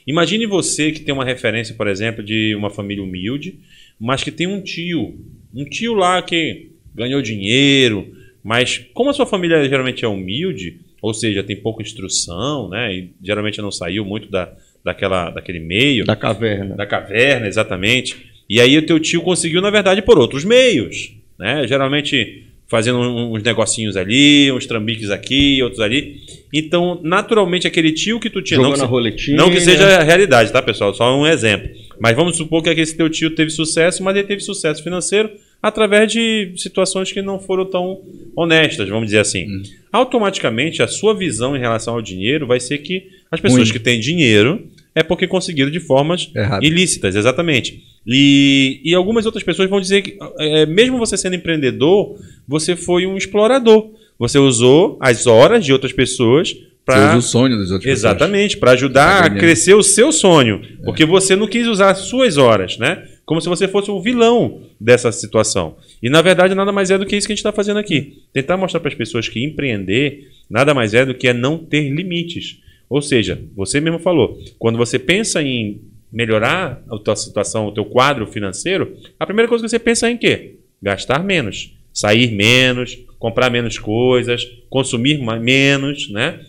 Imagine 0.05 0.45
você 0.45 0.91
que 0.91 1.01
tem 1.01 1.13
uma 1.13 1.23
referência, 1.23 1.75
por 1.75 1.87
exemplo, 1.87 2.23
de 2.23 2.55
uma 2.55 2.69
família 2.69 3.03
humilde, 3.03 3.59
mas 3.99 4.23
que 4.23 4.31
tem 4.31 4.47
um 4.47 4.61
tio, 4.61 5.15
um 5.53 5.63
tio 5.63 5.93
lá 5.93 6.21
que 6.21 6.71
ganhou 6.93 7.21
dinheiro, 7.21 8.15
mas 8.43 8.85
como 8.93 9.09
a 9.09 9.13
sua 9.13 9.25
família 9.25 9.67
geralmente 9.67 10.03
é 10.03 10.07
humilde, 10.07 10.79
ou 11.01 11.13
seja, 11.13 11.43
tem 11.43 11.55
pouca 11.55 11.83
instrução, 11.83 12.69
né? 12.69 12.93
E 12.93 13.11
geralmente 13.21 13.61
não 13.61 13.71
saiu 13.71 14.03
muito 14.03 14.29
da, 14.31 14.51
daquela, 14.83 15.29
daquele 15.29 15.59
meio. 15.59 16.05
Da 16.05 16.15
caverna. 16.15 16.75
Da 16.75 16.85
caverna, 16.85 17.47
exatamente. 17.47 18.27
E 18.49 18.61
aí 18.61 18.77
o 18.77 18.85
teu 18.85 18.99
tio 18.99 19.21
conseguiu, 19.21 19.61
na 19.61 19.69
verdade, 19.69 20.01
por 20.01 20.17
outros 20.17 20.45
meios. 20.45 21.13
Né? 21.37 21.67
Geralmente 21.67 22.43
fazendo 22.67 22.99
uns 22.99 23.41
negocinhos 23.43 23.95
ali, 23.95 24.51
uns 24.51 24.65
trambiques 24.65 25.09
aqui, 25.09 25.61
outros 25.63 25.79
ali. 25.79 26.17
Então, 26.53 26.99
naturalmente, 27.01 27.65
aquele 27.65 27.91
tio 27.91 28.19
que 28.19 28.29
tu 28.29 28.41
tinha. 28.41 28.59
Jogando 28.59 28.79
não, 28.79 28.87
roletinha. 28.87 29.37
não 29.37 29.49
que 29.49 29.61
seja 29.61 29.99
a 29.99 30.03
realidade, 30.03 30.51
tá, 30.51 30.61
pessoal? 30.61 30.93
Só 30.93 31.17
um 31.17 31.25
exemplo. 31.25 31.69
Mas 31.99 32.15
vamos 32.15 32.35
supor 32.35 32.61
que 32.61 32.69
esse 32.69 32.95
teu 32.95 33.09
tio 33.09 33.31
teve 33.31 33.49
sucesso, 33.49 34.03
mas 34.03 34.15
ele 34.15 34.27
teve 34.27 34.41
sucesso 34.41 34.83
financeiro 34.83 35.31
através 35.61 36.11
de 36.11 36.53
situações 36.57 37.11
que 37.11 37.21
não 37.21 37.39
foram 37.39 37.65
tão 37.65 38.01
honestas, 38.35 38.87
vamos 38.89 39.05
dizer 39.05 39.19
assim. 39.19 39.47
Hum. 39.49 39.63
Automaticamente, 39.91 40.83
a 40.83 40.87
sua 40.87 41.15
visão 41.15 41.55
em 41.55 41.59
relação 41.59 41.95
ao 41.95 42.01
dinheiro 42.01 42.45
vai 42.45 42.59
ser 42.59 42.79
que 42.79 43.07
as 43.31 43.39
pessoas 43.39 43.71
que 43.71 43.79
têm 43.79 43.99
dinheiro 43.99 44.67
é 44.95 45.03
porque 45.03 45.27
conseguiram 45.27 45.69
de 45.69 45.79
formas 45.79 46.31
Errado. 46.35 46.63
ilícitas, 46.63 47.15
exatamente. 47.15 47.83
E, 48.05 48.81
e 48.83 48.95
algumas 48.95 49.25
outras 49.25 49.43
pessoas 49.43 49.69
vão 49.69 49.79
dizer 49.79 50.01
que, 50.01 50.17
é, 50.39 50.65
mesmo 50.65 50.97
você 50.97 51.15
sendo 51.17 51.35
empreendedor, 51.35 52.17
você 52.47 52.75
foi 52.75 53.05
um 53.05 53.17
explorador. 53.17 53.91
Você 54.17 54.39
usou 54.39 54.97
as 54.99 55.27
horas 55.27 55.63
de 55.63 55.71
outras 55.71 55.93
pessoas 55.93 56.55
para. 56.83 57.11
Você 57.11 57.17
usa 57.17 57.17
o 57.17 57.21
sonho 57.21 57.57
das 57.59 57.69
outras 57.69 57.91
Exatamente, 57.91 58.57
para 58.57 58.71
ajudar 58.71 59.25
a 59.25 59.29
crescer 59.29 59.75
o 59.75 59.83
seu 59.83 60.11
sonho. 60.11 60.61
É. 60.63 60.85
Porque 60.85 61.05
você 61.05 61.35
não 61.35 61.47
quis 61.47 61.67
usar 61.67 61.91
as 61.91 61.99
suas 61.99 62.37
horas, 62.37 62.77
né? 62.77 63.03
Como 63.25 63.41
se 63.41 63.49
você 63.49 63.67
fosse 63.67 63.91
o 63.91 64.01
vilão 64.01 64.61
dessa 64.79 65.11
situação. 65.11 65.75
E 66.01 66.09
na 66.09 66.21
verdade, 66.21 66.55
nada 66.55 66.71
mais 66.71 66.89
é 66.89 66.97
do 66.97 67.05
que 67.05 67.15
isso 67.15 67.27
que 67.27 67.33
a 67.33 67.35
gente 67.35 67.41
está 67.41 67.51
fazendo 67.51 67.77
aqui. 67.77 68.23
Tentar 68.33 68.55
mostrar 68.55 68.79
para 68.79 68.89
as 68.89 68.95
pessoas 68.95 69.27
que 69.27 69.43
empreender 69.43 70.29
nada 70.49 70.73
mais 70.73 70.93
é 70.93 71.05
do 71.05 71.13
que 71.13 71.27
é 71.27 71.33
não 71.33 71.57
ter 71.57 71.89
limites. 71.89 72.61
Ou 72.89 73.01
seja, 73.01 73.41
você 73.55 73.81
mesmo 73.81 73.99
falou, 73.99 74.39
quando 74.57 74.77
você 74.77 74.97
pensa 74.97 75.41
em 75.41 75.81
melhorar 76.11 76.83
a 76.89 76.97
tua 76.97 77.15
situação, 77.15 77.67
o 77.67 77.71
teu 77.71 77.85
quadro 77.85 78.25
financeiro, 78.27 78.95
a 79.19 79.25
primeira 79.25 79.49
coisa 79.49 79.63
que 79.63 79.69
você 79.69 79.79
pensa 79.79 80.07
é 80.07 80.11
em 80.11 80.17
quê? 80.17 80.55
Gastar 80.81 81.23
menos, 81.23 81.73
sair 81.93 82.31
menos, 82.31 82.97
comprar 83.19 83.49
menos 83.49 83.77
coisas, 83.77 84.45
consumir 84.69 85.19
menos, 85.39 86.09
né? 86.09 86.39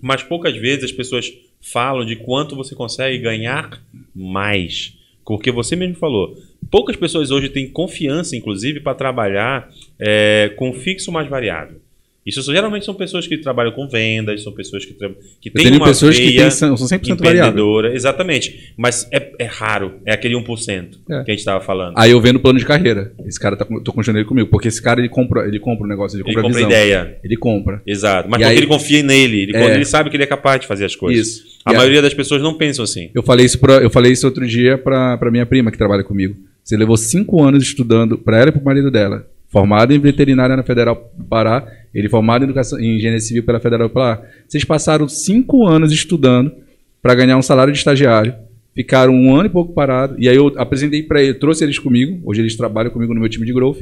Mas 0.00 0.22
poucas 0.22 0.56
vezes 0.56 0.84
as 0.84 0.92
pessoas 0.92 1.32
falam 1.60 2.04
de 2.04 2.16
quanto 2.16 2.56
você 2.56 2.74
consegue 2.74 3.18
ganhar 3.18 3.82
mais. 4.14 4.94
Porque 5.24 5.50
você 5.50 5.74
mesmo 5.74 5.96
falou, 5.96 6.38
poucas 6.70 6.96
pessoas 6.96 7.30
hoje 7.30 7.48
têm 7.48 7.68
confiança, 7.68 8.36
inclusive, 8.36 8.80
para 8.80 8.94
trabalhar 8.94 9.68
é, 9.98 10.52
com 10.56 10.72
fixo 10.72 11.10
mais 11.10 11.28
variável. 11.28 11.80
Isso 12.26 12.42
geralmente 12.52 12.84
são 12.84 12.94
pessoas 12.94 13.26
que 13.26 13.38
trabalham 13.38 13.70
com 13.72 13.86
vendas, 13.88 14.42
são 14.42 14.52
pessoas 14.52 14.84
que, 14.84 14.94
que 15.40 15.50
têm 15.50 15.76
uma 15.76 15.86
pessoas 15.86 16.18
que 16.18 16.26
veia 16.26 16.42
têm, 16.42 16.50
são 16.50 16.76
são 16.76 16.86
100% 16.98 17.22
variável. 17.22 17.84
Exatamente. 17.86 18.72
Mas 18.76 19.06
é, 19.12 19.30
é 19.38 19.44
raro. 19.44 19.94
É 20.04 20.12
aquele 20.12 20.34
1% 20.34 20.88
É. 21.08 21.22
que 21.24 21.30
a 21.30 21.32
gente 21.32 21.38
estava 21.38 21.60
falando. 21.60 21.94
Aí 21.96 22.10
eu 22.10 22.20
vendo 22.20 22.40
plano 22.40 22.58
de 22.58 22.64
carreira. 22.64 23.12
Esse 23.26 23.38
cara 23.38 23.56
tá, 23.56 23.64
com- 23.64 23.80
tô 23.82 23.92
construindo 23.92 24.18
ele 24.18 24.26
comigo, 24.28 24.48
porque 24.50 24.68
esse 24.68 24.82
cara 24.82 25.00
ele 25.00 25.08
compra, 25.08 25.46
ele 25.46 25.58
compra 25.60 25.84
o 25.84 25.88
negócio, 25.88 26.16
ele 26.16 26.22
ele 26.26 26.34
compra 26.34 26.40
a 26.40 26.44
compra 26.44 26.58
visão. 26.58 26.70
ideia. 26.70 27.18
Ele 27.22 27.36
compra. 27.36 27.82
Exato. 27.86 28.28
Mas 28.28 28.40
E 28.40 28.42
porque 28.42 28.52
aí- 28.52 28.56
ele 28.58 28.66
confia 28.66 29.02
nele. 29.02 29.42
Ele, 29.42 29.56
É. 29.56 29.74
ele 29.74 29.84
sabe 29.84 30.10
que 30.10 30.16
ele 30.16 30.24
é 30.24 30.26
capaz 30.26 30.60
de 30.60 30.66
fazer 30.66 30.84
as 30.84 30.96
coisas. 30.96 31.26
Isso. 31.26 31.44
A 31.64 31.70
E 31.70 31.74
aí- 31.74 31.78
maioria 31.78 32.02
das 32.02 32.14
pessoas 32.14 32.42
não 32.42 32.54
pensam 32.54 32.82
assim. 32.84 33.10
Eu 33.14 33.22
falei 33.22 33.46
isso, 33.46 33.58
pra, 33.58 33.74
eu 33.74 33.90
falei 33.90 34.12
isso 34.12 34.26
outro 34.26 34.46
dia 34.46 34.76
pra 34.76 35.18
minha 35.30 35.46
prima 35.46 35.70
que 35.70 35.78
trabalha 35.78 36.02
comigo. 36.02 36.36
Você 36.64 36.76
levou 36.76 36.96
cinco 36.96 37.42
anos 37.44 37.62
estudando 37.62 38.18
pra 38.18 38.38
ela 38.40 38.48
e 38.48 38.52
pro 38.52 38.64
marido 38.64 38.90
dela. 38.90 39.24
Formado 39.48 39.94
em 39.94 39.98
veterinária 40.00 40.56
na 40.56 40.64
Federal 40.64 41.12
do 41.16 41.24
Pará, 41.24 41.64
ele 41.94 42.08
formado 42.08 42.42
em, 42.42 42.44
educação, 42.44 42.78
em 42.78 42.96
engenharia 42.96 43.20
civil 43.20 43.42
pela 43.42 43.60
Federal 43.60 43.88
Pará. 43.90 44.22
Vocês 44.46 44.64
passaram 44.64 45.08
cinco 45.08 45.66
anos 45.66 45.92
estudando 45.92 46.52
pra 47.02 47.14
ganhar 47.14 47.36
um 47.36 47.42
salário 47.42 47.72
de 47.72 47.78
estagiário. 47.78 48.34
Ficaram 48.74 49.14
um 49.14 49.34
ano 49.34 49.46
e 49.46 49.50
pouco 49.50 49.72
parado. 49.72 50.16
E 50.18 50.28
aí 50.28 50.36
eu 50.36 50.52
apresentei 50.56 51.02
pra 51.02 51.22
ele, 51.22 51.34
trouxe 51.34 51.64
eles 51.64 51.78
comigo. 51.78 52.20
Hoje 52.24 52.42
eles 52.42 52.56
trabalham 52.56 52.90
comigo 52.90 53.14
no 53.14 53.20
meu 53.20 53.28
time 53.28 53.46
de 53.46 53.52
growth. 53.52 53.78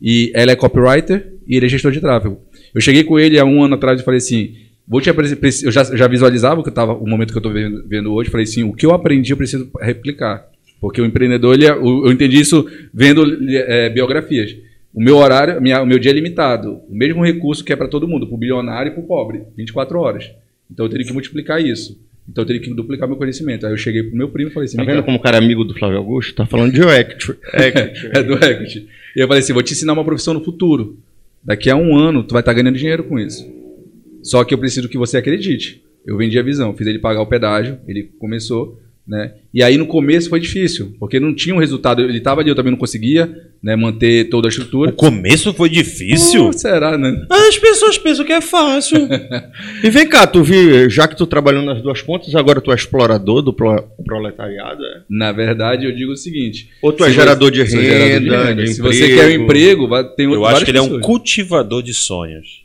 E 0.00 0.32
ela 0.34 0.52
é 0.52 0.56
copywriter 0.56 1.34
e 1.46 1.56
ele 1.56 1.66
é 1.66 1.68
gestor 1.68 1.92
de 1.92 2.00
tráfego. 2.00 2.40
Eu 2.74 2.80
cheguei 2.80 3.04
com 3.04 3.18
ele 3.18 3.38
há 3.38 3.44
um 3.44 3.62
ano 3.62 3.74
atrás 3.74 4.00
e 4.00 4.04
falei 4.04 4.16
assim: 4.16 4.54
vou 4.88 4.98
te. 5.00 5.10
Eu 5.10 5.70
já, 5.70 5.84
já 5.84 6.08
visualizava 6.08 6.62
que 6.62 6.70
eu 6.70 6.72
tava, 6.72 6.94
o 6.94 7.06
momento 7.06 7.32
que 7.32 7.36
eu 7.36 7.40
estou 7.40 7.52
vendo, 7.52 7.86
vendo 7.86 8.10
hoje. 8.14 8.30
Falei 8.30 8.44
assim: 8.44 8.62
o 8.62 8.72
que 8.72 8.86
eu 8.86 8.92
aprendi 8.94 9.30
eu 9.32 9.36
preciso 9.36 9.70
replicar. 9.78 10.46
Porque 10.80 11.02
o 11.02 11.04
empreendedor, 11.04 11.54
ele 11.54 11.66
é- 11.66 11.74
o- 11.74 12.06
eu 12.06 12.12
entendi 12.12 12.40
isso 12.40 12.66
vendo 12.94 13.22
é, 13.50 13.90
biografias. 13.90 14.56
O 14.92 15.00
meu 15.02 15.16
horário, 15.16 15.60
minha- 15.60 15.82
o 15.82 15.86
meu 15.86 15.98
dia 15.98 16.10
é 16.10 16.14
limitado. 16.14 16.80
O 16.88 16.94
mesmo 16.94 17.24
recurso 17.24 17.64
que 17.64 17.72
é 17.72 17.76
para 17.76 17.86
todo 17.88 18.08
mundo, 18.08 18.26
para 18.26 18.34
o 18.34 18.38
bilionário 18.38 18.90
e 18.90 18.94
para 18.94 19.02
o 19.02 19.06
pobre, 19.06 19.42
24 19.56 19.98
horas. 20.00 20.30
Então 20.70 20.84
eu 20.86 20.90
teria 20.90 21.06
que 21.06 21.12
multiplicar 21.12 21.60
isso. 21.64 21.98
Então 22.28 22.42
eu 22.42 22.46
teria 22.46 22.60
que 22.62 22.72
duplicar 22.74 23.08
meu 23.08 23.16
conhecimento. 23.16 23.66
Aí 23.66 23.72
eu 23.72 23.76
cheguei 23.76 24.02
pro 24.02 24.16
meu 24.16 24.28
primo 24.28 24.50
e 24.50 24.52
falei 24.52 24.66
assim: 24.66 24.76
Tá 24.76 24.82
"Vem 24.84 24.94
vendo 24.94 25.02
cá." 25.02 25.06
como 25.06 25.16
o 25.18 25.20
cara 25.20 25.36
é 25.36 25.38
amigo 25.38 25.64
do 25.64 25.74
Flávio 25.74 25.98
Augusto? 25.98 26.34
Tá 26.34 26.46
falando 26.46 26.72
de 26.72 26.80
equity. 26.82 27.32
equity. 27.54 28.10
é 28.14 28.22
do 28.22 28.34
equity. 28.34 28.88
E 29.16 29.20
eu 29.20 29.26
falei 29.26 29.42
assim: 29.42 29.52
vou 29.52 29.62
te 29.62 29.72
ensinar 29.72 29.92
uma 29.92 30.04
profissão 30.04 30.34
no 30.34 30.44
futuro. 30.44 30.98
Daqui 31.42 31.70
a 31.70 31.76
um 31.76 31.96
ano, 31.96 32.22
tu 32.22 32.32
vai 32.32 32.40
estar 32.40 32.52
ganhando 32.52 32.76
dinheiro 32.76 33.04
com 33.04 33.18
isso. 33.18 33.48
Só 34.22 34.44
que 34.44 34.52
eu 34.52 34.58
preciso 34.58 34.88
que 34.88 34.98
você 34.98 35.16
acredite. 35.16 35.82
Eu 36.06 36.16
vendi 36.16 36.38
a 36.38 36.42
visão, 36.42 36.74
fiz 36.76 36.86
ele 36.86 36.98
pagar 36.98 37.20
o 37.22 37.26
pedágio, 37.26 37.78
ele 37.88 38.10
começou, 38.18 38.78
né? 39.10 39.32
E 39.52 39.60
aí 39.64 39.76
no 39.76 39.84
começo 39.86 40.30
foi 40.30 40.38
difícil, 40.38 40.94
porque 41.00 41.18
não 41.18 41.34
tinha 41.34 41.52
um 41.54 41.58
resultado. 41.58 42.00
Ele 42.00 42.18
estava 42.18 42.40
ali, 42.40 42.48
eu 42.50 42.54
também 42.54 42.70
não 42.70 42.78
conseguia 42.78 43.28
né, 43.60 43.74
manter 43.74 44.28
toda 44.30 44.46
a 44.46 44.50
estrutura. 44.50 44.90
O 44.90 44.94
começo 44.94 45.52
foi 45.52 45.68
difícil? 45.68 46.44
Pô, 46.46 46.52
será, 46.52 46.96
né? 46.96 47.26
As 47.28 47.58
pessoas 47.58 47.98
pensam 47.98 48.24
que 48.24 48.32
é 48.32 48.40
fácil. 48.40 49.08
E 49.82 49.90
vem 49.90 50.08
cá, 50.08 50.26
tu 50.26 50.42
vi, 50.44 50.88
já 50.88 51.08
que 51.08 51.16
tu 51.16 51.26
trabalhou 51.26 51.62
nas 51.62 51.82
duas 51.82 52.00
pontas, 52.02 52.34
agora 52.34 52.60
tu 52.60 52.70
é 52.70 52.74
explorador 52.74 53.42
do 53.42 53.52
pro- 53.52 53.82
proletariado, 54.04 54.84
é? 54.84 55.00
Na 55.10 55.32
verdade, 55.32 55.86
eu 55.86 55.92
digo 55.94 56.12
o 56.12 56.16
seguinte: 56.16 56.68
Ou 56.82 56.92
tu 56.92 57.04
é 57.04 57.10
gerador 57.10 57.50
você- 57.50 57.64
de 57.64 57.70
sou 57.70 57.80
gerador 57.82 58.46
renda, 58.46 58.54
de 58.62 58.74
Se 58.74 58.80
você 58.82 59.08
quer 59.08 59.26
um 59.26 59.42
emprego. 59.42 59.84
emprego, 59.86 60.04
tem 60.16 60.32
Eu 60.32 60.40
várias 60.40 60.56
acho 60.58 60.64
que 60.64 60.70
ele 60.70 60.78
é 60.78 60.82
um 60.82 60.84
pessoas. 60.86 61.04
cultivador 61.06 61.82
de 61.82 61.94
sonhos. 61.94 62.64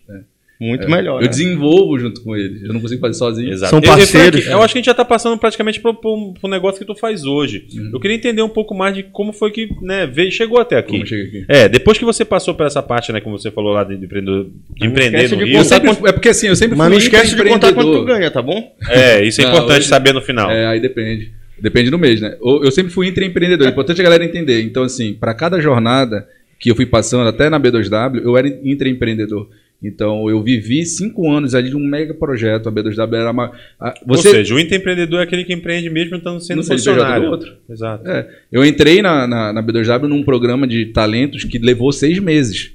Muito 0.60 0.90
melhor. 0.90 1.18
Eu 1.20 1.24
né? 1.24 1.28
desenvolvo 1.28 2.00
junto 2.00 2.22
com 2.22 2.36
ele. 2.36 2.62
Eu 2.66 2.74
não 2.74 2.80
consigo 2.80 3.02
fazer 3.02 3.14
sozinho. 3.16 3.52
Exato. 3.52 3.70
São 3.72 3.80
Eu- 3.80 3.84
eu- 3.84 3.90
parceiros. 3.98 4.40
Frank, 4.42 4.54
Eu, 4.56 4.62
acho 4.64 4.74
que 4.74 4.78
a 4.78 4.80
gente 4.80 4.86
já 4.86 4.92
está 4.92 5.04
passando 5.04 5.38
praticamente 5.38 5.80
para 5.82 5.92
um 5.92 6.34
negócio 6.48 6.80
que 6.80 6.86
tu 6.86 6.96
faz 6.96 7.26
hoje. 7.26 7.66
Uhum. 7.76 7.92
Eu 7.94 8.00
queria 8.00 8.16
entender 8.16 8.42
um 8.42 8.50
pouco 8.50 8.74
mais 8.74 8.96
de 8.96 9.04
como 9.04 9.34
foi 9.34 9.52
que 9.52 9.70
né, 9.82 10.08
veio, 10.08 10.32
chegou 10.32 10.60
até 10.60 10.78
aqui. 10.78 10.96
Eu 10.98 11.02
aqui. 11.02 11.46
É, 11.50 11.68
depois 11.68 11.98
que 11.98 12.06
você 12.06 12.24
passou 12.24 12.54
por 12.54 12.66
essa 12.66 12.82
parte, 12.82 13.12
né, 13.12 13.20
como 13.20 13.38
você 13.38 13.52
falou 13.52 13.74
lá 13.74 13.84
de, 13.84 13.98
de 13.98 14.06
empreendedor- 14.06 14.48
de 14.78 14.88
empreender 14.88 15.24
no 15.24 15.28
de 15.30 15.36
Rio. 15.44 15.48
Eu 15.58 15.64
contar 15.64 15.76
sempre, 15.82 16.10
é 16.10 16.12
porque 16.14 16.30
assim, 16.30 16.48
eu 16.48 16.56
sempre 16.56 16.78
Mas 16.78 16.90
não 16.90 16.98
esquece 16.98 17.36
de 17.36 17.44
contar 17.44 17.74
quanto 17.74 17.76
tu 17.76 17.82
empreendedor. 18.00 18.06
ganha, 18.06 18.32
tá 18.32 18.42
bom? 18.42 18.76
É, 18.90 19.24
isso 19.26 19.42
é 19.42 19.44
Não, 19.46 19.52
importante 19.52 19.80
hoje- 19.80 19.88
saber 19.90 20.14
no 20.14 20.22
final. 20.22 20.50
É, 20.50 20.66
aí 20.68 20.80
depende. 20.80 21.32
Depende 21.60 21.90
do 21.90 21.98
mês, 22.00 22.20
né? 22.22 22.36
Eu 22.42 22.64
eu 22.66 22.72
sempre 22.72 22.92
fui 22.92 23.08
intraempreendedor. 23.08 23.68
É 23.68 23.70
importante 23.72 24.00
a 24.00 24.04
galera 24.04 24.24
entender. 24.26 24.62
Então, 24.62 24.84
assim, 24.84 25.14
para 25.14 25.34
cada 25.34 25.60
jornada 25.60 26.28
que 26.60 26.70
eu 26.72 26.76
fui 26.76 26.86
passando, 26.86 27.28
até 27.28 27.50
na 27.50 27.60
B2W, 27.60 28.22
eu 28.24 28.38
era 28.38 28.48
intraempreendedor. 28.48 29.48
Então, 29.84 30.28
eu 30.30 30.42
vivi 30.42 30.86
cinco 30.86 31.30
anos 31.30 31.54
ali 31.54 31.70
de 31.70 31.76
um 31.76 31.80
mega 31.86 32.14
projeto. 32.14 32.68
A 32.70 32.72
B2W 32.72 33.14
era 33.14 33.32
uma. 33.32 33.52
a- 33.80 33.94
você, 34.06 34.28
Ou 34.30 34.34
seja, 34.34 34.56
o 34.56 34.60
intraempreendedor 34.60 35.20
é 35.20 35.24
aquele 35.24 35.44
que 35.44 35.54
empreende 35.54 35.90
mesmo 35.90 36.16
estando 36.16 36.40
sendo 36.40 36.58
Não 36.58 36.64
sei, 36.64 36.78
PJ 36.78 36.92
do 36.94 36.96
funcionário. 37.00 37.30
outro. 37.30 37.54
Exato. 37.70 38.08
É, 38.10 38.28
eu 38.52 38.66
entrei 38.66 39.02
na, 39.02 39.28
na, 39.28 39.54
na 39.54 39.62
B2W 39.64 40.08
num 40.08 40.24
programa 40.24 40.66
de 40.66 40.88
talentos 40.88 41.44
que 41.44 41.60
levou 41.60 41.92
seis 41.92 42.18
meses. 42.20 42.72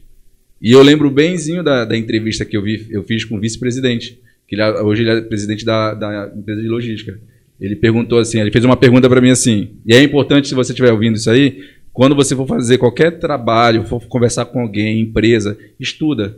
E 0.63 0.73
eu 0.73 0.83
lembro 0.83 1.11
benzinho 1.11 1.65
da, 1.65 1.85
da 1.85 1.97
entrevista 1.97 2.45
que 2.45 2.57
eu, 2.57 2.63
vi, 2.63 2.87
eu 2.91 3.03
fiz 3.03 3.25
com 3.25 3.37
o 3.37 3.41
vice-presidente, 3.41 4.21
que 4.47 4.55
ele, 4.55 4.63
hoje 4.83 5.03
ele 5.03 5.11
é 5.11 5.21
presidente 5.23 5.65
da, 5.65 5.95
da 5.95 6.31
empresa 6.37 6.61
de 6.61 6.69
logística. 6.69 7.19
Ele 7.59 7.75
perguntou 7.75 8.19
assim, 8.19 8.39
ele 8.41 8.51
fez 8.51 8.65
uma 8.65 8.77
pergunta 8.77 9.09
para 9.09 9.21
mim 9.21 9.31
assim, 9.31 9.71
e 9.87 9.95
é 9.95 10.03
importante 10.03 10.49
se 10.49 10.55
você 10.55 10.73
estiver 10.73 10.93
ouvindo 10.93 11.17
isso 11.17 11.31
aí, 11.31 11.65
quando 11.93 12.15
você 12.15 12.37
for 12.37 12.47
fazer 12.47 12.79
qualquer 12.79 13.19
trabalho, 13.19 13.85
for 13.85 14.01
conversar 14.07 14.45
com 14.45 14.61
alguém, 14.61 15.01
empresa, 15.01 15.59
estuda. 15.79 16.37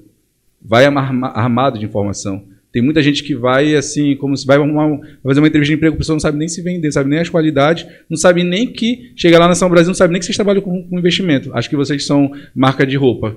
Vai 0.65 0.85
arma- 0.85 1.29
armado 1.35 1.79
de 1.79 1.85
informação. 1.85 2.45
Tem 2.73 2.81
muita 2.83 3.03
gente 3.03 3.23
que 3.23 3.35
vai 3.35 3.75
assim, 3.75 4.17
como 4.17 4.35
se 4.37 4.47
vai, 4.47 4.57
arrumar 4.57 4.87
um- 4.87 4.99
vai 4.99 5.11
fazer 5.25 5.41
uma 5.41 5.49
entrevista 5.49 5.73
de 5.73 5.77
emprego, 5.77 5.95
a 5.95 5.99
pessoa 5.99 6.15
não 6.15 6.21
sabe 6.21 6.39
nem 6.39 6.49
se 6.49 6.63
vender, 6.63 6.91
sabe 6.91 7.11
nem 7.11 7.19
as 7.19 7.29
qualidades, 7.29 7.87
não 8.09 8.17
sabe 8.17 8.43
nem 8.43 8.67
que 8.67 9.13
chega 9.15 9.39
lá 9.39 9.47
na 9.47 9.55
São 9.55 9.69
Brasil, 9.69 9.89
não 9.89 9.95
sabe 9.95 10.13
nem 10.13 10.19
que 10.21 10.25
vocês 10.25 10.37
trabalham 10.37 10.63
com, 10.63 10.83
com 10.85 10.99
investimento. 10.99 11.51
Acho 11.55 11.69
que 11.69 11.77
vocês 11.77 12.07
são 12.07 12.33
marca 12.55 12.87
de 12.87 12.97
roupa. 12.97 13.37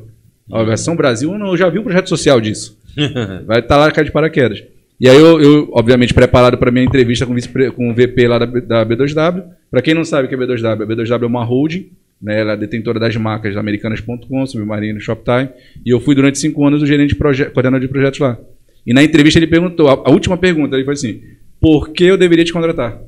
A 0.51 0.77
São 0.77 0.95
Brasil, 0.95 1.37
não, 1.37 1.47
eu 1.47 1.57
já 1.57 1.67
vi 1.69 1.79
um 1.79 1.83
projeto 1.83 2.07
social 2.07 2.39
disso. 2.39 2.77
Vai 3.45 3.59
estar 3.59 3.75
lá 3.77 3.91
cara 3.91 4.05
de 4.05 4.11
paraquedas. 4.11 4.63
E 5.01 5.09
aí 5.09 5.17
eu, 5.17 5.41
eu, 5.41 5.69
obviamente, 5.73 6.13
preparado 6.13 6.57
para 6.57 6.71
minha 6.71 6.85
entrevista 6.85 7.25
com, 7.25 7.33
o 7.33 7.35
vice- 7.35 7.49
com 7.75 7.89
o 7.89 7.93
VP 7.93 8.27
lá 8.29 8.39
da, 8.39 8.45
da 8.45 8.85
B2W. 8.85 9.43
Para 9.69 9.81
quem 9.81 9.93
não 9.93 10.05
sabe 10.05 10.27
o 10.27 10.29
que 10.29 10.35
é 10.35 10.37
B2W, 10.37 10.83
a 10.83 10.87
B2W 10.87 11.23
é 11.23 11.25
uma 11.25 11.43
holding, 11.43 11.89
né? 12.25 12.41
ela 12.41 12.53
é 12.53 12.57
detentora 12.57 12.99
das 12.99 13.15
marcas 13.15 13.55
americanas.com, 13.55 14.45
Submarino, 14.47 14.99
Shoptime. 14.99 15.49
E 15.85 15.91
eu 15.91 15.99
fui 15.99 16.15
durante 16.15 16.39
cinco 16.39 16.65
anos 16.65 16.81
o 16.81 16.85
gerente 16.85 17.09
de 17.09 17.15
coordenador 17.15 17.79
de 17.79 17.87
projetos 17.87 18.19
lá. 18.19 18.37
E 18.85 18.93
na 18.93 19.03
entrevista 19.03 19.39
ele 19.39 19.47
perguntou, 19.47 19.87
a, 19.87 19.93
a 19.93 20.11
última 20.11 20.35
pergunta, 20.35 20.75
ele 20.75 20.83
foi 20.83 20.95
assim, 20.95 21.21
por 21.61 21.91
que 21.91 22.03
eu 22.03 22.17
deveria 22.17 22.43
te 22.43 22.51
contratar? 22.51 22.99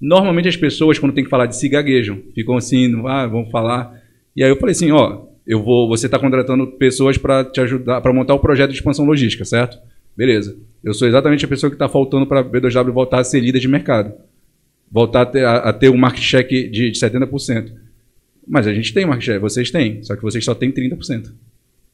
Normalmente 0.00 0.48
as 0.48 0.56
pessoas, 0.56 0.98
quando 0.98 1.14
tem 1.14 1.24
que 1.24 1.30
falar 1.30 1.46
de 1.46 1.56
si, 1.56 1.68
gaguejam. 1.68 2.20
Ficam 2.34 2.56
assim, 2.56 3.00
ah, 3.06 3.26
vamos 3.26 3.50
falar. 3.50 3.94
E 4.34 4.42
aí 4.42 4.50
eu 4.50 4.56
falei 4.56 4.72
assim, 4.72 4.90
ó, 4.90 5.24
eu 5.46 5.62
vou, 5.62 5.88
você 5.88 6.06
está 6.06 6.18
contratando 6.18 6.66
pessoas 6.66 7.16
para 7.16 7.44
te 7.44 7.60
ajudar, 7.60 8.00
para 8.00 8.12
montar 8.12 8.34
o 8.34 8.40
projeto 8.40 8.70
de 8.70 8.76
expansão 8.76 9.04
logística, 9.04 9.44
certo? 9.44 9.78
Beleza. 10.16 10.56
Eu 10.82 10.92
sou 10.92 11.06
exatamente 11.06 11.44
a 11.44 11.48
pessoa 11.48 11.70
que 11.70 11.76
está 11.76 11.88
faltando 11.88 12.26
para 12.26 12.40
a 12.40 12.44
B2W 12.44 12.90
voltar 12.90 13.20
a 13.20 13.24
ser 13.24 13.40
líder 13.40 13.60
de 13.60 13.68
mercado. 13.68 14.12
Voltar 14.90 15.22
a 15.22 15.26
ter, 15.26 15.44
a, 15.44 15.56
a 15.56 15.72
ter 15.72 15.88
um 15.88 15.96
market 15.96 16.22
share 16.22 16.46
de, 16.46 16.90
de 16.90 16.98
70%. 16.98 17.85
Mas 18.46 18.66
a 18.66 18.72
gente 18.74 18.92
tem 18.94 19.04
market 19.06 19.24
share, 19.26 19.38
vocês 19.40 19.70
têm, 19.70 20.02
só 20.02 20.14
que 20.14 20.22
vocês 20.22 20.44
só 20.44 20.54
têm 20.54 20.70
30%. 20.70 21.32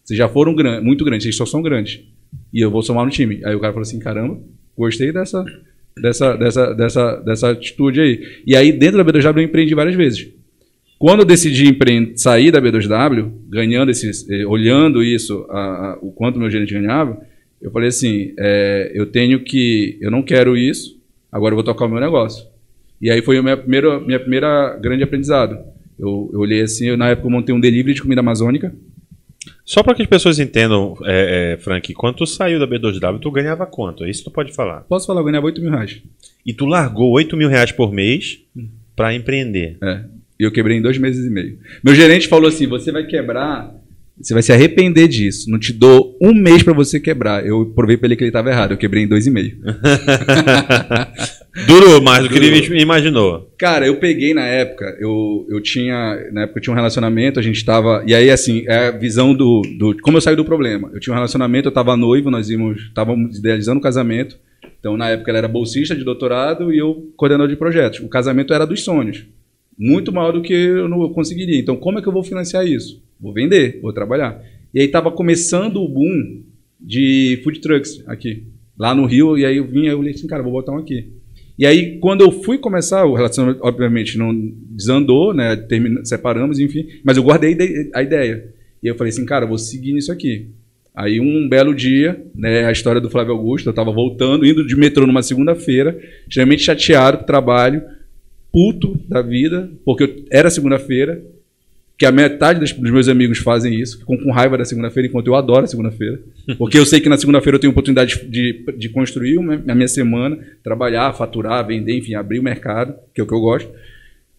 Vocês 0.05 0.19
já 0.19 0.29
foram 0.29 0.55
gran- 0.55 0.81
muito 0.81 1.05
grandes, 1.05 1.25
vocês 1.25 1.37
só 1.37 1.47
são 1.47 1.63
grandes. 1.63 2.01
E 2.53 2.61
eu 2.61 2.71
vou 2.71 2.83
somar 2.83 3.05
no 3.05 3.11
time. 3.11 3.41
Aí 3.45 3.55
o 3.55 3.61
cara 3.61 3.73
falou 3.73 3.83
assim, 3.83 3.99
caramba, 3.99 4.39
gostei 4.77 5.13
dessa, 5.13 5.45
dessa, 6.01 6.37
dessa, 6.37 6.75
dessa, 6.75 7.17
dessa 7.17 7.51
atitude 7.51 8.01
aí. 8.01 8.43
E 8.47 8.57
aí 8.57 8.73
dentro 8.73 9.03
da 9.03 9.05
B2W 9.05 9.37
eu 9.39 9.43
empreendi 9.45 9.75
várias 9.75 9.95
vezes. 9.95 10.29
Quando 10.99 11.21
eu 11.21 11.25
decidi 11.27 11.77
sair 12.17 12.51
da 12.51 12.61
B2W, 12.61 13.31
ganhando 13.49 13.91
esses, 13.91 14.29
eh, 14.31 14.47
olhando 14.47 15.03
isso, 15.03 15.47
a- 15.51 15.59
a- 15.95 15.99
o 16.01 16.13
quanto 16.13 16.39
meu 16.39 16.49
gerente 16.51 16.73
ganhava, 16.75 17.21
eu 17.61 17.71
falei 17.71 17.89
assim, 17.89 18.33
é, 18.39 18.91
eu 18.95 19.07
tenho 19.07 19.41
que, 19.43 19.99
eu 20.01 20.11
não 20.11 20.23
quero 20.23 20.57
isso, 20.57 21.01
agora 21.31 21.53
eu 21.53 21.57
vou 21.57 21.65
tocar 21.65 21.87
o 21.87 21.89
meu 21.89 22.01
negócio. 22.01 22.47
E 23.01 23.11
aí 23.11 23.21
foi 23.21 23.37
a 23.39 23.43
minha 23.43 23.57
primeira, 23.57 23.99
minha 24.01 24.21
primeira 24.21 24.77
grande 24.81 25.03
aprendizado. 25.03 25.59
Eu, 25.99 26.31
eu 26.33 26.41
olhei 26.41 26.63
assim, 26.63 26.89
eu, 26.89 26.97
na 26.97 27.09
época 27.09 27.27
eu 27.27 27.31
montei 27.31 27.55
um 27.55 27.61
delivery 27.61 27.95
de 27.95 28.03
comida 28.03 28.21
amazônica. 28.21 28.75
Só 29.65 29.83
para 29.83 29.95
que 29.95 30.03
as 30.03 30.09
pessoas 30.09 30.39
entendam, 30.39 30.97
é, 31.05 31.55
é, 31.55 31.57
Frank, 31.59 31.93
quando 31.95 32.17
tu 32.17 32.27
saiu 32.27 32.59
da 32.59 32.67
B2W, 32.67 33.21
tu 33.21 33.31
ganhava 33.31 33.67
quanto? 33.67 34.07
Isso 34.07 34.25
tu 34.25 34.31
pode 34.31 34.53
falar. 34.53 34.81
Posso 34.83 35.07
falar, 35.07 35.21
eu 35.21 35.25
ganhava 35.25 35.47
8 35.47 35.61
mil 35.61 35.71
reais. 35.71 36.01
E 36.45 36.53
tu 36.53 36.67
largou 36.67 37.11
8 37.13 37.37
mil 37.37 37.49
reais 37.49 37.73
por 37.73 37.93
mês 37.93 38.41
para 38.95 39.15
empreender. 39.15 39.79
É. 39.83 40.05
E 40.39 40.45
eu 40.45 40.51
quebrei 40.51 40.77
em 40.77 40.83
dois 40.83 40.99
meses 40.99 41.25
e 41.25 41.31
meio. 41.31 41.59
Meu 41.85 41.95
gerente 41.95 42.29
falou 42.29 42.49
assim: 42.49 42.67
você 42.67 42.91
vai 42.91 43.05
quebrar, 43.05 43.73
você 44.21 44.35
vai 44.35 44.43
se 44.43 44.53
arrepender 44.53 45.09
disso. 45.09 45.51
Não 45.51 45.59
te 45.59 45.73
dou 45.73 46.17
um 46.21 46.35
mês 46.35 46.63
para 46.63 46.73
você 46.73 46.99
quebrar. 46.99 47.47
Eu 47.47 47.67
provei 47.75 47.97
para 47.97 48.09
ele 48.09 48.17
que 48.17 48.25
ele 48.25 48.31
estava 48.31 48.51
errado. 48.51 48.73
Eu 48.73 48.77
quebrei 48.77 49.05
em 49.05 49.09
dois 49.09 49.27
e 49.27 49.31
meio. 49.31 49.59
Durou 51.67 52.01
mais 52.01 52.23
do 52.23 52.31
que 52.31 52.37
ele 52.37 52.81
imaginou. 52.81 53.51
Cara, 53.59 53.87
eu 53.87 53.97
peguei 53.97 54.33
na 54.33 54.47
época, 54.47 54.97
eu, 54.99 55.47
eu 55.51 55.61
tinha. 55.61 56.31
Na 56.33 56.43
época 56.43 56.59
eu 56.59 56.63
tinha 56.63 56.73
um 56.73 56.77
relacionamento, 56.77 57.39
a 57.39 57.43
gente 57.43 57.63
tava. 57.63 58.03
E 58.07 58.15
aí, 58.15 58.31
assim, 58.31 58.65
é 58.67 58.89
a 58.89 58.91
visão 58.91 59.35
do. 59.35 59.61
do 59.79 59.95
como 60.01 60.17
eu 60.17 60.21
saí 60.23 60.35
do 60.35 60.47
problema. 60.47 60.91
Eu 60.95 61.01
tinha 61.01 61.13
um 61.13 61.17
relacionamento, 61.17 61.69
eu 61.69 61.73
tava 61.73 61.95
noivo, 61.95 62.31
nós 62.31 62.49
íamos. 62.49 62.81
Estávamos 62.85 63.39
idealizando 63.39 63.79
o 63.79 63.83
casamento. 63.83 64.39
Então, 64.81 64.97
na 64.97 65.11
época, 65.11 65.31
ela 65.31 65.39
era 65.39 65.49
bolsista 65.49 65.95
de 65.95 66.03
doutorado 66.03 66.73
e 66.73 66.79
eu 66.79 67.13
coordenador 67.17 67.49
de 67.49 67.57
projetos. 67.57 68.01
O 68.01 68.09
casamento 68.09 68.55
era 68.55 68.67
dos 68.67 68.83
sonhos. 68.83 69.27
Muito 69.79 70.11
maior 70.11 70.33
do 70.33 70.43
que 70.43 70.55
eu 70.55 70.89
não 70.89 71.07
conseguiria. 71.13 71.59
Então, 71.59 71.77
como 71.77 71.99
é 71.99 72.03
que 72.03 72.09
eu 72.09 72.13
vou 72.13 72.25
financiar 72.25 72.67
isso? 72.67 73.03
Vou 73.21 73.33
vender, 73.33 73.79
vou 73.83 73.93
trabalhar. 73.93 74.43
E 74.73 74.81
aí 74.81 74.87
estava 74.87 75.11
começando 75.11 75.77
o 75.77 75.89
boom 75.89 76.43
de 76.81 77.41
food 77.45 77.61
trucks 77.61 78.03
aqui, 78.07 78.45
lá 78.77 78.95
no 78.95 79.07
Rio. 79.07 79.37
E 79.37 79.45
aí 79.45 79.59
eu 79.59 79.67
vim, 79.67 79.87
eu 79.87 79.99
falei 79.99 80.13
assim, 80.13 80.27
cara, 80.27 80.43
vou 80.43 80.53
botar 80.53 80.73
um 80.73 80.79
aqui. 80.79 81.13
E 81.63 81.67
aí, 81.67 81.99
quando 82.01 82.23
eu 82.23 82.33
fui 82.33 82.59
começar, 82.59 83.05
o 83.05 83.15
relacionamento, 83.15 83.61
obviamente, 83.63 84.19
não 84.19 84.35
desandou, 84.35 85.33
né? 85.33 85.55
Termina, 85.55 86.05
separamos, 86.05 86.59
enfim. 86.59 86.89
Mas 87.05 87.17
eu 87.17 87.23
guardei 87.23 87.57
a 87.95 88.03
ideia. 88.03 88.53
E 88.83 88.89
eu 88.89 88.97
falei 88.97 89.13
assim, 89.13 89.25
cara, 89.25 89.47
vou 89.47 89.57
seguir 89.57 89.93
nisso 89.93 90.11
aqui. 90.11 90.49
Aí, 90.93 91.21
um 91.21 91.49
belo 91.49 91.73
dia, 91.73 92.21
né, 92.35 92.65
a 92.65 92.73
história 92.73 93.01
do 93.01 93.09
Flávio 93.09 93.35
Augusto, 93.35 93.69
eu 93.69 93.71
estava 93.71 93.93
voltando, 93.93 94.45
indo 94.45 94.67
de 94.67 94.75
metrô 94.75 95.07
numa 95.07 95.23
segunda-feira, 95.23 95.97
extremamente 96.27 96.65
chateado 96.65 97.19
com 97.19 97.23
o 97.23 97.27
trabalho, 97.29 97.81
puto 98.53 98.99
da 99.09 99.23
vida, 99.23 99.71
porque 99.85 100.03
eu, 100.03 100.25
era 100.33 100.51
segunda-feira, 100.51 101.23
que 102.03 102.07
a 102.07 102.11
metade 102.11 102.59
dos 102.59 102.73
meus 102.91 103.07
amigos 103.07 103.39
fazem 103.39 103.81
isso, 103.81 104.01
ficam 104.01 104.17
com 104.17 104.33
raiva 104.33 104.59
da 104.59 104.65
segunda-feira, 104.65 105.07
enquanto 105.09 105.29
eu 105.29 105.37
adoro 105.37 105.63
a 105.63 105.69
segunda-feira. 105.69 106.21
Porque 106.59 106.77
eu 106.77 106.85
sei 106.85 107.01
que 107.01 107.09
na 107.09 107.17
segunda-feira 107.17 107.55
eu 107.55 107.61
tenho 107.61 107.71
oportunidade 107.71 108.29
de, 108.29 108.65
de 108.77 108.89
construir 108.89 109.39
a 109.39 109.73
minha 109.73 109.87
semana, 109.87 110.37
trabalhar, 110.65 111.13
faturar, 111.13 111.65
vender, 111.65 111.97
enfim, 111.97 112.15
abrir 112.15 112.41
o 112.41 112.43
mercado, 112.43 112.97
que 113.15 113.21
é 113.21 113.25
o 113.25 113.27
que 113.29 113.33
eu 113.33 113.39
gosto. 113.39 113.71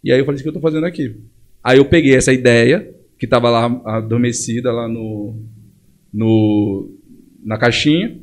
E 0.04 0.12
aí 0.12 0.20
eu 0.20 0.26
falei, 0.26 0.42
o 0.42 0.44
que 0.44 0.50
eu 0.50 0.52
estou 0.52 0.62
fazendo 0.62 0.86
aqui? 0.86 1.16
Aí 1.64 1.78
eu 1.78 1.86
peguei 1.86 2.14
essa 2.14 2.34
ideia, 2.34 2.86
que 3.18 3.24
estava 3.24 3.50
lá 3.50 3.82
adormecida, 3.86 4.70
lá 4.70 4.86
no, 4.86 5.34
no, 6.14 6.92
na 7.46 7.58
caixinha, 7.58 8.18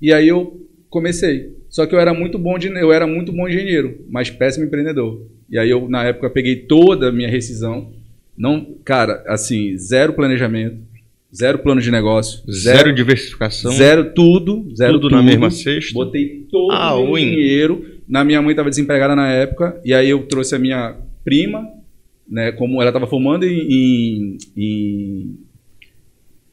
e 0.00 0.14
aí 0.14 0.28
eu 0.28 0.66
comecei. 0.88 1.58
Só 1.68 1.84
que 1.84 1.94
eu 1.94 2.00
era 2.00 2.14
muito 2.14 2.38
bom 2.38 2.58
de, 2.58 2.68
eu 2.68 2.90
era 2.90 3.06
muito 3.06 3.32
bom 3.32 3.46
engenheiro, 3.46 4.02
mas 4.08 4.30
péssimo 4.30 4.64
empreendedor. 4.64 5.26
E 5.50 5.58
aí 5.58 5.68
eu 5.68 5.90
na 5.90 6.04
época 6.04 6.30
peguei 6.30 6.56
toda 6.56 7.10
a 7.10 7.12
minha 7.12 7.28
rescisão, 7.28 7.92
não, 8.36 8.76
cara, 8.84 9.22
assim, 9.26 9.76
zero 9.78 10.12
planejamento, 10.12 10.78
zero 11.34 11.58
plano 11.58 11.80
de 11.80 11.90
negócio, 11.90 12.40
zero, 12.50 12.78
zero 12.78 12.94
diversificação, 12.94 13.72
zero 13.72 14.12
tudo, 14.12 14.68
zero 14.74 14.94
tudo, 14.94 15.08
tudo, 15.08 15.16
na 15.16 15.22
mesma 15.22 15.50
cesta. 15.50 15.92
Botei 15.92 16.46
todo 16.50 16.72
ah, 16.72 16.94
o 16.94 17.16
dinheiro. 17.16 17.94
Na 18.08 18.22
minha 18.24 18.42
mãe 18.42 18.50
estava 18.50 18.68
desempregada 18.68 19.16
na 19.16 19.30
época 19.30 19.80
e 19.84 19.94
aí 19.94 20.10
eu 20.10 20.26
trouxe 20.26 20.54
a 20.54 20.58
minha 20.58 20.96
prima, 21.24 21.66
né, 22.28 22.52
como 22.52 22.80
ela 22.80 22.90
estava 22.90 23.06
formando 23.06 23.44
em, 23.44 23.66
em, 23.72 24.38
em, 24.56 25.38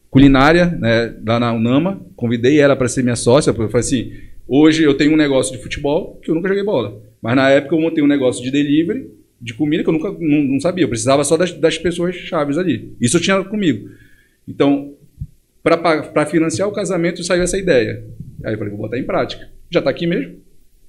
culinária, 0.10 0.68
né, 0.68 1.14
lá 1.26 1.40
na 1.40 1.54
Unama, 1.54 2.02
convidei 2.16 2.60
ela 2.60 2.76
para 2.76 2.88
ser 2.88 3.04
minha 3.04 3.16
sócia, 3.16 3.54
porque 3.54 3.66
eu 3.66 3.70
falei 3.70 3.86
assim, 3.86 4.14
hoje 4.48 4.84
eu 4.84 4.94
tenho 4.94 5.14
um 5.14 5.18
negócio 5.18 5.56
de 5.56 5.62
futebol 5.62 6.20
que 6.24 6.32
eu 6.32 6.36
nunca 6.36 6.48
joguei 6.48 6.64
bola, 6.64 7.02
mas 7.22 7.36
na 7.36 7.50
época 7.50 7.76
eu 7.76 7.82
montei 7.82 8.04
um 8.04 8.08
negócio 8.08 8.42
de 8.42 8.50
delivery 8.50 9.10
de 9.42 9.54
comida 9.54 9.84
que 9.84 9.90
eu 9.90 9.94
nunca 9.94 10.12
não, 10.12 10.44
não 10.44 10.60
sabia. 10.60 10.84
Eu 10.84 10.90
precisava 10.90 11.24
só 11.24 11.36
das, 11.36 11.52
das 11.54 11.78
pessoas 11.78 12.16
chaves 12.16 12.58
ali. 12.58 12.94
Isso 13.02 13.18
eu 13.18 13.22
tinha 13.22 13.44
comigo. 13.44 13.90
Então, 14.48 14.94
para 15.64 16.26
financiar 16.26 16.68
o 16.68 16.72
casamento, 16.72 17.24
saiu 17.24 17.44
essa 17.44 17.58
ideia. 17.58 18.04
Aí 18.44 18.54
eu 18.54 18.58
falei, 18.58 18.72
vou 18.72 18.82
botar 18.82 19.00
em 19.00 19.04
prática. 19.04 19.50
Já 19.70 19.80
está 19.80 19.90
aqui 19.90 20.06
mesmo? 20.06 20.36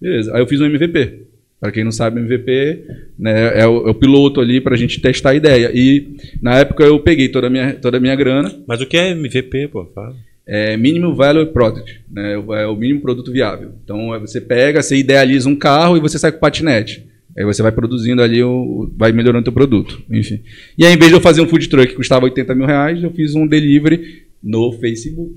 Beleza. 0.01 0.35
Aí 0.35 0.43
eu 0.43 0.47
fiz 0.47 0.61
um 0.61 0.67
MVP. 0.67 1.23
Para 1.61 1.71
quem 1.71 1.85
não 1.85 1.93
sabe, 1.93 2.21
MVP 2.21 2.85
né, 3.17 3.61
é, 3.61 3.67
o, 3.67 3.87
é 3.87 3.91
o 3.91 3.95
piloto 3.95 4.41
ali 4.41 4.61
para 4.61 4.75
a 4.75 4.79
gente 4.79 5.01
testar 5.01 5.31
a 5.31 5.35
ideia. 5.35 5.71
E 5.73 6.17
na 6.43 6.59
época 6.59 6.83
eu 6.83 6.99
peguei 6.99 7.29
toda 7.29 7.47
a 7.47 7.51
minha, 7.51 7.75
toda 7.75 7.99
a 7.99 8.01
minha 8.01 8.17
grana. 8.17 8.53
Mas 8.67 8.81
o 8.81 8.87
que 8.87 8.97
é 8.97 9.11
MVP, 9.11 9.69
pô? 9.69 9.87
Fala. 9.95 10.15
É 10.45 10.77
Minimum 10.77 11.15
Value 11.15 11.47
Product, 11.47 12.01
né? 12.11 12.33
é 12.35 12.67
o 12.67 12.75
mínimo 12.75 13.01
produto 13.01 13.31
viável. 13.31 13.75
Então 13.85 14.09
você 14.21 14.41
pega, 14.41 14.83
você 14.83 14.97
idealiza 14.97 15.49
um 15.49 15.55
carro 15.55 15.97
e 15.97 16.01
você 16.01 16.19
sai 16.19 16.33
com 16.33 16.41
patinete. 16.41 17.07
Aí 17.37 17.45
você 17.45 17.63
vai 17.63 17.73
produzindo 17.73 18.21
ali, 18.21 18.43
o, 18.43 18.91
vai 18.97 19.11
melhorando 19.11 19.41
o 19.41 19.45
teu 19.45 19.53
produto, 19.53 20.03
enfim. 20.11 20.43
E 20.77 20.85
aí, 20.85 20.93
em 20.93 20.99
vez 20.99 21.11
de 21.11 21.17
eu 21.17 21.21
fazer 21.21 21.41
um 21.41 21.49
food 21.49 21.69
truck 21.69 21.89
que 21.89 21.97
custava 21.97 22.25
80 22.25 22.55
mil 22.55 22.67
reais, 22.67 23.03
eu 23.03 23.11
fiz 23.11 23.35
um 23.35 23.47
delivery 23.47 24.25
no 24.43 24.73
Facebook. 24.73 25.35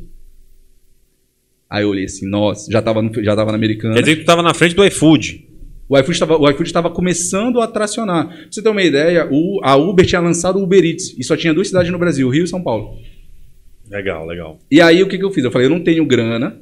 Aí 1.69 1.83
eu 1.83 1.89
olhei 1.89 2.05
assim, 2.05 2.27
nossa, 2.27 2.71
já 2.71 2.79
estava 2.79 3.01
já 3.21 3.35
tava 3.35 3.51
na 3.51 3.57
Americana. 3.57 3.95
Quer 3.95 4.01
dizer 4.01 4.11
que 4.13 4.21
tu 4.21 4.23
estava 4.23 4.41
na 4.41 4.53
frente 4.53 4.75
do 4.75 4.85
iFood. 4.85 5.47
O 5.87 5.97
iFood 5.97 6.13
estava 6.13 6.37
o 6.37 6.49
iFood 6.49 6.67
estava 6.67 6.89
começando 6.89 7.61
a 7.61 7.67
tracionar. 7.67 8.27
Pra 8.27 8.47
você 8.49 8.61
ter 8.61 8.69
uma 8.69 8.83
ideia, 8.83 9.27
o, 9.31 9.59
a 9.63 9.75
Uber 9.75 10.05
tinha 10.05 10.21
lançado 10.21 10.59
o 10.59 10.63
Uber 10.63 10.83
Eats 10.83 11.15
e 11.17 11.23
só 11.23 11.37
tinha 11.37 11.53
duas 11.53 11.67
cidades 11.67 11.91
no 11.91 11.97
Brasil, 11.97 12.29
Rio 12.29 12.43
e 12.43 12.47
São 12.47 12.61
Paulo. 12.61 12.97
Legal, 13.89 14.25
legal. 14.25 14.59
E 14.69 14.81
aí 14.81 15.01
o 15.01 15.07
que, 15.07 15.17
que 15.17 15.23
eu 15.23 15.31
fiz? 15.31 15.43
Eu 15.43 15.51
falei, 15.51 15.67
eu 15.67 15.71
não 15.71 15.83
tenho 15.83 16.05
grana 16.05 16.59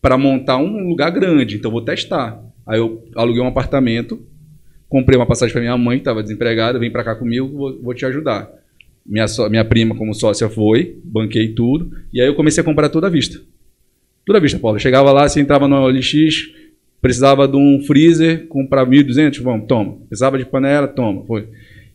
para 0.00 0.16
montar 0.16 0.58
um 0.58 0.88
lugar 0.88 1.10
grande, 1.10 1.56
então 1.56 1.70
vou 1.70 1.82
testar. 1.82 2.42
Aí 2.66 2.78
eu 2.78 3.04
aluguei 3.14 3.42
um 3.42 3.46
apartamento 3.46 4.22
comprei 4.90 5.16
uma 5.16 5.24
passagem 5.24 5.52
para 5.52 5.62
minha 5.62 5.78
mãe, 5.78 5.96
que 5.96 6.02
estava 6.02 6.22
desempregada, 6.22 6.78
vem 6.78 6.90
para 6.90 7.04
cá 7.04 7.14
comigo, 7.14 7.48
vou, 7.48 7.80
vou, 7.80 7.94
te 7.94 8.04
ajudar. 8.04 8.50
Minha, 9.06 9.26
so, 9.28 9.48
minha 9.48 9.64
prima, 9.64 9.94
como 9.94 10.12
sócia, 10.12 10.50
foi, 10.50 10.98
banquei 11.04 11.54
tudo, 11.54 11.90
e 12.12 12.20
aí 12.20 12.26
eu 12.26 12.34
comecei 12.34 12.60
a 12.60 12.64
comprar 12.64 12.88
toda 12.88 13.06
a 13.06 13.10
vista. 13.10 13.40
Toda 14.26 14.38
a 14.38 14.42
vista, 14.42 14.58
Paulo. 14.58 14.76
Eu 14.76 14.80
chegava 14.80 15.12
lá, 15.12 15.28
você 15.28 15.40
entrava 15.40 15.68
no 15.68 15.76
OLX, 15.76 16.50
precisava 17.00 17.46
de 17.46 17.56
um 17.56 17.82
freezer, 17.86 18.46
comprava 18.48 18.90
1.200, 18.90 19.40
vamos, 19.40 19.66
toma. 19.66 19.96
Precisava 20.08 20.36
de 20.36 20.44
panela, 20.44 20.88
toma, 20.88 21.24
foi. 21.24 21.48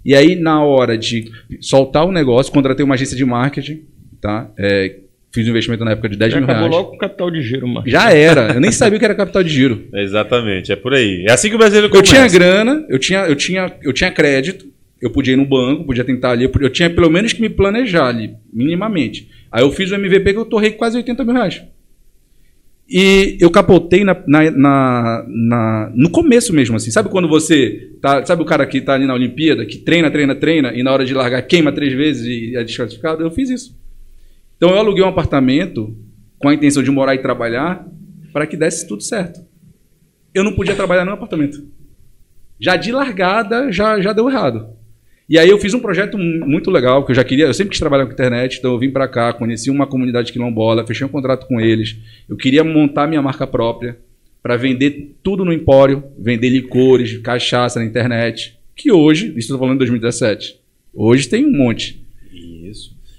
E 0.03 0.15
aí, 0.15 0.35
na 0.35 0.63
hora 0.63 0.97
de 0.97 1.29
soltar 1.59 2.05
o 2.05 2.11
negócio, 2.11 2.51
contratei 2.51 2.83
uma 2.83 2.95
agência 2.95 3.17
de 3.17 3.25
marketing, 3.25 3.83
tá? 4.21 4.49
É, 4.57 4.99
Fiz 5.36 5.45
um 5.45 5.49
investimento 5.49 5.83
na 5.83 5.91
época 5.91 6.07
de 6.07 6.15
10 6.15 6.31
Já 6.31 6.39
mil 6.39 6.47
reais. 6.47 6.71
Logo 6.71 6.91
com 6.91 6.95
o 6.95 6.97
capital 6.97 7.29
de 7.29 7.41
giro, 7.41 7.67
mano. 7.67 7.83
Já 7.86 8.09
era. 8.09 8.53
Eu 8.53 8.61
nem 8.61 8.71
sabia 8.71 8.95
o 8.95 8.99
que 8.99 9.03
era 9.03 9.13
capital 9.13 9.43
de 9.43 9.49
giro. 9.49 9.83
Exatamente, 9.93 10.71
é 10.71 10.77
por 10.77 10.93
aí. 10.93 11.25
É 11.27 11.33
assim 11.33 11.49
que 11.49 11.55
o 11.55 11.57
brasileiro 11.57 11.89
começa. 11.89 12.15
Eu 12.15 12.15
tinha 12.15 12.27
grana, 12.29 12.86
eu 12.88 12.97
tinha, 12.97 13.19
eu 13.25 13.36
tinha, 13.36 13.73
eu 13.83 13.91
tinha 13.91 14.09
crédito, 14.11 14.65
eu 15.01 15.09
podia 15.09 15.33
ir 15.33 15.36
no 15.36 15.45
banco, 15.45 15.83
podia 15.83 16.05
tentar 16.05 16.31
ali, 16.31 16.45
eu, 16.45 16.69
tinha 16.69 16.89
pelo 16.89 17.09
menos 17.09 17.33
que 17.33 17.41
me 17.41 17.49
planejar 17.49 18.07
ali, 18.07 18.33
minimamente. 18.53 19.29
Aí 19.51 19.61
eu 19.61 19.73
fiz 19.73 19.91
o 19.91 19.95
MVP 19.95 20.31
que 20.31 20.39
eu 20.39 20.45
torrei 20.45 20.71
quase 20.71 20.95
80 20.95 21.25
mil 21.25 21.33
reais. 21.33 21.61
E 22.89 23.38
eu 23.41 23.51
capotei 23.51 24.05
na, 24.05 24.15
na, 24.25 24.51
na, 24.51 25.25
na, 25.27 25.91
no 25.93 26.09
começo 26.09 26.53
mesmo, 26.53 26.77
assim. 26.77 26.91
Sabe 26.91 27.09
quando 27.09 27.27
você. 27.27 27.91
Tá, 28.01 28.25
sabe 28.25 28.41
o 28.41 28.45
cara 28.45 28.65
que 28.65 28.79
tá 28.79 28.93
ali 28.93 29.05
na 29.05 29.13
Olimpíada, 29.13 29.65
que 29.65 29.79
treina, 29.79 30.09
treina, 30.09 30.33
treina, 30.33 30.71
e 30.73 30.81
na 30.81 30.93
hora 30.93 31.03
de 31.03 31.13
largar 31.13 31.41
queima 31.41 31.73
três 31.73 31.91
vezes 31.91 32.25
e 32.25 32.55
é 32.55 32.63
desclassificado? 32.63 33.21
Eu 33.21 33.31
fiz 33.31 33.49
isso. 33.49 33.84
Então 34.66 34.74
eu 34.74 34.82
aluguei 34.82 35.03
um 35.03 35.07
apartamento 35.07 35.95
com 36.39 36.49
a 36.49 36.53
intenção 36.55 36.82
de 36.82 36.89
morar 36.89 37.13
e 37.13 37.20
trabalhar 37.20 37.86
para 38.34 38.47
que 38.47 38.57
desse 38.57 38.88
tudo 38.88 39.03
certo. 39.03 39.39
Eu 40.34 40.43
não 40.43 40.53
podia 40.53 40.74
trabalhar 40.74 41.05
no 41.05 41.11
apartamento. 41.11 41.63
Já 42.59 42.76
de 42.76 42.91
largada, 42.91 43.72
já, 43.72 44.01
já 44.01 44.11
deu 44.11 44.28
errado. 44.28 44.70
E 45.30 45.38
aí 45.38 45.47
eu 45.47 45.59
fiz 45.59 45.76
um 45.76 45.80
projeto 45.80 46.18
muito 46.18 46.72
legal, 46.72 47.05
que 47.05 47.11
eu 47.11 47.16
já 47.16 47.24
queria, 47.24 47.45
eu 47.45 47.53
sempre 47.53 47.70
quis 47.70 47.80
trabalhar 47.80 48.07
com 48.07 48.13
internet, 48.13 48.57
então 48.57 48.72
eu 48.72 48.80
vim 48.80 48.89
para 48.89 49.07
cá, 49.07 49.32
conheci 49.34 49.70
uma 49.70 49.86
comunidade 49.86 50.34
quilombola, 50.34 50.84
fechei 50.84 51.05
um 51.05 51.11
contrato 51.11 51.45
com 51.45 51.61
eles. 51.61 51.97
Eu 52.28 52.36
queria 52.36 52.63
montar 52.63 53.05
minha 53.05 53.22
marca 53.22 53.45
própria 53.45 53.99
para 54.41 54.57
vender 54.57 55.16
tudo 55.22 55.45
no 55.45 55.53
empório, 55.53 56.03
vender 56.18 56.49
licores, 56.49 57.20
cachaça 57.20 57.80
na 57.80 57.86
internet, 57.86 58.57
que 58.76 58.91
hoje, 58.91 59.28
isso 59.28 59.41
estou 59.41 59.59
falando 59.59 59.76
em 59.76 59.78
2017, 59.78 60.59
hoje 60.91 61.30
tem 61.30 61.45
um 61.45 61.55
monte. 61.55 62.03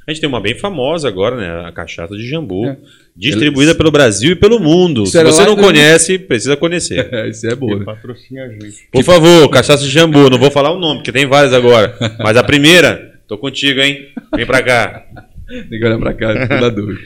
A 0.06 0.12
gente 0.12 0.20
tem 0.20 0.28
uma 0.28 0.40
bem 0.40 0.54
famosa 0.54 1.08
agora, 1.08 1.36
né? 1.36 1.68
A 1.68 1.72
cachaça 1.72 2.14
de 2.16 2.28
jambu. 2.28 2.64
É. 2.64 2.76
Distribuída 3.16 3.74
pelo 3.74 3.90
Brasil 3.90 4.32
e 4.32 4.36
pelo 4.36 4.60
mundo. 4.60 5.02
Isso 5.02 5.12
Se 5.12 5.24
você 5.24 5.44
não 5.44 5.56
conhece, 5.56 6.16
precisa 6.16 6.56
conhecer. 6.56 7.08
É, 7.12 7.26
isso 7.30 7.44
é 7.44 7.56
boa. 7.56 7.82
Patrocina 7.84 8.44
a 8.44 8.48
gente. 8.48 8.88
Por 8.92 9.02
favor, 9.02 9.48
cachaça 9.48 9.82
de 9.82 9.90
jambu. 9.90 10.30
Não 10.30 10.38
vou 10.38 10.50
falar 10.50 10.70
o 10.70 10.78
nome, 10.78 10.98
porque 10.98 11.10
tem 11.10 11.26
várias 11.26 11.52
agora. 11.52 11.96
Mas 12.20 12.36
a 12.36 12.44
primeira, 12.44 13.18
tô 13.26 13.36
contigo, 13.36 13.80
hein? 13.80 14.06
Vem 14.34 14.46
pra 14.46 14.62
cá. 14.62 15.06
Tem 15.48 15.78
que 15.78 15.84
olhar 15.84 15.98
pra 15.98 16.14
cá, 16.14 16.46
toda 16.46 16.70
dúvida. 16.70 17.00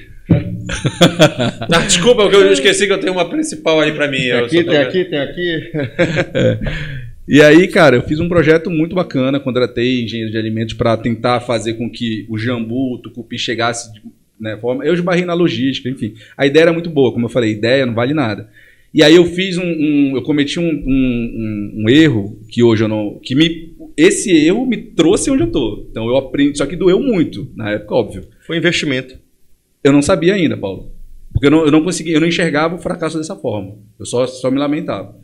ah, 1.73 1.79
desculpa, 1.87 2.23
porque 2.25 2.37
eu 2.37 2.53
esqueci 2.53 2.87
que 2.87 2.93
eu 2.93 3.01
tenho 3.01 3.15
uma 3.15 3.29
principal 3.29 3.81
aí 3.81 3.93
pra 3.93 4.09
mim. 4.09 4.19
Tem 4.21 4.33
aqui, 4.33 4.65
tem 4.65 4.77
aqui, 4.77 5.05
tem 5.07 5.19
aqui. 5.19 5.71
É. 6.35 6.59
E 7.29 7.41
aí, 7.41 7.69
cara, 7.69 7.97
eu 7.97 8.03
fiz 8.03 8.19
um 8.19 8.29
projeto 8.29 8.71
muito 8.71 8.95
bacana, 8.95 9.39
contratei 9.39 10.05
engenheiro 10.05 10.33
de 10.33 10.39
alimentos 10.39 10.75
para 10.75 10.97
tentar 10.97 11.41
fazer 11.41 11.75
com 11.75 11.89
que 11.89 12.27
o 12.29 12.37
jambu, 12.37 12.95
o 12.95 12.99
tucupi 12.99 13.39
chegasse 13.39 13.93
de 13.93 14.03
né, 14.41 14.57
forma. 14.57 14.85
Eu 14.85 14.95
esbarrei 14.95 15.25
na 15.25 15.35
logística, 15.35 15.89
enfim. 15.89 16.15
A 16.37 16.47
ideia 16.47 16.65
era 16.65 16.73
muito 16.73 16.91
boa, 16.91 17.13
como 17.13 17.27
eu 17.27 17.31
falei, 17.31 17.53
ideia 17.53 17.87
não 17.87 17.95
vale 17.95 18.15
nada. 18.15 18.49
E 18.93 19.05
aí 19.05 19.15
eu 19.15 19.25
fiz 19.25 19.57
um, 19.57 19.65
um 19.65 20.17
eu 20.17 20.23
cometi 20.23 20.59
um, 20.59 20.69
um, 20.69 21.85
um, 21.85 21.89
erro 21.89 22.41
que 22.49 22.61
hoje 22.61 22.83
eu 22.83 22.89
não, 22.89 23.21
que 23.23 23.37
me, 23.37 23.77
esse 23.97 24.33
erro 24.33 24.67
me 24.67 24.77
trouxe 24.77 25.31
onde 25.31 25.45
eu 25.45 25.53
tô. 25.53 25.87
Então 25.89 26.09
eu 26.09 26.17
aprendi, 26.17 26.59
só 26.59 26.67
que 26.67 26.75
doeu 26.75 26.99
muito 26.99 27.49
na 27.55 27.71
época, 27.71 27.95
óbvio. 27.95 28.25
Foi 28.45 28.57
investimento. 28.57 29.17
Eu 29.85 29.93
não 29.93 30.03
sabia 30.03 30.35
ainda, 30.35 30.57
Paulo, 30.57 30.91
porque 31.33 31.47
eu 31.47 31.51
não, 31.51 31.65
eu 31.65 31.71
não 31.71 31.85
conseguia, 31.85 32.15
eu 32.15 32.21
não 32.21 32.27
enxergava 32.27 32.75
o 32.75 32.79
fracasso 32.79 33.17
dessa 33.17 33.37
forma. 33.37 33.79
Eu 33.99 34.05
só, 34.05 34.27
só 34.27 34.51
me 34.51 34.59
lamentava. 34.59 35.17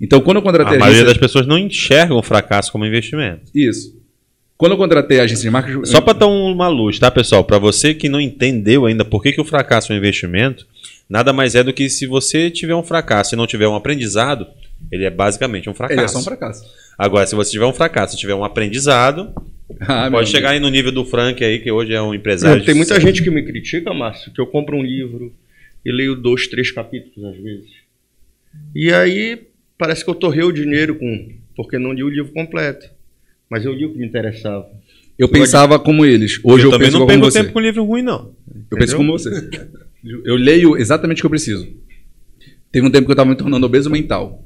Então, 0.00 0.20
quando 0.20 0.36
eu 0.36 0.42
contratei 0.42 0.74
a, 0.74 0.76
a 0.76 0.80
maioria 0.80 1.04
das 1.04 1.16
pessoas 1.16 1.46
não 1.46 1.58
enxergam 1.58 2.16
o 2.16 2.22
fracasso 2.22 2.70
como 2.70 2.86
investimento. 2.86 3.50
Isso. 3.54 3.96
Quando 4.56 4.72
eu 4.72 4.78
contratei 4.78 5.20
a 5.20 5.24
agência 5.24 5.42
de 5.44 5.50
marketing. 5.50 5.84
Só 5.84 6.00
para 6.00 6.18
dar 6.18 6.26
uma 6.26 6.68
luz, 6.68 6.98
tá, 6.98 7.10
pessoal? 7.10 7.44
Para 7.44 7.58
você 7.58 7.94
que 7.94 8.08
não 8.08 8.20
entendeu 8.20 8.86
ainda 8.86 9.04
por 9.04 9.22
que, 9.22 9.32
que 9.32 9.40
o 9.40 9.44
fracasso 9.44 9.92
é 9.92 9.94
um 9.94 9.98
investimento, 9.98 10.66
nada 11.08 11.32
mais 11.32 11.54
é 11.54 11.62
do 11.62 11.72
que 11.72 11.88
se 11.88 12.06
você 12.06 12.50
tiver 12.50 12.74
um 12.74 12.82
fracasso 12.82 13.34
e 13.34 13.36
não 13.36 13.46
tiver 13.46 13.68
um 13.68 13.74
aprendizado, 13.76 14.46
ele 14.90 15.04
é 15.04 15.10
basicamente 15.10 15.70
um 15.70 15.74
fracasso. 15.74 15.98
Ele 16.00 16.04
é 16.04 16.08
só 16.08 16.18
um 16.18 16.22
fracasso. 16.22 16.64
Agora, 16.98 17.26
se 17.26 17.34
você 17.36 17.52
tiver 17.52 17.66
um 17.66 17.72
fracasso 17.72 18.16
e 18.16 18.18
tiver 18.18 18.34
um 18.34 18.44
aprendizado, 18.44 19.32
Ah, 19.82 20.04
Pode 20.10 20.16
amigo. 20.16 20.26
chegar 20.26 20.50
aí 20.50 20.60
no 20.60 20.68
nível 20.70 20.90
do 20.90 21.04
Frank 21.04 21.44
aí, 21.44 21.58
que 21.58 21.70
hoje 21.70 21.92
é 21.92 22.00
um 22.00 22.14
empresário. 22.14 22.62
É, 22.62 22.64
tem 22.64 22.74
muita 22.74 22.98
gente 22.98 23.22
que 23.22 23.30
me 23.30 23.42
critica, 23.44 23.92
Márcio, 23.92 24.32
que 24.32 24.40
eu 24.40 24.46
compro 24.46 24.76
um 24.76 24.82
livro 24.82 25.32
e 25.84 25.92
leio 25.92 26.16
dois, 26.16 26.46
três 26.48 26.70
capítulos 26.70 27.22
às 27.32 27.36
vezes. 27.40 27.70
E 28.74 28.90
aí 28.92 29.38
parece 29.78 30.04
que 30.04 30.10
eu 30.10 30.14
torrei 30.14 30.42
o 30.42 30.52
dinheiro 30.52 30.96
com 30.96 31.28
porque 31.56 31.78
não 31.78 31.92
li 31.92 32.02
o 32.02 32.08
livro 32.08 32.32
completo. 32.32 32.86
Mas 33.50 33.64
eu 33.64 33.72
li 33.72 33.86
o 33.86 33.92
que 33.92 33.98
me 33.98 34.06
interessava. 34.06 34.66
Eu 35.18 35.28
pensava 35.28 35.78
como 35.78 36.04
eles. 36.04 36.38
Hoje 36.44 36.64
eu, 36.64 36.68
eu 36.68 36.70
também 36.72 36.86
penso 36.86 36.98
não 36.98 37.06
como 37.06 37.20
perco 37.20 37.30
você. 37.30 37.40
tempo 37.40 37.52
com 37.52 37.60
livro 37.60 37.84
ruim, 37.84 38.02
não. 38.02 38.32
Eu 38.70 38.78
penso 38.78 38.96
como 38.96 39.12
você. 39.12 39.48
Eu 40.24 40.36
leio 40.36 40.76
exatamente 40.76 41.18
o 41.18 41.22
que 41.22 41.26
eu 41.26 41.30
preciso. 41.30 41.66
Teve 42.70 42.86
um 42.86 42.90
tempo 42.90 43.06
que 43.06 43.10
eu 43.10 43.14
estava 43.14 43.28
me 43.28 43.34
tornando 43.36 43.66
obeso 43.66 43.90
mental. 43.90 44.44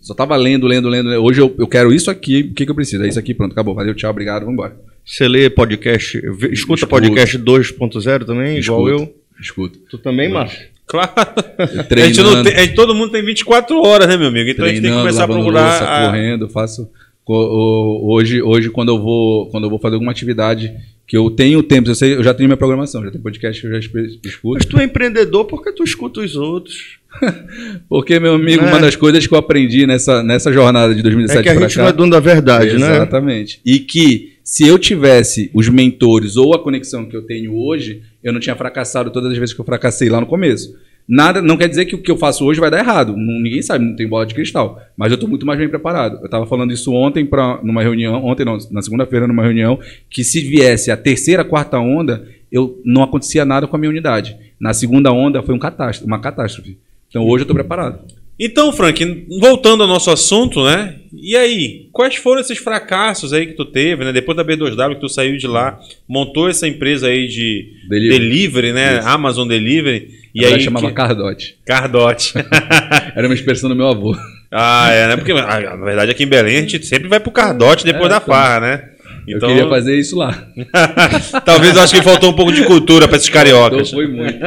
Só 0.00 0.12
tava 0.14 0.36
lendo, 0.36 0.66
lendo, 0.66 0.88
lendo. 0.88 1.08
Hoje 1.22 1.40
eu, 1.40 1.54
eu 1.58 1.66
quero 1.66 1.92
isso 1.92 2.10
aqui, 2.10 2.50
o 2.50 2.54
que, 2.54 2.64
que 2.64 2.70
eu 2.70 2.74
preciso? 2.74 3.04
É 3.04 3.08
isso 3.08 3.18
aqui, 3.18 3.32
pronto, 3.32 3.52
acabou. 3.52 3.74
Valeu, 3.74 3.94
tchau, 3.94 4.10
obrigado, 4.10 4.40
vamos 4.40 4.54
embora. 4.54 4.78
Você 5.04 5.28
lê 5.28 5.48
podcast, 5.48 6.16
escuta 6.18 6.52
Escuto. 6.52 6.86
podcast 6.88 7.38
2.0 7.38 8.24
também, 8.24 8.58
igual 8.58 8.88
Escuto. 8.88 8.90
eu. 8.90 9.20
Escuto. 9.40 9.78
Tu 9.90 9.98
também, 9.98 10.28
Márcio? 10.28 10.68
Claro. 10.90 11.10
A 11.58 11.66
gente 11.66 11.76
não 11.76 11.84
treinando, 11.84 12.42
tem- 12.44 12.54
a 12.58 12.60
gente- 12.64 12.74
todo 12.74 12.94
mundo 12.94 13.10
tem 13.12 13.24
24 13.24 13.80
horas, 13.80 14.08
né, 14.08 14.16
meu 14.16 14.26
amigo? 14.28 14.50
Então 14.50 14.64
a 14.64 14.68
gente 14.68 14.80
tem 14.82 14.90
que 14.90 14.96
começar 14.96 15.24
a 15.24 15.28
procurar. 15.28 15.68
louça, 15.70 15.84
a- 15.84 16.06
correndo, 16.06 16.48
faço. 16.48 16.88
Hoje, 17.26 18.42
hoje 18.42 18.70
quando, 18.70 18.88
eu 18.90 18.98
vou, 19.00 19.46
quando 19.50 19.64
eu 19.64 19.70
vou 19.70 19.78
fazer 19.78 19.94
alguma 19.94 20.10
atividade 20.10 20.72
que 21.06 21.16
eu 21.16 21.30
tenho 21.30 21.62
tempo, 21.62 21.88
eu, 21.90 21.94
sei, 21.94 22.14
eu 22.14 22.22
já 22.24 22.34
tenho 22.34 22.48
minha 22.48 22.56
programação, 22.56 23.04
já 23.04 23.10
tenho 23.10 23.22
podcast 23.22 23.60
que 23.60 23.66
eu 23.66 23.72
já 23.72 23.78
escuto. 23.78 24.54
Mas 24.54 24.64
tu 24.64 24.78
é 24.80 24.84
empreendedor 24.84 25.44
porque 25.44 25.72
tu 25.72 25.82
escuta 25.84 26.20
os 26.20 26.34
outros. 26.36 26.98
Porque, 27.88 28.20
meu 28.20 28.34
amigo, 28.34 28.62
É. 28.64 28.68
uma 28.68 28.78
das 28.78 28.94
coisas 28.94 29.26
que 29.26 29.34
eu 29.34 29.38
aprendi 29.38 29.84
nessa, 29.84 30.22
nessa 30.22 30.52
jornada 30.52 30.94
de 30.94 31.02
2017 31.02 31.40
É 31.40 31.42
que 31.52 31.58
a 31.58 31.60
gente 31.66 31.74
cá, 31.74 31.82
não 31.82 31.88
é 31.88 31.92
dono 31.92 32.12
da 32.12 32.20
verdade, 32.20 32.78
né? 32.78 32.94
Exatamente. 32.94 33.60
E 33.66 33.80
que 33.80 34.34
se 34.44 34.64
eu 34.68 34.78
tivesse 34.78 35.50
os 35.52 35.68
mentores 35.68 36.36
ou 36.36 36.54
a 36.54 36.58
conexão 36.62 37.06
que 37.06 37.16
eu 37.16 37.22
tenho 37.22 37.52
hoje, 37.56 38.02
eu 38.22 38.32
não 38.32 38.40
tinha 38.40 38.56
fracassado 38.56 39.10
todas 39.10 39.32
as 39.32 39.38
vezes 39.38 39.54
que 39.54 39.60
eu 39.60 39.64
fracassei 39.64 40.08
lá 40.08 40.20
no 40.20 40.26
começo. 40.26 40.74
Nada, 41.08 41.42
não 41.42 41.56
quer 41.56 41.68
dizer 41.68 41.86
que 41.86 41.94
o 41.96 42.02
que 42.02 42.10
eu 42.10 42.16
faço 42.16 42.44
hoje 42.44 42.60
vai 42.60 42.70
dar 42.70 42.78
errado. 42.78 43.16
Ninguém 43.16 43.60
sabe, 43.62 43.84
não 43.84 43.96
tem 43.96 44.06
bola 44.06 44.24
de 44.24 44.34
cristal. 44.34 44.80
Mas 44.96 45.10
eu 45.10 45.14
estou 45.14 45.28
muito 45.28 45.44
mais 45.44 45.58
bem 45.58 45.68
preparado. 45.68 46.18
Eu 46.18 46.26
estava 46.26 46.46
falando 46.46 46.72
isso 46.72 46.92
ontem 46.92 47.26
para 47.26 47.58
numa 47.64 47.82
reunião, 47.82 48.24
ontem 48.24 48.44
não, 48.44 48.56
na 48.70 48.80
segunda-feira 48.80 49.26
numa 49.26 49.42
reunião, 49.42 49.78
que 50.08 50.22
se 50.22 50.40
viesse 50.40 50.90
a 50.90 50.96
terceira, 50.96 51.44
quarta 51.44 51.78
onda, 51.78 52.28
eu 52.52 52.80
não 52.84 53.02
acontecia 53.02 53.44
nada 53.44 53.66
com 53.66 53.74
a 53.74 53.78
minha 53.78 53.90
unidade. 53.90 54.36
Na 54.60 54.72
segunda 54.72 55.10
onda 55.10 55.42
foi 55.42 55.54
um 55.54 55.58
catástrofe, 55.58 56.06
uma 56.06 56.20
catástrofe. 56.20 56.78
Então 57.08 57.24
hoje 57.24 57.42
eu 57.42 57.44
estou 57.44 57.56
preparado. 57.56 58.00
Então, 58.42 58.72
Frank, 58.72 59.26
voltando 59.38 59.82
ao 59.82 59.88
nosso 59.88 60.10
assunto, 60.10 60.64
né? 60.64 60.94
E 61.12 61.36
aí, 61.36 61.88
quais 61.92 62.14
foram 62.16 62.40
esses 62.40 62.56
fracassos 62.56 63.32
aí 63.34 63.46
que 63.48 63.52
tu 63.52 63.66
teve, 63.66 64.02
né? 64.04 64.12
Depois 64.14 64.34
da 64.36 64.42
B2W 64.44 64.94
que 64.94 65.00
tu 65.00 65.08
saiu 65.10 65.36
de 65.36 65.46
lá, 65.46 65.78
montou 66.08 66.48
essa 66.48 66.66
empresa 66.66 67.08
aí 67.08 67.28
de 67.28 67.66
Delivery. 67.88 68.18
delivery, 68.18 68.72
né? 68.72 68.98
Isso. 69.00 69.08
Amazon 69.08 69.46
Delivery. 69.46 70.08
E 70.34 70.44
aí 70.44 70.58
chamava 70.60 70.86
que- 70.88 70.94
Cardote. 70.94 71.56
Cardote. 71.66 72.32
Era 73.14 73.26
uma 73.28 73.34
expressão 73.34 73.68
do 73.68 73.76
meu 73.76 73.88
avô. 73.88 74.16
ah, 74.50 74.90
é, 74.90 75.08
né? 75.08 75.16
Porque 75.16 75.32
ah, 75.32 75.76
na 75.76 75.84
verdade 75.84 76.10
aqui 76.10 76.22
em 76.22 76.28
Belém 76.28 76.56
a 76.56 76.60
gente 76.60 76.86
sempre 76.86 77.08
vai 77.08 77.20
pro 77.20 77.30
Cardote 77.32 77.84
depois 77.84 78.06
É, 78.06 78.08
da 78.08 78.16
então. 78.16 78.28
farra, 78.34 78.60
né? 78.60 78.84
Eu 79.28 79.38
queria 79.38 79.68
fazer 79.68 79.98
isso 79.98 80.16
lá. 80.16 80.46
Talvez 81.44 81.76
eu 81.76 81.82
acho 81.82 81.94
que 81.94 82.02
faltou 82.02 82.30
um 82.30 82.34
pouco 82.34 82.52
de 82.52 82.64
cultura 82.64 83.06
para 83.06 83.16
esses 83.16 83.28
Então 83.28 83.38
cariocas. 83.42 83.90
foi 83.90 84.06
muito. 84.06 84.38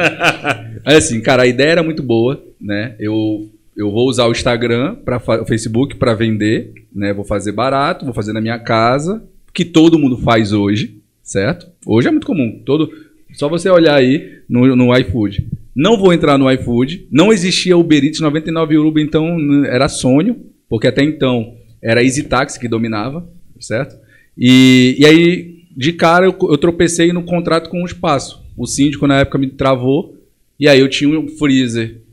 Mas 0.84 0.96
assim, 0.96 1.20
cara, 1.20 1.44
a 1.44 1.46
ideia 1.46 1.70
era 1.72 1.82
muito 1.82 2.02
boa, 2.02 2.42
né? 2.60 2.94
Eu, 2.98 3.48
eu 3.76 3.90
vou 3.90 4.08
usar 4.08 4.26
o 4.26 4.32
Instagram, 4.32 4.96
para 4.96 5.16
o 5.42 5.46
Facebook 5.46 5.96
para 5.96 6.14
vender, 6.14 6.72
né? 6.94 7.12
Vou 7.12 7.24
fazer 7.24 7.52
barato, 7.52 8.04
vou 8.04 8.14
fazer 8.14 8.32
na 8.32 8.40
minha 8.40 8.58
casa, 8.58 9.24
que 9.52 9.64
todo 9.64 9.98
mundo 9.98 10.16
faz 10.18 10.52
hoje, 10.52 11.00
certo? 11.22 11.66
Hoje 11.84 12.08
é 12.08 12.10
muito 12.10 12.26
comum. 12.26 12.62
Todo, 12.64 12.90
só 13.32 13.48
você 13.48 13.68
olhar 13.68 13.96
aí 13.96 14.40
no, 14.48 14.76
no 14.76 14.96
iFood. 14.96 15.48
Não 15.74 15.96
vou 15.96 16.12
entrar 16.12 16.38
no 16.38 16.50
iFood. 16.52 17.08
Não 17.10 17.32
existia 17.32 17.76
Uber 17.76 18.04
Eats 18.04 18.20
99 18.20 18.78
Uruba, 18.78 19.00
então 19.00 19.64
era 19.64 19.88
sonho, 19.88 20.36
porque 20.68 20.86
até 20.86 21.02
então 21.02 21.54
era 21.82 22.02
Easy 22.02 22.22
Taxi 22.24 22.58
que 22.58 22.68
dominava, 22.68 23.28
certo? 23.58 23.96
E, 24.38 24.96
e 24.98 25.04
aí, 25.04 25.64
de 25.76 25.92
cara, 25.92 26.26
eu, 26.26 26.36
eu 26.42 26.58
tropecei 26.58 27.12
no 27.12 27.24
contrato 27.24 27.68
com 27.68 27.82
o 27.82 27.86
espaço. 27.86 28.42
O 28.56 28.66
síndico, 28.66 29.06
na 29.06 29.20
época, 29.20 29.38
me 29.38 29.48
travou. 29.48 30.16
E 30.58 30.68
aí, 30.68 30.78
eu 30.78 30.88
tinha 30.88 31.18
um 31.18 31.28
freezer 31.28 32.03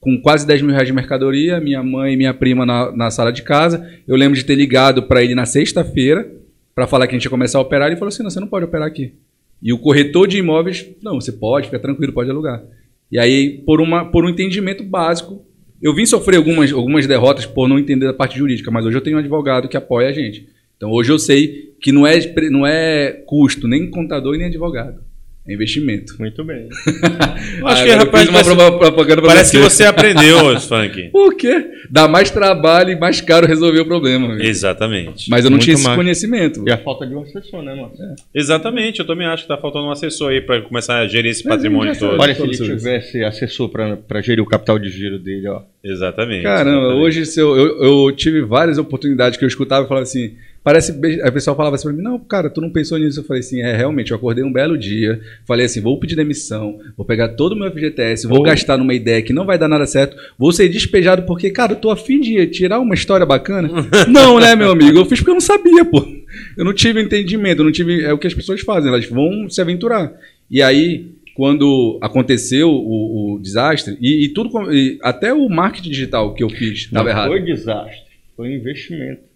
com 0.00 0.20
quase 0.20 0.46
10 0.46 0.62
mil 0.62 0.70
reais 0.70 0.86
de 0.86 0.92
mercadoria, 0.92 1.60
minha 1.60 1.82
mãe 1.82 2.14
e 2.14 2.16
minha 2.16 2.32
prima 2.32 2.64
na, 2.64 2.92
na 2.92 3.10
sala 3.10 3.32
de 3.32 3.42
casa. 3.42 3.88
Eu 4.06 4.16
lembro 4.16 4.38
de 4.38 4.44
ter 4.44 4.54
ligado 4.54 5.02
para 5.02 5.22
ele 5.22 5.34
na 5.34 5.46
sexta-feira 5.46 6.30
para 6.74 6.86
falar 6.86 7.06
que 7.06 7.14
a 7.14 7.18
gente 7.18 7.24
ia 7.24 7.30
começar 7.30 7.58
a 7.58 7.62
operar. 7.62 7.88
Ele 7.88 7.96
falou 7.96 8.08
assim: 8.08 8.22
não, 8.22 8.30
você 8.30 8.40
não 8.40 8.46
pode 8.46 8.64
operar 8.64 8.86
aqui. 8.86 9.14
E 9.60 9.72
o 9.72 9.78
corretor 9.78 10.28
de 10.28 10.38
imóveis, 10.38 10.88
não, 11.02 11.20
você 11.20 11.32
pode, 11.32 11.66
fica 11.66 11.78
tranquilo, 11.78 12.12
pode 12.12 12.30
alugar. 12.30 12.62
E 13.10 13.18
aí, 13.18 13.62
por, 13.66 13.80
uma, 13.80 14.04
por 14.04 14.24
um 14.24 14.28
entendimento 14.28 14.84
básico, 14.84 15.44
eu 15.82 15.94
vim 15.94 16.06
sofrer 16.06 16.36
algumas, 16.36 16.72
algumas 16.72 17.06
derrotas 17.06 17.46
por 17.46 17.68
não 17.68 17.78
entender 17.78 18.06
a 18.06 18.14
parte 18.14 18.38
jurídica, 18.38 18.70
mas 18.70 18.84
hoje 18.84 18.96
eu 18.96 19.00
tenho 19.00 19.16
um 19.16 19.20
advogado 19.20 19.68
que 19.68 19.76
apoia 19.76 20.08
a 20.08 20.12
gente. 20.12 20.48
Então 20.76 20.92
hoje 20.92 21.10
eu 21.10 21.18
sei 21.18 21.74
que 21.80 21.90
não 21.90 22.06
é, 22.06 22.20
não 22.50 22.66
é 22.66 23.12
custo, 23.26 23.66
nem 23.66 23.90
contador 23.90 24.34
e 24.34 24.38
nem 24.38 24.46
advogado. 24.46 25.00
É 25.48 25.54
investimento. 25.54 26.14
Muito 26.18 26.44
bem. 26.44 26.68
Acho 27.64 27.82
Ah, 27.82 27.84
que, 27.84 27.90
rapaz, 27.90 28.28
uma 28.28 28.42
parece, 28.42 28.54
propa- 28.54 28.78
propaganda 28.78 29.22
pra 29.22 29.30
parece 29.30 29.50
que 29.52 29.58
você 29.62 29.84
aprendeu, 29.84 30.60
Frank. 30.60 31.08
Por 31.10 31.34
quê? 31.36 31.66
Dá 31.90 32.06
mais 32.06 32.30
trabalho 32.30 32.90
e 32.90 32.96
mais 32.98 33.20
caro 33.20 33.46
resolver 33.46 33.80
o 33.80 33.86
problema. 33.86 34.28
velho. 34.36 34.42
Exatamente. 34.46 35.30
Mas 35.30 35.44
eu 35.44 35.50
não 35.50 35.56
Muito 35.56 35.64
tinha 35.64 35.74
esse 35.74 35.84
mais. 35.84 35.96
conhecimento. 35.96 36.62
E 36.66 36.70
a 36.70 36.76
falta 36.78 37.06
de 37.06 37.14
um 37.14 37.22
assessor, 37.22 37.62
né, 37.62 37.74
Márcio? 37.74 38.04
Exatamente, 38.34 39.00
eu 39.00 39.06
também 39.06 39.26
acho 39.26 39.42
que 39.44 39.48
tá 39.48 39.56
faltando 39.56 39.86
um 39.86 39.90
assessor 39.90 40.30
aí 40.30 40.40
para 40.40 40.60
começar 40.62 40.98
a 40.98 41.06
gerir 41.06 41.30
esse 41.30 41.44
Mas 41.46 41.54
patrimônio 41.56 41.98
todo. 41.98 42.20
Olha, 42.20 42.34
se 42.34 42.42
ele 42.42 42.52
tivesse 42.56 43.24
assessor 43.24 43.68
para 43.70 44.20
gerir 44.20 44.42
o 44.42 44.46
capital 44.46 44.78
de 44.78 44.90
giro 44.90 45.18
dele, 45.18 45.48
ó. 45.48 45.62
Exatamente. 45.82 46.42
Caramba, 46.42 46.76
exatamente. 46.78 47.02
hoje 47.04 47.26
se 47.26 47.40
eu, 47.40 47.56
eu, 47.56 47.84
eu 48.06 48.12
tive 48.12 48.42
várias 48.42 48.76
oportunidades 48.78 49.38
que 49.38 49.44
eu 49.44 49.48
escutava 49.48 49.84
e 49.84 49.88
falava 49.88 50.02
assim, 50.02 50.34
parece, 50.68 50.92
o 50.92 51.32
pessoal 51.32 51.56
falava 51.56 51.76
assim 51.76 51.84
pra 51.88 51.94
mim, 51.94 52.02
não, 52.02 52.18
cara, 52.18 52.50
tu 52.50 52.60
não 52.60 52.68
pensou 52.68 52.98
nisso? 52.98 53.20
Eu 53.20 53.24
falei 53.24 53.40
assim, 53.40 53.62
é, 53.62 53.74
realmente, 53.74 54.10
eu 54.10 54.18
acordei 54.18 54.44
um 54.44 54.52
belo 54.52 54.76
dia, 54.76 55.18
falei 55.46 55.64
assim, 55.64 55.80
vou 55.80 55.98
pedir 55.98 56.14
demissão, 56.14 56.78
vou 56.94 57.06
pegar 57.06 57.28
todo 57.30 57.52
o 57.52 57.58
meu 57.58 57.70
FGTS, 57.72 58.26
vou 58.26 58.42
gastar 58.42 58.76
numa 58.76 58.92
ideia 58.92 59.22
que 59.22 59.32
não 59.32 59.46
vai 59.46 59.56
dar 59.56 59.66
nada 59.66 59.86
certo, 59.86 60.14
vou 60.38 60.52
ser 60.52 60.68
despejado 60.68 61.22
porque, 61.22 61.48
cara, 61.48 61.72
eu 61.72 61.76
tô 61.76 61.90
afim 61.90 62.20
de 62.20 62.46
tirar 62.48 62.80
uma 62.80 62.92
história 62.92 63.24
bacana. 63.24 63.70
não, 64.12 64.38
né, 64.38 64.54
meu 64.54 64.70
amigo, 64.70 64.98
eu 64.98 65.06
fiz 65.06 65.20
porque 65.20 65.30
eu 65.30 65.36
não 65.36 65.40
sabia, 65.40 65.86
pô. 65.86 66.06
Eu 66.54 66.66
não 66.66 66.74
tive 66.74 67.00
entendimento, 67.00 67.64
não 67.64 67.72
tive, 67.72 68.04
é 68.04 68.12
o 68.12 68.18
que 68.18 68.26
as 68.26 68.34
pessoas 68.34 68.60
fazem, 68.60 68.90
elas 68.90 69.06
vão 69.06 69.48
se 69.48 69.62
aventurar. 69.62 70.12
E 70.50 70.62
aí, 70.62 71.12
quando 71.34 71.98
aconteceu 72.02 72.68
o, 72.68 73.36
o 73.36 73.38
desastre, 73.40 73.96
e, 74.02 74.26
e 74.26 74.28
tudo, 74.34 74.70
e 74.70 74.98
até 75.02 75.32
o 75.32 75.48
marketing 75.48 75.88
digital 75.88 76.34
que 76.34 76.44
eu 76.44 76.50
fiz 76.50 76.80
estava 76.80 77.08
errado. 77.08 77.28
foi 77.28 77.40
desastre, 77.40 78.02
foi 78.36 78.52
investimento. 78.52 79.27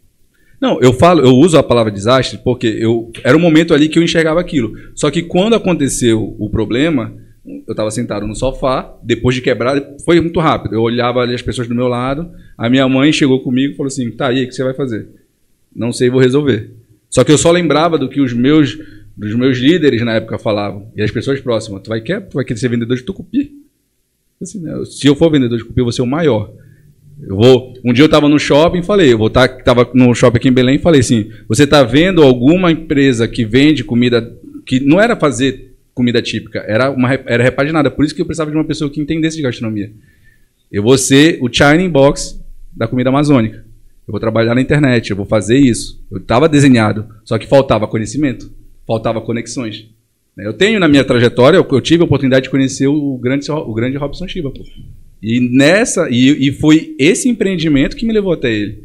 Não, 0.62 0.80
eu 0.80 0.92
falo, 0.92 1.22
eu 1.26 1.34
uso 1.34 1.58
a 1.58 1.62
palavra 1.62 1.90
desastre 1.90 2.38
porque 2.38 2.68
eu 2.68 3.10
era 3.24 3.36
um 3.36 3.40
momento 3.40 3.74
ali 3.74 3.88
que 3.88 3.98
eu 3.98 4.02
enxergava 4.02 4.40
aquilo. 4.40 4.72
Só 4.94 5.10
que 5.10 5.20
quando 5.20 5.56
aconteceu 5.56 6.36
o 6.38 6.48
problema, 6.48 7.12
eu 7.44 7.72
estava 7.72 7.90
sentado 7.90 8.28
no 8.28 8.36
sofá, 8.36 8.96
depois 9.02 9.34
de 9.34 9.40
quebrar, 9.42 9.82
foi 10.04 10.20
muito 10.20 10.38
rápido. 10.38 10.76
Eu 10.76 10.82
olhava 10.82 11.18
ali 11.18 11.34
as 11.34 11.42
pessoas 11.42 11.66
do 11.66 11.74
meu 11.74 11.88
lado, 11.88 12.30
a 12.56 12.70
minha 12.70 12.88
mãe 12.88 13.12
chegou 13.12 13.40
comigo 13.42 13.72
e 13.72 13.76
falou 13.76 13.88
assim: 13.88 14.08
"Tá 14.12 14.28
aí, 14.28 14.44
o 14.44 14.46
que 14.46 14.54
você 14.54 14.62
vai 14.62 14.72
fazer?" 14.72 15.08
Não 15.74 15.92
sei, 15.92 16.08
vou 16.08 16.20
resolver. 16.20 16.70
Só 17.10 17.24
que 17.24 17.32
eu 17.32 17.38
só 17.38 17.50
lembrava 17.50 17.98
do 17.98 18.08
que 18.08 18.20
os 18.20 18.32
meus 18.32 18.78
dos 19.16 19.34
meus 19.34 19.58
líderes 19.58 20.02
na 20.02 20.14
época 20.14 20.38
falavam 20.38 20.92
e 20.94 21.02
as 21.02 21.10
pessoas 21.10 21.40
próximas. 21.40 21.82
Tu 21.82 21.88
vai 21.88 22.00
querer, 22.00 22.20
tu 22.20 22.34
vai 22.34 22.44
querer 22.44 22.60
ser 22.60 22.68
vendedor 22.68 22.96
de 22.96 23.02
tucupi? 23.02 23.50
Assim, 24.40 24.62
Se 24.84 25.08
eu 25.08 25.16
for 25.16 25.28
vendedor 25.28 25.58
de 25.58 25.64
tucupi, 25.64 25.80
eu 25.80 25.86
vou 25.86 25.92
ser 25.92 26.02
o 26.02 26.06
maior. 26.06 26.52
Eu 27.26 27.36
vou. 27.36 27.74
Um 27.84 27.92
dia 27.92 28.02
eu 28.02 28.06
estava 28.06 28.28
no 28.28 28.38
shopping 28.38 28.80
e 28.80 28.82
falei, 28.82 29.12
eu 29.12 29.18
vou 29.18 29.28
estar, 29.28 29.48
tava 29.62 29.88
no 29.94 30.14
shopping 30.14 30.38
aqui 30.38 30.48
em 30.48 30.52
Belém 30.52 30.78
falei 30.78 31.00
assim: 31.00 31.30
você 31.48 31.64
está 31.64 31.82
vendo 31.82 32.22
alguma 32.22 32.70
empresa 32.72 33.28
que 33.28 33.44
vende 33.44 33.84
comida 33.84 34.36
que 34.66 34.80
não 34.80 35.00
era 35.00 35.16
fazer 35.16 35.74
comida 35.94 36.20
típica, 36.22 36.60
era 36.66 36.90
uma 36.90 37.12
era 37.12 37.42
repaginada. 37.42 37.90
Por 37.90 38.04
isso 38.04 38.14
que 38.14 38.22
eu 38.22 38.26
precisava 38.26 38.50
de 38.50 38.56
uma 38.56 38.64
pessoa 38.64 38.90
que 38.90 39.00
entendesse 39.00 39.36
de 39.36 39.42
gastronomia. 39.42 39.92
Eu 40.70 40.82
vou 40.82 40.96
ser 40.96 41.38
o 41.42 41.52
China 41.52 41.88
Box 41.88 42.40
da 42.74 42.88
comida 42.88 43.10
amazônica. 43.10 43.58
Eu 44.06 44.12
vou 44.12 44.20
trabalhar 44.20 44.54
na 44.54 44.60
internet, 44.60 45.10
eu 45.10 45.16
vou 45.16 45.26
fazer 45.26 45.58
isso. 45.58 46.02
Eu 46.10 46.18
estava 46.18 46.48
desenhado, 46.48 47.06
só 47.24 47.38
que 47.38 47.46
faltava 47.46 47.86
conhecimento, 47.86 48.50
faltava 48.86 49.20
conexões. 49.20 49.88
Eu 50.36 50.54
tenho 50.54 50.80
na 50.80 50.88
minha 50.88 51.04
trajetória, 51.04 51.58
eu 51.58 51.80
tive 51.80 52.02
a 52.02 52.06
oportunidade 52.06 52.44
de 52.44 52.50
conhecer 52.50 52.86
o 52.88 53.18
grande, 53.18 53.50
o 53.50 53.74
grande 53.74 53.96
Robson 53.98 54.26
Shiba. 54.26 54.50
Pô. 54.50 54.62
E 55.22 55.40
nessa 55.40 56.08
e, 56.10 56.48
e 56.48 56.52
foi 56.52 56.96
esse 56.98 57.28
empreendimento 57.28 57.96
que 57.96 58.04
me 58.04 58.12
levou 58.12 58.32
até 58.32 58.52
ele. 58.52 58.84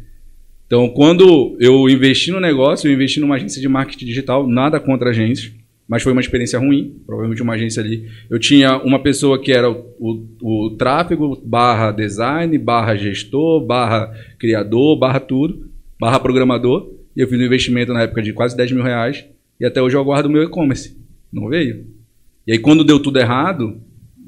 Então, 0.66 0.88
quando 0.90 1.56
eu 1.58 1.88
investi 1.88 2.30
no 2.30 2.40
negócio, 2.40 2.88
eu 2.88 2.94
investi 2.94 3.18
numa 3.20 3.36
agência 3.36 3.60
de 3.60 3.68
marketing 3.68 4.04
digital, 4.04 4.46
nada 4.46 4.78
contra 4.78 5.10
agências, 5.10 5.50
mas 5.88 6.02
foi 6.02 6.12
uma 6.12 6.20
experiência 6.20 6.58
ruim, 6.58 7.00
provavelmente 7.06 7.42
uma 7.42 7.54
agência 7.54 7.82
ali. 7.82 8.06
Eu 8.28 8.38
tinha 8.38 8.76
uma 8.82 9.02
pessoa 9.02 9.40
que 9.40 9.50
era 9.50 9.70
o, 9.70 9.86
o, 9.98 10.66
o 10.66 10.70
tráfego, 10.76 11.40
barra 11.42 11.90
design, 11.90 12.56
barra 12.58 12.94
gestor, 12.94 13.64
barra 13.64 14.14
criador, 14.38 14.98
barra 14.98 15.18
tudo, 15.18 15.70
barra 15.98 16.20
programador, 16.20 16.92
E 17.16 17.20
eu 17.20 17.26
fiz 17.26 17.40
um 17.40 17.44
investimento 17.44 17.94
na 17.94 18.02
época 18.02 18.22
de 18.22 18.34
quase 18.34 18.54
10 18.54 18.72
mil 18.72 18.84
reais. 18.84 19.24
E 19.58 19.64
até 19.64 19.80
hoje 19.80 19.96
eu 19.96 20.04
guardo 20.04 20.26
o 20.26 20.30
meu 20.30 20.42
e-commerce. 20.42 20.94
Não 21.32 21.48
veio. 21.48 21.86
E 22.46 22.52
aí, 22.52 22.58
quando 22.58 22.84
deu 22.84 23.00
tudo 23.00 23.18
errado, 23.18 23.80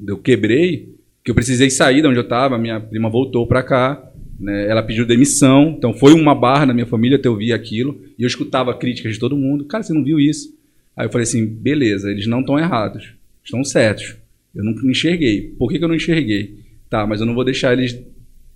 eu 0.07 0.17
quebrei, 0.17 0.89
que 1.23 1.31
eu 1.31 1.35
precisei 1.35 1.69
sair 1.69 2.01
de 2.01 2.07
onde 2.07 2.17
eu 2.17 2.23
estava, 2.23 2.57
minha 2.57 2.79
prima 2.79 3.09
voltou 3.09 3.45
para 3.45 3.63
cá, 3.63 4.11
né, 4.39 4.67
ela 4.67 4.81
pediu 4.81 5.05
demissão, 5.05 5.75
então 5.77 5.93
foi 5.93 6.13
uma 6.13 6.33
barra 6.33 6.65
na 6.65 6.73
minha 6.73 6.85
família 6.85 7.19
ter 7.19 7.29
ouvido 7.29 7.53
aquilo, 7.53 8.01
e 8.17 8.23
eu 8.23 8.27
escutava 8.27 8.73
críticas 8.73 9.13
de 9.13 9.19
todo 9.19 9.37
mundo, 9.37 9.65
cara, 9.65 9.83
você 9.83 9.93
não 9.93 10.03
viu 10.03 10.19
isso? 10.19 10.53
Aí 10.95 11.05
eu 11.05 11.11
falei 11.11 11.23
assim, 11.23 11.45
beleza, 11.45 12.09
eles 12.09 12.27
não 12.27 12.39
estão 12.39 12.57
errados, 12.57 13.13
estão 13.43 13.63
certos, 13.63 14.15
eu 14.55 14.63
nunca 14.63 14.85
enxerguei. 14.85 15.53
Por 15.57 15.69
que, 15.69 15.77
que 15.77 15.83
eu 15.83 15.87
não 15.87 15.95
enxerguei? 15.95 16.59
Tá, 16.89 17.07
mas 17.07 17.21
eu 17.21 17.25
não 17.25 17.33
vou 17.33 17.45
deixar 17.45 17.71
eles 17.73 17.97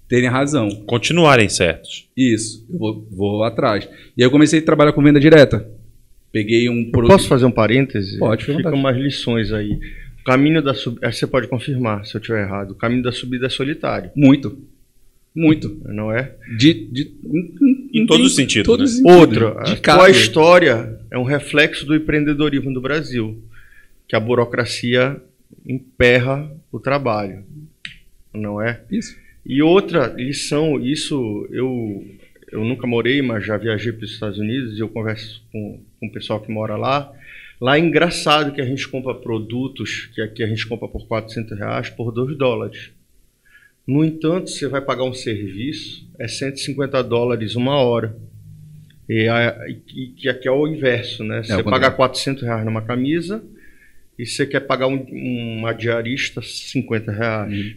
terem 0.07 0.29
razão. 0.29 0.69
Continuarem 0.85 1.47
certos. 1.47 2.09
Isso, 2.15 2.65
eu 2.69 2.77
vou, 2.77 3.07
vou 3.09 3.43
atrás. 3.43 3.87
E 4.17 4.21
aí 4.21 4.27
eu 4.27 4.31
comecei 4.31 4.59
a 4.59 4.61
trabalhar 4.61 4.91
com 4.91 5.01
venda 5.01 5.19
direta. 5.19 5.67
Peguei 6.31 6.67
um 6.67 6.91
produto. 6.91 7.11
Posso 7.11 7.29
fazer 7.29 7.45
um 7.45 7.51
parêntese? 7.51 8.19
Pode, 8.19 8.43
Ficam 8.43 8.73
umas 8.73 8.97
lições 8.97 9.53
aí. 9.53 9.79
O 10.25 10.31
caminho 10.31 10.59
da 10.59 10.73
subida. 10.73 11.11
Você 11.11 11.27
pode 11.27 11.47
confirmar 11.47 12.03
se 12.03 12.15
eu 12.15 12.19
estiver 12.19 12.43
errado. 12.43 12.71
O 12.71 12.75
caminho 12.75 13.03
da 13.03 13.11
subida 13.11 13.45
é 13.45 13.49
solitário. 13.49 14.09
Muito. 14.15 14.57
Muito. 15.35 15.81
Não 15.85 16.11
é? 16.11 16.35
De, 16.57 16.73
de, 16.73 17.13
em, 17.23 18.01
em 18.01 18.05
todos 18.07 18.27
os 18.27 18.35
sentidos. 18.35 18.65
Todos 18.65 19.01
né? 19.01 19.13
Outra, 19.13 19.61
a 19.61 19.65
sua 19.75 20.09
história 20.09 20.99
é 21.11 21.17
um 21.17 21.23
reflexo 21.23 21.85
do 21.85 21.95
empreendedorismo 21.95 22.73
do 22.73 22.81
Brasil. 22.81 23.39
Que 24.07 24.15
a 24.15 24.19
burocracia 24.19 25.21
emperra 25.63 26.51
o 26.71 26.79
trabalho. 26.79 27.43
Não 28.33 28.59
é? 28.59 28.81
Isso. 28.89 29.15
E 29.45 29.61
outra 29.61 30.07
lição, 30.17 30.81
isso 30.81 31.47
eu, 31.51 32.03
eu 32.51 32.63
nunca 32.63 32.87
morei, 32.87 33.21
mas 33.21 33.45
já 33.45 33.57
viajei 33.57 33.91
para 33.91 34.05
os 34.05 34.11
Estados 34.11 34.39
Unidos 34.39 34.75
e 34.75 34.79
eu 34.79 34.89
converso 34.89 35.43
com 35.51 35.79
com 36.05 36.07
o 36.07 36.11
pessoal 36.11 36.39
que 36.39 36.51
mora 36.51 36.75
lá. 36.75 37.11
Lá 37.59 37.77
é 37.77 37.79
engraçado 37.79 38.53
que 38.53 38.61
a 38.61 38.65
gente 38.65 38.87
compra 38.87 39.13
produtos 39.13 40.09
que 40.13 40.21
aqui 40.21 40.43
a 40.43 40.47
gente 40.47 40.67
compra 40.67 40.87
por 40.87 41.07
400 41.07 41.57
reais 41.57 41.89
por 41.89 42.11
2 42.11 42.37
dólares. 42.37 42.91
No 43.87 44.03
entanto, 44.03 44.49
você 44.49 44.67
vai 44.67 44.81
pagar 44.81 45.03
um 45.03 45.13
serviço, 45.13 46.09
é 46.17 46.27
150 46.27 47.03
dólares 47.03 47.55
uma 47.55 47.77
hora. 47.77 48.15
E, 49.07 49.27
a, 49.27 49.67
e 49.67 50.07
que 50.07 50.27
aqui 50.27 50.47
é 50.47 50.51
o 50.51 50.67
inverso, 50.67 51.23
né? 51.23 51.39
É, 51.39 51.43
você 51.43 51.59
é, 51.59 51.63
paga 51.63 51.91
400 51.91 52.43
reais 52.43 52.65
numa 52.65 52.81
camisa 52.81 53.43
e 54.17 54.25
você 54.25 54.45
quer 54.45 54.61
pagar 54.61 54.87
um, 54.87 55.05
uma 55.59 55.73
diarista 55.73 56.41
50 56.41 57.11
reais. 57.11 57.53
Uhum. 57.53 57.75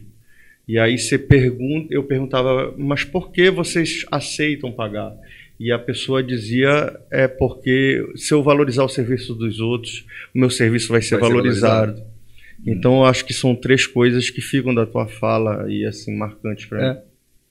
E 0.67 0.79
aí 0.79 0.99
você 0.99 1.19
pergunta, 1.19 1.93
eu 1.93 2.05
perguntava, 2.05 2.75
mas 2.77 3.05
por 3.05 3.31
que 3.31 3.51
vocês 3.51 4.05
aceitam 4.11 4.73
pagar? 4.73 5.15
E 5.59 5.73
a 5.73 5.79
pessoa 5.79 6.23
dizia: 6.23 6.99
é 7.11 7.27
porque 7.27 8.05
se 8.15 8.33
eu 8.33 8.43
valorizar 8.43 8.85
o 8.85 8.89
serviço 8.89 9.35
dos 9.35 9.59
outros, 9.59 10.07
o 10.35 10.39
meu 10.39 10.51
serviço 10.51 10.89
vai 10.89 11.03
ser, 11.03 11.19
vai 11.19 11.29
valorizado. 11.29 11.93
ser 11.93 11.95
valorizado. 11.95 12.19
Então, 12.67 12.99
eu 12.99 13.05
acho 13.05 13.25
que 13.25 13.33
são 13.33 13.55
três 13.55 13.87
coisas 13.87 14.31
que 14.31 14.41
ficam 14.41 14.75
da 14.75 14.85
tua 14.85 15.07
fala 15.07 15.71
e 15.71 15.85
assim 15.85 16.17
marcantes 16.17 16.67
para 16.67 16.85
é, 16.85 16.93
mim. 16.93 16.99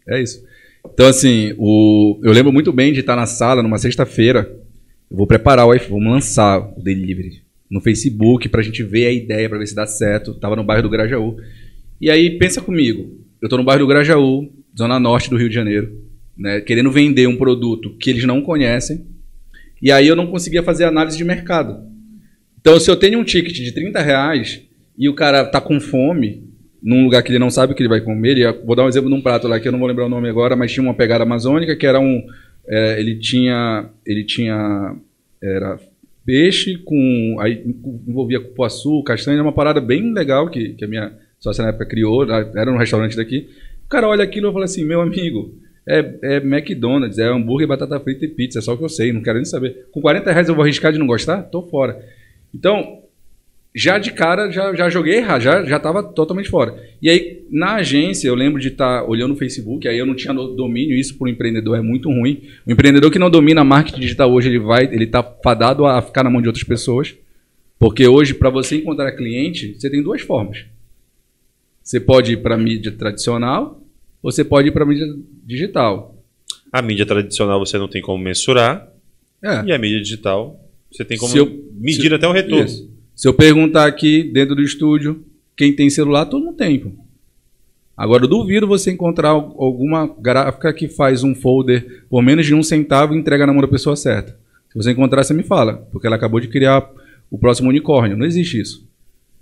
É 0.09 0.21
isso. 0.21 0.45
Então, 0.85 1.07
assim, 1.07 1.53
o, 1.57 2.19
eu 2.23 2.31
lembro 2.31 2.51
muito 2.51 2.71
bem 2.71 2.93
de 2.93 3.01
estar 3.01 3.15
na 3.15 3.25
sala 3.25 3.63
numa 3.63 3.77
sexta-feira. 3.77 4.49
Eu 5.09 5.17
vou 5.17 5.27
preparar 5.27 5.65
o 5.65 5.73
iPhone, 5.73 6.03
vamos 6.03 6.13
lançar 6.13 6.59
o 6.59 6.81
delivery 6.81 7.41
no 7.69 7.81
Facebook 7.81 8.47
para 8.47 8.61
a 8.61 8.63
gente 8.63 8.83
ver 8.83 9.07
a 9.07 9.11
ideia, 9.11 9.49
para 9.49 9.57
ver 9.57 9.67
se 9.67 9.75
dá 9.75 9.85
certo. 9.85 10.33
Tava 10.33 10.55
no 10.55 10.63
bairro 10.63 10.83
do 10.83 10.89
Grajaú. 10.89 11.37
E 11.99 12.09
aí, 12.09 12.37
pensa 12.37 12.61
comigo. 12.61 13.17
Eu 13.41 13.49
tô 13.49 13.57
no 13.57 13.63
bairro 13.63 13.83
do 13.83 13.87
Grajaú, 13.87 14.49
zona 14.77 14.99
norte 14.99 15.29
do 15.29 15.37
Rio 15.37 15.49
de 15.49 15.55
Janeiro 15.55 16.07
né, 16.37 16.61
querendo 16.61 16.91
vender 16.91 17.27
um 17.27 17.37
produto 17.37 17.95
que 17.97 18.09
eles 18.09 18.23
não 18.25 18.41
conhecem, 18.41 19.05
e 19.81 19.91
aí 19.91 20.07
eu 20.07 20.15
não 20.15 20.27
conseguia 20.27 20.63
fazer 20.63 20.85
análise 20.85 21.17
de 21.17 21.23
mercado. 21.23 21.85
Então, 22.59 22.79
se 22.79 22.89
eu 22.89 22.95
tenho 22.95 23.19
um 23.19 23.23
ticket 23.23 23.55
de 23.55 23.71
30 23.71 24.01
reais 24.01 24.61
e 24.97 25.07
o 25.07 25.13
cara 25.13 25.45
tá 25.45 25.61
com 25.61 25.79
fome, 25.79 26.43
num 26.81 27.03
lugar 27.03 27.23
que 27.23 27.31
ele 27.31 27.39
não 27.39 27.49
sabe 27.49 27.73
o 27.73 27.75
que 27.75 27.81
ele 27.81 27.89
vai 27.89 28.01
comer, 28.01 28.31
ele, 28.31 28.51
vou 28.65 28.75
dar 28.75 28.83
um 28.83 28.87
exemplo 28.87 29.09
de 29.09 29.15
um 29.15 29.21
prato 29.21 29.47
lá 29.47 29.59
que 29.59 29.67
eu 29.67 29.71
não 29.71 29.79
vou 29.79 29.87
lembrar 29.87 30.05
o 30.05 30.09
nome 30.09 30.29
agora, 30.29 30.55
mas 30.55 30.71
tinha 30.71 30.83
uma 30.83 30.93
pegada 30.93 31.23
amazônica 31.23 31.75
que 31.75 31.85
era 31.85 31.99
um. 31.99 32.25
É, 32.67 32.99
ele 32.99 33.15
tinha. 33.15 33.89
Ele 34.05 34.23
tinha. 34.23 34.95
Era 35.41 35.79
peixe 36.25 36.77
com. 36.77 37.37
Aí 37.39 37.63
envolvia 38.07 38.39
cupuaçu, 38.39 39.01
castanha, 39.03 39.41
uma 39.41 39.53
parada 39.53 39.79
bem 39.79 40.13
legal 40.13 40.49
que, 40.49 40.69
que 40.69 40.83
a 40.83 40.87
minha 40.87 41.13
sócia 41.39 41.63
na 41.63 41.69
época 41.69 41.85
criou, 41.85 42.25
era 42.55 42.71
um 42.71 42.77
restaurante 42.77 43.15
daqui. 43.15 43.49
O 43.85 43.89
cara 43.89 44.07
olha 44.07 44.23
aquilo 44.23 44.49
e 44.49 44.53
fala 44.53 44.65
assim: 44.65 44.83
meu 44.83 45.01
amigo, 45.01 45.55
é, 45.87 46.15
é 46.21 46.35
McDonald's, 46.37 47.17
é 47.17 47.27
hambúrguer, 47.27 47.67
batata 47.67 47.99
frita 47.99 48.25
e 48.25 48.27
pizza, 48.27 48.59
é 48.59 48.61
só 48.61 48.73
o 48.73 48.77
que 48.77 48.83
eu 48.83 48.89
sei, 48.89 49.13
não 49.13 49.21
quero 49.21 49.37
nem 49.37 49.45
saber. 49.45 49.87
Com 49.91 50.01
40 50.01 50.31
reais 50.31 50.49
eu 50.49 50.55
vou 50.55 50.63
arriscar 50.63 50.91
de 50.91 50.99
não 50.99 51.07
gostar? 51.07 51.43
Tô 51.43 51.63
fora. 51.63 52.03
Então, 52.53 53.03
já 53.73 53.97
de 53.97 54.11
cara, 54.11 54.51
já, 54.51 54.73
já 54.73 54.89
joguei 54.89 55.17
errado, 55.17 55.41
já, 55.41 55.63
já 55.63 55.79
tava 55.79 56.01
totalmente 56.01 56.49
fora. 56.49 56.75
E 57.01 57.09
aí, 57.09 57.45
na 57.49 57.75
agência, 57.75 58.27
eu 58.27 58.35
lembro 58.35 58.59
de 58.59 58.69
estar 58.69 59.01
tá 59.01 59.07
olhando 59.07 59.33
o 59.33 59.37
Facebook, 59.37 59.87
aí 59.87 59.97
eu 59.97 60.05
não 60.05 60.15
tinha 60.15 60.33
domínio, 60.33 60.97
isso 60.97 61.17
para 61.17 61.25
o 61.25 61.29
empreendedor 61.29 61.77
é 61.77 61.81
muito 61.81 62.09
ruim. 62.09 62.41
O 62.65 62.71
empreendedor 62.71 63.11
que 63.11 63.19
não 63.19 63.29
domina 63.29 63.63
marketing 63.63 64.01
digital 64.01 64.31
hoje, 64.33 64.49
ele 64.49 64.59
vai, 64.59 64.85
ele 64.85 65.05
tá 65.05 65.23
fadado 65.43 65.85
a 65.85 66.01
ficar 66.01 66.23
na 66.23 66.29
mão 66.29 66.41
de 66.41 66.47
outras 66.47 66.63
pessoas. 66.63 67.15
Porque 67.79 68.07
hoje, 68.07 68.33
para 68.33 68.49
você 68.49 68.77
encontrar 68.77 69.11
cliente, 69.11 69.75
você 69.77 69.89
tem 69.89 70.01
duas 70.01 70.21
formas. 70.21 70.65
Você 71.83 71.99
pode 71.99 72.33
ir 72.33 72.37
para 72.37 72.55
a 72.55 72.57
mídia 72.57 72.91
tradicional, 72.91 73.79
você 74.21 74.43
pode 74.43 74.69
ir 74.69 74.71
para 74.71 74.83
a 74.83 74.87
mídia 74.87 75.05
digital. 75.45 76.15
A 76.71 76.81
mídia 76.81 77.05
tradicional 77.05 77.59
você 77.59 77.77
não 77.77 77.87
tem 77.87 78.01
como 78.01 78.23
mensurar. 78.23 78.91
É. 79.43 79.63
E 79.65 79.71
a 79.71 79.77
mídia 79.77 80.01
digital 80.01 80.59
você 80.91 81.05
tem 81.05 81.17
como 81.17 81.35
eu, 81.35 81.71
medir 81.73 82.13
até 82.13 82.27
o 82.27 82.31
retorno. 82.31 82.65
Isso. 82.65 82.89
Se 83.15 83.27
eu 83.27 83.33
perguntar 83.33 83.85
aqui 83.87 84.23
dentro 84.23 84.55
do 84.55 84.61
estúdio, 84.61 85.25
quem 85.55 85.73
tem 85.73 85.89
celular, 85.89 86.25
todo 86.25 86.45
mundo 86.45 86.57
tem. 86.57 86.79
Pô. 86.79 86.91
Agora, 87.95 88.25
eu 88.25 88.27
duvido 88.27 88.67
você 88.67 88.91
encontrar 88.91 89.29
alguma 89.29 90.05
gráfica 90.19 90.71
que 90.71 90.87
faz 90.87 91.23
um 91.23 91.33
folder 91.33 92.05
por 92.09 92.21
menos 92.21 92.45
de 92.45 92.53
um 92.53 92.61
centavo 92.61 93.15
e 93.15 93.17
entrega 93.17 93.47
na 93.47 93.53
mão 93.53 93.61
da 93.61 93.67
pessoa 93.67 93.95
certa. 93.95 94.37
Se 94.69 94.75
você 94.75 94.91
encontrar, 94.91 95.23
você 95.23 95.33
me 95.33 95.41
fala, 95.41 95.77
porque 95.91 96.05
ela 96.05 96.15
acabou 96.15 96.39
de 96.39 96.47
criar 96.47 96.87
o 97.31 97.39
próximo 97.39 97.69
unicórnio. 97.69 98.15
Não 98.15 98.25
existe 98.25 98.61
isso. 98.61 98.87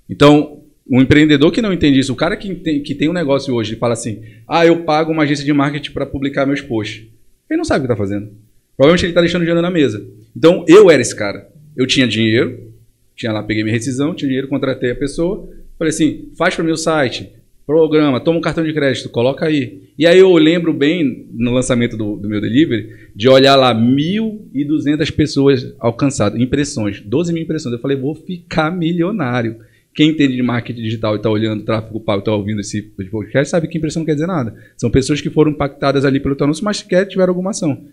Então, 0.10 0.62
um 0.90 1.02
empreendedor 1.02 1.52
que 1.52 1.62
não 1.62 1.74
entende 1.74 2.00
isso, 2.00 2.14
o 2.14 2.16
cara 2.16 2.38
que 2.38 2.54
tem, 2.56 2.82
que 2.82 2.94
tem 2.94 3.10
um 3.10 3.14
negócio 3.14 3.54
hoje 3.54 3.74
e 3.74 3.78
fala 3.78 3.94
assim: 3.94 4.22
ah, 4.48 4.66
eu 4.66 4.84
pago 4.84 5.12
uma 5.12 5.24
agência 5.24 5.44
de 5.44 5.52
marketing 5.52 5.92
para 5.92 6.06
publicar 6.06 6.46
meus 6.46 6.62
posts. 6.62 7.08
Ele 7.50 7.58
não 7.58 7.66
sabe 7.66 7.80
o 7.80 7.88
que 7.88 7.94
está 7.94 7.98
fazendo. 7.98 8.32
Provavelmente 8.78 9.06
ele 9.06 9.12
está 9.12 9.22
deixando 9.22 9.42
dinheiro 9.42 9.62
na 9.62 9.72
mesa. 9.72 10.06
Então 10.36 10.64
eu 10.68 10.92
era 10.92 11.02
esse 11.02 11.16
cara. 11.16 11.50
Eu 11.76 11.88
tinha 11.88 12.08
dinheiro, 12.08 12.72
tinha 13.16 13.32
lá, 13.32 13.42
peguei 13.42 13.64
minha 13.64 13.74
rescisão, 13.74 14.14
tinha 14.14 14.28
dinheiro, 14.28 14.48
contratei 14.48 14.92
a 14.92 14.96
pessoa, 14.96 15.50
falei 15.78 15.90
assim: 15.90 16.30
faz 16.38 16.54
para 16.54 16.62
o 16.62 16.66
meu 16.66 16.78
site, 16.78 17.32
programa, 17.66 18.20
toma 18.20 18.38
um 18.38 18.42
cartão 18.42 18.64
de 18.64 18.74
crédito, 18.74 19.10
coloca 19.10 19.46
aí. 19.46 19.86
E 19.98 20.06
aí 20.06 20.20
eu 20.20 20.32
lembro 20.34 20.72
bem, 20.72 21.28
no 21.34 21.52
lançamento 21.52 21.98
do, 21.98 22.16
do 22.18 22.30
meu 22.30 22.40
delivery, 22.40 23.10
de 23.16 23.28
olhar 23.28 23.56
lá 23.56 23.74
1.200 23.74 25.12
pessoas 25.12 25.74
alcançadas, 25.80 26.40
impressões, 26.40 27.02
12 27.02 27.34
mil 27.34 27.42
impressões. 27.42 27.74
Eu 27.74 27.82
falei: 27.82 27.98
vou 27.98 28.14
ficar 28.14 28.70
milionário. 28.70 29.58
Quem 29.96 30.10
entende 30.10 30.36
de 30.36 30.44
marketing 30.44 30.82
digital 30.82 31.14
e 31.14 31.18
está 31.18 31.30
olhando 31.30 31.64
tráfego 31.64 32.02
pago 32.02 32.20
está 32.20 32.34
ouvindo 32.34 32.60
esse 32.60 32.82
podcast 32.82 33.50
sabe 33.50 33.70
que 33.70 33.78
impressão 33.78 34.02
não 34.02 34.06
quer 34.06 34.14
dizer 34.14 34.28
nada. 34.28 34.54
São 34.76 34.92
pessoas 34.92 35.22
que 35.22 35.30
foram 35.30 35.52
impactadas 35.52 36.04
ali 36.04 36.20
pelo 36.20 36.36
teu 36.36 36.44
anúncio, 36.44 36.66
mas 36.66 36.78
sequer 36.78 37.08
tiveram 37.08 37.32
alguma 37.32 37.52
ação. 37.52 37.86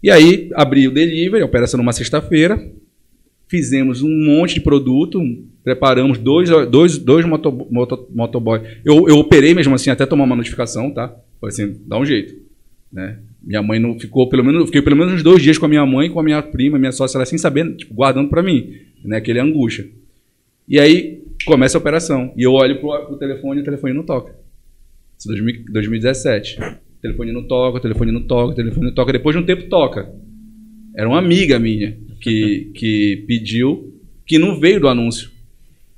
E 0.00 0.08
aí, 0.08 0.48
abri 0.54 0.86
o 0.86 0.92
delivery, 0.92 1.42
a 1.42 1.46
operação 1.46 1.78
numa 1.78 1.92
sexta-feira, 1.92 2.72
fizemos 3.48 4.02
um 4.02 4.24
monte 4.24 4.54
de 4.54 4.60
produto, 4.60 5.20
preparamos 5.64 6.16
dois, 6.16 6.48
dois, 6.70 6.96
dois 6.96 7.26
moto, 7.26 7.50
moto, 7.72 8.08
motoboy. 8.14 8.60
Eu, 8.84 9.08
eu 9.08 9.16
operei 9.16 9.52
mesmo 9.52 9.74
assim, 9.74 9.90
até 9.90 10.06
tomar 10.06 10.24
uma 10.24 10.36
notificação, 10.36 10.92
tá? 10.92 11.08
Falei 11.40 11.52
assim, 11.52 11.82
dá 11.88 11.98
um 11.98 12.06
jeito. 12.06 12.36
Né? 12.92 13.18
Minha 13.42 13.62
mãe 13.62 13.80
não 13.80 13.98
ficou, 13.98 14.28
pelo 14.28 14.44
menos, 14.44 14.66
fiquei 14.66 14.80
pelo 14.80 14.94
menos 14.94 15.14
uns 15.14 15.22
dois 15.24 15.42
dias 15.42 15.58
com 15.58 15.66
a 15.66 15.68
minha 15.68 15.84
mãe, 15.84 16.08
com 16.08 16.20
a 16.20 16.22
minha 16.22 16.40
prima, 16.40 16.78
minha 16.78 16.92
sócia, 16.92 17.18
ela 17.18 17.26
sem 17.26 17.36
saber, 17.36 17.74
tipo, 17.74 17.92
guardando 17.92 18.28
para 18.28 18.44
mim, 18.44 18.74
né? 19.04 19.16
Aquele 19.16 19.40
angústia. 19.40 19.88
E 20.68 20.80
aí 20.80 21.22
começa 21.44 21.76
a 21.76 21.80
operação. 21.80 22.32
E 22.36 22.42
eu 22.42 22.52
olho 22.52 22.80
pro, 22.80 23.06
pro 23.06 23.18
telefone 23.18 23.60
e 23.60 23.62
o 23.62 23.64
telefone 23.64 23.92
não 23.92 24.02
toca. 24.02 24.34
Isso 25.18 25.32
é 25.32 25.72
2017. 25.72 26.60
O 26.60 27.00
telefone 27.00 27.32
não 27.32 27.46
toca, 27.46 27.78
o 27.78 27.80
telefone 27.80 28.12
não 28.12 28.22
toca, 28.22 28.52
o 28.52 28.54
telefone 28.54 28.86
não 28.86 28.94
toca. 28.94 29.12
Depois 29.12 29.36
de 29.36 29.42
um 29.42 29.46
tempo 29.46 29.68
toca. 29.68 30.12
Era 30.94 31.08
uma 31.08 31.18
amiga 31.18 31.58
minha 31.58 31.96
que, 32.20 32.70
que 32.74 33.24
pediu, 33.26 33.94
que 34.26 34.38
não 34.38 34.58
veio 34.58 34.80
do 34.80 34.88
anúncio. 34.88 35.30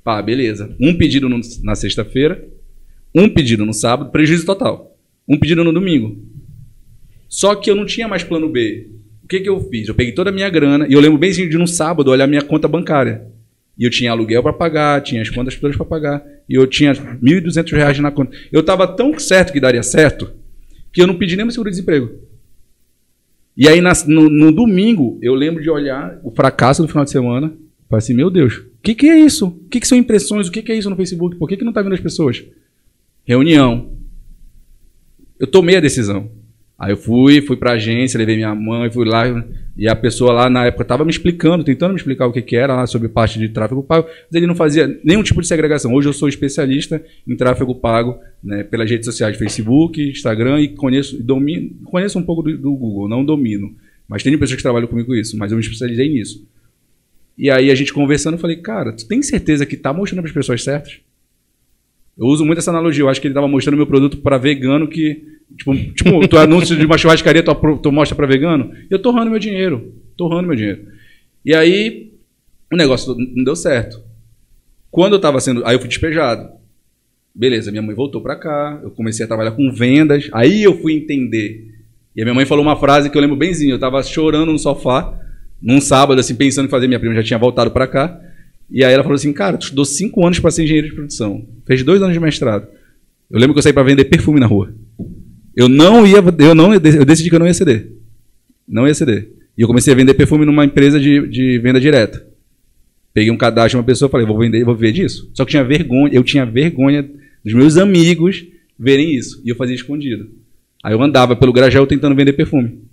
Pá, 0.03 0.21
beleza. 0.21 0.75
Um 0.79 0.95
pedido 0.97 1.27
no, 1.27 1.39
na 1.63 1.75
sexta-feira, 1.75 2.47
um 3.15 3.29
pedido 3.29 3.65
no 3.65 3.73
sábado, 3.73 4.11
prejuízo 4.11 4.45
total. 4.45 4.97
Um 5.27 5.37
pedido 5.37 5.63
no 5.63 5.73
domingo. 5.73 6.21
Só 7.27 7.55
que 7.55 7.69
eu 7.69 7.75
não 7.75 7.85
tinha 7.85 8.07
mais 8.07 8.23
plano 8.23 8.49
B. 8.49 8.89
O 9.23 9.27
que, 9.27 9.39
que 9.39 9.49
eu 9.49 9.59
fiz? 9.69 9.87
Eu 9.87 9.95
peguei 9.95 10.13
toda 10.13 10.31
a 10.31 10.33
minha 10.33 10.49
grana 10.49 10.87
e 10.87 10.93
eu 10.93 10.99
lembro 10.99 11.17
bem 11.17 11.31
de 11.31 11.57
no 11.57 11.67
sábado 11.67 12.09
olhar 12.09 12.27
minha 12.27 12.41
conta 12.41 12.67
bancária. 12.67 13.27
E 13.79 13.85
eu 13.85 13.89
tinha 13.89 14.11
aluguel 14.11 14.43
para 14.43 14.51
pagar, 14.51 15.01
tinha 15.01 15.21
as 15.21 15.29
contas 15.29 15.55
para 15.55 15.85
pagar. 15.85 16.21
E 16.49 16.53
eu 16.55 16.67
tinha 16.67 16.91
R$ 16.91 16.99
1.200 17.23 17.99
na 17.99 18.11
conta. 18.11 18.35
Eu 18.51 18.59
estava 18.59 18.85
tão 18.85 19.17
certo 19.17 19.53
que 19.53 19.59
daria 19.59 19.81
certo 19.81 20.31
que 20.91 21.01
eu 21.01 21.07
não 21.07 21.17
pedi 21.17 21.37
nem 21.37 21.45
meu 21.45 21.51
seguro-desemprego. 21.51 22.11
E 23.55 23.67
aí, 23.69 23.79
nas- 23.79 24.05
no, 24.05 24.29
no 24.29 24.51
domingo, 24.51 25.17
eu 25.21 25.33
lembro 25.33 25.61
de 25.63 25.69
olhar 25.69 26.19
o 26.23 26.31
fracasso 26.31 26.81
do 26.81 26.87
final 26.87 27.05
de 27.05 27.11
semana. 27.11 27.53
Falei 27.89 27.99
assim, 28.03 28.13
meu 28.13 28.29
Deus, 28.29 28.55
o 28.57 28.65
que, 28.83 28.93
que 28.93 29.07
é 29.09 29.17
isso? 29.19 29.47
O 29.47 29.51
que, 29.69 29.79
que 29.79 29.87
são 29.87 29.97
impressões? 29.97 30.47
O 30.47 30.51
que, 30.51 30.61
que 30.61 30.71
é 30.71 30.77
isso 30.77 30.89
no 30.89 30.95
Facebook? 30.95 31.37
Por 31.37 31.47
que, 31.47 31.55
que 31.57 31.63
não 31.63 31.73
tá 31.73 31.81
vindo 31.81 31.93
as 31.95 31.99
pessoas? 32.01 32.43
Reunião. 33.25 33.93
Eu 35.39 35.47
tomei 35.47 35.77
a 35.77 35.79
decisão. 35.81 36.29
Aí 36.79 36.93
eu 36.93 36.97
fui, 36.97 37.41
fui 37.41 37.57
pra 37.57 37.73
agência, 37.73 38.17
levei 38.17 38.37
minha 38.37 38.55
mãe, 38.55 38.89
fui 38.89 39.05
lá, 39.05 39.25
e 39.77 39.85
a 39.85 39.93
pessoa 39.93 40.31
lá 40.31 40.49
na 40.49 40.65
época 40.65 40.83
estava 40.83 41.03
me 41.03 41.11
explicando, 41.11 41.61
tentando 41.61 41.91
me 41.91 41.97
explicar 41.97 42.25
o 42.25 42.31
que, 42.31 42.41
que 42.41 42.55
era 42.55 42.73
lá 42.73 42.87
sobre 42.87 43.09
parte 43.09 43.37
de 43.37 43.49
tráfego 43.49 43.83
pago, 43.83 44.07
mas 44.07 44.33
ele 44.33 44.47
não 44.47 44.55
fazia 44.55 44.99
nenhum 45.03 45.21
tipo 45.21 45.41
de 45.41 45.47
segregação. 45.47 45.93
Hoje 45.93 46.07
eu 46.07 46.13
sou 46.13 46.29
especialista 46.29 47.03
em 47.27 47.35
tráfego 47.35 47.75
pago 47.75 48.17
né, 48.41 48.63
pelas 48.63 48.89
redes 48.89 49.05
sociais, 49.05 49.35
Facebook, 49.37 50.01
Instagram, 50.01 50.61
e 50.61 50.69
conheço, 50.69 51.21
domino, 51.21 51.69
conheço 51.83 52.17
um 52.17 52.23
pouco 52.23 52.43
do, 52.43 52.57
do 52.57 52.71
Google, 52.71 53.09
não 53.09 53.25
domino. 53.25 53.75
Mas 54.07 54.23
tem 54.23 54.37
pessoas 54.37 54.55
que 54.55 54.63
trabalham 54.63 54.87
comigo 54.87 55.09
com 55.09 55.15
isso, 55.15 55.37
mas 55.37 55.51
eu 55.51 55.57
me 55.57 55.63
especializei 55.63 56.07
nisso. 56.07 56.47
E 57.37 57.51
aí 57.51 57.69
a 57.71 57.75
gente 57.75 57.93
conversando, 57.93 58.35
eu 58.35 58.39
falei, 58.39 58.55
cara, 58.55 58.93
tu 58.93 59.05
tem 59.05 59.21
certeza 59.21 59.65
que 59.65 59.75
tá 59.75 59.93
mostrando 59.93 60.21
para 60.21 60.29
as 60.29 60.35
pessoas 60.35 60.63
certas? 60.63 61.01
Eu 62.19 62.25
uso 62.25 62.45
muito 62.45 62.57
essa 62.57 62.69
analogia. 62.69 63.03
Eu 63.03 63.09
acho 63.09 63.21
que 63.21 63.27
ele 63.27 63.31
estava 63.31 63.47
mostrando 63.47 63.77
meu 63.77 63.87
produto 63.87 64.17
para 64.17 64.37
vegano 64.37 64.89
que. 64.89 65.23
Tipo, 65.57 65.73
tipo 65.93 66.27
tu 66.27 66.37
anúncio 66.37 66.75
de 66.75 66.85
uma 66.85 66.97
churrascaria, 66.97 67.41
tu, 67.41 67.55
tu 67.81 67.91
mostra 67.91 68.15
para 68.15 68.27
vegano. 68.27 68.71
E 68.91 68.93
eu 68.93 68.99
torrando 68.99 69.31
meu 69.31 69.39
dinheiro. 69.39 69.93
Torrando 70.17 70.47
meu 70.47 70.55
dinheiro. 70.55 70.85
E 71.45 71.55
aí, 71.55 72.11
o 72.71 72.75
negócio 72.75 73.15
não 73.17 73.43
deu 73.45 73.55
certo. 73.55 74.03
Quando 74.91 75.13
eu 75.13 75.17
estava 75.17 75.39
sendo. 75.39 75.65
Aí 75.65 75.75
eu 75.75 75.79
fui 75.79 75.87
despejado. 75.87 76.49
Beleza, 77.33 77.71
minha 77.71 77.81
mãe 77.81 77.95
voltou 77.95 78.21
para 78.21 78.35
cá. 78.35 78.81
Eu 78.83 78.91
comecei 78.91 79.23
a 79.23 79.27
trabalhar 79.27 79.51
com 79.51 79.71
vendas. 79.71 80.29
Aí 80.33 80.61
eu 80.61 80.77
fui 80.77 80.93
entender. 80.93 81.73
E 82.13 82.21
a 82.21 82.25
minha 82.25 82.35
mãe 82.35 82.45
falou 82.45 82.65
uma 82.65 82.75
frase 82.75 83.09
que 83.09 83.17
eu 83.17 83.21
lembro 83.21 83.37
benzinho. 83.37 83.71
Eu 83.71 83.75
estava 83.75 84.03
chorando 84.03 84.51
no 84.51 84.59
sofá, 84.59 85.17
num 85.61 85.79
sábado, 85.79 86.19
assim, 86.19 86.35
pensando 86.35 86.65
em 86.65 86.69
fazer. 86.69 86.87
Minha 86.87 86.99
prima 86.99 87.15
já 87.15 87.23
tinha 87.23 87.39
voltado 87.39 87.71
para 87.71 87.87
cá. 87.87 88.19
E 88.71 88.83
aí 88.83 88.93
ela 88.93 89.03
falou 89.03 89.15
assim, 89.15 89.33
cara, 89.33 89.57
tu 89.57 89.63
estudou 89.63 89.83
cinco 89.83 90.25
anos 90.25 90.39
para 90.39 90.51
ser 90.51 90.63
engenheiro 90.63 90.89
de 90.89 90.93
produção. 90.93 91.47
Fez 91.65 91.81
dois 91.83 92.01
anos 92.01 92.13
de 92.13 92.19
mestrado. 92.19 92.67
Eu 93.29 93.39
lembro 93.39 93.53
que 93.53 93.59
eu 93.59 93.63
saí 93.63 93.73
para 93.73 93.83
vender 93.83 94.05
perfume 94.05 94.39
na 94.39 94.45
rua. 94.45 94.73
Eu 95.55 95.67
não 95.67 96.05
ia, 96.05 96.17
eu 96.37 96.53
não, 96.53 96.73
eu 96.73 96.79
decidi 96.79 97.29
que 97.29 97.35
eu 97.35 97.39
não 97.39 97.47
ia 97.47 97.53
ceder. 97.53 97.91
Não 98.67 98.87
ia 98.87 98.93
ceder. 98.93 99.31
E 99.57 99.61
eu 99.61 99.67
comecei 99.67 99.91
a 99.91 99.95
vender 99.95 100.13
perfume 100.13 100.45
numa 100.45 100.63
empresa 100.63 100.99
de, 100.99 101.27
de 101.27 101.57
venda 101.59 101.79
direta. 101.79 102.25
Peguei 103.11 103.31
um 103.31 103.37
cadastro 103.37 103.71
de 103.71 103.77
uma 103.77 103.83
pessoa, 103.83 104.09
falei, 104.09 104.25
vou 104.25 104.37
vender, 104.37 104.63
vou 104.63 104.75
viver 104.75 104.91
disso. 104.91 105.29
Só 105.33 105.43
que 105.43 105.51
tinha 105.51 105.63
vergonha, 105.63 106.13
eu 106.13 106.23
tinha 106.23 106.45
vergonha 106.45 107.09
dos 107.43 107.53
meus 107.53 107.75
amigos 107.75 108.45
verem 108.77 109.15
isso. 109.15 109.41
E 109.43 109.49
eu 109.49 109.55
fazia 109.55 109.75
escondido. 109.75 110.29
Aí 110.83 110.93
eu 110.93 111.01
andava 111.01 111.35
pelo 111.35 111.51
Grajaú 111.51 111.87
tentando 111.87 112.15
vender 112.15 112.33
perfume. 112.33 112.83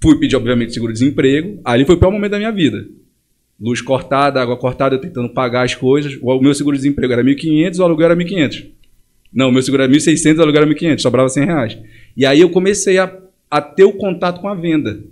Fui 0.00 0.20
pedir, 0.20 0.36
obviamente, 0.36 0.74
seguro-desemprego. 0.74 1.60
Ali 1.64 1.84
foi 1.84 1.96
o 1.96 1.98
pior 1.98 2.12
momento 2.12 2.30
da 2.32 2.38
minha 2.38 2.52
vida 2.52 2.86
luz 3.60 3.80
cortada, 3.80 4.40
água 4.40 4.56
cortada, 4.56 4.94
eu 4.94 5.00
tentando 5.00 5.28
pagar 5.28 5.64
as 5.64 5.74
coisas. 5.74 6.18
O 6.22 6.40
meu 6.40 6.54
seguro-desemprego 6.54 7.12
era 7.12 7.24
1.500, 7.24 7.78
o 7.78 7.82
aluguel 7.82 8.06
era 8.06 8.16
1.500. 8.16 8.66
Não, 9.32 9.48
o 9.48 9.52
meu 9.52 9.62
seguro 9.62 9.82
era 9.82 9.92
1.600, 9.92 10.38
o 10.38 10.42
aluguel 10.42 10.62
era 10.62 10.70
1.500, 10.70 11.00
sobrava 11.00 11.28
100 11.28 11.44
reais. 11.44 11.78
E 12.16 12.24
aí 12.24 12.40
eu 12.40 12.50
comecei 12.50 12.98
a, 12.98 13.14
a 13.50 13.60
ter 13.60 13.84
o 13.84 13.92
contato 13.92 14.40
com 14.40 14.48
a 14.48 14.54
venda. 14.54 15.02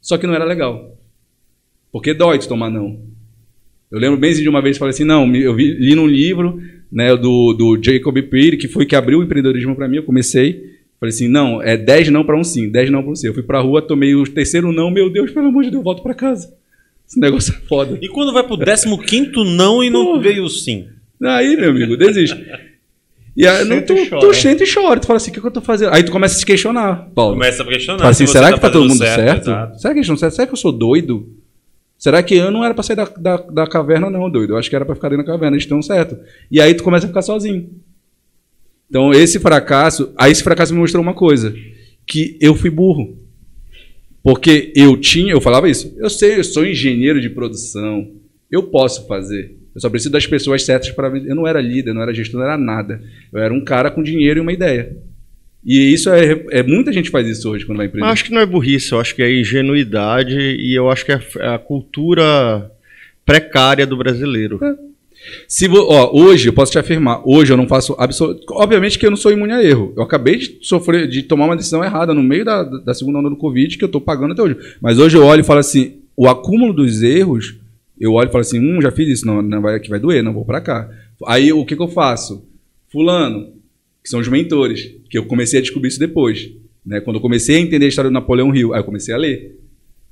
Só 0.00 0.16
que 0.16 0.26
não 0.26 0.34
era 0.34 0.44
legal. 0.44 0.96
Porque 1.92 2.14
dói 2.14 2.38
de 2.38 2.48
tomar 2.48 2.70
não. 2.70 3.00
Eu 3.90 3.98
lembro 3.98 4.18
bem 4.18 4.32
de 4.32 4.48
uma 4.48 4.62
vez, 4.62 4.78
falei 4.78 4.90
assim, 4.90 5.04
não, 5.04 5.34
eu 5.34 5.54
vi, 5.54 5.72
li 5.74 5.94
num 5.94 6.06
livro 6.06 6.60
né, 6.90 7.14
do, 7.16 7.52
do 7.52 7.78
Jacob 7.82 8.16
Peary, 8.22 8.56
que 8.56 8.68
foi 8.68 8.86
que 8.86 8.94
abriu 8.94 9.18
o 9.18 9.22
empreendedorismo 9.22 9.74
para 9.74 9.88
mim, 9.88 9.96
eu 9.96 10.04
comecei, 10.04 10.78
falei 10.98 11.12
assim, 11.12 11.26
não, 11.26 11.60
é 11.60 11.76
10 11.76 12.10
não 12.10 12.24
para 12.24 12.38
um 12.38 12.44
sim, 12.44 12.70
10 12.70 12.90
não 12.90 13.02
para 13.02 13.10
um 13.10 13.16
sim. 13.16 13.26
Eu 13.26 13.34
fui 13.34 13.42
pra 13.42 13.60
rua, 13.60 13.82
tomei 13.82 14.14
o 14.14 14.22
terceiro 14.24 14.72
não, 14.72 14.90
meu 14.90 15.10
Deus, 15.10 15.32
pelo 15.32 15.48
amor 15.48 15.64
de 15.64 15.70
Deus, 15.70 15.80
eu 15.80 15.84
volto 15.84 16.02
para 16.04 16.14
casa. 16.14 16.54
Esse 17.10 17.18
negócio 17.18 17.52
é 17.52 17.66
foda. 17.66 17.98
E 18.00 18.08
quando 18.08 18.32
vai 18.32 18.44
pro 18.44 18.56
15 18.56 19.32
não 19.56 19.82
e 19.82 19.90
não 19.90 20.04
Porra. 20.04 20.22
veio 20.22 20.44
o 20.44 20.48
sim? 20.48 20.86
Aí, 21.20 21.56
meu 21.56 21.70
amigo, 21.70 21.96
desiste. 21.96 22.40
E 23.36 23.46
aí, 23.46 23.64
não, 23.64 23.82
tu, 23.82 23.94
e 23.94 24.08
chora. 24.08 24.20
tu 24.20 24.32
senta 24.32 24.62
e 24.62 24.72
chora. 24.72 25.00
Tu 25.00 25.08
fala 25.08 25.16
assim, 25.16 25.32
o 25.32 25.34
que, 25.34 25.40
que 25.40 25.46
eu 25.46 25.50
tô 25.50 25.60
fazendo? 25.60 25.92
Aí 25.92 26.04
tu 26.04 26.12
começa 26.12 26.36
a 26.36 26.38
se 26.38 26.46
questionar, 26.46 27.10
Paulo. 27.12 27.34
Começa 27.34 27.64
a 27.64 27.66
questionar. 27.66 27.98
Fala 27.98 28.10
assim, 28.10 28.26
se 28.26 28.32
será 28.32 28.46
você 28.46 28.54
que 28.54 28.60
tá 28.60 28.70
todo 28.70 28.88
mundo 28.88 28.98
certo? 28.98 29.50
exato. 29.50 29.80
Será 29.80 29.92
que 29.92 29.98
eles 29.98 30.08
não 30.08 30.16
certo? 30.16 30.34
Será 30.34 30.46
que 30.46 30.52
eu 30.52 30.56
sou 30.56 30.70
doido? 30.70 31.28
Será 31.98 32.22
que 32.22 32.36
eu 32.36 32.50
não 32.50 32.64
era 32.64 32.74
pra 32.74 32.84
sair 32.84 32.96
da, 32.96 33.04
da, 33.04 33.36
da 33.38 33.66
caverna, 33.66 34.08
não, 34.08 34.30
doido? 34.30 34.52
Eu 34.52 34.56
acho 34.56 34.70
que 34.70 34.76
era 34.76 34.84
pra 34.84 34.94
ficar 34.94 35.08
dentro 35.08 35.26
da 35.26 35.32
caverna, 35.32 35.56
eles 35.56 35.64
estão 35.64 35.82
certo. 35.82 36.16
E 36.48 36.60
aí 36.60 36.74
tu 36.74 36.84
começa 36.84 37.06
a 37.06 37.08
ficar 37.08 37.22
sozinho. 37.22 37.70
Então, 38.88 39.12
esse 39.12 39.40
fracasso, 39.40 40.12
aí 40.16 40.30
esse 40.30 40.44
fracasso 40.44 40.72
me 40.72 40.78
mostrou 40.80 41.02
uma 41.02 41.14
coisa, 41.14 41.54
que 42.06 42.38
eu 42.40 42.54
fui 42.54 42.70
burro. 42.70 43.18
Porque 44.22 44.72
eu 44.76 44.96
tinha, 44.96 45.32
eu 45.32 45.40
falava 45.40 45.68
isso, 45.68 45.94
eu 45.98 46.10
sei, 46.10 46.38
eu 46.38 46.44
sou 46.44 46.66
engenheiro 46.66 47.20
de 47.20 47.30
produção, 47.30 48.10
eu 48.50 48.64
posso 48.64 49.06
fazer. 49.06 49.56
Eu 49.74 49.80
só 49.80 49.88
preciso 49.88 50.12
das 50.12 50.26
pessoas 50.26 50.64
certas 50.64 50.90
para 50.90 51.08
Eu 51.16 51.34
não 51.34 51.46
era 51.46 51.60
líder, 51.60 51.94
não 51.94 52.02
era 52.02 52.12
gestor, 52.12 52.40
não 52.40 52.46
era 52.46 52.58
nada. 52.58 53.00
Eu 53.32 53.40
era 53.40 53.54
um 53.54 53.64
cara 53.64 53.90
com 53.90 54.02
dinheiro 54.02 54.40
e 54.40 54.42
uma 54.42 54.52
ideia. 54.52 54.96
E 55.64 55.92
isso 55.92 56.10
é, 56.10 56.44
é 56.50 56.62
muita 56.62 56.92
gente 56.92 57.10
faz 57.10 57.26
isso 57.28 57.48
hoje 57.48 57.64
quando 57.64 57.78
vai 57.78 57.86
empreender. 57.86 58.06
Mas 58.06 58.14
acho 58.14 58.24
que 58.24 58.32
não 58.32 58.40
é 58.40 58.46
burrice, 58.46 58.92
eu 58.92 59.00
acho 59.00 59.14
que 59.14 59.22
é 59.22 59.32
ingenuidade 59.32 60.36
e 60.36 60.74
eu 60.74 60.90
acho 60.90 61.04
que 61.04 61.12
é 61.12 61.20
é 61.38 61.48
a 61.54 61.58
cultura 61.58 62.70
precária 63.24 63.86
do 63.86 63.96
brasileiro. 63.96 64.58
Se 65.46 65.68
ó, 65.68 66.10
hoje 66.12 66.48
eu 66.48 66.52
posso 66.52 66.72
te 66.72 66.78
afirmar, 66.78 67.22
hoje 67.24 67.52
eu 67.52 67.56
não 67.56 67.68
faço 67.68 67.94
absoluto. 67.98 68.42
Obviamente 68.50 68.98
que 68.98 69.06
eu 69.06 69.10
não 69.10 69.16
sou 69.16 69.30
imune 69.32 69.52
a 69.52 69.62
erro. 69.62 69.92
Eu 69.96 70.02
acabei 70.02 70.36
de 70.36 70.58
sofrer, 70.62 71.08
de 71.08 71.22
tomar 71.22 71.46
uma 71.46 71.56
decisão 71.56 71.84
errada 71.84 72.14
no 72.14 72.22
meio 72.22 72.44
da, 72.44 72.62
da 72.62 72.94
segunda 72.94 73.18
onda 73.18 73.30
do 73.30 73.36
Covid 73.36 73.76
que 73.76 73.84
eu 73.84 73.86
estou 73.86 74.00
pagando 74.00 74.32
até 74.32 74.42
hoje. 74.42 74.56
Mas 74.80 74.98
hoje 74.98 75.16
eu 75.16 75.24
olho 75.24 75.40
e 75.40 75.44
falo 75.44 75.60
assim, 75.60 75.98
o 76.16 76.26
acúmulo 76.26 76.72
dos 76.72 77.02
erros, 77.02 77.56
eu 77.98 78.14
olho 78.14 78.28
e 78.28 78.32
falo 78.32 78.42
assim, 78.42 78.58
hum, 78.58 78.80
já 78.80 78.90
fiz 78.90 79.08
isso, 79.08 79.26
não, 79.26 79.42
não 79.42 79.60
vai, 79.60 79.78
que 79.78 79.90
vai 79.90 79.98
doer, 79.98 80.22
não 80.22 80.32
vou 80.32 80.44
para 80.44 80.60
cá. 80.60 80.90
Aí 81.26 81.52
o 81.52 81.64
que, 81.66 81.76
que 81.76 81.82
eu 81.82 81.88
faço? 81.88 82.44
Fulano, 82.88 83.52
que 84.02 84.08
são 84.08 84.20
os 84.20 84.28
mentores, 84.28 84.94
que 85.08 85.18
eu 85.18 85.26
comecei 85.26 85.58
a 85.58 85.62
descobrir 85.62 85.88
isso 85.88 86.00
depois. 86.00 86.50
Né? 86.84 87.00
Quando 87.00 87.16
eu 87.16 87.22
comecei 87.22 87.56
a 87.56 87.60
entender 87.60 87.84
a 87.84 87.88
história 87.88 88.10
do 88.10 88.14
Napoleão 88.14 88.54
Hill, 88.54 88.72
aí 88.72 88.80
eu 88.80 88.84
comecei 88.84 89.14
a 89.14 89.18
ler. 89.18 89.58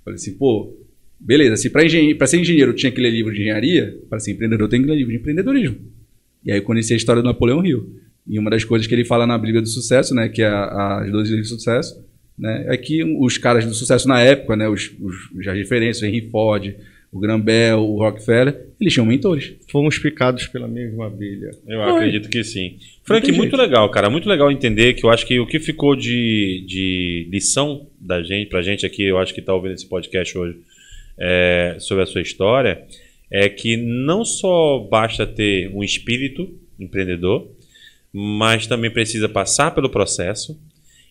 Falei 0.04 0.16
assim, 0.16 0.34
pô, 0.34 0.72
beleza, 1.20 1.56
se 1.56 1.70
para 1.70 1.86
ser 2.26 2.38
engenheiro 2.38 2.70
eu 2.72 2.74
tinha 2.76 2.92
que 2.92 3.00
ler 3.00 3.10
livro 3.10 3.32
de 3.32 3.40
engenharia, 3.40 3.98
para 4.08 4.18
ser 4.18 4.32
empreendedor 4.32 4.66
eu 4.66 4.68
tenho 4.70 4.82
que 4.84 4.88
ler 4.90 4.96
livro 4.96 5.12
de 5.12 5.18
empreendedorismo. 5.18 5.76
E 6.44 6.52
aí 6.52 6.58
eu 6.58 6.62
conheci 6.62 6.92
a 6.92 6.96
história 6.96 7.22
do 7.22 7.26
Napoleão 7.26 7.64
Hill. 7.64 7.96
E 8.26 8.38
uma 8.38 8.50
das 8.50 8.62
coisas 8.64 8.86
que 8.86 8.94
ele 8.94 9.04
fala 9.04 9.26
na 9.26 9.36
Bíblia 9.38 9.60
do 9.62 9.68
Sucesso, 9.68 10.14
né, 10.14 10.28
que 10.28 10.42
é 10.42 10.46
a- 10.46 11.00
as 11.02 11.10
12 11.10 11.32
leis 11.32 11.48
do 11.48 11.54
sucesso, 11.56 12.04
né, 12.38 12.66
é 12.68 12.76
que 12.76 13.02
os 13.18 13.36
caras 13.38 13.64
do 13.64 13.74
sucesso 13.74 14.06
na 14.06 14.20
época, 14.20 14.54
né, 14.54 14.68
os, 14.68 14.92
os, 15.00 15.16
já 15.44 15.52
referências, 15.54 16.02
o 16.02 16.06
Henry 16.06 16.28
Ford, 16.30 16.74
o 17.10 17.18
Graham 17.18 17.40
Bell, 17.40 17.78
o 17.80 17.96
Rockefeller, 17.98 18.66
eles 18.78 18.92
tinham 18.92 19.06
mentores. 19.06 19.54
Fomos 19.72 19.98
picados 19.98 20.46
pela 20.46 20.68
mesma 20.68 21.06
abelha. 21.06 21.50
Eu 21.66 21.82
Foi. 21.82 21.92
acredito 21.96 22.28
que 22.28 22.44
sim. 22.44 22.76
Frank, 23.02 23.24
tem 23.26 23.34
muito 23.34 23.56
jeito. 23.56 23.62
legal, 23.62 23.90
cara. 23.90 24.10
Muito 24.10 24.28
legal 24.28 24.52
entender 24.52 24.92
que 24.92 25.04
eu 25.06 25.10
acho 25.10 25.26
que 25.26 25.40
o 25.40 25.46
que 25.46 25.58
ficou 25.58 25.96
de, 25.96 26.64
de 26.68 27.26
lição 27.32 27.86
da 27.98 28.22
gente, 28.22 28.50
pra 28.50 28.60
gente 28.60 28.84
aqui, 28.84 29.02
eu 29.04 29.16
acho 29.18 29.34
que 29.34 29.40
tá 29.40 29.54
ouvindo 29.54 29.72
esse 29.72 29.88
podcast 29.88 30.36
hoje, 30.36 30.58
é, 31.18 31.76
sobre 31.78 32.02
a 32.04 32.06
sua 32.06 32.20
história, 32.20 32.86
é 33.30 33.48
que 33.48 33.76
não 33.76 34.24
só 34.24 34.78
basta 34.90 35.26
ter 35.26 35.70
um 35.74 35.82
espírito 35.82 36.48
empreendedor, 36.78 37.50
mas 38.12 38.66
também 38.66 38.90
precisa 38.90 39.28
passar 39.28 39.74
pelo 39.74 39.90
processo 39.90 40.58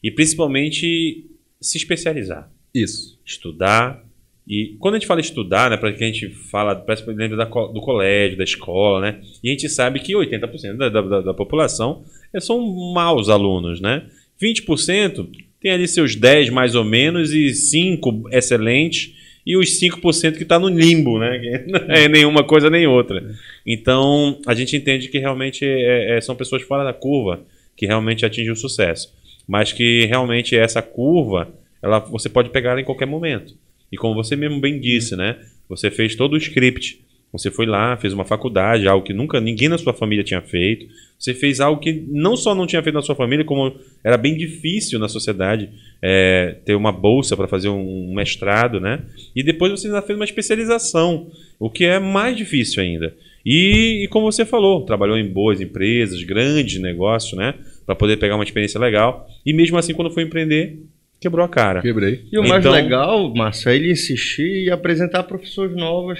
e 0.03 0.09
principalmente 0.09 1.25
se 1.59 1.77
especializar 1.77 2.51
Isso. 2.73 3.19
estudar. 3.25 4.03
E 4.47 4.77
quando 4.79 4.95
a 4.95 4.99
gente 4.99 5.07
fala 5.07 5.19
estudar, 5.19 5.69
né, 5.69 5.77
para 5.77 5.91
que 5.91 6.03
a 6.03 6.07
gente 6.07 6.29
fala, 6.29 6.75
parece 6.75 7.03
que 7.03 7.11
lembra 7.11 7.37
da 7.37 7.45
do 7.45 7.81
colégio, 7.81 8.37
da 8.37 8.43
escola, 8.43 9.01
né? 9.01 9.21
E 9.43 9.49
a 9.49 9.51
gente 9.51 9.67
sabe 9.67 9.99
que 9.99 10.13
80% 10.13 10.77
da, 10.77 10.89
da, 10.89 11.21
da 11.21 11.33
população 11.33 12.05
eh, 12.33 12.39
são 12.39 12.65
maus 12.93 13.27
alunos, 13.27 13.81
né? 13.81 14.07
20% 14.41 15.27
tem 15.59 15.71
ali 15.71 15.87
seus 15.87 16.15
10 16.15 16.49
mais 16.51 16.75
ou 16.75 16.85
menos 16.85 17.33
e 17.33 17.53
5 17.53 18.29
excelentes 18.31 19.16
e 19.47 19.55
os 19.55 19.79
5% 19.79 20.35
que 20.35 20.43
está 20.43 20.59
no 20.59 20.67
limbo, 20.67 21.17
né? 21.17 21.39
Que 21.39 21.71
não 21.71 21.79
é 21.87 22.09
nenhuma 22.09 22.43
coisa 22.43 22.69
nem 22.69 22.85
outra. 22.85 23.33
Então, 23.65 24.37
a 24.45 24.53
gente 24.53 24.75
entende 24.75 25.07
que 25.07 25.17
realmente 25.19 25.63
é- 25.63 26.17
é- 26.17 26.21
são 26.21 26.35
pessoas 26.35 26.63
fora 26.63 26.83
da 26.83 26.91
curva 26.91 27.39
que 27.77 27.85
realmente 27.85 28.25
atingem 28.25 28.51
o 28.51 28.57
sucesso. 28.57 29.13
Mas 29.47 29.71
que 29.71 30.05
realmente 30.07 30.53
essa 30.53 30.81
curva, 30.81 31.47
ela, 31.81 31.99
você 31.99 32.27
pode 32.27 32.49
pegar 32.49 32.71
ela 32.71 32.81
em 32.81 32.83
qualquer 32.83 33.05
momento. 33.05 33.53
E 33.89 33.95
como 33.95 34.13
você 34.13 34.35
mesmo 34.35 34.59
bem 34.59 34.81
disse, 34.81 35.15
né? 35.15 35.37
Você 35.69 35.89
fez 35.89 36.13
todo 36.13 36.33
o 36.33 36.37
script. 36.37 36.99
Você 37.31 37.51
foi 37.51 37.65
lá, 37.65 37.97
fez 37.97 38.13
uma 38.13 38.23
faculdade, 38.25 38.87
algo 38.87 39.05
que 39.05 39.13
nunca 39.13 39.39
ninguém 39.41 39.67
na 39.67 39.77
sua 39.77 39.93
família 39.93 40.23
tinha 40.23 40.41
feito. 40.41 40.87
Você 41.19 41.33
fez 41.33 41.59
algo 41.59 41.81
que 41.81 42.05
não 42.09 42.37
só 42.37 42.55
não 42.55 42.65
tinha 42.65 42.81
feito 42.81 42.95
na 42.95 43.01
sua 43.01 43.15
família, 43.15 43.43
como 43.43 43.75
era 44.03 44.17
bem 44.17 44.35
difícil 44.37 44.97
na 44.97 45.09
sociedade 45.09 45.69
é, 46.01 46.55
ter 46.63 46.75
uma 46.75 46.91
bolsa 46.91 47.35
para 47.35 47.47
fazer 47.47 47.69
um 47.69 48.13
mestrado, 48.13 48.79
né? 48.79 49.03
E 49.35 49.43
depois 49.43 49.71
você 49.71 49.87
ainda 49.87 50.01
fez 50.01 50.17
uma 50.17 50.25
especialização, 50.25 51.27
o 51.59 51.69
que 51.69 51.85
é 51.85 51.99
mais 51.99 52.37
difícil 52.37 52.81
ainda. 52.81 53.13
E, 53.45 54.03
e 54.03 54.07
como 54.09 54.31
você 54.31 54.45
falou, 54.45 54.85
trabalhou 54.85 55.17
em 55.17 55.27
boas 55.27 55.59
empresas, 55.61 56.21
grandes 56.23 56.79
negócios, 56.79 57.37
né? 57.37 57.55
Para 57.85 57.95
poder 57.95 58.17
pegar 58.17 58.35
uma 58.35 58.43
experiência 58.43 58.79
legal. 58.79 59.27
E 59.45 59.53
mesmo 59.53 59.77
assim, 59.77 59.93
quando 59.93 60.11
foi 60.11 60.23
empreender, 60.23 60.77
quebrou 61.19 61.43
a 61.45 61.49
cara. 61.49 61.81
Quebrei. 61.81 62.25
E 62.31 62.37
o 62.37 62.47
mais 62.47 62.59
Então- 62.63 62.71
legal, 62.71 63.33
Márcio, 63.33 63.69
é 63.69 63.75
ele 63.75 63.91
insistir 63.91 64.65
e 64.65 64.69
apresentar 64.71 65.23
profissões 65.23 65.73
novas 65.75 66.19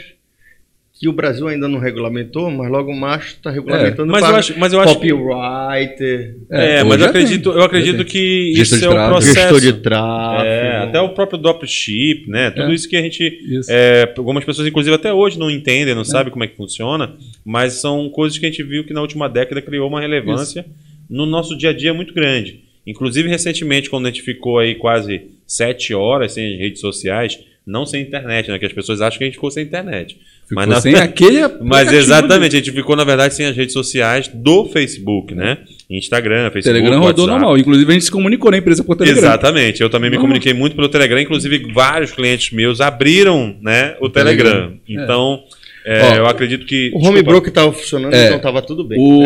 que 1.00 1.08
o 1.08 1.14
Brasil 1.14 1.48
ainda 1.48 1.68
não 1.68 1.78
regulamentou, 1.80 2.50
mas 2.50 2.70
logo 2.72 2.92
mais 2.94 3.26
está 3.26 3.52
regulamentando 3.52 4.12
Mas 4.12 4.24
eu 4.28 4.36
acho, 4.36 4.60
mas 4.60 4.74
eu 4.74 4.80
acho 4.82 4.96
copywriter, 4.96 6.36
É, 6.50 6.78
hoje 6.80 6.84
mas 6.86 6.94
eu 6.94 7.00
já 7.00 7.12
tem. 7.14 7.22
acredito, 7.22 7.50
eu 7.52 7.62
acredito 7.62 8.06
que 8.06 8.54
Gestor 8.56 8.78
isso 8.78 8.80
de 8.80 8.86
é 8.86 8.90
o 8.90 8.92
tráfego. 8.92 9.12
processo. 9.12 9.36
gestor 9.40 9.62
de 9.62 9.74
tráfego. 9.74 10.46
É, 10.48 10.78
até 10.84 11.00
o 11.02 11.10
próprio 11.10 11.38
dropship, 11.38 12.26
né? 12.28 12.52
Tudo 12.52 12.72
É. 12.72 12.74
isso 12.74 12.90
que 12.90 12.96
a 12.98 13.02
gente. 13.02 13.24
Isso. 13.24 13.70
é, 13.72 14.12
algumas 14.18 14.44
pessoas, 14.44 14.68
inclusive, 14.68 14.96
até 14.96 15.14
hoje 15.14 15.38
não 15.38 15.52
entendem, 15.52 15.94
não 15.94 16.04
sabem 16.06 16.32
como 16.32 16.44
é 16.44 16.48
que 16.48 16.56
funciona, 16.58 17.14
mas 17.46 17.74
são 17.74 18.10
coisas 18.10 18.38
que 18.38 18.46
a 18.46 18.50
gente 18.50 18.64
viu 18.64 18.84
que 18.84 18.94
na 18.94 19.02
última 19.02 19.30
década 19.30 19.62
criou 19.62 19.88
uma 19.88 20.02
relevância 20.02 20.66
no 21.10 21.26
nosso 21.26 21.58
dia 21.58 21.70
a 21.70 21.74
dia 21.74 21.94
muito 21.94 22.14
grande. 22.14 22.62
Inclusive, 22.86 23.28
recentemente, 23.30 23.90
quando 23.90 24.06
a 24.06 24.10
gente 24.10 24.22
ficou 24.22 24.60
aí 24.60 24.74
quase 24.76 25.22
sete 25.46 25.94
horas 25.94 26.34
sem 26.34 26.54
as 26.56 26.60
redes 26.60 26.82
sociais, 26.82 27.38
não 27.68 27.86
sem 27.86 28.02
internet, 28.02 28.50
né? 28.50 28.58
Que 28.58 28.66
as 28.66 28.72
pessoas 28.74 29.02
acham 29.02 29.18
que 29.18 29.26
a 29.26 29.28
gente 29.28 29.36
ficou 29.36 29.52
sem 29.52 29.64
internet. 29.66 30.16
Ficou 30.48 30.56
Mas, 30.56 30.68
na- 30.70 30.80
sem 30.82 30.96
aquele 30.96 31.42
Mas 31.62 31.92
exatamente, 31.92 32.56
a 32.56 32.60
gente 32.60 32.72
ficou, 32.72 32.96
na 32.96 33.04
verdade, 33.04 33.34
sem 33.36 33.46
as 33.46 33.56
redes 33.56 33.74
sociais 33.74 34.30
do 34.34 34.66
Facebook, 34.66 35.36
né? 35.36 35.58
Instagram, 35.90 36.48
O 36.48 36.52
Facebook. 36.52 36.64
Telegram 36.80 37.00
rodou 37.02 37.26
WhatsApp. 37.26 37.30
normal. 37.42 37.58
Inclusive, 37.58 37.90
a 37.92 37.94
gente 37.94 38.06
se 38.06 38.12
comunicou 38.12 38.50
na 38.52 38.58
empresa 38.58 38.84
por 38.84 38.96
Telegram. 38.96 39.20
Exatamente, 39.22 39.82
eu 39.82 39.90
também 39.90 40.10
me 40.10 40.16
Normal. 40.16 40.30
comuniquei 40.30 40.54
muito 40.54 40.76
pelo 40.76 40.88
Telegram, 40.90 41.20
inclusive 41.20 41.72
vários 41.74 42.12
clientes 42.12 42.52
meus 42.52 42.80
abriram 42.82 43.56
né, 43.62 43.96
o 44.00 44.10
Telegram. 44.10 44.52
Telegram. 44.52 44.80
Então, 44.88 45.44
é, 45.86 46.02
Ó, 46.04 46.16
eu 46.16 46.26
acredito 46.28 46.66
que. 46.66 46.92
O 46.94 47.06
home 47.06 47.22
broker 47.22 47.50
estava 47.50 47.72
funcionando, 47.72 48.14
É. 48.14 48.26
então 48.26 48.38
estava 48.38 48.62
tudo 48.62 48.84
bem. 48.86 48.98
O, 49.00 49.24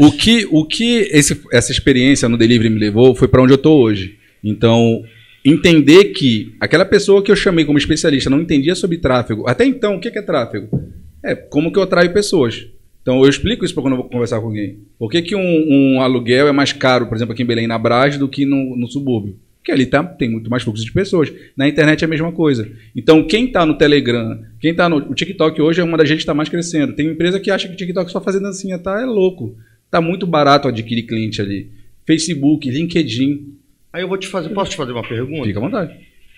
o 0.08 0.12
que, 0.12 0.46
o 0.50 0.64
que 0.64 1.08
esse- 1.10 1.40
essa 1.52 1.72
experiência 1.72 2.28
no 2.28 2.36
delivery 2.38 2.70
me 2.70 2.78
levou 2.80 3.14
foi 3.14 3.28
para 3.28 3.42
onde 3.42 3.52
eu 3.52 3.58
tô 3.58 3.74
hoje. 3.80 4.16
Então, 4.42 5.02
entender 5.44 6.06
que 6.06 6.54
aquela 6.58 6.84
pessoa 6.84 7.22
que 7.22 7.30
eu 7.30 7.36
chamei 7.36 7.64
como 7.64 7.76
especialista 7.76 8.30
não 8.30 8.40
entendia 8.40 8.74
sobre 8.74 8.98
tráfego. 8.98 9.46
Até 9.46 9.64
então, 9.64 9.96
o 9.96 10.00
que 10.00 10.08
é 10.08 10.22
tráfego? 10.22 10.68
É 11.22 11.34
como 11.34 11.70
que 11.70 11.78
eu 11.78 11.82
atraio 11.82 12.12
pessoas. 12.12 12.66
Então, 13.02 13.22
eu 13.22 13.28
explico 13.28 13.64
isso 13.64 13.74
para 13.74 13.82
quando 13.82 13.92
eu 13.92 13.98
vou 13.98 14.08
conversar 14.08 14.40
com 14.40 14.46
alguém. 14.46 14.78
Por 14.98 15.10
que, 15.10 15.20
que 15.20 15.36
um, 15.36 15.66
um 15.68 16.00
aluguel 16.00 16.48
é 16.48 16.52
mais 16.52 16.72
caro, 16.72 17.06
por 17.06 17.14
exemplo, 17.14 17.34
aqui 17.34 17.42
em 17.42 17.46
Belém, 17.46 17.66
na 17.66 17.78
Brás, 17.78 18.16
do 18.16 18.26
que 18.26 18.46
no, 18.46 18.74
no 18.76 18.88
subúrbio? 18.88 19.36
Porque 19.58 19.72
ali 19.72 19.86
tá, 19.86 20.02
tem 20.02 20.30
muito 20.30 20.50
mais 20.50 20.62
fluxo 20.62 20.84
de 20.84 20.92
pessoas. 20.92 21.32
Na 21.56 21.68
internet 21.68 22.02
é 22.02 22.04
a 22.06 22.08
mesma 22.08 22.32
coisa. 22.32 22.70
Então, 22.96 23.26
quem 23.26 23.46
está 23.46 23.64
no 23.64 23.76
Telegram, 23.76 24.38
quem 24.60 24.72
está 24.72 24.88
no. 24.88 24.96
O 24.96 25.14
TikTok 25.14 25.60
hoje 25.60 25.80
é 25.80 25.84
uma 25.84 25.96
das 25.96 26.06
gente 26.06 26.18
que 26.18 26.22
está 26.22 26.34
mais 26.34 26.50
crescendo. 26.50 26.94
Tem 26.94 27.06
empresa 27.06 27.40
que 27.40 27.50
acha 27.50 27.68
que 27.68 27.76
TikTok 27.76 28.10
só 28.10 28.20
fazer 28.20 28.40
dancinha, 28.40 28.78
tá? 28.78 29.00
É 29.00 29.06
louco. 29.06 29.56
Tá 29.90 30.02
muito 30.02 30.26
barato 30.26 30.68
adquirir 30.68 31.04
cliente 31.04 31.40
ali. 31.40 31.70
Facebook, 32.06 32.70
LinkedIn. 32.70 33.54
Aí 33.94 34.02
eu 34.02 34.08
vou 34.08 34.18
te 34.18 34.26
fazer, 34.26 34.48
posso 34.50 34.72
te 34.72 34.76
fazer 34.76 34.90
uma 34.92 35.06
pergunta? 35.06 35.44
Fica 35.46 35.58
à 35.58 35.62
vontade. 35.62 35.94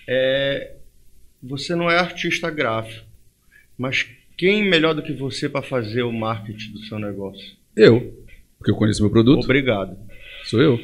É, 0.07 0.73
você 1.41 1.75
não 1.75 1.89
é 1.89 1.97
artista 1.97 2.49
gráfico, 2.51 3.03
mas 3.77 4.05
quem 4.37 4.63
melhor 4.69 4.93
do 4.93 5.01
que 5.01 5.11
você 5.11 5.49
para 5.49 5.63
fazer 5.63 6.03
o 6.03 6.11
marketing 6.11 6.71
do 6.73 6.79
seu 6.85 6.99
negócio? 6.99 7.53
Eu. 7.75 8.13
Porque 8.59 8.69
eu 8.71 8.75
conheço 8.75 9.01
meu 9.01 9.09
produto. 9.11 9.43
Obrigado. 9.43 9.97
Sou 10.45 10.61
eu. 10.61 10.79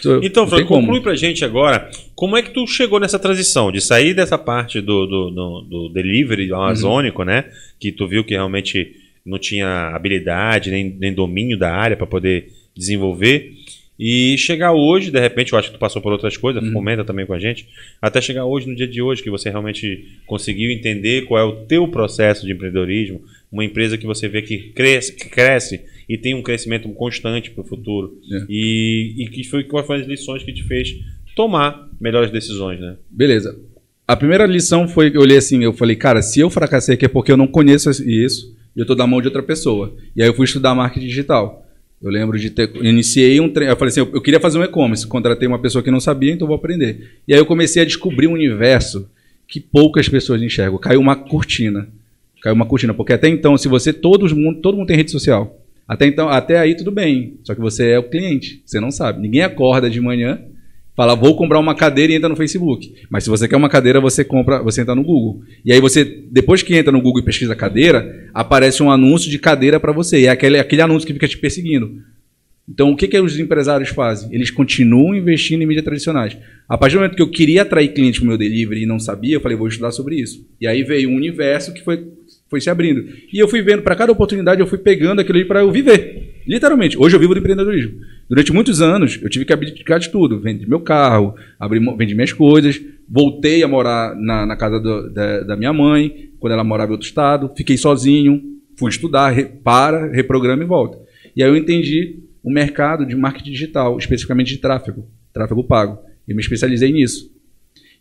Sou 0.00 0.14
eu. 0.14 0.22
Então, 0.24 0.46
Franco, 0.46 0.68
como. 0.68 0.82
conclui 0.86 1.02
pra 1.02 1.14
gente 1.14 1.44
agora 1.44 1.90
como 2.14 2.36
é 2.36 2.42
que 2.42 2.50
tu 2.50 2.66
chegou 2.66 2.98
nessa 2.98 3.18
transição 3.18 3.70
de 3.70 3.80
sair 3.82 4.14
dessa 4.14 4.38
parte 4.38 4.80
do, 4.80 5.06
do, 5.06 5.30
do- 5.30 5.60
do 5.62 5.88
delivery 5.90 6.50
amazônico, 6.52 7.22
né? 7.24 7.50
Que 7.78 7.92
tu 7.92 8.06
viu 8.08 8.24
que 8.24 8.32
realmente 8.34 8.96
não 9.26 9.38
tinha 9.38 9.88
habilidade 9.94 10.70
nem, 10.70 10.88
nem 10.98 11.12
domínio 11.12 11.58
da 11.58 11.70
área 11.74 11.96
para 11.96 12.06
poder 12.06 12.48
desenvolver. 12.74 13.52
E 14.02 14.38
chegar 14.38 14.72
hoje, 14.72 15.10
de 15.10 15.20
repente, 15.20 15.52
eu 15.52 15.58
acho 15.58 15.68
que 15.68 15.76
tu 15.76 15.78
passou 15.78 16.00
por 16.00 16.10
outras 16.10 16.34
coisas, 16.34 16.66
comenta 16.72 17.04
também 17.04 17.26
com 17.26 17.34
a 17.34 17.38
gente, 17.38 17.68
até 18.00 18.18
chegar 18.18 18.46
hoje, 18.46 18.66
no 18.66 18.74
dia 18.74 18.88
de 18.88 19.02
hoje, 19.02 19.22
que 19.22 19.28
você 19.28 19.50
realmente 19.50 20.08
conseguiu 20.26 20.70
entender 20.70 21.26
qual 21.26 21.38
é 21.38 21.44
o 21.44 21.66
teu 21.66 21.86
processo 21.86 22.46
de 22.46 22.52
empreendedorismo, 22.52 23.20
uma 23.52 23.62
empresa 23.62 23.98
que 23.98 24.06
você 24.06 24.26
vê 24.26 24.40
que 24.40 24.70
cresce, 24.72 25.14
que 25.14 25.28
cresce 25.28 25.82
e 26.08 26.16
tem 26.16 26.34
um 26.34 26.40
crescimento 26.40 26.88
constante 26.88 27.50
para 27.50 27.60
o 27.60 27.66
futuro. 27.66 28.18
É. 28.32 28.46
E, 28.48 29.16
e 29.18 29.28
que 29.28 29.44
foi, 29.44 29.64
quais 29.64 29.86
foram 29.86 30.00
as 30.00 30.06
lições 30.06 30.42
que 30.42 30.52
te 30.54 30.62
fez 30.62 30.96
tomar 31.36 31.86
melhores 32.00 32.30
decisões, 32.30 32.80
né? 32.80 32.96
Beleza. 33.10 33.60
A 34.08 34.16
primeira 34.16 34.46
lição 34.46 34.88
foi 34.88 35.14
eu 35.14 35.20
olhei 35.20 35.36
assim, 35.36 35.62
eu 35.62 35.74
falei, 35.74 35.94
cara, 35.94 36.22
se 36.22 36.40
eu 36.40 36.48
fracassei 36.48 36.94
aqui 36.94 37.04
é 37.04 37.08
porque 37.08 37.30
eu 37.30 37.36
não 37.36 37.46
conheço 37.46 37.90
isso 37.90 38.56
e 38.74 38.80
eu 38.80 38.86
tô 38.86 38.94
na 38.94 39.06
mão 39.06 39.20
de 39.20 39.28
outra 39.28 39.42
pessoa. 39.42 39.94
E 40.16 40.22
aí 40.22 40.28
eu 40.28 40.34
fui 40.34 40.46
estudar 40.46 40.74
marketing 40.74 41.06
digital. 41.06 41.66
Eu 42.02 42.10
lembro 42.10 42.38
de 42.38 42.48
ter. 42.50 42.74
Iniciei 42.76 43.40
um 43.40 43.48
treino. 43.48 43.72
Eu 43.72 43.76
falei 43.76 43.90
assim: 43.90 44.00
eu, 44.00 44.10
eu 44.14 44.22
queria 44.22 44.40
fazer 44.40 44.58
um 44.58 44.64
e-commerce. 44.64 45.06
Contratei 45.06 45.46
uma 45.46 45.58
pessoa 45.58 45.82
que 45.82 45.90
não 45.90 46.00
sabia, 46.00 46.32
então 46.32 46.46
vou 46.46 46.56
aprender. 46.56 47.18
E 47.28 47.34
aí 47.34 47.38
eu 47.38 47.46
comecei 47.46 47.82
a 47.82 47.84
descobrir 47.84 48.26
um 48.26 48.32
universo 48.32 49.08
que 49.46 49.60
poucas 49.60 50.08
pessoas 50.08 50.42
enxergam. 50.42 50.78
Caiu 50.78 51.00
uma 51.00 51.14
cortina. 51.14 51.88
Caiu 52.40 52.54
uma 52.54 52.64
cortina. 52.64 52.94
Porque 52.94 53.12
até 53.12 53.28
então, 53.28 53.56
se 53.58 53.68
você. 53.68 53.92
Todo 53.92 54.34
mundo, 54.34 54.60
todo 54.60 54.78
mundo 54.78 54.86
tem 54.86 54.96
rede 54.96 55.10
social. 55.10 55.58
Até 55.86 56.06
então, 56.06 56.28
até 56.28 56.58
aí 56.58 56.74
tudo 56.74 56.90
bem. 56.90 57.34
Só 57.42 57.54
que 57.54 57.60
você 57.60 57.90
é 57.90 57.98
o 57.98 58.08
cliente. 58.08 58.62
Você 58.64 58.80
não 58.80 58.90
sabe. 58.90 59.20
Ninguém 59.20 59.42
acorda 59.42 59.90
de 59.90 60.00
manhã, 60.00 60.40
fala, 60.96 61.14
vou 61.14 61.36
comprar 61.36 61.58
uma 61.58 61.74
cadeira 61.74 62.12
e 62.12 62.16
entra 62.16 62.28
no 62.28 62.36
Facebook. 62.36 62.92
Mas 63.08 63.24
se 63.24 63.30
você 63.30 63.48
quer 63.48 63.56
uma 63.56 63.68
cadeira, 63.68 64.00
você 64.00 64.24
compra, 64.24 64.62
você 64.62 64.82
entra 64.82 64.94
no 64.94 65.02
Google. 65.02 65.42
E 65.64 65.72
aí 65.72 65.80
você, 65.80 66.04
depois 66.30 66.62
que 66.62 66.74
entra 66.74 66.92
no 66.92 67.00
Google 67.00 67.22
e 67.22 67.24
pesquisa 67.24 67.54
cadeira, 67.54 68.28
aparece 68.34 68.82
um 68.82 68.90
anúncio 68.90 69.30
de 69.30 69.38
cadeira 69.38 69.80
para 69.80 69.92
você. 69.92 70.20
E 70.20 70.26
é 70.26 70.30
aquele, 70.30 70.58
aquele 70.58 70.82
anúncio 70.82 71.06
que 71.06 71.12
fica 71.12 71.28
te 71.28 71.38
perseguindo. 71.38 72.00
Então, 72.68 72.92
o 72.92 72.96
que, 72.96 73.08
que 73.08 73.18
os 73.18 73.36
empresários 73.38 73.88
fazem? 73.88 74.32
Eles 74.32 74.48
continuam 74.48 75.16
investindo 75.16 75.60
em 75.60 75.66
mídias 75.66 75.84
tradicionais. 75.84 76.38
A 76.68 76.78
partir 76.78 76.94
do 76.94 77.00
momento 77.00 77.16
que 77.16 77.22
eu 77.22 77.30
queria 77.30 77.62
atrair 77.62 77.88
clientes 77.88 78.20
para 78.20 78.26
o 78.26 78.28
meu 78.28 78.38
delivery 78.38 78.84
e 78.84 78.86
não 78.86 79.00
sabia, 79.00 79.34
eu 79.34 79.40
falei, 79.40 79.56
vou 79.56 79.66
estudar 79.66 79.90
sobre 79.90 80.20
isso. 80.20 80.46
E 80.60 80.68
aí 80.68 80.84
veio 80.84 81.10
um 81.10 81.16
universo 81.16 81.74
que 81.74 81.82
foi, 81.82 82.06
foi 82.50 82.60
se 82.60 82.68
abrindo. 82.68 83.04
E 83.32 83.38
eu 83.38 83.46
fui 83.48 83.62
vendo, 83.62 83.80
para 83.82 83.94
cada 83.94 84.10
oportunidade, 84.12 84.60
eu 84.60 84.66
fui 84.66 84.78
pegando 84.78 85.20
aquilo 85.20 85.38
ali 85.38 85.46
para 85.46 85.60
eu 85.60 85.70
viver. 85.70 86.42
Literalmente. 86.46 86.98
Hoje 86.98 87.14
eu 87.14 87.20
vivo 87.20 87.32
do 87.32 87.38
empreendedorismo. 87.38 87.92
Durante 88.28 88.52
muitos 88.52 88.82
anos, 88.82 89.18
eu 89.22 89.30
tive 89.30 89.44
que 89.44 89.52
abdicar 89.52 90.00
de 90.00 90.10
tudo. 90.10 90.40
Vendi 90.40 90.68
meu 90.68 90.80
carro, 90.80 91.34
abri, 91.58 91.78
vendi 91.96 92.14
minhas 92.14 92.32
coisas, 92.32 92.80
voltei 93.08 93.62
a 93.62 93.68
morar 93.68 94.16
na, 94.16 94.44
na 94.44 94.56
casa 94.56 94.80
do- 94.80 95.10
da, 95.12 95.40
da 95.42 95.56
minha 95.56 95.72
mãe, 95.72 96.30
quando 96.40 96.52
ela 96.52 96.64
morava 96.64 96.90
em 96.90 96.94
outro 96.94 97.06
estado, 97.06 97.52
fiquei 97.56 97.76
sozinho, 97.76 98.42
fui 98.76 98.90
estudar, 98.90 99.30
re- 99.30 99.44
para, 99.44 100.10
reprograma 100.10 100.62
e 100.62 100.66
volta. 100.66 100.98
E 101.36 101.42
aí 101.44 101.48
eu 101.48 101.56
entendi 101.56 102.18
o 102.42 102.50
mercado 102.52 103.06
de 103.06 103.14
marketing 103.14 103.52
digital, 103.52 103.96
especificamente 103.98 104.48
de 104.48 104.58
tráfego, 104.58 105.06
tráfego 105.32 105.62
pago. 105.62 105.98
E 106.26 106.34
me 106.34 106.40
especializei 106.40 106.90
nisso. 106.90 107.30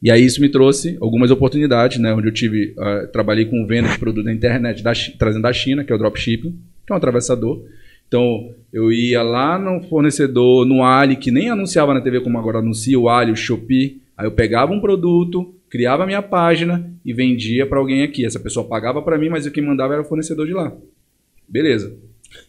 E 0.02 0.10
aí 0.10 0.24
isso 0.24 0.42
me 0.42 0.50
trouxe 0.50 0.98
algumas 1.02 1.30
oportunidades, 1.30 2.00
né, 2.00 2.14
onde 2.14 2.28
eu 2.28 2.34
tive, 2.34 2.74
ah, 2.78 3.08
trabalhei 3.12 3.46
com 3.46 3.66
venda 3.66 3.90
de 3.90 4.00
produto 4.00 4.26
na 4.26 4.34
internet, 4.34 4.82
da 4.82 4.94
trazendo 5.18 5.44
da 5.44 5.52
China, 5.52 5.84
que 5.84 5.92
é 5.92 5.96
o 5.96 5.98
dropshipping, 5.98 6.52
que 6.86 6.92
é 6.92 6.94
um 6.94 6.98
atravessador. 6.98 7.62
Então, 8.08 8.50
eu 8.74 8.92
ia 8.92 9.22
lá 9.22 9.60
no 9.60 9.84
fornecedor, 9.84 10.66
no 10.66 10.84
Ali, 10.84 11.16
que 11.16 11.30
nem 11.30 11.50
anunciava 11.50 11.94
na 11.94 12.02
TV 12.02 12.22
como 12.22 12.40
agora 12.40 12.58
anuncia, 12.58 12.98
o 13.00 13.08
Ali, 13.08 13.32
o 13.32 13.36
Shopee. 13.36 14.02
Aí 14.18 14.26
eu 14.26 14.32
pegava 14.32 14.74
um 14.74 14.80
produto, 14.80 15.54
criava 15.70 16.08
minha 16.08 16.22
página 16.22 16.92
e 17.06 17.14
vendia 17.14 17.68
para 17.68 17.78
alguém 17.78 18.02
aqui. 18.02 18.26
Essa 18.26 18.40
pessoa 18.40 18.68
pagava 18.68 19.02
para 19.02 19.18
mim, 19.18 19.30
mas 19.30 19.46
o 19.46 19.52
que 19.52 19.62
mandava 19.62 19.94
era 19.94 20.02
o 20.02 20.06
fornecedor 20.06 20.48
de 20.48 20.54
lá. 20.54 20.76
Beleza. 21.48 21.96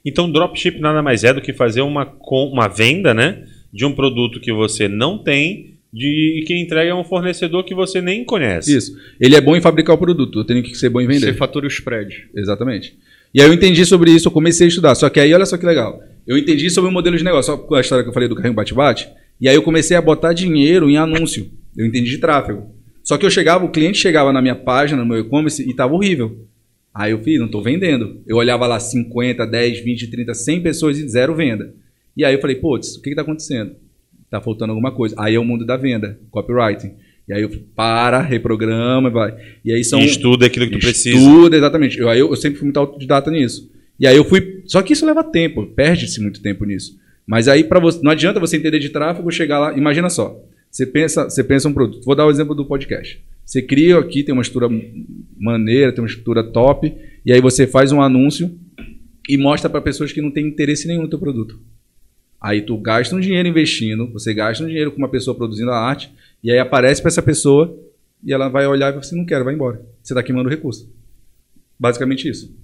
Então, 0.04 0.30
dropship 0.30 0.78
nada 0.80 1.02
mais 1.02 1.24
é 1.24 1.34
do 1.34 1.42
que 1.42 1.52
fazer 1.52 1.82
uma, 1.82 2.10
uma 2.30 2.68
venda, 2.68 3.12
né? 3.12 3.44
De 3.70 3.84
um 3.84 3.94
produto 3.94 4.40
que 4.40 4.52
você 4.52 4.88
não 4.88 5.18
tem 5.18 5.78
de, 5.92 6.40
e 6.40 6.44
que 6.44 6.56
entrega 6.56 6.92
a 6.92 7.00
um 7.00 7.04
fornecedor 7.04 7.64
que 7.64 7.74
você 7.74 8.00
nem 8.00 8.24
conhece. 8.24 8.76
Isso. 8.76 8.96
Ele 9.20 9.34
é 9.34 9.40
bom 9.40 9.56
em 9.56 9.60
fabricar 9.60 9.94
o 9.94 9.98
produto, 9.98 10.40
eu 10.40 10.44
tenho 10.44 10.62
que 10.62 10.74
ser 10.74 10.88
bom 10.88 11.00
em 11.00 11.06
vender. 11.06 11.26
Você 11.26 11.34
fatura 11.34 11.66
o 11.66 11.68
spread. 11.68 12.28
Exatamente. 12.34 12.96
E 13.32 13.40
aí 13.40 13.48
eu 13.48 13.52
entendi 13.52 13.84
sobre 13.86 14.10
isso, 14.10 14.28
eu 14.28 14.32
comecei 14.32 14.66
a 14.66 14.68
estudar. 14.68 14.94
Só 14.94 15.08
que 15.08 15.20
aí, 15.20 15.32
olha 15.32 15.46
só 15.46 15.56
que 15.56 15.66
legal. 15.66 16.02
Eu 16.26 16.36
entendi 16.36 16.68
sobre 16.70 16.90
o 16.90 16.92
modelo 16.92 17.16
de 17.16 17.24
negócio, 17.24 17.52
só 17.52 17.58
com 17.58 17.74
a 17.74 17.80
história 17.80 18.02
que 18.02 18.08
eu 18.08 18.14
falei 18.14 18.28
do 18.28 18.34
carrinho 18.34 18.54
bate-bate. 18.54 19.08
E 19.40 19.48
aí 19.48 19.54
eu 19.54 19.62
comecei 19.62 19.96
a 19.96 20.02
botar 20.02 20.32
dinheiro 20.32 20.90
em 20.90 20.96
anúncio. 20.96 21.50
Eu 21.76 21.86
entendi 21.86 22.10
de 22.10 22.18
tráfego. 22.18 22.74
Só 23.02 23.16
que 23.16 23.24
eu 23.24 23.30
chegava, 23.30 23.64
o 23.64 23.70
cliente 23.70 23.98
chegava 23.98 24.32
na 24.32 24.42
minha 24.42 24.54
página, 24.54 25.02
no 25.02 25.08
meu 25.08 25.20
e-commerce, 25.20 25.68
e 25.68 25.74
tava 25.74 25.94
horrível. 25.94 26.46
Aí 26.92 27.12
eu 27.12 27.22
fiz, 27.22 27.38
não 27.38 27.48
tô 27.48 27.62
vendendo. 27.62 28.20
Eu 28.26 28.36
olhava 28.36 28.66
lá 28.66 28.78
50, 28.78 29.46
10, 29.46 29.80
20, 29.80 30.06
30, 30.08 30.34
100 30.34 30.62
pessoas 30.62 30.98
e 30.98 31.08
zero 31.08 31.34
venda. 31.34 31.72
E 32.16 32.24
aí 32.24 32.34
eu 32.34 32.40
falei, 32.40 32.56
putz, 32.56 32.96
o 32.96 33.02
que 33.02 33.10
que 33.10 33.16
tá 33.16 33.22
acontecendo? 33.22 33.76
Tá 34.30 34.40
faltando 34.40 34.72
alguma 34.72 34.92
coisa. 34.92 35.14
Aí 35.18 35.34
é 35.34 35.38
o 35.38 35.44
mundo 35.44 35.66
da 35.66 35.76
venda, 35.76 36.18
copywriting. 36.30 36.92
E 37.28 37.32
aí 37.32 37.42
eu 37.42 37.50
para, 37.74 38.20
reprograma, 38.20 39.10
vai. 39.10 39.36
E 39.64 39.72
aí 39.72 39.84
são 39.84 40.00
E 40.00 40.06
estuda 40.06 40.46
aquilo 40.46 40.66
que 40.66 40.72
tu 40.72 40.80
precisa. 40.80 41.16
Estuda, 41.16 41.56
exatamente. 41.56 41.98
Eu, 41.98 42.08
aí 42.08 42.20
eu, 42.20 42.30
eu 42.30 42.36
sempre 42.36 42.58
fui 42.58 42.66
muito 42.66 42.78
autodidata 42.78 43.30
nisso. 43.30 43.70
E 43.98 44.06
aí 44.06 44.16
eu 44.16 44.24
fui. 44.24 44.62
Só 44.66 44.82
que 44.82 44.92
isso 44.92 45.04
leva 45.04 45.22
tempo, 45.24 45.66
perde-se 45.66 46.20
muito 46.20 46.40
tempo 46.40 46.64
nisso. 46.64 46.98
Mas 47.26 47.48
aí 47.48 47.64
para 47.64 47.78
você, 47.78 48.00
não 48.02 48.10
adianta 48.10 48.40
você 48.40 48.56
entender 48.56 48.78
de 48.78 48.88
tráfego, 48.88 49.30
chegar 49.30 49.58
lá. 49.58 49.76
Imagina 49.76 50.08
só. 50.08 50.40
Você 50.70 50.86
pensa, 50.86 51.24
você 51.24 51.42
pensa 51.42 51.68
um 51.68 51.72
produto. 51.72 52.04
Vou 52.04 52.14
dar 52.14 52.26
o 52.26 52.30
exemplo 52.30 52.54
do 52.54 52.64
podcast. 52.64 53.20
Você 53.44 53.60
cria 53.60 53.98
aqui, 53.98 54.22
tem 54.22 54.32
uma 54.32 54.42
estrutura 54.42 54.72
maneira, 55.36 55.92
tem 55.92 56.02
uma 56.02 56.08
estrutura 56.08 56.44
top, 56.44 56.94
e 57.26 57.32
aí 57.32 57.40
você 57.40 57.66
faz 57.66 57.90
um 57.90 58.00
anúncio 58.00 58.56
e 59.28 59.36
mostra 59.36 59.68
para 59.68 59.80
pessoas 59.80 60.12
que 60.12 60.22
não 60.22 60.30
têm 60.30 60.46
interesse 60.46 60.86
nenhum 60.86 61.02
no 61.02 61.10
teu 61.10 61.18
produto. 61.18 61.58
Aí 62.40 62.62
tu 62.62 62.76
gasta 62.78 63.14
um 63.14 63.20
dinheiro 63.20 63.48
investindo, 63.48 64.10
você 64.10 64.32
gasta 64.32 64.64
um 64.64 64.66
dinheiro 64.66 64.90
com 64.90 64.98
uma 64.98 65.10
pessoa 65.10 65.36
produzindo 65.36 65.70
a 65.70 65.78
arte, 65.78 66.12
E 66.42 66.50
aí 66.50 66.58
aparece 66.58 67.02
para 67.02 67.10
essa 67.10 67.22
pessoa 67.22 67.78
e 68.24 68.32
ela 68.32 68.48
vai 68.48 68.66
olhar 68.66 68.88
e 68.88 68.92
vai 68.92 69.00
assim, 69.00 69.16
não 69.16 69.26
quero, 69.26 69.44
vai 69.44 69.54
embora. 69.54 69.84
Você 70.02 70.14
está 70.14 70.22
queimando 70.22 70.48
recurso. 70.48 70.90
Basicamente 71.78 72.28
isso. 72.28 72.54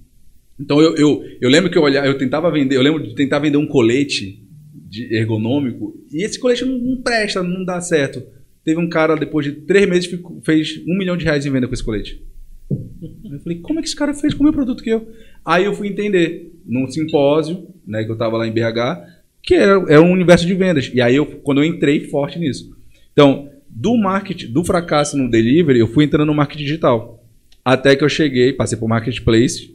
Então 0.59 0.81
eu, 0.81 0.95
eu, 0.95 1.23
eu 1.39 1.49
lembro 1.49 1.69
que 1.69 1.77
eu 1.77 1.83
olhava, 1.83 2.07
eu 2.07 2.17
tentava 2.17 2.51
vender, 2.51 2.75
eu 2.75 2.81
lembro 2.81 3.03
de 3.03 3.13
tentar 3.13 3.37
vender 3.39 3.57
um 3.57 3.67
colete 3.67 4.43
de 4.73 5.13
ergonômico 5.13 5.95
e 6.11 6.23
esse 6.23 6.39
colete 6.39 6.65
não, 6.65 6.77
não 6.77 7.01
presta, 7.01 7.43
não 7.43 7.63
dá 7.63 7.79
certo. 7.79 8.23
Teve 8.63 8.81
um 8.81 8.89
cara, 8.89 9.15
depois 9.15 9.45
de 9.45 9.53
três 9.53 9.87
meses, 9.87 10.07
ficou, 10.07 10.41
fez 10.43 10.81
um 10.87 10.97
milhão 10.97 11.15
de 11.15 11.23
reais 11.23 11.45
em 11.45 11.51
venda 11.51 11.67
com 11.67 11.73
esse 11.73 11.83
colete. 11.83 12.21
Eu 12.69 13.39
falei, 13.39 13.59
como 13.59 13.79
é 13.79 13.81
que 13.81 13.87
esse 13.87 13.95
cara 13.95 14.13
fez 14.13 14.33
com 14.33 14.41
o 14.41 14.43
meu 14.43 14.51
produto 14.51 14.83
que 14.83 14.89
eu? 14.89 15.07
Aí 15.45 15.63
eu 15.63 15.73
fui 15.73 15.87
entender, 15.87 16.53
num 16.65 16.85
simpósio, 16.89 17.67
né, 17.85 18.03
que 18.03 18.09
eu 18.09 18.13
estava 18.13 18.35
lá 18.35 18.45
em 18.45 18.51
BH, 18.51 19.16
que 19.47 19.55
era, 19.55 19.81
era 19.87 20.01
um 20.01 20.11
universo 20.11 20.45
de 20.45 20.53
vendas. 20.53 20.91
E 20.93 20.99
aí, 20.99 21.15
eu, 21.15 21.25
quando 21.25 21.61
eu 21.61 21.63
entrei 21.63 22.01
forte 22.09 22.37
nisso. 22.37 22.69
Então, 23.13 23.49
do 23.69 23.95
marketing, 23.95 24.51
do 24.51 24.61
fracasso 24.61 25.17
no 25.17 25.31
delivery, 25.31 25.79
eu 25.79 25.87
fui 25.87 26.03
entrando 26.03 26.27
no 26.27 26.33
marketing 26.33 26.65
digital. 26.65 27.23
Até 27.63 27.95
que 27.95 28.03
eu 28.03 28.09
cheguei, 28.09 28.51
passei 28.51 28.77
por 28.77 28.89
marketplace, 28.89 29.73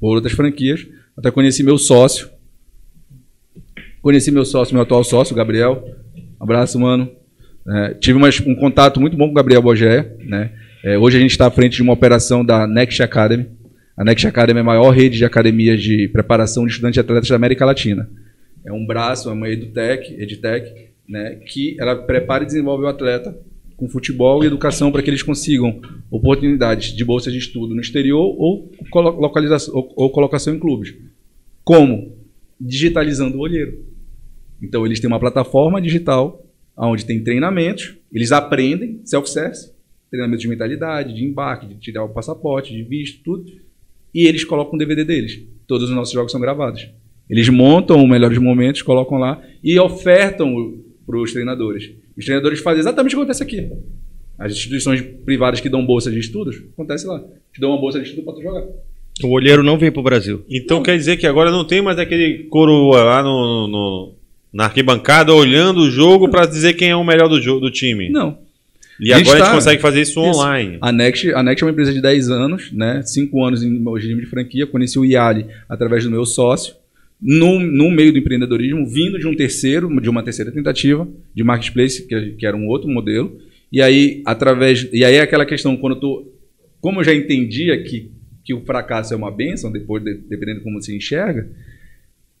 por 0.00 0.14
outras 0.14 0.32
franquias, 0.32 0.86
até 1.14 1.30
conheci 1.30 1.62
meu 1.62 1.76
sócio. 1.76 2.30
Conheci 4.00 4.30
meu 4.30 4.46
sócio, 4.46 4.72
meu 4.72 4.84
atual 4.84 5.04
sócio, 5.04 5.36
Gabriel. 5.36 5.84
Abraço, 6.40 6.80
mano. 6.80 7.12
É, 7.68 7.94
tive 8.00 8.18
um 8.18 8.54
contato 8.54 8.98
muito 8.98 9.18
bom 9.18 9.26
com 9.26 9.32
o 9.32 9.34
Gabriel 9.34 9.60
Bogé. 9.60 10.16
Né? 10.24 10.50
É, 10.82 10.96
hoje 10.96 11.18
a 11.18 11.20
gente 11.20 11.32
está 11.32 11.46
à 11.46 11.50
frente 11.50 11.76
de 11.76 11.82
uma 11.82 11.92
operação 11.92 12.42
da 12.42 12.66
Next 12.66 13.02
Academy. 13.02 13.46
A 13.98 14.02
Next 14.02 14.26
Academy 14.26 14.60
é 14.60 14.62
a 14.62 14.64
maior 14.64 14.88
rede 14.92 15.18
de 15.18 15.26
academias 15.26 15.82
de 15.82 16.08
preparação 16.08 16.64
de 16.64 16.70
estudantes 16.70 16.96
e 16.96 17.00
atletas 17.00 17.28
da 17.28 17.36
América 17.36 17.66
Latina. 17.66 18.08
É 18.70 18.72
um 18.72 18.86
braço, 18.86 19.28
é 19.28 19.32
uma 19.32 19.48
edutech, 19.48 20.14
edtech, 20.14 20.90
né, 21.08 21.34
que 21.44 21.76
ela 21.80 21.96
prepara 21.96 22.44
e 22.44 22.46
desenvolve 22.46 22.84
o 22.84 22.86
atleta 22.86 23.36
com 23.76 23.88
futebol 23.88 24.44
e 24.44 24.46
educação 24.46 24.92
para 24.92 25.02
que 25.02 25.10
eles 25.10 25.24
consigam 25.24 25.80
oportunidades 26.10 26.94
de 26.94 27.04
bolsa 27.04 27.32
de 27.32 27.38
estudo 27.38 27.74
no 27.74 27.80
exterior 27.80 28.20
ou, 28.38 28.70
localização, 28.94 29.74
ou, 29.74 29.92
ou 29.96 30.10
colocação 30.10 30.54
em 30.54 30.58
clubes. 30.58 30.94
Como? 31.64 32.16
Digitalizando 32.60 33.38
o 33.38 33.40
olheiro. 33.40 33.84
Então, 34.62 34.86
eles 34.86 35.00
têm 35.00 35.08
uma 35.08 35.18
plataforma 35.18 35.80
digital 35.80 36.46
onde 36.76 37.04
tem 37.04 37.24
treinamentos, 37.24 37.96
eles 38.12 38.30
aprendem, 38.30 39.00
self-service, 39.04 39.72
treinamento 40.10 40.42
de 40.42 40.48
mentalidade, 40.48 41.14
de 41.14 41.24
embarque, 41.24 41.66
de 41.66 41.74
tirar 41.74 42.04
o 42.04 42.08
passaporte, 42.08 42.72
de 42.72 42.82
visto, 42.82 43.22
tudo, 43.24 43.50
e 44.14 44.26
eles 44.26 44.44
colocam 44.44 44.74
o 44.74 44.78
DVD 44.78 45.04
deles. 45.04 45.42
Todos 45.66 45.88
os 45.88 45.94
nossos 45.94 46.14
jogos 46.14 46.30
são 46.30 46.40
gravados. 46.40 46.88
Eles 47.30 47.48
montam 47.48 48.02
os 48.02 48.10
melhores 48.10 48.38
momentos, 48.38 48.82
colocam 48.82 49.16
lá 49.16 49.40
e 49.62 49.78
ofertam 49.78 50.74
para 51.06 51.18
os 51.18 51.32
treinadores. 51.32 51.92
Os 52.16 52.24
treinadores 52.24 52.58
fazem 52.58 52.80
exatamente 52.80 53.14
o 53.14 53.18
que 53.18 53.22
acontece 53.22 53.42
aqui. 53.42 53.70
As 54.38 54.52
instituições 54.52 55.00
privadas 55.24 55.60
que 55.60 55.68
dão 55.68 55.86
bolsa 55.86 56.10
de 56.10 56.18
estudos, 56.18 56.60
acontece 56.72 57.06
lá. 57.06 57.22
Te 57.52 57.60
dão 57.60 57.70
uma 57.70 57.80
bolsa 57.80 58.00
de 58.00 58.08
estudo 58.08 58.24
para 58.24 58.34
tu 58.34 58.42
jogar. 58.42 58.64
O 59.22 59.28
olheiro 59.28 59.62
não 59.62 59.78
vem 59.78 59.92
para 59.92 60.00
o 60.00 60.04
Brasil. 60.04 60.44
Então 60.48 60.78
não. 60.78 60.82
quer 60.82 60.96
dizer 60.96 61.18
que 61.18 61.26
agora 61.26 61.50
não 61.50 61.64
tem 61.64 61.80
mais 61.80 61.98
aquele 61.98 62.44
coroa 62.44 63.02
lá 63.04 63.22
no, 63.22 63.68
no 63.68 64.14
na 64.52 64.64
arquibancada 64.64 65.32
olhando 65.32 65.82
o 65.82 65.90
jogo 65.90 66.28
para 66.28 66.46
dizer 66.46 66.74
quem 66.74 66.90
é 66.90 66.96
o 66.96 67.04
melhor 67.04 67.28
do, 67.28 67.40
jogo, 67.40 67.60
do 67.60 67.70
time. 67.70 68.08
Não. 68.08 68.38
E 68.98 69.12
a 69.12 69.16
agora 69.16 69.38
tá, 69.38 69.44
a 69.44 69.46
gente 69.46 69.54
consegue 69.54 69.80
fazer 69.80 70.02
isso, 70.02 70.20
isso, 70.20 70.20
online. 70.20 70.78
A 70.80 70.92
Next, 70.92 71.32
a 71.32 71.42
Next 71.42 71.62
é 71.62 71.66
uma 71.66 71.72
empresa 71.72 71.92
de 71.92 72.02
10 72.02 72.30
anos, 72.30 72.72
né? 72.72 73.02
5 73.02 73.44
anos 73.44 73.62
em 73.62 73.82
regime 73.94 74.20
de 74.20 74.26
franquia. 74.26 74.66
Conheci 74.66 74.98
o 74.98 75.04
Iali 75.04 75.46
através 75.68 76.04
do 76.04 76.10
meu 76.10 76.26
sócio. 76.26 76.74
No, 77.20 77.60
no 77.60 77.90
meio 77.90 78.12
do 78.12 78.18
empreendedorismo, 78.18 78.86
vindo 78.86 79.18
de 79.18 79.26
um 79.26 79.36
terceiro, 79.36 80.00
de 80.00 80.08
uma 80.08 80.22
terceira 80.22 80.50
tentativa 80.50 81.06
de 81.34 81.44
marketplace, 81.44 82.06
que, 82.06 82.30
que 82.32 82.46
era 82.46 82.56
um 82.56 82.66
outro 82.66 82.88
modelo. 82.88 83.38
E 83.70 83.82
aí, 83.82 84.22
através. 84.24 84.88
E 84.92 85.04
aí 85.04 85.16
é 85.16 85.20
aquela 85.20 85.44
questão, 85.44 85.76
quando 85.76 85.96
eu 85.96 86.00
tô. 86.00 86.32
Como 86.80 87.00
eu 87.00 87.04
já 87.04 87.14
entendia 87.14 87.82
que, 87.82 88.10
que 88.42 88.54
o 88.54 88.64
fracasso 88.64 89.12
é 89.12 89.16
uma 89.16 89.30
benção, 89.30 89.70
depois, 89.70 90.02
de, 90.02 90.14
dependendo 90.14 90.60
de 90.60 90.64
como 90.64 90.80
se 90.80 90.96
enxerga, 90.96 91.46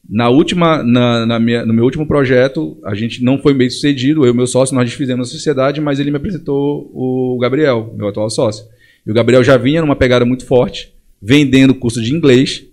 na 0.08 0.28
última, 0.28 0.82
na, 0.82 1.26
na 1.26 1.38
minha, 1.38 1.64
no 1.64 1.72
meu 1.72 1.84
último 1.84 2.06
projeto, 2.06 2.78
a 2.84 2.94
gente 2.94 3.22
não 3.22 3.38
foi 3.38 3.54
bem 3.54 3.70
sucedido. 3.70 4.24
Eu 4.24 4.32
e 4.32 4.36
meu 4.36 4.46
sócio, 4.46 4.74
nós 4.74 4.88
desfizemos 4.88 5.28
a 5.28 5.32
sociedade, 5.32 5.80
mas 5.80 6.00
ele 6.00 6.10
me 6.10 6.16
apresentou 6.16 6.90
o 6.92 7.38
Gabriel, 7.40 7.94
meu 7.96 8.08
atual 8.08 8.28
sócio. 8.28 8.64
E 9.06 9.10
o 9.10 9.14
Gabriel 9.14 9.44
já 9.44 9.56
vinha 9.56 9.80
numa 9.80 9.96
pegada 9.96 10.24
muito 10.24 10.44
forte, 10.46 10.92
vendendo 11.22 11.74
curso 11.74 12.02
de 12.02 12.14
inglês. 12.14 12.66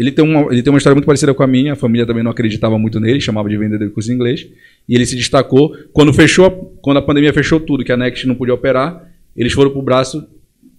Ele 0.00 0.10
tem, 0.10 0.24
uma, 0.24 0.50
ele 0.50 0.62
tem 0.62 0.72
uma 0.72 0.78
história 0.78 0.94
muito 0.94 1.04
parecida 1.04 1.34
com 1.34 1.42
a 1.42 1.46
minha, 1.46 1.74
a 1.74 1.76
família 1.76 2.06
também 2.06 2.24
não 2.24 2.30
acreditava 2.30 2.78
muito 2.78 2.98
nele, 2.98 3.20
chamava 3.20 3.50
de 3.50 3.58
vendedor 3.58 3.86
de 3.86 3.92
curso 3.92 4.08
de 4.08 4.14
inglês. 4.14 4.48
E 4.88 4.94
ele 4.94 5.04
se 5.04 5.14
destacou. 5.14 5.76
Quando 5.92 6.10
fechou, 6.14 6.74
quando 6.80 6.96
a 6.96 7.02
pandemia 7.02 7.34
fechou 7.34 7.60
tudo, 7.60 7.84
que 7.84 7.92
a 7.92 7.98
Next 7.98 8.26
não 8.26 8.34
podia 8.34 8.54
operar, 8.54 9.06
eles 9.36 9.52
foram 9.52 9.70
para 9.70 9.78
o 9.78 9.82
braço 9.82 10.26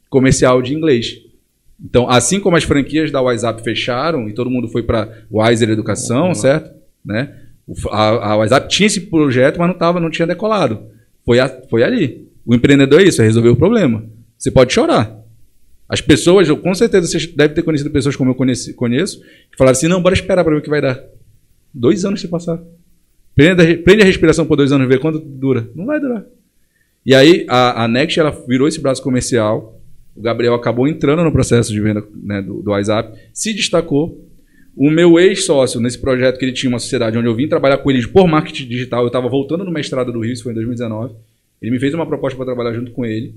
comercial 0.09 0.59
de 0.63 0.73
inglês. 0.73 1.21
Então, 1.79 2.09
assim 2.09 2.39
como 2.39 2.57
as 2.57 2.63
franquias 2.63 3.11
da 3.11 3.21
WhatsApp 3.21 3.63
fecharam 3.63 4.27
e 4.27 4.33
todo 4.33 4.49
mundo 4.49 4.67
foi 4.69 4.81
para 4.81 5.07
Wiser 5.31 5.69
Educação, 5.69 6.29
uhum. 6.29 6.33
certo? 6.33 6.71
Né? 7.05 7.31
A, 7.91 8.31
a 8.31 8.37
WhatsApp 8.37 8.69
tinha 8.69 8.87
esse 8.87 9.01
projeto, 9.01 9.59
mas 9.59 9.67
não, 9.67 9.77
tava, 9.77 9.99
não 9.99 10.09
tinha 10.09 10.25
decolado. 10.25 10.81
Foi, 11.23 11.39
a, 11.39 11.47
foi 11.69 11.83
ali. 11.83 12.27
O 12.43 12.55
empreendedor 12.55 12.99
é 12.99 13.03
isso, 13.03 13.21
é 13.21 13.25
resolver 13.25 13.49
o 13.49 13.55
problema. 13.55 14.03
Você 14.35 14.49
pode 14.49 14.73
chorar. 14.73 15.20
As 15.91 15.99
pessoas, 15.99 16.47
eu, 16.47 16.57
com 16.57 16.73
certeza 16.73 17.07
você 17.07 17.27
deve 17.27 17.53
ter 17.53 17.63
conhecido 17.63 17.89
pessoas 17.91 18.15
como 18.15 18.31
eu 18.31 18.35
conheci, 18.35 18.73
conheço, 18.73 19.19
que 19.19 19.57
falaram 19.57 19.73
assim: 19.73 19.87
não, 19.87 20.01
bora 20.01 20.15
esperar 20.15 20.43
para 20.43 20.53
ver 20.53 20.59
o 20.59 20.63
que 20.63 20.69
vai 20.69 20.81
dar. 20.81 21.03
Dois 21.73 22.05
anos 22.05 22.21
se 22.21 22.27
passar. 22.27 22.61
Prende, 23.35 23.77
prende 23.77 24.01
a 24.01 24.05
respiração 24.05 24.45
por 24.45 24.55
dois 24.55 24.71
anos, 24.71 24.87
ver 24.87 24.99
quanto 24.99 25.19
dura. 25.19 25.69
Não 25.75 25.85
vai 25.85 25.99
durar. 25.99 26.25
E 27.05 27.15
aí 27.15 27.45
a, 27.49 27.83
a 27.83 27.87
Next 27.87 28.19
ela 28.19 28.31
virou 28.47 28.67
esse 28.67 28.79
braço 28.79 29.01
comercial 29.01 29.81
o 30.15 30.21
Gabriel 30.21 30.53
acabou 30.53 30.87
entrando 30.87 31.23
no 31.23 31.31
processo 31.31 31.71
de 31.71 31.79
venda 31.79 32.05
né, 32.13 32.41
do, 32.41 32.61
do 32.61 32.71
WhatsApp, 32.71 33.17
se 33.33 33.53
destacou. 33.53 34.27
O 34.75 34.89
meu 34.89 35.19
ex-sócio, 35.19 35.81
nesse 35.81 35.99
projeto 35.99 36.37
que 36.37 36.45
ele 36.45 36.53
tinha 36.53 36.69
uma 36.69 36.79
sociedade 36.79 37.17
onde 37.17 37.27
eu 37.27 37.35
vim 37.35 37.47
trabalhar 37.47 37.77
com 37.77 37.91
eles 37.91 38.05
por 38.05 38.27
marketing 38.27 38.67
digital, 38.67 39.01
eu 39.01 39.07
estava 39.07 39.27
voltando 39.27 39.63
no 39.63 39.71
mestrado 39.71 40.11
do 40.11 40.19
Rio, 40.21 40.31
isso 40.31 40.43
foi 40.43 40.53
em 40.53 40.55
2019. 40.55 41.13
Ele 41.61 41.71
me 41.71 41.79
fez 41.79 41.93
uma 41.93 42.05
proposta 42.05 42.37
para 42.37 42.45
trabalhar 42.45 42.73
junto 42.73 42.91
com 42.91 43.05
ele. 43.05 43.35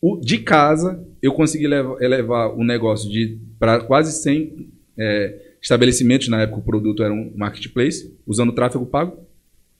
O, 0.00 0.20
de 0.20 0.38
casa, 0.38 1.02
eu 1.22 1.32
consegui 1.32 1.66
levar, 1.66 2.02
elevar 2.02 2.54
o 2.54 2.62
negócio 2.62 3.10
de 3.10 3.38
para 3.58 3.80
quase 3.80 4.12
100 4.22 4.68
é, 4.98 5.56
estabelecimentos. 5.60 6.28
Na 6.28 6.42
época, 6.42 6.60
o 6.60 6.64
produto 6.64 7.02
era 7.02 7.12
um 7.12 7.32
marketplace, 7.36 8.14
usando 8.26 8.52
tráfego 8.52 8.84
pago. 8.86 9.18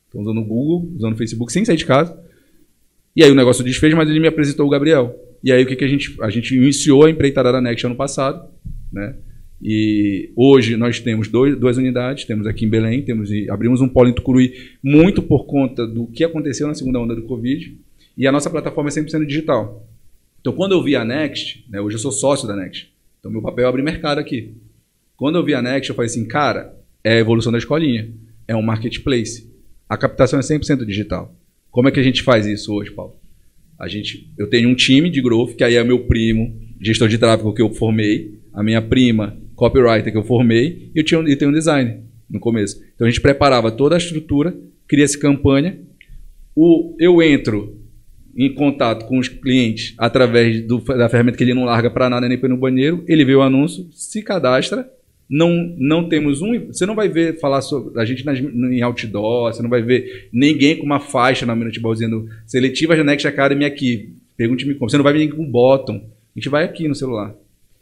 Então, 0.09 0.23
usando 0.23 0.41
o 0.41 0.45
Google, 0.45 0.91
usando 0.97 1.15
o 1.15 1.17
Facebook, 1.17 1.53
sem 1.53 1.65
sair 1.65 1.77
de 1.77 1.87
casa. 1.87 2.19
E 3.17 3.23
aí 3.23 3.31
o 3.31 3.35
negócio 3.35 3.63
desfez, 3.63 3.95
mas 3.95 4.09
ele 4.09 4.21
me 4.21 4.29
apresentou 4.29 4.67
o 4.67 4.71
Gabriel. 4.71 5.15
E 5.43 5.53
aí 5.53 5.63
o 5.63 5.67
que, 5.67 5.77
que 5.77 5.85
a 5.85 5.89
gente 5.89 6.17
a 6.23 6.31
gente 6.31 6.57
iniciou 6.57 7.05
a 7.05 7.11
empreitada 7.11 7.53
da 7.53 7.61
Next 7.61 7.87
ano 7.87 7.95
passado, 7.95 8.49
né? 8.93 9.15
E 9.63 10.33
hoje 10.37 10.77
nós 10.77 11.01
temos 11.01 11.29
dois, 11.29 11.59
duas 11.59 11.77
unidades, 11.77 12.25
temos 12.25 12.47
aqui 12.47 12.65
em 12.65 12.69
Belém, 12.69 13.03
temos 13.03 13.31
abrimos 13.49 13.81
um 13.81 13.89
polo 13.89 14.09
em 14.09 14.13
Tucuruí 14.13 14.53
muito 14.83 15.23
por 15.23 15.47
conta 15.47 15.87
do 15.87 16.07
que 16.09 16.25
aconteceu 16.25 16.67
na 16.67 16.75
segunda 16.75 16.99
onda 16.99 17.15
do 17.15 17.23
Covid, 17.23 17.79
e 18.17 18.27
a 18.27 18.33
nossa 18.33 18.51
plataforma 18.51 18.91
é 18.91 18.93
100% 18.93 19.25
digital. 19.25 19.89
Então 20.45 20.53
quando 20.53 20.73
eu 20.73 20.83
vi 20.83 20.95
a 20.95 21.03
Next, 21.07 21.65
né, 21.71 21.81
hoje 21.81 21.97
eu 21.97 21.99
sou 21.99 22.13
sócio 22.13 22.47
da 22.47 22.55
Next, 22.55 22.93
então 23.19 23.33
meu 23.33 23.41
papel 23.41 23.65
é 23.65 23.69
abrir 23.71 23.83
mercado 23.83 24.19
aqui. 24.19 24.53
Quando 25.17 25.37
eu 25.37 25.43
vi 25.43 25.55
a 25.55 25.63
Next, 25.63 25.89
eu 25.89 25.97
falei 25.97 26.11
assim, 26.11 26.29
cara, 26.29 26.79
é 27.03 27.15
a 27.15 27.19
evolução 27.19 27.51
da 27.51 27.57
escolinha, 27.57 28.13
é 28.47 28.55
um 28.55 28.61
marketplace. 28.61 29.51
A 29.89 29.97
captação 29.97 30.39
é 30.39 30.43
100% 30.43 30.85
digital. 30.85 31.35
Como 31.71 31.89
é 31.89 31.91
que 31.91 31.99
a 31.99 32.03
gente 32.03 32.23
faz 32.23 32.45
isso 32.45 32.75
hoje, 32.75 32.91
Paulo? 32.91 33.15
A 33.79 33.89
gente, 33.89 34.31
eu 34.37 34.47
tenho 34.47 34.69
um 34.69 34.75
time 34.75 35.09
de 35.09 35.23
growth, 35.23 35.57
que 35.57 35.65
aí 35.65 35.77
é 35.77 35.83
meu 35.83 36.01
primo, 36.01 36.55
gestor 36.79 37.09
de 37.09 37.17
tráfego 37.17 37.55
que 37.55 37.63
eu 37.63 37.73
formei, 37.73 38.39
a 38.53 38.63
minha 38.63 38.83
prima, 38.83 39.39
copywriter 39.55 40.13
que 40.13 40.19
eu 40.19 40.25
formei, 40.25 40.91
e 40.95 40.99
eu, 40.99 41.05
tinha, 41.05 41.21
eu 41.23 41.39
tenho 41.39 41.53
um 41.53 41.55
design 41.55 42.03
no 42.29 42.39
começo. 42.39 42.85
Então 42.95 43.07
a 43.07 43.11
gente 43.11 43.23
preparava 43.23 43.73
toda 43.73 43.95
a 43.95 43.99
estrutura, 43.99 44.55
cria 44.87 45.05
essa 45.05 45.19
campanha. 45.19 45.81
O, 46.55 46.95
eu 47.01 47.23
entro 47.23 47.83
em 48.37 48.53
contato 48.53 49.07
com 49.07 49.19
os 49.19 49.29
clientes 49.29 49.95
através 49.99 50.67
do, 50.67 50.79
da 50.81 51.09
ferramenta 51.09 51.37
que 51.37 51.45
ele 51.45 51.55
não 51.55 51.65
larga 51.65 51.91
para 51.91 52.11
nada 52.11 52.29
nem 52.29 52.39
para 52.39 52.49
no 52.49 52.57
banheiro, 52.57 53.05
ele 53.07 53.25
vê 53.25 53.35
o 53.35 53.43
anúncio, 53.43 53.89
se 53.93 54.23
cadastra, 54.23 54.89
não, 55.29 55.75
não 55.79 56.09
temos 56.09 56.43
um. 56.43 56.67
Você 56.67 56.85
não 56.85 56.95
vai 56.95 57.09
ver 57.09 57.39
falar 57.41 57.63
sobre 57.63 57.99
a 58.01 58.05
gente 58.05 58.25
nas, 58.25 58.39
em 58.39 58.83
outdoor, 58.83 59.53
você 59.53 59.63
não 59.63 59.71
vai 59.71 59.83
ver 59.83 60.29
ninguém 60.33 60.77
com 60.77 60.85
uma 60.85 61.01
faixa 61.01 61.47
na 61.47 61.57
Minute 61.57 61.81
Ball 61.81 61.95
dizendo 61.95 62.29
seletiva 62.47 62.95
Next 63.03 63.27
Academy 63.27 63.65
aqui. 63.65 64.15
Pergunte-me 64.37 64.75
como. 64.75 64.91
Você 64.91 64.97
não 64.97 65.05
vai 65.05 65.13
ver 65.13 65.21
ninguém 65.21 65.37
com 65.37 65.51
bottom. 65.51 65.95
A 65.95 66.39
gente 66.39 66.49
vai 66.49 66.65
aqui 66.65 66.87
no 66.89 66.95
celular. 66.95 67.35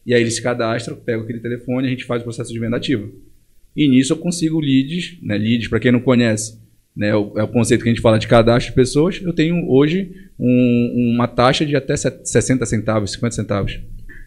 E 0.04 0.14
aí 0.14 0.20
ele 0.20 0.30
se 0.30 0.42
cadastra, 0.42 0.94
pega 0.94 1.22
aquele 1.22 1.40
telefone, 1.40 1.86
a 1.86 1.90
gente 1.90 2.04
faz 2.04 2.22
o 2.22 2.24
processo 2.24 2.52
de 2.52 2.58
venda 2.58 2.76
ativa. 2.76 3.08
E 3.74 3.88
nisso 3.88 4.12
eu 4.12 4.16
consigo 4.16 4.60
leads, 4.60 5.18
né? 5.22 5.38
Leads, 5.38 5.68
para 5.68 5.80
quem 5.80 5.92
não 5.92 6.00
conhece, 6.00 6.60
né? 6.96 7.08
É 7.08 7.16
o, 7.16 7.32
é 7.36 7.42
o, 7.42 7.48
conceito 7.48 7.82
que 7.82 7.88
a 7.88 7.92
gente 7.92 8.02
fala 8.02 8.18
de 8.18 8.28
cadastro 8.28 8.70
de 8.70 8.76
pessoas. 8.76 9.20
Eu 9.22 9.32
tenho 9.32 9.68
hoje 9.70 10.12
um, 10.38 11.12
uma 11.14 11.26
taxa 11.26 11.64
de 11.64 11.74
até 11.74 11.96
60 11.96 12.64
centavos, 12.66 13.12
50 13.12 13.34
centavos. 13.34 13.80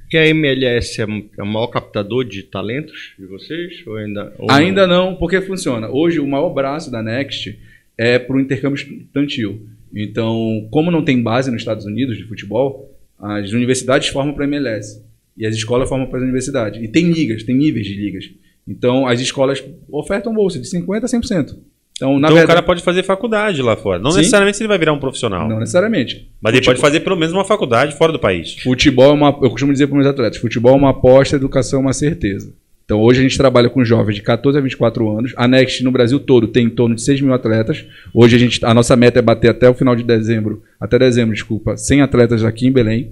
Que 0.10 0.18
a 0.18 0.28
MLS 0.28 1.02
é, 1.02 1.06
é 1.38 1.44
o 1.44 1.48
maior 1.48 1.68
captador 1.68 2.26
de 2.26 2.44
talentos 2.44 3.14
de 3.18 3.26
vocês? 3.26 3.86
Ou 3.88 3.96
ainda, 3.96 4.34
ou 4.38 4.52
ainda 4.52 4.86
não? 4.86 5.12
não, 5.12 5.16
porque 5.16 5.42
funciona. 5.42 5.90
Hoje, 5.90 6.20
o 6.20 6.28
maior 6.28 6.50
braço 6.50 6.92
da 6.92 7.02
Next 7.02 7.58
é 7.98 8.20
para 8.20 8.36
o 8.36 8.40
intercâmbio 8.40 8.76
estudantil. 8.76 9.68
Então, 9.94 10.68
como 10.72 10.92
não 10.92 11.04
tem 11.04 11.22
base 11.22 11.50
nos 11.50 11.62
Estados 11.62 11.86
Unidos 11.86 12.18
de 12.18 12.24
futebol, 12.24 12.92
as 13.18 13.52
universidades 13.52 14.10
formam 14.10 14.34
para 14.34 14.46
a 14.46 14.48
MLS 14.48 15.04
e 15.38 15.46
as 15.46 15.56
escolas 15.56 15.90
formam 15.90 16.08
para 16.08 16.18
as 16.18 16.24
universidades. 16.24 16.84
E 16.84 16.88
tem 16.88 17.12
ligas, 17.12 17.44
tem 17.44 17.56
níveis 17.56 17.88
de 17.88 17.96
ligas. 17.96 18.30
Então, 18.68 19.08
as 19.08 19.20
escolas 19.22 19.64
ofertam 19.90 20.34
bolsa 20.34 20.60
de 20.60 20.68
50% 20.68 21.04
a 21.04 21.08
100%. 21.08 21.58
Então, 21.98 22.14
na 22.20 22.28
então 22.28 22.30
verdade, 22.36 22.46
o 22.46 22.48
cara 22.48 22.62
pode 22.62 22.84
fazer 22.84 23.04
faculdade 23.04 23.62
lá 23.62 23.76
fora. 23.78 24.00
Não 24.00 24.12
Sim. 24.12 24.18
necessariamente 24.18 24.60
ele 24.62 24.68
vai 24.68 24.78
virar 24.78 24.92
um 24.94 25.00
profissional. 25.00 25.48
não 25.48 25.60
necessariamente. 25.60 26.30
Mas 26.42 26.54
ele 26.54 26.58
Futebol- 26.62 26.74
pode 26.74 26.82
fazer 26.82 27.00
pelo 27.02 27.16
menos 27.16 27.34
uma 27.34 27.46
faculdade 27.46 27.96
fora 27.98 28.12
do 28.12 28.20
país. 28.20 28.56
Futebol 28.62 29.12
é 29.12 29.14
uma, 29.14 29.28
eu 29.42 29.50
costumo 29.50 29.72
dizer 29.72 29.88
para 29.88 29.96
meus 29.96 30.08
atletas, 30.08 30.38
futebol 30.40 30.74
é 30.74 30.78
uma 30.78 30.90
aposta, 30.90 31.36
educação 31.38 31.80
é 31.80 31.82
uma 31.84 31.94
certeza. 31.94 32.54
Então 32.84 33.00
hoje 33.02 33.20
a 33.20 33.24
gente 33.24 33.38
trabalha 33.38 33.70
com 33.70 33.84
jovens 33.84 34.14
de 34.16 34.22
14 34.22 34.58
a 34.58 34.62
24 34.62 35.10
anos. 35.18 35.34
A 35.38 35.48
Next 35.48 35.84
no 35.86 35.92
Brasil 35.92 36.20
todo 36.20 36.48
tem 36.50 36.66
em 36.66 36.70
torno 36.70 36.96
de 36.96 37.02
6 37.02 37.22
mil 37.22 37.34
atletas. 37.34 37.86
Hoje 38.14 38.36
a, 38.36 38.40
gente, 38.40 38.64
a 38.64 38.74
nossa 38.74 38.96
meta 38.96 39.18
é 39.20 39.22
bater 39.22 39.50
até 39.50 39.70
o 39.70 39.74
final 39.74 39.96
de 39.96 40.04
dezembro, 40.04 40.62
até 40.80 41.00
dezembro, 41.00 41.34
desculpa, 41.34 41.78
100 41.78 42.02
atletas 42.02 42.44
aqui 42.44 42.68
em 42.68 42.72
Belém. 42.72 43.12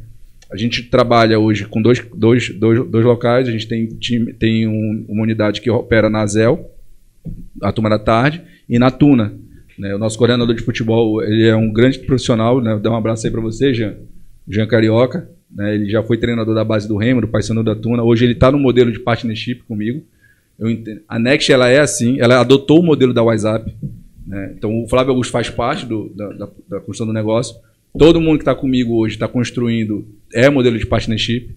A 0.52 0.58
gente 0.58 0.84
trabalha 0.84 1.40
hoje 1.40 1.66
com 1.66 1.82
dois, 1.82 2.04
dois, 2.14 2.50
dois, 2.50 2.86
dois 2.88 3.04
locais. 3.06 3.48
A 3.48 3.52
gente 3.52 3.68
tem, 3.68 3.88
time, 3.88 4.34
tem 4.34 4.68
um- 4.68 5.06
uma 5.10 5.24
unidade 5.24 5.60
que 5.62 5.72
opera 5.72 6.08
na 6.10 6.22
Azel, 6.22 6.70
a 7.62 7.72
turma 7.72 7.90
da 7.90 7.98
tarde, 7.98 8.44
e 8.70 8.78
na 8.80 8.90
Tuna. 8.92 9.34
né? 9.78 9.94
O 9.96 9.98
nosso 9.98 10.18
coordenador 10.18 10.56
de 10.56 10.62
futebol 10.64 11.22
ele 11.24 11.48
é 11.48 11.56
um 11.56 11.72
grande 11.72 12.00
profissional. 12.00 12.62
Né? 12.62 12.78
Dá 12.82 12.92
um 12.92 12.96
abraço 12.96 13.26
aí 13.26 13.32
para 13.32 13.42
você, 13.42 13.74
Jean. 13.74 13.96
Jean 14.48 14.68
Carioca. 14.68 15.30
né? 15.52 15.76
Ele 15.76 15.90
já 15.90 16.02
foi 16.04 16.18
treinador 16.18 16.54
da 16.56 16.64
base 16.64 16.88
do 16.88 16.98
Remo, 16.98 17.22
do 17.22 17.28
Paysandu 17.28 17.64
da 17.64 17.76
Tuna. 17.76 18.04
Hoje 18.04 18.26
ele 18.26 18.34
está 18.34 18.52
no 18.52 18.60
modelo 18.60 18.92
de 18.92 19.00
partnership 19.00 19.64
comigo. 19.68 20.04
A 21.08 21.20
Next 21.20 21.52
ela 21.52 21.68
é 21.70 21.80
assim, 21.80 22.20
ela 22.20 22.40
adotou 22.40 22.80
o 22.80 22.84
modelo 22.84 23.14
da 23.14 23.24
WhatsApp. 23.24 23.74
né? 24.26 24.54
Então 24.58 24.84
o 24.84 24.88
Flávio 24.88 25.12
Augusto 25.12 25.32
faz 25.32 25.50
parte 25.50 25.86
do- 25.86 26.10
da, 26.16 26.30
da- 26.30 26.50
da 26.70 26.78
construção 26.80 27.08
do 27.08 27.14
negócio. 27.14 27.56
Todo 27.98 28.22
mundo 28.22 28.38
que 28.38 28.44
está 28.44 28.56
comigo 28.56 28.96
hoje 28.96 29.16
está 29.16 29.28
construindo 29.28 30.06
é 30.34 30.50
modelo 30.50 30.78
de 30.80 30.86
partnership. 30.86 31.50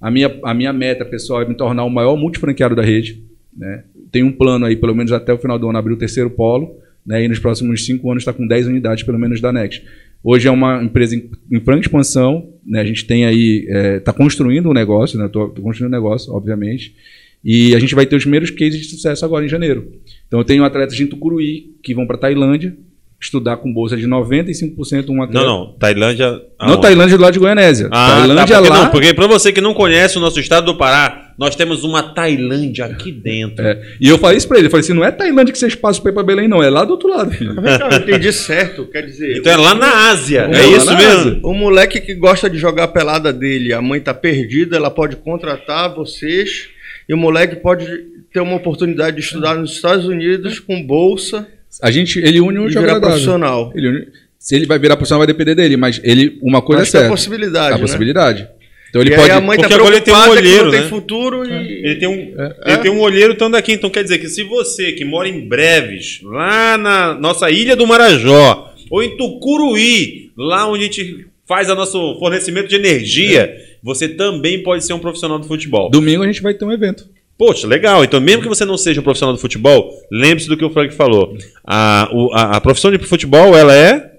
A 0.00 0.10
minha, 0.10 0.30
a 0.44 0.52
minha 0.54 0.72
meta 0.72 1.04
pessoal 1.04 1.42
é 1.42 1.48
me 1.48 1.54
tornar 1.54 1.84
o 1.84 1.90
maior 1.90 2.16
multifranqueado 2.16 2.74
da 2.76 2.82
rede. 2.82 3.22
Né? 3.56 3.84
Tem 4.10 4.22
um 4.22 4.32
plano 4.32 4.66
aí, 4.66 4.76
pelo 4.76 4.94
menos 4.94 5.12
até 5.12 5.32
o 5.32 5.38
final 5.38 5.58
do 5.58 5.68
ano, 5.68 5.78
abrir 5.78 5.94
o 5.94 5.98
terceiro 5.98 6.30
polo. 6.30 6.76
Né? 7.04 7.24
E 7.24 7.28
nos 7.28 7.38
próximos 7.38 7.84
cinco 7.84 8.10
anos 8.10 8.22
está 8.22 8.32
com 8.32 8.46
10 8.46 8.66
unidades, 8.66 9.04
pelo 9.04 9.18
menos, 9.18 9.40
da 9.40 9.52
Next. 9.52 9.84
Hoje 10.22 10.48
é 10.48 10.50
uma 10.50 10.82
empresa 10.82 11.16
em, 11.16 11.30
em 11.50 11.60
franca 11.60 11.80
expansão. 11.80 12.52
Né? 12.64 12.80
A 12.80 12.84
gente 12.84 13.06
tem 13.06 13.24
aí, 13.24 13.66
está 13.96 14.12
construindo 14.12 14.68
um 14.68 14.74
negócio, 14.74 15.18
né? 15.18 15.26
Estou 15.26 15.48
construindo 15.50 15.92
um 15.92 15.96
negócio, 15.96 16.32
obviamente. 16.32 16.94
E 17.42 17.74
a 17.74 17.78
gente 17.78 17.94
vai 17.94 18.04
ter 18.04 18.16
os 18.16 18.22
primeiros 18.22 18.50
cases 18.50 18.80
de 18.80 18.84
sucesso 18.84 19.24
agora 19.24 19.44
em 19.44 19.48
janeiro. 19.48 19.92
Então 20.26 20.38
eu 20.38 20.44
tenho 20.44 20.62
atletas 20.62 20.94
de 20.94 21.06
Tucuruí 21.06 21.74
que 21.82 21.94
vão 21.94 22.06
para 22.06 22.18
Tailândia 22.18 22.76
estudar 23.20 23.58
com 23.58 23.72
bolsa 23.72 23.96
de 23.96 24.08
95% 24.08 25.10
um 25.10 25.22
atleta. 25.22 25.46
Não, 25.46 25.58
não. 25.66 25.72
Tailândia. 25.74 26.30
Não 26.58 26.68
aonde? 26.68 26.82
Tailândia 26.82 27.16
do 27.18 27.22
lado 27.22 27.32
de 27.34 27.38
Goianésia. 27.38 27.88
Ah, 27.90 28.16
Tailândia 28.20 28.46
tá, 28.46 28.56
porque, 28.56 28.70
lá. 28.70 28.78
não, 28.78 28.90
porque 28.90 29.14
pra 29.14 29.26
você 29.26 29.52
que 29.52 29.60
não 29.60 29.74
conhece 29.74 30.16
o 30.16 30.20
nosso 30.20 30.40
estado 30.40 30.64
do 30.64 30.76
Pará, 30.76 31.34
nós 31.38 31.54
temos 31.54 31.84
uma 31.84 32.02
Tailândia 32.02 32.86
aqui 32.86 33.12
dentro. 33.12 33.64
É, 33.66 33.78
E 34.00 34.08
eu 34.08 34.16
falei 34.18 34.38
isso 34.38 34.48
pra 34.48 34.56
ele, 34.56 34.68
eu 34.68 34.70
falei 34.70 34.84
assim, 34.84 34.94
não 34.94 35.04
é 35.04 35.10
Tailândia 35.10 35.52
que 35.52 35.58
vocês 35.58 35.74
passam 35.74 36.02
pra 36.02 36.10
ir 36.12 36.14
pra 36.14 36.22
Belém, 36.22 36.48
não, 36.48 36.62
é 36.62 36.70
lá 36.70 36.82
do 36.84 36.92
outro 36.92 37.10
lado, 37.10 37.30
eu 37.40 37.98
entendi 37.98 38.32
certo. 38.32 38.86
Quer 38.86 39.02
dizer, 39.02 39.36
Então 39.36 39.52
é 39.52 39.56
lá 39.56 39.74
na 39.74 40.08
Ásia. 40.10 40.40
É 40.40 40.46
lá 40.46 40.76
isso 40.76 40.96
mesmo? 40.96 41.40
O 41.42 41.52
moleque 41.52 42.00
que 42.00 42.14
gosta 42.14 42.48
de 42.48 42.56
jogar 42.56 42.84
a 42.84 42.88
pelada 42.88 43.32
dele, 43.32 43.74
a 43.74 43.82
mãe 43.82 44.00
tá 44.00 44.14
perdida, 44.14 44.76
ela 44.76 44.90
pode 44.90 45.16
contratar 45.16 45.94
vocês 45.94 46.68
e 47.06 47.12
o 47.12 47.18
moleque 47.18 47.56
pode 47.56 47.86
ter 48.32 48.40
uma 48.40 48.56
oportunidade 48.56 49.16
de 49.16 49.22
estudar 49.22 49.56
nos 49.56 49.72
Estados 49.72 50.06
Unidos 50.06 50.58
com 50.58 50.82
bolsa 50.82 51.46
A 51.82 51.90
gente, 51.90 52.18
ele 52.18 52.40
une 52.40 52.58
o 52.58 52.68
e 52.68 52.76
agradável. 52.76 53.08
profissional. 53.08 53.72
Ele 53.74 53.88
une- 53.88 54.06
se 54.38 54.56
ele 54.56 54.66
vai 54.66 54.78
virar 54.78 54.96
profissional 54.96 55.20
vai 55.20 55.26
depender 55.26 55.54
dele, 55.54 55.76
mas 55.76 56.00
ele, 56.02 56.38
uma 56.42 56.62
coisa 56.62 56.82
Acho 56.82 56.96
é 56.96 56.98
é 56.98 57.00
a 57.00 57.02
certa. 57.02 57.14
possibilidade, 57.14 57.74
a 57.74 57.76
né? 57.76 57.80
possibilidade. 57.82 58.48
Então 58.88 59.00
ele 59.02 59.12
e 59.12 59.16
pode... 59.16 59.30
a 59.30 59.40
mãe 59.40 59.56
tá 59.56 59.62
porque 59.68 59.74
agora 59.74 59.94
ele 59.94 60.04
tem 60.04 60.14
um 60.14 60.28
olheiro, 60.28 60.64
não 60.64 60.70
tem 60.72 60.80
né? 60.80 60.88
futuro 60.88 61.44
e... 61.44 61.84
Ele 61.84 61.96
tem, 61.96 62.08
um, 62.08 62.34
ele 62.66 62.78
tem 62.78 62.90
um 62.90 63.00
olheiro 63.00 63.34
tanto 63.36 63.56
aqui, 63.56 63.72
então 63.72 63.88
quer 63.88 64.02
dizer 64.02 64.18
que 64.18 64.28
se 64.28 64.42
você 64.42 64.92
que 64.92 65.04
mora 65.04 65.28
em 65.28 65.46
Breves, 65.46 66.20
lá 66.24 66.76
na 66.76 67.14
nossa 67.14 67.50
ilha 67.50 67.76
do 67.76 67.86
Marajó, 67.86 68.74
ou 68.90 69.02
em 69.02 69.16
Tucuruí, 69.16 70.32
lá 70.36 70.66
onde 70.68 70.82
a 70.82 70.86
gente 70.86 71.26
faz 71.46 71.70
o 71.70 71.74
nosso 71.74 72.18
fornecimento 72.18 72.68
de 72.68 72.76
energia, 72.76 73.54
você 73.82 74.08
também 74.08 74.62
pode 74.62 74.84
ser 74.84 74.92
um 74.92 74.98
profissional 74.98 75.38
do 75.38 75.46
futebol. 75.46 75.88
Domingo 75.90 76.22
a 76.22 76.26
gente 76.26 76.42
vai 76.42 76.54
ter 76.54 76.64
um 76.64 76.72
evento. 76.72 77.08
Poxa, 77.40 77.66
legal. 77.66 78.04
Então, 78.04 78.20
mesmo 78.20 78.42
que 78.42 78.48
você 78.48 78.66
não 78.66 78.76
seja 78.76 79.00
um 79.00 79.02
profissional 79.02 79.34
do 79.34 79.40
futebol, 79.40 79.90
lembre-se 80.12 80.46
do 80.46 80.58
que 80.58 80.64
o 80.64 80.68
Frank 80.70 80.92
falou. 80.94 81.34
A, 81.66 82.06
o- 82.12 82.30
a, 82.34 82.56
a 82.56 82.60
profissão 82.60 82.90
de 82.90 82.98
futebol, 82.98 83.56
ela 83.56 83.74
é 83.74 84.10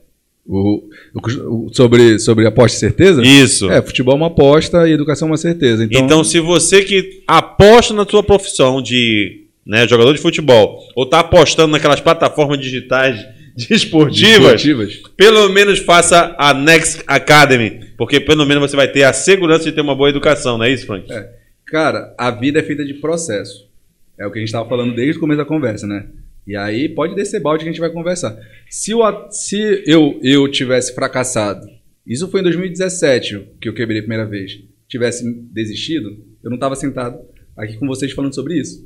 O, 0.48 0.82
o- 1.14 1.70
sobre, 1.72 2.18
sobre 2.18 2.48
aposta 2.48 2.76
e 2.76 2.80
certeza? 2.80 3.22
isso. 3.24 3.70
É, 3.70 3.80
futebol 3.82 4.16
é 4.16 4.18
uma 4.18 4.28
aposta 4.28 4.90
e 4.90 4.94
educação 4.94 5.28
é 5.28 5.32
uma 5.32 5.38
certeza. 5.38 5.84
Então, 5.84 6.02
Então, 6.02 6.24
se 6.24 6.40
você 6.40 6.82
que 6.84 7.22
aposta 7.28 7.94
na 7.94 8.06
sua 8.06 8.24
profissão 8.24 8.82
de 8.82 9.42
né, 9.64 9.88
jogador 9.88 10.12
de 10.14 10.20
futebol, 10.20 10.80
ou 10.96 11.04
está 11.04 11.20
apostando 11.20 11.72
naquelas 11.72 12.02
plataformas 12.02 12.60
digitais 12.60 13.24
desportivas, 13.70 14.64
esportivas. 14.64 15.02
pelo 15.16 15.48
menos 15.50 15.78
faça 15.80 16.36
a 16.40 16.54
Next 16.54 17.04
Academy, 17.06 17.82
porque 17.98 18.20
pelo 18.20 18.46
menos 18.46 18.70
você 18.70 18.76
vai 18.76 18.88
ter 18.88 19.04
a 19.04 19.14
segurança 19.14 19.66
de 19.66 19.72
ter 19.74 19.82
uma 19.82 19.94
boa 19.96 20.10
educação, 20.10 20.58
não 20.58 20.66
é 20.66 20.72
isso, 20.72 20.88
Frank? 20.88 21.06
É. 21.12 21.41
Cara, 21.72 22.14
a 22.18 22.30
vida 22.30 22.60
é 22.60 22.64
feita 22.64 22.84
de 22.84 22.96
processo. 22.96 23.72
É 24.20 24.28
o 24.28 24.32
que 24.32 24.38
a 24.38 24.42
gente 24.42 24.50
estava 24.50 24.68
falando 24.68 24.94
desde 24.94 25.18
o 25.18 25.22
começo 25.22 25.38
da 25.38 25.46
conversa, 25.46 25.88
né? 25.88 26.06
E 26.46 26.54
aí 26.54 26.90
pode 26.90 27.16
descer 27.16 27.40
balde 27.40 27.64
que 27.64 27.70
a 27.70 27.72
gente 27.72 27.80
vai 27.80 27.90
conversar. 27.90 28.38
Se, 28.70 28.94
o 28.94 29.30
se 29.32 29.82
eu, 29.88 30.20
eu 30.22 30.52
tivesse 30.52 30.94
fracassado, 30.94 31.66
isso 32.06 32.28
foi 32.28 32.42
em 32.42 32.44
2017 32.44 33.54
que 33.62 33.70
eu 33.70 33.74
quebrei 33.74 34.00
a 34.00 34.02
primeira 34.02 34.26
vez, 34.26 34.62
tivesse 34.86 35.24
desistido, 35.54 36.10
eu 36.44 36.50
não 36.50 36.56
estava 36.56 36.76
sentado 36.76 37.18
aqui 37.56 37.78
com 37.78 37.88
vocês 37.88 38.12
falando 38.12 38.36
sobre 38.36 38.60
isso. 38.60 38.86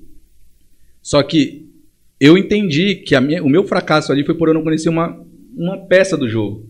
Só 1.02 1.24
que 1.24 1.68
eu 2.20 2.38
entendi 2.38 2.98
que 2.98 3.20
minha, 3.20 3.44
o 3.44 3.50
meu 3.50 3.64
fracasso 3.64 4.12
ali 4.12 4.24
foi 4.24 4.36
por 4.36 4.48
eu 4.48 4.54
não 4.54 4.64
conhecer 4.64 4.90
uma, 4.90 5.26
uma 5.58 5.88
peça 5.88 6.16
do 6.16 6.30
jogo. 6.30 6.70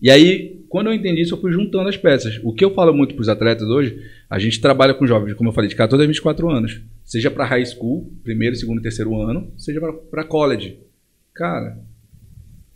E 0.00 0.10
aí, 0.10 0.59
quando 0.70 0.86
eu 0.86 0.94
entendi 0.94 1.22
isso, 1.22 1.34
eu 1.34 1.40
fui 1.40 1.50
juntando 1.50 1.88
as 1.88 1.96
peças. 1.96 2.38
O 2.44 2.54
que 2.54 2.64
eu 2.64 2.72
falo 2.72 2.94
muito 2.94 3.12
para 3.16 3.22
os 3.22 3.28
atletas 3.28 3.68
hoje, 3.68 4.06
a 4.30 4.38
gente 4.38 4.60
trabalha 4.60 4.94
com 4.94 5.04
jovens, 5.04 5.34
como 5.34 5.50
eu 5.50 5.52
falei, 5.52 5.68
de 5.68 5.74
14 5.74 6.04
a 6.04 6.06
24 6.06 6.48
anos. 6.48 6.80
Seja 7.02 7.28
para 7.28 7.44
high 7.44 7.66
school, 7.66 8.08
primeiro, 8.22 8.54
segundo, 8.54 8.80
terceiro 8.80 9.20
ano, 9.20 9.52
seja 9.58 9.80
para 9.80 10.22
college. 10.22 10.78
Cara, 11.34 11.76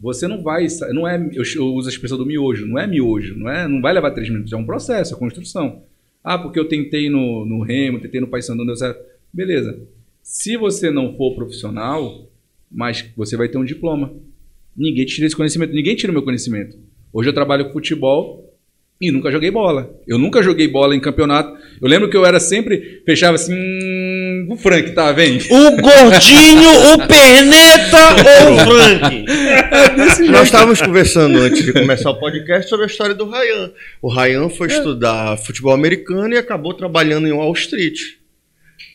você 0.01 0.27
não 0.27 0.43
vai. 0.43 0.67
Não 0.93 1.07
é, 1.07 1.17
eu, 1.33 1.67
uso 1.73 1.89
a 1.89 1.93
expressão 1.93 2.19
do 2.19 2.27
miojo, 2.27 2.67
não 2.67 2.81
é 2.81 2.85
miojo, 2.85 3.39
não, 3.39 3.49
é, 3.49 3.69
não 3.69 3.81
vai 3.81 3.93
levar 3.93 4.11
três 4.11 4.29
minutos, 4.29 4.53
é 4.53 4.57
um 4.57 4.67
processo, 4.67 5.15
é 5.15 5.17
construção. 5.17 5.85
Ah, 6.25 6.37
porque 6.37 6.59
eu 6.59 6.67
tentei 6.67 7.09
no, 7.09 7.47
no 7.47 7.63
Remo, 7.63 8.01
tentei 8.01 8.21
no 8.21 8.27
Paysandu, 8.27 8.59
não 8.59 8.67
deu 8.67 8.77
certo. 8.77 9.01
Beleza. 9.33 9.81
Se 10.21 10.57
você 10.57 10.91
não 10.91 11.17
for 11.17 11.37
profissional, 11.37 12.29
mas 12.69 13.09
você 13.17 13.37
vai 13.37 13.49
ter 13.49 13.57
um 13.57 13.65
diploma. 13.65 14.13
Ninguém 14.77 15.07
te 15.07 15.15
tira 15.15 15.29
esse 15.29 15.37
conhecimento, 15.37 15.73
ninguém 15.73 15.95
tira 15.95 16.11
o 16.11 16.13
meu 16.13 16.25
conhecimento. 16.25 16.77
Hoje 17.15 17.29
eu 17.29 17.33
trabalho 17.33 17.67
com 17.67 17.73
futebol 17.75 18.53
e 19.01 19.13
nunca 19.13 19.31
joguei 19.31 19.49
bola. 19.49 19.89
Eu 20.05 20.19
nunca 20.19 20.43
joguei 20.43 20.67
bola 20.67 20.97
em 20.97 21.01
campeonato. 21.01 21.57
Eu 21.81 21.87
lembro 21.89 22.11
que 22.11 22.17
eu 22.17 22.27
era 22.27 22.41
sempre, 22.41 23.03
fechava 23.07 23.37
assim, 23.37 23.55
"Hum, 23.55 24.49
o 24.51 24.57
Frank, 24.57 24.91
tá, 24.91 25.13
vem. 25.13 25.39
O 25.49 25.71
gordinho, 25.81 26.71
o 26.93 26.99
perneta 27.07 27.99
ou 28.49 28.55
o 28.55 28.59
Frank? 28.59 29.25
Nós 30.29 30.43
estávamos 30.43 30.83
conversando 30.83 31.39
antes 31.39 31.65
de 31.65 31.73
começar 31.73 32.11
o 32.11 32.19
podcast 32.19 32.69
sobre 32.69 32.85
a 32.85 32.89
história 32.89 33.15
do 33.15 33.31
Ryan. 33.31 33.71
O 34.03 34.13
Ryan 34.13 34.49
foi 34.49 34.67
estudar 34.67 35.37
futebol 35.37 35.73
americano 35.73 36.35
e 36.35 36.39
acabou 36.39 36.75
trabalhando 36.75 37.29
em 37.29 37.33
Wall 37.33 37.53
Street. 37.53 37.97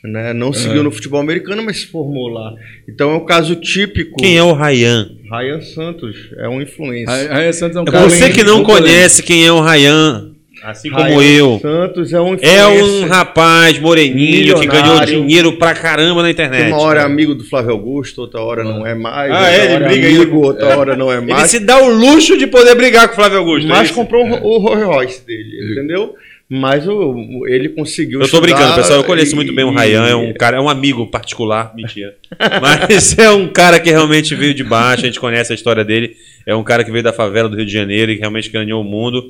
Né? 0.03 0.31
Não 0.33 0.53
seguiu 0.53 0.81
no 0.81 0.91
futebol 0.91 1.19
americano, 1.19 1.61
mas 1.61 1.79
se 1.81 1.87
formou 1.87 2.29
lá. 2.29 2.53
Então 2.87 3.11
é 3.11 3.15
um 3.15 3.25
caso 3.25 3.55
típico. 3.55 4.15
Quem 4.17 4.37
é 4.37 4.43
o 4.43 4.53
Rayan? 4.53 5.09
Ryan 5.29 5.61
Santos 5.61 6.15
é 6.37 6.47
um 6.47 6.61
influencer. 6.61 7.29
Raia 7.29 7.51
Santos 7.51 7.75
é 7.75 7.81
um 7.81 7.85
cara. 7.85 8.09
Você 8.09 8.29
que 8.29 8.43
não 8.43 8.63
conhece 8.63 9.21
quem 9.21 9.45
é 9.45 9.51
o 9.51 9.59
Rayan, 9.59 10.31
assim 10.63 10.89
como 10.89 11.03
Ryan 11.03 11.37
eu, 11.37 11.59
Santos 11.61 12.13
é 12.13 12.21
um 12.21 12.35
é 12.41 12.67
um 12.67 13.07
rapaz 13.07 13.77
moreninho 13.77 14.57
que 14.57 14.67
ganhou 14.67 15.03
dinheiro 15.05 15.57
pra 15.57 15.73
caramba 15.73 16.21
na 16.23 16.31
internet. 16.31 16.69
uma 16.71 16.81
hora 16.81 17.01
é 17.01 17.03
amigo 17.03 17.35
do 17.35 17.43
Flávio 17.43 17.71
Augusto, 17.71 18.21
outra 18.21 18.39
hora 18.39 18.63
não 18.63 18.87
é 18.87 18.95
mais. 18.95 19.31
Ah, 19.33 19.51
é? 19.51 19.75
Ele 19.75 19.83
briga 19.85 20.07
amigo, 20.07 20.37
outra 20.45 20.77
hora 20.77 20.95
não 20.95 21.11
é 21.11 21.17
Ele 21.17 21.25
mais. 21.25 21.51
se 21.51 21.59
dá 21.59 21.77
o 21.77 21.89
luxo 21.89 22.37
de 22.37 22.47
poder 22.47 22.73
brigar 22.75 23.07
com 23.07 23.13
o 23.13 23.15
Flávio 23.17 23.39
Augusto. 23.39 23.65
é 23.65 23.69
Mas 23.69 23.87
isso? 23.87 23.95
comprou 23.95 24.25
o 24.25 24.57
Rolls 24.59 24.85
Royce 24.85 25.25
dele, 25.25 25.71
entendeu? 25.73 26.15
Mas 26.51 26.87
o, 26.87 27.45
ele 27.45 27.69
conseguiu. 27.69 28.19
Eu 28.19 28.27
tô 28.27 28.41
brincando, 28.41 28.73
pessoal. 28.73 28.99
Eu 28.99 29.03
conheço 29.03 29.35
muito 29.35 29.53
bem 29.53 29.63
o 29.63 29.71
Rayan, 29.71 30.07
é 30.07 30.15
um 30.15 30.33
cara, 30.33 30.57
é 30.57 30.59
um 30.59 30.67
amigo 30.67 31.05
particular, 31.05 31.71
mentira. 31.77 32.15
Mas 32.59 33.15
é 33.19 33.29
um 33.29 33.47
cara 33.47 33.79
que 33.79 33.91
realmente 33.91 34.33
veio 34.33 34.55
de 34.55 34.63
baixo, 34.63 35.03
a 35.03 35.05
gente 35.05 35.19
conhece 35.19 35.51
a 35.51 35.55
história 35.55 35.85
dele. 35.85 36.15
É 36.47 36.55
um 36.55 36.63
cara 36.63 36.83
que 36.83 36.89
veio 36.89 37.03
da 37.03 37.13
favela 37.13 37.47
do 37.47 37.55
Rio 37.55 37.67
de 37.67 37.71
Janeiro 37.71 38.11
e 38.11 38.15
que 38.15 38.21
realmente 38.21 38.49
ganhou 38.49 38.81
o 38.81 38.83
mundo. 38.83 39.23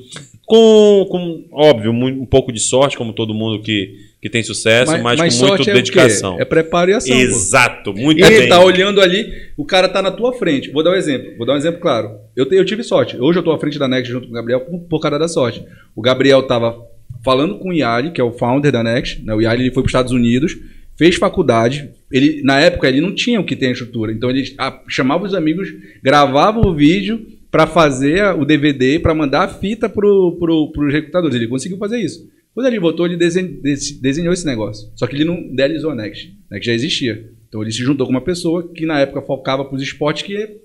Com, 0.46 1.06
com 1.10 1.44
óbvio, 1.52 1.92
um 1.92 2.24
pouco 2.24 2.50
de 2.50 2.58
sorte, 2.58 2.96
como 2.96 3.12
todo 3.12 3.34
mundo 3.34 3.60
que, 3.60 3.94
que 4.22 4.30
tem 4.30 4.42
sucesso, 4.42 4.92
mas, 4.92 5.02
mas, 5.02 5.18
mas 5.18 5.38
com 5.38 5.46
muita 5.48 5.74
dedicação. 5.74 6.38
É, 6.38 6.42
é 6.42 6.44
preparo 6.46 6.90
e 6.90 6.94
ação. 6.94 7.14
Exato, 7.14 7.92
muito 7.92 8.18
e 8.18 8.22
bem. 8.22 8.32
Ele 8.32 8.46
tá 8.46 8.64
olhando 8.64 9.02
ali, 9.02 9.30
o 9.58 9.66
cara 9.66 9.90
tá 9.90 10.00
na 10.00 10.10
tua 10.10 10.32
frente. 10.32 10.70
Vou 10.70 10.82
dar 10.82 10.92
um 10.92 10.94
exemplo, 10.94 11.36
vou 11.36 11.46
dar 11.46 11.52
um 11.52 11.58
exemplo 11.58 11.80
claro. 11.80 12.12
Eu, 12.34 12.46
eu 12.50 12.64
tive 12.64 12.82
sorte. 12.82 13.18
Hoje 13.20 13.38
eu 13.38 13.42
tô 13.42 13.52
à 13.52 13.58
frente 13.58 13.78
da 13.78 13.86
Next 13.86 14.10
junto 14.10 14.26
com 14.26 14.32
o 14.32 14.36
Gabriel 14.36 14.60
por, 14.60 14.78
por 14.88 15.00
causa 15.00 15.18
da 15.18 15.28
sorte. 15.28 15.62
O 15.94 16.00
Gabriel 16.00 16.42
tava 16.44 16.89
falando 17.24 17.58
com 17.58 17.70
o 17.70 17.72
Yali, 17.72 18.12
que 18.12 18.20
é 18.20 18.24
o 18.24 18.32
founder 18.32 18.72
da 18.72 18.82
Next. 18.82 19.24
Né? 19.24 19.34
O 19.34 19.40
Yali 19.40 19.64
ele 19.64 19.74
foi 19.74 19.82
para 19.82 19.88
os 19.88 19.90
Estados 19.90 20.12
Unidos, 20.12 20.56
fez 20.96 21.16
faculdade. 21.16 21.90
Ele, 22.10 22.42
na 22.42 22.58
época 22.60 22.88
ele 22.88 23.00
não 23.00 23.14
tinha 23.14 23.40
o 23.40 23.44
que 23.44 23.56
tem 23.56 23.68
a 23.68 23.72
estrutura. 23.72 24.12
Então 24.12 24.30
ele 24.30 24.54
a, 24.58 24.82
chamava 24.88 25.24
os 25.24 25.34
amigos, 25.34 25.68
gravava 26.02 26.60
o 26.60 26.74
vídeo 26.74 27.26
para 27.50 27.66
fazer 27.66 28.24
o 28.36 28.44
DVD, 28.44 28.98
para 28.98 29.14
mandar 29.14 29.44
a 29.44 29.48
fita 29.48 29.88
pro, 29.88 30.36
pro, 30.38 30.70
pro 30.72 30.88
executadores. 30.88 31.34
Ele 31.36 31.48
conseguiu 31.48 31.78
fazer 31.78 31.98
isso. 31.98 32.28
Quando 32.54 32.66
ele 32.66 32.80
voltou, 32.80 33.06
ele 33.06 33.16
desenhou 33.16 34.32
esse 34.32 34.44
negócio. 34.44 34.90
Só 34.94 35.06
que 35.06 35.14
ele 35.14 35.24
não 35.24 35.38
idealizou 35.38 35.90
a 35.90 35.94
Next. 35.94 36.36
A 36.50 36.54
Next 36.54 36.66
já 36.66 36.74
existia. 36.74 37.30
Então 37.48 37.62
ele 37.62 37.72
se 37.72 37.78
juntou 37.78 38.06
com 38.06 38.12
uma 38.12 38.20
pessoa 38.20 38.70
que 38.72 38.86
na 38.86 39.00
época 39.00 39.22
focava 39.22 39.64
para 39.64 39.74
os 39.74 39.82
esportes 39.82 40.22
que 40.22 40.60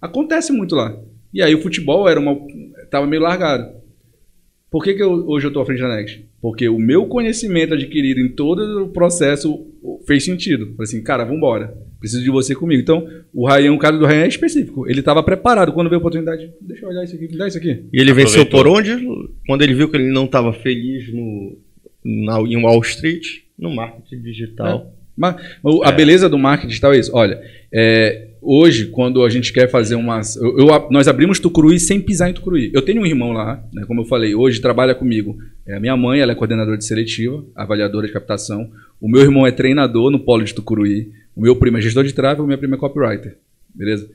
acontece 0.00 0.52
muito 0.52 0.74
lá. 0.74 0.98
E 1.32 1.42
aí 1.42 1.54
o 1.54 1.62
futebol 1.62 2.08
era 2.08 2.20
uma 2.20 2.36
tava 2.90 3.06
meio 3.06 3.22
largado. 3.22 3.76
Por 4.76 4.84
que, 4.84 4.92
que 4.92 5.02
eu, 5.02 5.26
hoje 5.26 5.46
eu 5.46 5.48
estou 5.48 5.62
à 5.62 5.64
frente 5.64 5.80
da 5.80 5.88
Next? 5.88 6.22
Porque 6.38 6.68
o 6.68 6.78
meu 6.78 7.06
conhecimento 7.06 7.72
adquirido 7.72 8.20
em 8.20 8.28
todo 8.28 8.84
o 8.84 8.88
processo 8.88 9.66
fez 10.06 10.22
sentido. 10.22 10.66
Falei 10.72 10.82
assim, 10.82 11.02
cara, 11.02 11.24
vambora. 11.24 11.74
Preciso 11.98 12.22
de 12.22 12.28
você 12.28 12.54
comigo. 12.54 12.82
Então, 12.82 13.08
o 13.32 13.48
Ryan, 13.48 13.72
o 13.72 13.78
cara 13.78 13.96
do 13.96 14.04
Ryan 14.04 14.24
é 14.24 14.28
específico. 14.28 14.86
Ele 14.86 15.00
estava 15.00 15.22
preparado 15.22 15.72
quando 15.72 15.88
veio 15.88 15.96
a 15.96 16.00
oportunidade. 16.00 16.52
Deixa 16.60 16.84
eu 16.84 16.90
olhar 16.90 17.04
isso 17.04 17.16
aqui, 17.16 17.26
me 17.26 17.38
dá 17.38 17.48
isso 17.48 17.56
aqui. 17.56 17.84
E 17.90 17.98
ele 17.98 18.12
venceu 18.12 18.44
por 18.44 18.68
onde? 18.68 18.90
Quando 19.46 19.62
ele 19.62 19.72
viu 19.72 19.88
que 19.88 19.96
ele 19.96 20.12
não 20.12 20.26
estava 20.26 20.52
feliz 20.52 21.10
no, 21.10 21.56
na, 22.04 22.38
em 22.42 22.62
Wall 22.62 22.82
Street, 22.82 23.24
no 23.58 23.74
marketing 23.74 24.20
digital. 24.20 24.92
É. 24.92 24.96
Mas, 25.16 25.36
a 25.84 25.88
é. 25.88 25.92
beleza 25.92 26.28
do 26.28 26.36
marketing 26.36 26.68
digital 26.68 26.92
é 26.92 26.98
isso. 26.98 27.12
Olha, 27.14 27.42
é, 27.72 28.25
hoje, 28.46 28.86
quando 28.86 29.24
a 29.24 29.28
gente 29.28 29.52
quer 29.52 29.68
fazer 29.68 29.96
umas. 29.96 30.36
Eu, 30.36 30.56
eu, 30.58 30.88
nós 30.90 31.08
abrimos 31.08 31.40
Tucuruí 31.40 31.80
sem 31.80 32.00
pisar 32.00 32.30
em 32.30 32.32
Tucuruí. 32.32 32.70
Eu 32.72 32.82
tenho 32.82 33.02
um 33.02 33.06
irmão 33.06 33.32
lá, 33.32 33.62
né, 33.72 33.84
como 33.86 34.02
eu 34.02 34.04
falei, 34.04 34.34
hoje 34.34 34.60
trabalha 34.60 34.94
comigo. 34.94 35.36
É 35.66 35.76
a 35.76 35.80
minha 35.80 35.96
mãe, 35.96 36.20
ela 36.20 36.32
é 36.32 36.34
coordenadora 36.34 36.78
de 36.78 36.84
seletiva, 36.84 37.44
avaliadora 37.54 38.06
de 38.06 38.12
captação. 38.12 38.70
O 39.00 39.08
meu 39.08 39.20
irmão 39.20 39.46
é 39.46 39.50
treinador 39.50 40.10
no 40.10 40.20
polo 40.20 40.44
de 40.44 40.54
Tucuruí. 40.54 41.10
O 41.34 41.42
meu 41.42 41.56
primo 41.56 41.78
é 41.78 41.80
gestor 41.80 42.04
de 42.04 42.14
tráfego, 42.14 42.46
minha 42.46 42.58
prima 42.58 42.76
é 42.76 42.78
copywriter. 42.78 43.36
Beleza? 43.74 44.08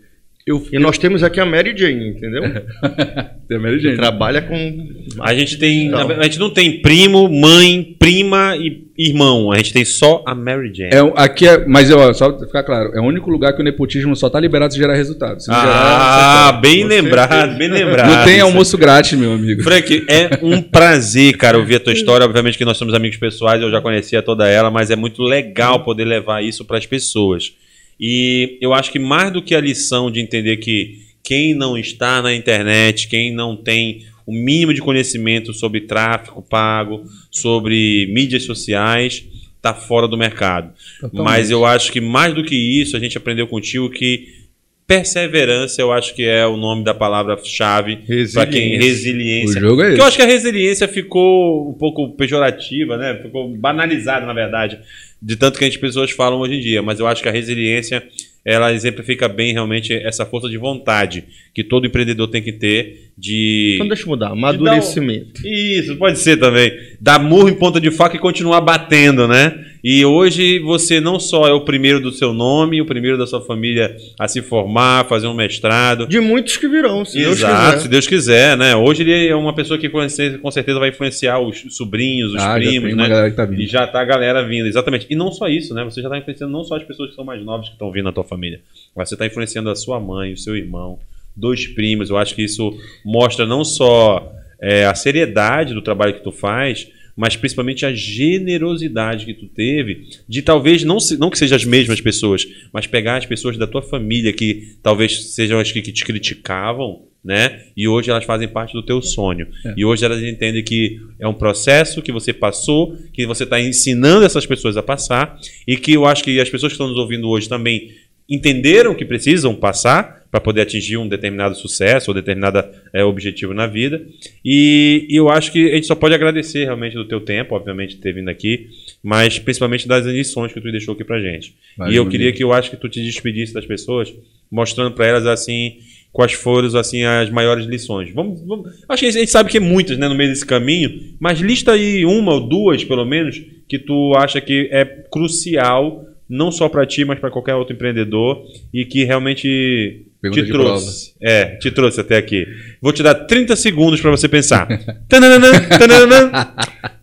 Eu, 0.45 0.65
e 0.71 0.79
nós 0.79 0.97
temos 0.97 1.23
aqui 1.23 1.39
a 1.39 1.45
Mary 1.45 1.75
Jane, 1.77 2.09
entendeu? 2.09 2.41
tem 3.47 3.57
a 3.57 3.59
Mary 3.59 3.79
Jane. 3.79 3.95
trabalha 3.95 4.41
com. 4.41 4.87
A 5.19 5.35
gente 5.35 5.57
tem. 5.57 5.91
A 5.93 6.23
gente 6.23 6.39
não 6.39 6.49
tem 6.49 6.81
primo, 6.81 7.29
mãe, 7.29 7.95
prima 7.99 8.57
e 8.57 8.89
irmão. 8.97 9.51
A 9.51 9.57
gente 9.57 9.71
tem 9.71 9.85
só 9.85 10.23
a 10.25 10.33
Mary 10.33 10.73
Jane. 10.73 10.91
É, 10.93 11.13
aqui 11.15 11.47
é, 11.47 11.65
mas 11.67 11.91
ó, 11.91 12.11
só 12.13 12.31
pra 12.31 12.47
ficar 12.47 12.63
claro, 12.63 12.91
é 12.93 12.99
o 12.99 13.03
único 13.03 13.29
lugar 13.29 13.53
que 13.53 13.61
o 13.61 13.63
nepotismo 13.63 14.15
só 14.15 14.29
tá 14.29 14.39
liberado 14.39 14.73
se 14.73 14.79
gerar 14.79 14.95
resultado. 14.95 15.39
Se 15.41 15.51
ah, 15.51 15.61
gerar, 15.61 16.61
bem 16.61 16.85
lembrado, 16.85 17.57
bem 17.57 17.69
lembrado. 17.69 18.09
Não 18.09 18.25
tem 18.25 18.39
almoço 18.39 18.77
grátis, 18.77 19.17
meu 19.17 19.33
amigo. 19.33 19.61
Frank, 19.61 20.05
é 20.07 20.39
um 20.41 20.61
prazer, 20.61 21.37
cara, 21.37 21.57
ouvir 21.57 21.75
a 21.75 21.79
tua 21.79 21.93
história. 21.93 22.25
Obviamente 22.25 22.57
que 22.57 22.65
nós 22.65 22.77
somos 22.77 22.95
amigos 22.95 23.17
pessoais, 23.17 23.61
eu 23.61 23.69
já 23.69 23.79
conhecia 23.79 24.23
toda 24.23 24.47
ela, 24.47 24.71
mas 24.71 24.89
é 24.89 24.95
muito 24.95 25.21
legal 25.21 25.83
poder 25.83 26.05
levar 26.05 26.43
isso 26.43 26.65
para 26.65 26.79
as 26.79 26.85
pessoas. 26.85 27.53
E 28.01 28.57
eu 28.59 28.73
acho 28.73 28.91
que 28.91 28.97
mais 28.97 29.31
do 29.31 29.43
que 29.43 29.53
a 29.53 29.61
lição 29.61 30.09
de 30.09 30.19
entender 30.19 30.57
que 30.57 31.01
quem 31.21 31.53
não 31.53 31.77
está 31.77 32.19
na 32.19 32.33
internet, 32.33 33.07
quem 33.07 33.31
não 33.31 33.55
tem 33.55 34.05
o 34.25 34.33
mínimo 34.33 34.73
de 34.73 34.81
conhecimento 34.81 35.53
sobre 35.53 35.81
tráfego 35.81 36.41
pago, 36.41 37.03
sobre 37.29 38.07
mídias 38.11 38.43
sociais, 38.43 39.23
está 39.55 39.75
fora 39.75 40.07
do 40.07 40.17
mercado. 40.17 40.73
Totalmente. 40.99 41.23
Mas 41.23 41.51
eu 41.51 41.63
acho 41.63 41.91
que 41.91 42.01
mais 42.01 42.33
do 42.33 42.43
que 42.43 42.55
isso, 42.55 42.97
a 42.97 42.99
gente 42.99 43.17
aprendeu 43.17 43.45
contigo 43.45 43.87
que 43.89 44.41
perseverança, 44.87 45.81
eu 45.81 45.91
acho 45.91 46.15
que 46.15 46.23
é 46.23 46.45
o 46.45 46.57
nome 46.57 46.83
da 46.83 46.93
palavra-chave 46.93 47.99
para 48.33 48.45
quem 48.47 48.77
resiliência. 48.77 49.59
O 49.59 49.61
jogo 49.61 49.83
é 49.83 49.87
Porque 49.89 50.01
eu 50.01 50.05
acho 50.05 50.17
que 50.17 50.23
a 50.23 50.27
resiliência 50.27 50.87
ficou 50.87 51.69
um 51.69 51.73
pouco 51.73 52.09
pejorativa, 52.13 52.97
né? 52.97 53.19
Ficou 53.21 53.47
banalizada, 53.55 54.25
na 54.25 54.33
verdade 54.33 54.79
de 55.21 55.35
tanto 55.35 55.59
que 55.59 55.65
as 55.65 55.77
pessoas 55.77 56.11
falam 56.11 56.39
hoje 56.39 56.55
em 56.55 56.59
dia, 56.59 56.81
mas 56.81 56.99
eu 56.99 57.07
acho 57.07 57.21
que 57.21 57.29
a 57.29 57.31
resiliência 57.31 58.03
ela 58.43 58.73
exemplifica 58.73 59.27
bem 59.27 59.53
realmente 59.53 59.93
essa 59.93 60.25
força 60.25 60.49
de 60.49 60.57
vontade 60.57 61.25
que 61.53 61.63
todo 61.63 61.85
empreendedor 61.85 62.27
tem 62.27 62.41
que 62.41 62.51
ter 62.51 63.10
de. 63.17 63.73
Então 63.75 63.87
deixa 63.87 64.03
eu 64.03 64.07
mudar, 64.07 64.29
amadurecimento. 64.29 65.41
Um... 65.45 65.49
Isso, 65.49 65.95
pode 65.97 66.19
ser 66.19 66.37
também. 66.37 66.71
Dar 66.99 67.19
murro 67.19 67.49
em 67.49 67.53
ponta 67.53 67.79
de 67.79 67.91
faca 67.91 68.15
e 68.15 68.19
continuar 68.19 68.61
batendo, 68.61 69.27
né? 69.27 69.65
E 69.83 70.05
hoje 70.05 70.59
você 70.59 71.01
não 71.01 71.19
só 71.19 71.47
é 71.47 71.53
o 71.53 71.61
primeiro 71.61 71.99
do 71.99 72.11
seu 72.11 72.33
nome, 72.33 72.81
o 72.81 72.85
primeiro 72.85 73.17
da 73.17 73.25
sua 73.25 73.41
família 73.41 73.95
a 74.19 74.27
se 74.27 74.41
formar, 74.41 75.07
fazer 75.07 75.25
um 75.25 75.33
mestrado. 75.33 76.05
De 76.07 76.19
muitos 76.19 76.55
que 76.57 76.67
virão, 76.67 77.03
se 77.03 77.19
Exato, 77.19 77.35
Deus 77.35 77.39
quiser. 77.41 77.79
se 77.79 77.87
Deus 77.87 78.07
quiser, 78.07 78.57
né? 78.57 78.75
Hoje 78.75 79.01
ele 79.01 79.27
é 79.27 79.35
uma 79.35 79.53
pessoa 79.53 79.79
que 79.79 79.89
com 79.89 80.51
certeza 80.51 80.79
vai 80.79 80.89
influenciar 80.89 81.39
os 81.39 81.63
sobrinhos, 81.75 82.33
os 82.33 82.41
ah, 82.41 82.53
primos, 82.53 82.95
né? 82.95 83.31
Tá 83.31 83.47
e 83.51 83.65
já 83.65 83.87
tá 83.87 84.01
a 84.01 84.05
galera 84.05 84.47
vindo, 84.47 84.67
exatamente. 84.67 85.07
E 85.09 85.15
não 85.15 85.31
só 85.31 85.47
isso, 85.47 85.73
né? 85.73 85.83
Você 85.83 86.01
já 86.01 86.07
está 86.07 86.17
influenciando 86.19 86.53
não 86.53 86.63
só 86.63 86.75
as 86.75 86.83
pessoas 86.83 87.09
que 87.09 87.15
são 87.15 87.25
mais 87.25 87.43
novas 87.43 87.67
que 87.67 87.73
estão 87.73 87.91
vindo 87.91 88.05
na 88.05 88.11
tua 88.11 88.23
família, 88.23 88.61
mas 88.95 89.09
você 89.09 89.15
está 89.15 89.25
influenciando 89.25 89.69
a 89.71 89.75
sua 89.75 89.99
mãe, 89.99 90.33
o 90.33 90.37
seu 90.37 90.55
irmão, 90.55 90.99
dois 91.35 91.67
primos. 91.67 92.09
Eu 92.09 92.17
acho 92.17 92.35
que 92.35 92.43
isso 92.43 92.77
mostra 93.05 93.45
não 93.45 93.63
só 93.63 94.31
é, 94.61 94.85
a 94.85 94.95
seriedade 94.95 95.73
do 95.73 95.81
trabalho 95.81 96.13
que 96.13 96.23
tu 96.23 96.31
faz, 96.31 96.87
mas 97.15 97.35
principalmente 97.35 97.85
a 97.85 97.93
generosidade 97.93 99.25
que 99.25 99.33
tu 99.33 99.47
teve 99.47 100.07
de 100.27 100.41
talvez 100.41 100.83
não, 100.83 100.97
não 101.19 101.29
que 101.29 101.37
sejam 101.37 101.55
as 101.55 101.65
mesmas 101.65 101.99
pessoas, 101.99 102.47
mas 102.71 102.87
pegar 102.87 103.17
as 103.17 103.25
pessoas 103.25 103.57
da 103.57 103.67
tua 103.67 103.81
família 103.81 104.31
que 104.31 104.75
talvez 104.81 105.33
sejam 105.33 105.59
as 105.59 105.71
que, 105.71 105.81
que 105.81 105.91
te 105.91 106.05
criticavam, 106.05 107.03
né? 107.23 107.65
E 107.77 107.87
hoje 107.87 108.09
elas 108.09 108.25
fazem 108.25 108.47
parte 108.47 108.73
do 108.73 108.83
teu 108.83 109.01
sonho. 109.01 109.47
É. 109.65 109.73
E 109.77 109.85
hoje 109.85 110.03
elas 110.03 110.23
entendem 110.23 110.63
que 110.63 110.99
é 111.19 111.27
um 111.27 111.33
processo 111.33 112.01
que 112.01 112.11
você 112.11 112.33
passou, 112.33 112.97
que 113.13 113.25
você 113.25 113.43
está 113.43 113.59
ensinando 113.59 114.25
essas 114.25 114.45
pessoas 114.45 114.75
a 114.77 114.83
passar 114.83 115.39
e 115.67 115.77
que 115.77 115.93
eu 115.93 116.05
acho 116.05 116.23
que 116.23 116.39
as 116.39 116.49
pessoas 116.49 116.71
que 116.71 116.75
estão 116.75 116.87
nos 116.87 116.97
ouvindo 116.97 117.29
hoje 117.29 117.47
também 117.47 117.91
entenderam 118.27 118.95
que 118.95 119.05
precisam 119.05 119.53
passar 119.53 120.20
para 120.31 120.39
poder 120.39 120.61
atingir 120.61 120.97
um 120.97 121.07
determinado 121.07 121.55
sucesso 121.55 122.09
ou 122.09 122.15
determinado 122.15 122.63
é, 122.93 123.03
objetivo 123.03 123.53
na 123.53 123.67
vida. 123.67 124.01
E, 124.43 125.05
e, 125.09 125.15
eu 125.15 125.29
acho 125.29 125.51
que 125.51 125.69
a 125.71 125.75
gente 125.75 125.87
só 125.87 125.93
pode 125.93 126.15
agradecer 126.15 126.63
realmente 126.63 126.95
do 126.95 127.05
teu 127.05 127.19
tempo, 127.19 127.53
obviamente, 127.53 127.97
ter 127.97 128.13
vindo 128.13 128.29
aqui, 128.29 128.69
mas 129.03 129.37
principalmente 129.37 129.87
das 129.87 130.05
lições 130.05 130.53
que 130.53 130.61
tu 130.61 130.71
deixou 130.71 130.93
aqui 130.93 131.03
para 131.03 131.19
gente. 131.19 131.53
E 131.89 131.95
eu 131.95 132.07
queria 132.07 132.31
que 132.31 132.43
eu 132.43 132.53
acho 132.53 132.69
que 132.71 132.77
tu 132.77 132.87
te 132.87 133.03
despedisse 133.03 133.53
das 133.53 133.65
pessoas, 133.65 134.13
mostrando 134.49 134.95
para 134.95 135.05
elas 135.05 135.25
assim 135.25 135.77
quais 136.13 136.33
foram 136.33 136.67
assim 136.77 137.03
as 137.03 137.29
maiores 137.29 137.65
lições. 137.65 138.13
Vamos, 138.13 138.41
vamos, 138.41 138.69
acho 138.87 139.01
que 139.01 139.07
a 139.07 139.11
gente 139.11 139.31
sabe 139.31 139.49
que 139.49 139.57
é 139.57 139.61
muitas, 139.61 139.97
né, 139.97 140.07
no 140.07 140.15
meio 140.15 140.29
desse 140.29 140.45
caminho, 140.45 141.15
mas 141.19 141.39
lista 141.39 141.73
aí 141.73 142.05
uma 142.05 142.33
ou 142.33 142.47
duas, 142.47 142.83
pelo 142.83 143.05
menos, 143.05 143.41
que 143.67 143.79
tu 143.79 144.13
acha 144.15 144.39
que 144.39 144.69
é 144.71 144.85
crucial 144.85 146.05
não 146.31 146.49
só 146.49 146.69
para 146.69 146.85
ti, 146.85 147.03
mas 147.03 147.19
para 147.19 147.29
qualquer 147.29 147.55
outro 147.55 147.75
empreendedor 147.75 148.41
e 148.73 148.85
que 148.85 149.03
realmente 149.03 150.05
Pergunta 150.21 150.43
te 150.43 150.51
trouxe. 150.51 151.13
Prova. 151.19 151.33
É, 151.33 151.45
te 151.57 151.71
trouxe 151.71 151.99
até 151.99 152.15
aqui. 152.15 152.47
Vou 152.81 152.93
te 152.93 153.03
dar 153.03 153.15
30 153.15 153.55
segundos 153.55 153.99
para 153.99 154.11
você 154.11 154.29
pensar. 154.29 154.67
tananana, 155.09 155.59
tananana, 155.77 156.53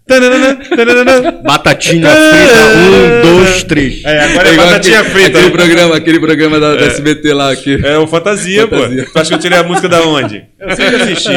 tananana, 0.06 0.54
tananana. 0.54 1.32
Batatinha 1.42 2.08
frita, 2.08 2.64
um, 2.76 3.22
dois, 3.22 3.62
três. 3.64 4.04
É, 4.04 4.20
agora 4.20 4.48
é, 4.48 4.52
é 4.52 4.56
batatinha 4.56 5.00
aquele, 5.00 5.14
frita. 5.14 5.38
Aquele 5.38 5.50
programa, 5.50 5.96
aquele 5.96 6.20
programa 6.20 6.60
da, 6.60 6.68
é. 6.68 6.76
da 6.76 6.86
SBT 6.86 7.34
lá. 7.34 7.56
Que... 7.56 7.74
É 7.84 7.98
o 7.98 8.06
Fantasia, 8.06 8.68
Fantasia, 8.68 9.04
pô. 9.04 9.12
Tu 9.12 9.18
acha 9.18 9.28
que 9.28 9.34
eu 9.34 9.40
tirei 9.40 9.58
a 9.58 9.64
música 9.64 9.88
da 9.88 10.00
onde? 10.06 10.44
Eu 10.60 10.76
sempre 10.76 10.96
assisti. 10.96 11.32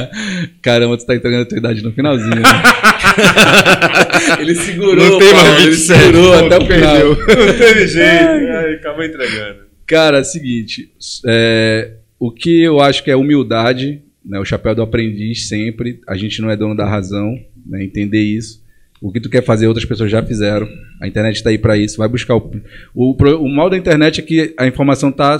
Caramba, 0.62 0.96
tu 0.96 1.04
tá 1.04 1.14
entregando 1.16 1.42
a 1.42 1.46
tua 1.46 1.58
idade 1.58 1.82
no 1.82 1.92
finalzinho. 1.92 2.36
Né? 2.36 2.42
ele 4.40 4.54
segurou, 4.54 4.96
Não 4.96 5.18
tem 5.18 5.32
mais 5.32 5.64
ele 5.64 5.74
segurou 5.74 6.34
até 6.34 6.58
o 6.58 6.66
final. 6.66 7.08
Não 7.46 7.58
teve 7.58 7.86
jeito. 7.88 8.08
Ai, 8.08 8.74
acabou 8.74 9.04
entregando. 9.04 9.66
Cara, 9.86 10.18
é 10.18 10.20
o 10.20 10.24
seguinte, 10.24 10.90
é, 11.26 11.92
o 12.18 12.30
que 12.30 12.62
eu 12.62 12.80
acho 12.80 13.04
que 13.04 13.10
é 13.10 13.16
humildade, 13.16 14.02
né, 14.24 14.38
o 14.40 14.44
chapéu 14.44 14.74
do 14.74 14.82
aprendiz 14.82 15.48
sempre, 15.48 16.00
a 16.08 16.16
gente 16.16 16.42
não 16.42 16.50
é 16.50 16.56
dono 16.56 16.74
da 16.74 16.84
razão, 16.84 17.38
né, 17.64 17.84
entender 17.84 18.20
isso. 18.20 18.64
O 19.00 19.12
que 19.12 19.20
tu 19.20 19.30
quer 19.30 19.44
fazer, 19.44 19.68
outras 19.68 19.84
pessoas 19.84 20.10
já 20.10 20.22
fizeram. 20.22 20.66
A 21.00 21.06
internet 21.06 21.36
está 21.36 21.50
aí 21.50 21.58
para 21.58 21.76
isso. 21.76 21.98
Vai 21.98 22.08
buscar 22.08 22.34
o, 22.34 22.50
o, 22.94 23.12
o 23.12 23.48
mal 23.48 23.68
da 23.68 23.76
internet 23.76 24.20
é 24.20 24.22
que 24.22 24.54
a 24.58 24.66
informação 24.66 25.10
está 25.10 25.38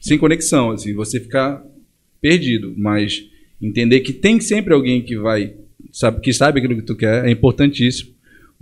sem 0.00 0.16
conexão, 0.16 0.70
assim, 0.70 0.94
você 0.94 1.18
ficar 1.18 1.62
perdido. 2.20 2.72
Mas 2.76 3.24
entender 3.60 4.00
que 4.00 4.12
tem 4.12 4.40
sempre 4.40 4.72
alguém 4.72 5.02
que 5.02 5.18
vai 5.18 5.52
sabe, 5.92 6.20
que 6.20 6.32
sabe 6.32 6.58
aquilo 6.58 6.76
que 6.76 6.82
tu 6.82 6.96
quer, 6.96 7.24
é 7.26 7.30
importantíssimo. 7.30 8.11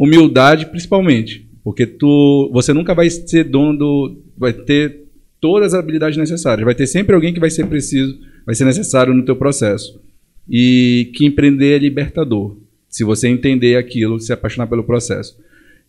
Humildade, 0.03 0.65
principalmente, 0.65 1.47
porque 1.63 1.85
tu, 1.85 2.49
você 2.55 2.73
nunca 2.73 2.95
vai 2.95 3.11
ser 3.11 3.45
dono 3.45 3.77
do, 3.77 4.17
vai 4.35 4.51
ter 4.55 5.03
todas 5.39 5.75
as 5.75 5.79
habilidades 5.79 6.17
necessárias. 6.17 6.65
Vai 6.65 6.75
ter 6.75 6.87
sempre 6.87 7.15
alguém 7.15 7.35
que 7.35 7.39
vai 7.39 7.51
ser 7.51 7.67
preciso, 7.67 8.19
vai 8.47 8.55
ser 8.55 8.65
necessário 8.65 9.13
no 9.13 9.27
teu 9.27 9.37
processo. 9.37 10.01
E 10.49 11.11
que 11.15 11.27
empreender 11.27 11.75
é 11.75 11.79
libertador. 11.79 12.57
Se 12.89 13.05
você 13.05 13.29
entender 13.29 13.77
aquilo, 13.77 14.19
se 14.19 14.33
apaixonar 14.33 14.69
pelo 14.69 14.85
processo. 14.85 15.39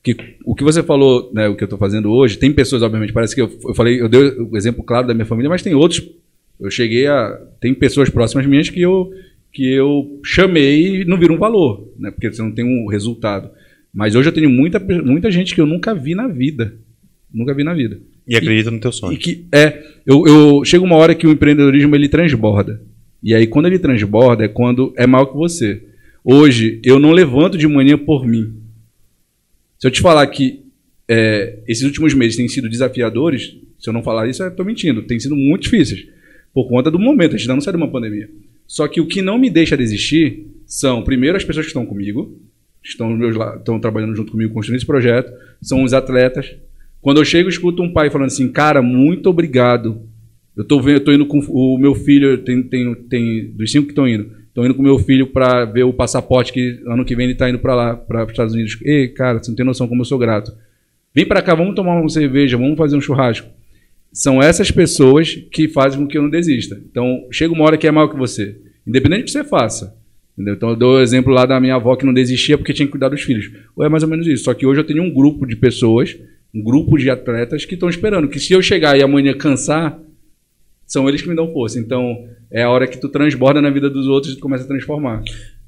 Que, 0.03 0.17
o 0.43 0.53
que 0.53 0.63
você 0.65 0.83
falou, 0.83 1.31
né, 1.33 1.47
o 1.47 1.55
que 1.55 1.63
eu 1.63 1.67
estou 1.67 1.79
fazendo 1.79 2.11
hoje, 2.11 2.37
tem 2.37 2.51
pessoas, 2.51 2.81
obviamente, 2.81 3.13
parece 3.13 3.33
que 3.33 3.41
eu, 3.41 3.49
eu 3.63 3.73
falei, 3.73 4.01
eu 4.01 4.09
dei 4.09 4.21
o 4.21 4.57
exemplo 4.57 4.83
claro 4.83 5.07
da 5.07 5.13
minha 5.13 5.25
família, 5.25 5.49
mas 5.49 5.61
tem 5.61 5.73
outros. 5.73 6.05
Eu 6.59 6.69
cheguei 6.69 7.07
a. 7.07 7.39
Tem 7.61 7.73
pessoas 7.73 8.09
próximas 8.09 8.45
minhas 8.45 8.69
que 8.69 8.81
eu, 8.81 9.09
que 9.53 9.71
eu 9.71 10.19
chamei 10.21 11.01
e 11.01 11.05
não 11.05 11.17
viram 11.17 11.37
valor, 11.37 11.87
né, 11.97 12.11
porque 12.11 12.29
você 12.29 12.41
não 12.41 12.51
tem 12.51 12.65
um 12.65 12.87
resultado. 12.87 13.49
Mas 13.93 14.15
hoje 14.15 14.29
eu 14.29 14.33
tenho 14.33 14.49
muita, 14.49 14.79
muita 14.79 15.29
gente 15.29 15.53
que 15.53 15.61
eu 15.61 15.65
nunca 15.65 15.93
vi 15.93 16.15
na 16.15 16.27
vida. 16.27 16.75
Nunca 17.33 17.53
vi 17.53 17.63
na 17.63 17.73
vida. 17.73 17.99
E 18.27 18.35
acredita 18.35 18.69
e, 18.69 18.73
no 18.73 18.79
teu 18.79 18.91
sonho. 18.91 19.13
E 19.13 19.17
que, 19.17 19.45
é, 19.51 19.83
eu, 20.05 20.25
eu 20.25 20.65
chega 20.65 20.83
uma 20.83 20.95
hora 20.95 21.15
que 21.15 21.27
o 21.27 21.31
empreendedorismo 21.31 21.95
ele 21.95 22.07
transborda. 22.07 22.81
E 23.21 23.33
aí 23.35 23.47
quando 23.47 23.65
ele 23.65 23.79
transborda 23.79 24.45
é 24.45 24.47
quando 24.47 24.93
é 24.97 25.05
maior 25.05 25.25
que 25.25 25.35
você. 25.35 25.83
Hoje 26.23 26.79
eu 26.83 26.99
não 26.99 27.11
levanto 27.11 27.57
de 27.57 27.67
manhã 27.67 27.97
por 27.97 28.25
mim. 28.25 28.53
Se 29.77 29.87
eu 29.87 29.91
te 29.91 30.01
falar 30.01 30.25
que 30.27 30.61
é, 31.07 31.59
esses 31.67 31.83
últimos 31.83 32.13
meses 32.13 32.37
têm 32.37 32.47
sido 32.47 32.69
desafiadores, 32.69 33.57
se 33.77 33.89
eu 33.89 33.93
não 33.93 34.03
falar 34.03 34.29
isso, 34.29 34.43
eu 34.43 34.47
estou 34.47 34.65
mentindo. 34.65 35.01
Tem 35.01 35.19
sido 35.19 35.35
muito 35.35 35.63
difíceis. 35.63 36.05
Por 36.53 36.67
conta 36.67 36.91
do 36.91 36.99
momento, 36.99 37.35
a 37.35 37.37
gente 37.37 37.43
ainda 37.43 37.55
não 37.55 37.61
sai 37.61 37.73
de 37.73 37.77
uma 37.77 37.91
pandemia. 37.91 38.29
Só 38.67 38.87
que 38.87 39.01
o 39.01 39.07
que 39.07 39.21
não 39.21 39.37
me 39.37 39.49
deixa 39.49 39.75
desistir 39.75 40.47
são, 40.65 41.03
primeiro, 41.03 41.35
as 41.35 41.43
pessoas 41.43 41.65
que 41.65 41.71
estão 41.71 41.85
comigo, 41.85 42.39
estão, 42.83 43.17
estão 43.57 43.79
trabalhando 43.79 44.15
junto 44.15 44.31
comigo 44.31 44.53
construindo 44.53 44.77
esse 44.77 44.85
projeto, 44.85 45.31
são 45.61 45.83
os 45.83 45.93
atletas. 45.93 46.55
Quando 47.01 47.17
eu 47.19 47.25
chego, 47.25 47.49
escuto 47.49 47.81
um 47.81 47.91
pai 47.91 48.09
falando 48.09 48.27
assim, 48.27 48.47
cara, 48.51 48.81
muito 48.81 49.29
obrigado. 49.29 50.01
Eu 50.55 50.63
tô 50.63 50.81
vendo, 50.81 50.97
eu 50.97 51.03
tô 51.03 51.11
indo 51.11 51.25
com 51.25 51.39
o 51.39 51.77
meu 51.77 51.95
filho, 51.95 52.37
tem, 52.39 52.61
tem, 52.61 52.93
tem 52.93 53.51
dos 53.51 53.71
cinco 53.71 53.85
que 53.85 53.91
estão 53.91 54.07
indo, 54.07 54.31
estão 54.47 54.65
indo 54.65 54.75
com 54.75 54.81
o 54.81 54.85
meu 54.85 54.99
filho 54.99 55.27
para 55.27 55.65
ver 55.65 55.83
o 55.83 55.93
passaporte 55.93 56.51
que 56.51 56.81
ano 56.85 57.05
que 57.05 57.15
vem 57.15 57.25
ele 57.25 57.33
está 57.33 57.49
indo 57.49 57.59
para 57.59 57.73
lá, 57.73 57.95
para 57.95 58.25
os 58.25 58.31
Estados 58.31 58.53
Unidos. 58.53 58.77
Ei, 58.83 59.07
cara, 59.07 59.41
você 59.41 59.49
não 59.49 59.55
tem 59.55 59.65
noção 59.65 59.87
como 59.87 60.01
eu 60.01 60.05
sou 60.05 60.19
grato. 60.19 60.51
Vem 61.13 61.25
para 61.25 61.41
cá, 61.41 61.55
vamos 61.55 61.75
tomar 61.75 61.99
uma 61.99 62.09
cerveja, 62.09 62.57
vamos 62.57 62.77
fazer 62.77 62.95
um 62.95 63.01
churrasco. 63.01 63.47
São 64.13 64.41
essas 64.41 64.69
pessoas 64.71 65.35
que 65.51 65.67
fazem 65.67 65.99
com 65.99 66.07
que 66.07 66.17
eu 66.17 66.21
não 66.21 66.29
desista. 66.29 66.81
Então, 66.89 67.27
chega 67.31 67.53
uma 67.53 67.63
hora 67.63 67.77
que 67.77 67.87
é 67.87 67.91
maior 67.91 68.07
que 68.07 68.17
você, 68.17 68.59
independente 68.85 69.21
do 69.21 69.25
que 69.25 69.31
você 69.31 69.43
faça. 69.43 69.95
Entendeu? 70.33 70.55
Então 70.55 70.69
eu 70.69 70.75
dou 70.75 70.95
o 70.95 71.01
exemplo 71.01 71.33
lá 71.33 71.45
da 71.45 71.59
minha 71.59 71.75
avó 71.75 71.95
que 71.95 72.05
não 72.05 72.13
desistia 72.13 72.57
porque 72.57 72.73
tinha 72.73 72.85
que 72.85 72.91
cuidar 72.91 73.09
dos 73.09 73.21
filhos. 73.21 73.51
Ou 73.75 73.85
é 73.85 73.89
mais 73.89 74.03
ou 74.03 74.09
menos 74.09 74.25
isso. 74.27 74.45
Só 74.45 74.53
que 74.53 74.65
hoje 74.65 74.79
eu 74.79 74.85
tenho 74.85 75.03
um 75.03 75.13
grupo 75.13 75.45
de 75.45 75.55
pessoas, 75.55 76.17
um 76.53 76.63
grupo 76.63 76.97
de 76.97 77.09
atletas 77.09 77.65
que 77.65 77.73
estão 77.73 77.89
esperando. 77.89 78.27
Que 78.27 78.39
se 78.39 78.53
eu 78.53 78.61
chegar 78.61 78.97
e 78.97 79.03
amanhã 79.03 79.33
cansar, 79.33 79.99
são 80.85 81.07
eles 81.07 81.21
que 81.21 81.29
me 81.29 81.35
dão 81.35 81.51
força. 81.51 81.79
Então 81.79 82.27
é 82.51 82.63
a 82.63 82.69
hora 82.69 82.87
que 82.87 82.99
tu 82.99 83.09
transborda 83.09 83.61
na 83.61 83.69
vida 83.69 83.89
dos 83.89 84.07
outros 84.07 84.33
e 84.33 84.35
tu 84.35 84.41
começa 84.41 84.63
a 84.63 84.67
transformar. 84.67 85.23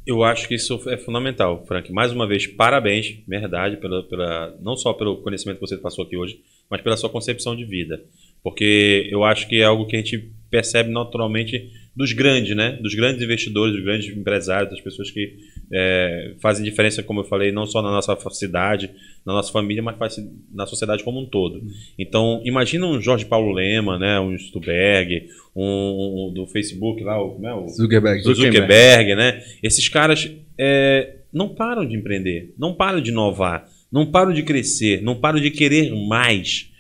Eu 0.06 0.22
acho 0.22 0.50
que 0.50 0.56
isso 0.56 0.82
é 0.90 0.98
fundamental, 0.98 1.64
Frank. 1.66 1.92
Mais 1.94 2.12
uma 2.12 2.28
vez, 2.28 2.46
parabéns, 2.46 3.20
verdade, 3.26 3.78
pela, 3.78 4.04
pela, 4.04 4.54
não 4.62 4.76
só 4.76 4.92
pelo 4.92 5.22
conhecimento 5.22 5.60
que 5.60 5.68
você 5.68 5.78
passou 5.78 6.04
aqui 6.04 6.18
hoje, 6.18 6.42
mas 6.70 6.82
pela 6.82 6.98
sua 6.98 7.10
concepção 7.10 7.56
de 7.56 7.64
vida. 7.64 8.04
Porque 8.44 9.08
eu 9.12 9.24
acho 9.24 9.48
que 9.48 9.62
é 9.62 9.64
algo 9.64 9.88
que 9.88 9.96
a 9.96 10.00
gente 10.00 10.32
percebe 10.50 10.92
naturalmente 10.92 11.72
dos 11.96 12.12
grandes, 12.12 12.56
né? 12.56 12.78
Dos 12.82 12.96
grandes 12.96 13.22
investidores, 13.22 13.76
dos 13.76 13.84
grandes 13.84 14.16
empresários, 14.16 14.70
das 14.72 14.82
pessoas 14.82 15.12
que 15.12 15.36
é, 15.72 16.36
fazem 16.42 16.66
diferença, 16.66 17.04
como 17.04 17.20
eu 17.20 17.24
falei, 17.24 17.52
não 17.52 17.66
só 17.66 17.82
na 17.82 17.92
nossa 17.92 18.18
cidade, 18.32 18.90
na 19.26 19.34
nossa 19.34 19.52
família, 19.52 19.82
mas 19.82 19.98
faz 19.98 20.18
na 20.52 20.66
sociedade 20.66 21.04
como 21.04 21.20
um 21.20 21.26
todo. 21.26 21.62
Então, 21.98 22.42
imagina 22.44 22.88
um 22.88 23.00
Jorge 23.00 23.26
Paulo 23.26 23.52
Lema, 23.54 24.00
né? 24.00 24.20
Um 24.20 24.38
Stuberg, 24.38 25.28
um, 25.56 26.30
um 26.30 26.34
do 26.34 26.48
Facebook 26.48 27.04
lá, 27.04 27.22
o, 27.24 27.40
é, 27.44 27.54
o 27.54 27.68
Zuckerberg, 27.68 28.22
Zuckerberg, 28.24 29.16
né? 29.16 29.44
Esses 29.62 29.88
caras 29.88 30.32
é, 30.58 31.18
não 31.32 31.50
param 31.50 31.88
de 31.88 31.96
empreender, 31.96 32.54
não 32.58 32.74
param 32.74 33.02
de 33.02 33.12
inovar, 33.12 33.68
não 33.92 34.10
param 34.10 34.34
de 34.34 34.42
crescer, 34.42 35.02
não 35.02 35.16
param 35.16 35.40
de 35.40 35.52
querer 35.52 35.92
mais. 36.08 36.73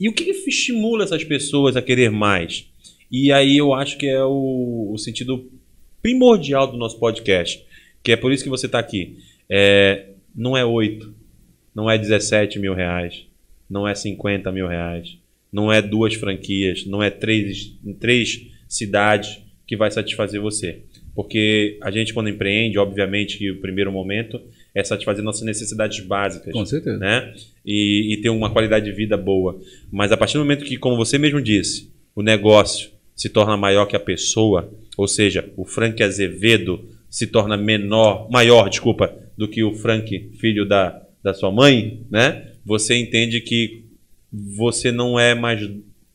E 0.00 0.08
o 0.08 0.12
que, 0.12 0.30
estimula 0.30 1.04
essas 1.04 1.24
pessoas 1.24 1.76
a 1.76 1.82
querer 1.82 2.10
mais? 2.10 2.68
E 3.10 3.32
aí 3.32 3.56
eu 3.56 3.74
acho 3.74 3.98
que 3.98 4.06
é 4.06 4.22
o, 4.22 4.90
o 4.92 4.98
sentido 4.98 5.50
primordial 6.00 6.70
do 6.70 6.76
nosso 6.76 6.98
podcast, 6.98 7.64
que 8.02 8.12
é 8.12 8.16
por 8.16 8.32
isso 8.32 8.44
que 8.44 8.50
você 8.50 8.66
está 8.66 8.78
aqui. 8.78 9.18
É, 9.50 10.10
não 10.34 10.56
é 10.56 10.64
8, 10.64 11.14
não 11.74 11.90
é 11.90 11.98
17 11.98 12.58
mil 12.58 12.74
reais, 12.74 13.26
não 13.68 13.88
é 13.88 13.94
50 13.94 14.52
mil 14.52 14.68
reais, 14.68 15.18
não 15.52 15.72
é 15.72 15.82
duas 15.82 16.14
franquias, 16.14 16.86
não 16.86 17.02
é 17.02 17.10
três, 17.10 17.74
três 17.98 18.46
cidades 18.68 19.40
que 19.66 19.76
vai 19.76 19.90
satisfazer 19.90 20.40
você. 20.40 20.82
Porque 21.14 21.78
a 21.82 21.90
gente, 21.90 22.14
quando 22.14 22.28
empreende, 22.28 22.78
obviamente 22.78 23.38
que 23.38 23.50
o 23.50 23.60
primeiro 23.60 23.90
momento 23.90 24.40
é 24.78 24.84
satisfazer 24.84 25.24
nossas 25.24 25.42
necessidades 25.42 25.98
básicas. 26.00 26.52
Com 26.52 26.64
certeza. 26.64 26.98
Né? 26.98 27.34
E, 27.66 28.14
e 28.14 28.16
ter 28.18 28.28
uma 28.28 28.48
qualidade 28.48 28.84
de 28.84 28.92
vida 28.92 29.16
boa. 29.16 29.58
Mas 29.90 30.12
a 30.12 30.16
partir 30.16 30.34
do 30.34 30.40
momento 30.40 30.64
que, 30.64 30.76
como 30.76 30.96
você 30.96 31.18
mesmo 31.18 31.42
disse, 31.42 31.90
o 32.14 32.22
negócio 32.22 32.90
se 33.16 33.28
torna 33.28 33.56
maior 33.56 33.86
que 33.86 33.96
a 33.96 34.00
pessoa, 34.00 34.72
ou 34.96 35.08
seja, 35.08 35.50
o 35.56 35.64
Frank 35.64 36.00
Azevedo 36.00 36.84
se 37.10 37.26
torna 37.26 37.56
menor, 37.56 38.30
maior, 38.30 38.68
desculpa, 38.68 39.12
do 39.36 39.48
que 39.48 39.64
o 39.64 39.74
Frank, 39.74 40.30
filho 40.38 40.64
da, 40.64 41.02
da 41.22 41.34
sua 41.34 41.50
mãe, 41.50 42.02
né? 42.08 42.52
Você 42.64 42.94
entende 42.96 43.40
que 43.40 43.84
você 44.32 44.92
não 44.92 45.18
é 45.18 45.34
mais 45.34 45.68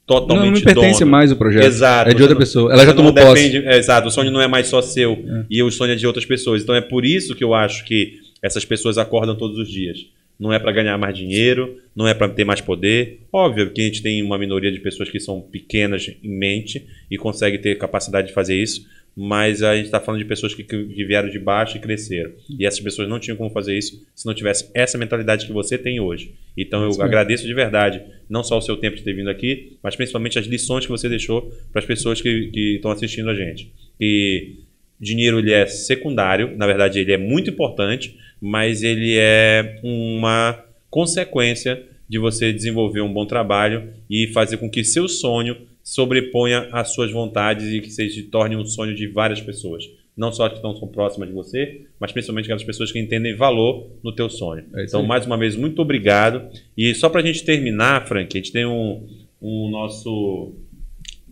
totalmente 0.06 0.46
não, 0.46 0.52
não 0.54 0.62
pertence 0.62 1.00
dono. 1.00 1.12
mais 1.12 1.32
o 1.32 1.36
projeto. 1.36 1.66
Exato. 1.66 2.10
É 2.10 2.14
de 2.14 2.22
outra 2.22 2.36
não, 2.36 2.40
pessoa. 2.40 2.72
Ela 2.72 2.86
já 2.86 2.94
tomou 2.94 3.12
depende, 3.12 3.60
posse. 3.60 3.68
É, 3.68 3.78
exato. 3.78 4.08
O 4.08 4.12
sonho 4.12 4.32
não 4.32 4.42
é 4.42 4.48
mais 4.48 4.68
só 4.68 4.82
seu 4.82 5.14
é. 5.14 5.46
e 5.50 5.64
o 5.64 5.72
sonho 5.72 5.94
é 5.94 5.96
de 5.96 6.06
outras 6.08 6.26
pessoas. 6.26 6.62
Então 6.62 6.76
é 6.76 6.82
por 6.82 7.06
isso 7.06 7.36
que 7.36 7.44
eu 7.44 7.54
acho 7.54 7.84
que 7.86 8.23
essas 8.44 8.66
pessoas 8.66 8.98
acordam 8.98 9.36
todos 9.36 9.58
os 9.58 9.70
dias 9.70 10.06
não 10.40 10.52
é 10.52 10.60
para 10.60 10.72
ganhar 10.72 10.98
mais 10.98 11.16
dinheiro, 11.16 11.82
não 11.96 12.08
é 12.08 12.14
para 12.14 12.28
ter 12.28 12.44
mais 12.44 12.60
poder. 12.60 13.22
Óbvio 13.32 13.72
que 13.72 13.82
a 13.82 13.86
gente 13.86 14.02
tem 14.02 14.22
uma 14.22 14.38
minoria 14.38 14.72
de 14.72 14.80
pessoas 14.80 15.10
que 15.10 15.20
são 15.20 15.42
pequenas 15.42 16.10
em 16.24 16.30
mente 16.30 16.86
e 17.10 17.18
conseguem 17.18 17.62
ter 17.62 17.78
capacidade 17.78 18.28
de 18.28 18.34
fazer 18.34 18.62
isso, 18.62 18.86
mas 19.16 19.62
a 19.62 19.76
gente 19.76 19.86
está 19.86 20.00
falando 20.00 20.22
de 20.22 20.28
pessoas 20.28 20.56
que, 20.56 20.64
que, 20.64 21.06
vieram 21.06 21.30
de 21.30 21.38
baixo 21.38 21.78
e 21.78 21.80
cresceram. 21.80 22.32
E 22.50 22.66
essas 22.66 22.80
pessoas 22.80 23.08
não 23.08 23.20
tinham 23.20 23.38
como 23.38 23.52
fazer 23.52 23.78
isso 23.78 24.06
se 24.16 24.26
não 24.26 24.34
tivesse 24.34 24.70
essa 24.74 24.98
mentalidade 24.98 25.46
que 25.46 25.54
você 25.54 25.78
tem 25.78 26.00
hoje. 26.00 26.34
Então 26.58 26.84
eu 26.84 26.92
Sim. 26.92 27.04
agradeço 27.04 27.46
de 27.46 27.54
verdade, 27.54 28.02
não 28.28 28.44
só 28.44 28.58
o 28.58 28.62
seu 28.62 28.76
tempo 28.76 28.98
de 28.98 29.04
ter 29.04 29.14
vindo 29.14 29.30
aqui, 29.30 29.78
mas 29.84 29.96
principalmente 29.96 30.40
as 30.40 30.48
lições 30.48 30.86
que 30.86 30.92
você 30.92 31.08
deixou 31.08 31.54
para 31.72 31.80
as 31.80 31.86
pessoas 31.86 32.22
que, 32.22 32.48
que 32.48 32.76
estão 32.76 32.90
assistindo 32.90 33.30
a 33.30 33.36
gente. 33.36 33.72
E 34.02 34.56
dinheiro 35.00 35.40
ele 35.40 35.52
é 35.52 35.68
secundário, 35.68 36.58
na 36.58 36.66
verdade 36.66 37.00
ele 37.00 37.12
é 37.12 37.18
muito 37.18 37.50
importante, 37.50 38.18
mas 38.44 38.84
ele 38.84 39.16
é 39.18 39.80
uma 39.82 40.62
consequência 40.90 41.82
de 42.10 42.20
você 42.20 42.52
desenvolver 42.52 43.00
um 43.00 43.12
bom 43.12 43.26
trabalho 43.26 43.94
e 44.10 44.28
fazer 44.34 44.58
com 44.58 44.70
que 44.70 44.84
seu 44.84 45.08
sonho 45.08 45.56
sobreponha 45.82 46.68
as 46.74 46.94
suas 46.94 47.10
vontades 47.10 47.72
e 47.72 47.80
que 47.80 47.90
se 47.90 48.24
torne 48.24 48.58
um 48.58 48.66
sonho 48.66 48.94
de 48.94 49.08
várias 49.08 49.40
pessoas. 49.40 49.86
Não 50.16 50.30
só 50.30 50.48
as 50.48 50.52
que 50.52 50.58
estão 50.58 50.76
próximas 50.90 51.30
de 51.30 51.34
você, 51.34 51.86
mas 51.98 52.12
principalmente 52.12 52.44
aquelas 52.44 52.66
pessoas 52.66 52.92
que 52.92 53.00
entendem 53.00 53.34
valor 53.34 53.88
no 54.04 54.12
teu 54.12 54.30
sonho. 54.30 54.66
É 54.76 54.84
então, 54.84 55.02
mais 55.04 55.26
uma 55.26 55.38
vez, 55.38 55.56
muito 55.56 55.82
obrigado. 55.82 56.50
E 56.78 56.94
só 56.94 57.08
para 57.08 57.22
a 57.22 57.26
gente 57.26 57.46
terminar, 57.46 58.06
Frank, 58.06 58.38
a 58.38 58.42
gente 58.42 58.52
tem 58.52 58.66
um, 58.66 59.08
um 59.42 59.70
nosso 59.70 60.52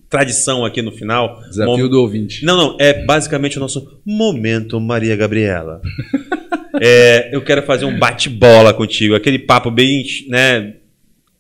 tradição 0.09 0.63
aqui 0.63 0.81
no 0.81 0.93
final. 0.93 1.41
Desafio 1.49 1.77
Mom... 1.77 1.89
do 1.89 2.01
ouvinte. 2.01 2.45
Não, 2.45 2.55
não, 2.55 2.77
é 2.79 3.03
basicamente 3.03 3.57
o 3.57 3.59
nosso 3.59 3.99
momento 4.05 4.79
Maria 4.79 5.17
Gabriela. 5.17 5.81
É, 6.83 7.29
eu 7.31 7.43
quero 7.43 7.61
fazer 7.61 7.85
um 7.85 7.99
bate-bola 7.99 8.73
contigo, 8.73 9.13
aquele 9.13 9.37
papo 9.37 9.69
bem, 9.69 10.03
né, 10.27 10.77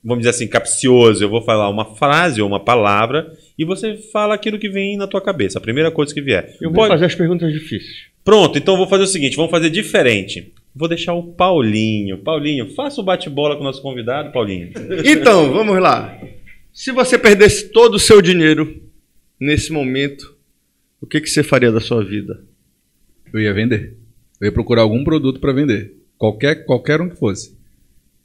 vamos 0.03 0.19
dizer 0.19 0.29
assim, 0.29 0.47
capcioso. 0.47 1.23
Eu 1.23 1.29
vou 1.29 1.41
falar 1.41 1.67
uma 1.67 1.95
frase 1.95 2.43
ou 2.43 2.47
uma 2.47 2.59
palavra 2.59 3.33
e 3.57 3.65
você 3.65 3.97
fala 4.11 4.35
aquilo 4.35 4.59
que 4.59 4.69
vem 4.69 4.95
na 4.95 5.07
tua 5.07 5.19
cabeça, 5.19 5.57
a 5.57 5.61
primeira 5.61 5.89
coisa 5.89 6.13
que 6.13 6.21
vier. 6.21 6.55
Eu 6.61 6.69
vou 6.69 6.81
Pode... 6.81 6.93
fazer 6.93 7.05
as 7.05 7.15
perguntas 7.15 7.51
difíceis. 7.51 8.11
Pronto, 8.23 8.55
então 8.55 8.75
eu 8.75 8.77
vou 8.77 8.87
fazer 8.87 9.03
o 9.03 9.07
seguinte, 9.07 9.35
vamos 9.35 9.49
fazer 9.49 9.71
diferente. 9.71 10.53
Vou 10.75 10.87
deixar 10.87 11.15
o 11.15 11.23
Paulinho. 11.23 12.19
Paulinho, 12.19 12.73
faça 12.75 13.01
o 13.01 13.03
bate-bola 13.03 13.55
com 13.55 13.61
o 13.61 13.65
nosso 13.65 13.81
convidado, 13.81 14.31
Paulinho. 14.31 14.69
Então, 15.03 15.51
vamos 15.51 15.79
lá. 15.79 16.17
Se 16.71 16.91
você 16.91 17.17
perdesse 17.17 17.69
todo 17.71 17.95
o 17.95 17.99
seu 17.99 18.21
dinheiro 18.21 18.79
nesse 19.39 19.71
momento, 19.71 20.37
o 21.01 21.07
que, 21.07 21.19
que 21.19 21.27
você 21.27 21.41
faria 21.41 21.71
da 21.71 21.81
sua 21.81 22.05
vida? 22.05 22.41
Eu 23.33 23.41
ia 23.41 23.53
vender. 23.53 24.00
Eu 24.41 24.47
ia 24.47 24.51
procurar 24.51 24.81
algum 24.81 25.03
produto 25.03 25.39
para 25.39 25.53
vender. 25.53 25.93
Qualquer, 26.17 26.65
qualquer 26.65 26.99
um 26.99 27.07
que 27.07 27.15
fosse. 27.15 27.55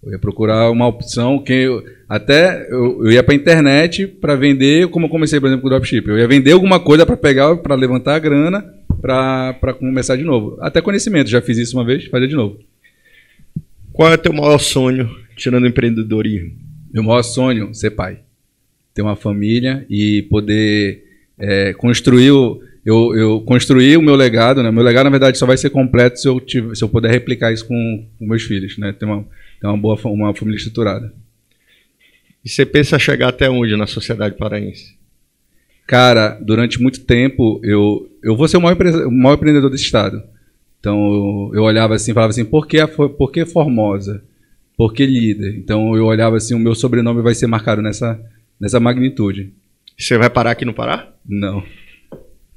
Eu 0.02 0.12
ia 0.12 0.18
procurar 0.18 0.70
uma 0.70 0.86
opção 0.86 1.38
que 1.38 1.52
eu, 1.52 1.84
até 2.08 2.66
eu, 2.70 3.04
eu 3.04 3.12
ia 3.12 3.22
para 3.22 3.34
a 3.34 3.36
internet 3.36 4.06
para 4.06 4.34
vender, 4.34 4.88
como 4.88 5.06
eu 5.06 5.10
comecei, 5.10 5.38
por 5.38 5.46
exemplo, 5.46 5.62
com 5.62 5.68
o 5.68 5.70
dropship. 5.70 6.08
Eu 6.08 6.18
ia 6.18 6.26
vender 6.26 6.52
alguma 6.52 6.80
coisa 6.80 7.04
para 7.04 7.16
pegar, 7.16 7.54
para 7.58 7.74
levantar 7.74 8.14
a 8.14 8.18
grana 8.18 8.64
para 9.00 9.74
começar 9.78 10.16
de 10.16 10.24
novo. 10.24 10.56
Até 10.60 10.80
conhecimento, 10.80 11.28
já 11.28 11.42
fiz 11.42 11.58
isso 11.58 11.76
uma 11.76 11.84
vez, 11.84 12.06
fazer 12.06 12.26
de 12.26 12.34
novo. 12.34 12.58
Qual 13.92 14.10
é 14.10 14.14
o 14.14 14.18
teu 14.18 14.32
maior 14.32 14.58
sonho, 14.58 15.08
tirando 15.36 15.64
o 15.64 15.68
empreendedorismo? 15.68 16.52
Meu 16.92 17.02
maior 17.02 17.22
sonho, 17.22 17.74
ser 17.74 17.90
pai. 17.90 18.20
Ter 18.94 19.02
uma 19.02 19.16
família 19.16 19.86
e 19.90 20.22
poder 20.22 21.04
é, 21.38 21.72
construir 21.74 22.30
o, 22.30 22.60
eu, 22.86 23.16
eu 23.16 23.40
construir 23.40 23.96
o 23.96 24.02
meu 24.02 24.14
legado, 24.14 24.62
né? 24.62 24.70
Meu 24.70 24.84
legado, 24.84 25.06
na 25.06 25.10
verdade, 25.10 25.36
só 25.36 25.44
vai 25.44 25.56
ser 25.56 25.70
completo 25.70 26.20
se 26.20 26.28
eu, 26.28 26.38
tiver, 26.38 26.72
se 26.76 26.84
eu 26.84 26.88
puder 26.88 27.10
replicar 27.10 27.52
isso 27.52 27.66
com, 27.66 28.06
com 28.16 28.24
meus 28.24 28.44
filhos, 28.44 28.78
né? 28.78 28.92
Ter 28.92 29.04
uma, 29.04 29.26
ter 29.60 29.66
uma 29.66 29.76
boa 29.76 29.98
uma 30.04 30.32
família 30.32 30.56
estruturada. 30.56 31.12
E 32.44 32.48
você 32.48 32.64
pensa 32.64 32.96
chegar 32.96 33.30
até 33.30 33.50
onde 33.50 33.76
na 33.76 33.88
sociedade 33.88 34.36
paraense? 34.36 34.94
Cara, 35.84 36.38
durante 36.40 36.80
muito 36.80 37.00
tempo 37.00 37.60
eu, 37.64 38.08
eu 38.22 38.36
vou 38.36 38.46
ser 38.46 38.56
o 38.56 38.60
maior, 38.60 38.80
o 38.80 39.10
maior 39.10 39.34
empreendedor 39.34 39.68
desse 39.68 39.82
estado. 39.82 40.22
Então 40.78 40.96
eu, 40.96 41.50
eu 41.56 41.62
olhava 41.64 41.96
assim, 41.96 42.14
falava 42.14 42.30
assim, 42.30 42.44
por 42.44 42.68
que, 42.68 42.86
por 42.86 43.32
que 43.32 43.44
Formosa? 43.44 44.22
Por 44.76 44.92
que 44.94 45.04
líder? 45.04 45.56
Então 45.56 45.96
eu 45.96 46.04
olhava 46.04 46.36
assim, 46.36 46.54
o 46.54 46.58
meu 46.60 46.74
sobrenome 46.76 47.20
vai 47.20 47.34
ser 47.34 47.48
marcado 47.48 47.82
nessa, 47.82 48.20
nessa 48.60 48.78
magnitude. 48.78 49.52
Você 49.98 50.16
vai 50.16 50.30
parar 50.30 50.52
aqui 50.52 50.64
no 50.64 50.74
Pará? 50.74 51.12
Não. 51.28 51.64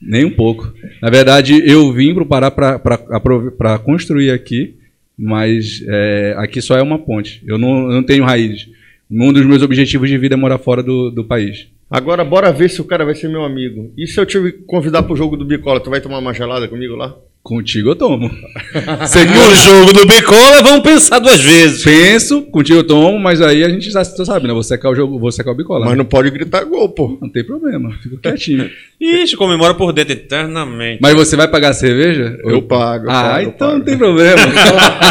Nem 0.02 0.26
um 0.26 0.32
pouco. 0.32 0.74
Na 1.02 1.10
verdade, 1.10 1.62
eu 1.66 1.92
vim 1.92 2.14
para 2.14 2.24
o 2.24 2.26
Pará 2.26 2.52
para 2.52 3.80
construir 3.80 4.32
aqui, 4.32 4.76
mas 5.18 5.84
é, 5.88 6.36
aqui 6.38 6.62
só 6.62 6.78
é 6.78 6.82
uma 6.82 6.98
ponte. 6.98 7.44
Eu 7.46 7.58
não, 7.58 7.90
eu 7.90 7.96
não 7.96 8.04
tenho 8.04 8.24
raízes. 8.24 8.70
Um 9.12 9.34
dos 9.34 9.46
meus 9.46 9.62
objetivos 9.62 10.10
de 10.10 10.18
vida 10.18 10.36
é 10.36 10.38
morar 10.38 10.58
fora 10.60 10.82
do, 10.84 11.10
do 11.10 11.26
país. 11.26 11.68
Agora, 11.90 12.24
bora 12.24 12.52
ver 12.52 12.70
se 12.70 12.80
o 12.80 12.86
cara 12.86 13.04
vai 13.04 13.16
ser 13.16 13.28
meu 13.28 13.44
amigo. 13.44 13.92
E 13.98 14.06
se 14.06 14.20
eu 14.20 14.26
te 14.26 14.52
convidar 14.68 15.04
pro 15.04 15.16
jogo 15.16 15.36
do 15.36 15.44
Bicola, 15.44 15.80
tu 15.80 15.90
vai 15.90 16.00
tomar 16.00 16.20
uma 16.20 16.34
gelada 16.34 16.68
comigo 16.68 16.96
lá? 16.96 17.18
Contigo 17.42 17.90
eu 17.92 17.96
tomo. 17.96 18.30
No 18.70 19.56
jogo 19.56 19.94
do 19.94 20.06
Bicola, 20.06 20.62
vamos 20.62 20.82
pensar 20.84 21.20
duas 21.20 21.40
vezes. 21.40 21.84
Penso, 21.84 22.44
contigo 22.44 22.80
eu 22.80 22.84
tomo, 22.84 23.18
mas 23.20 23.42
aí 23.42 23.64
a 23.64 23.70
gente 23.70 23.90
já 23.90 24.04
sabe, 24.04 24.48
né? 24.48 24.54
Você 24.54 24.78
quer 24.78 24.88
o 24.90 24.96
jogo, 24.96 25.18
você 25.18 25.44
quer 25.44 25.50
o 25.50 25.56
Bicola. 25.56 25.82
Mas 25.86 25.92
né? 25.92 25.98
não 25.98 26.06
pode 26.06 26.30
gritar 26.30 26.64
gol, 26.66 26.90
pô. 26.90 27.18
Não 27.22 27.30
tem 27.30 27.44
problema, 27.44 27.92
fico 28.04 28.18
quietinho. 28.18 28.70
Ixi, 29.00 29.36
comemora 29.38 29.74
por 29.74 29.92
dentro 29.94 30.14
eternamente. 30.14 31.00
mas 31.02 31.16
você 31.16 31.36
vai 31.36 31.48
pagar 31.48 31.70
a 31.70 31.74
cerveja? 31.74 32.38
Eu 32.44 32.62
pago. 32.62 33.06
eu 33.06 33.10
Ah, 33.12 33.24
pago, 33.24 33.44
eu 33.46 33.50
então 33.50 33.68
pago. 33.68 33.80
não 33.80 33.86
tem 33.86 33.98
problema. 33.98 34.42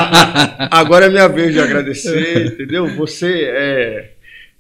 Agora 0.71 1.07
é 1.07 1.11
minha 1.11 1.29
vez 1.29 1.53
de 1.53 1.61
agradecer, 1.61 2.47
entendeu? 2.47 2.87
Você 2.97 3.45
é, 3.45 4.11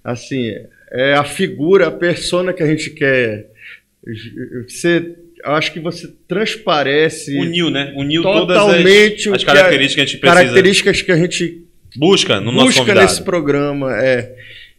assim, 0.03 0.53
é 0.90 1.15
a 1.15 1.24
figura, 1.24 1.89
a 1.89 1.93
persona 1.93 2.53
que 2.53 2.62
a 2.62 2.66
gente 2.66 2.90
quer. 2.90 3.47
Você, 4.66 4.97
eu 4.99 5.28
acho 5.44 5.73
que 5.73 5.81
você 5.81 6.12
transparece 6.27 7.36
Uniu, 7.36 7.70
né? 7.70 7.93
Uniu 7.97 8.23
totalmente 8.23 9.24
todas 9.24 9.43
as, 9.43 9.43
as 9.43 9.44
características 9.44 9.94
que 9.94 10.01
a 10.01 10.05
gente 10.05 10.19
precisa. 10.19 10.40
características 10.40 11.02
que 11.02 11.12
a 11.12 11.16
gente 11.16 11.69
Busca 11.97 12.40
no 12.40 12.52
nosso 12.52 12.66
busca 12.66 12.81
convidado. 12.81 13.06
nesse 13.06 13.23
programa. 13.23 13.97
É. 13.97 14.35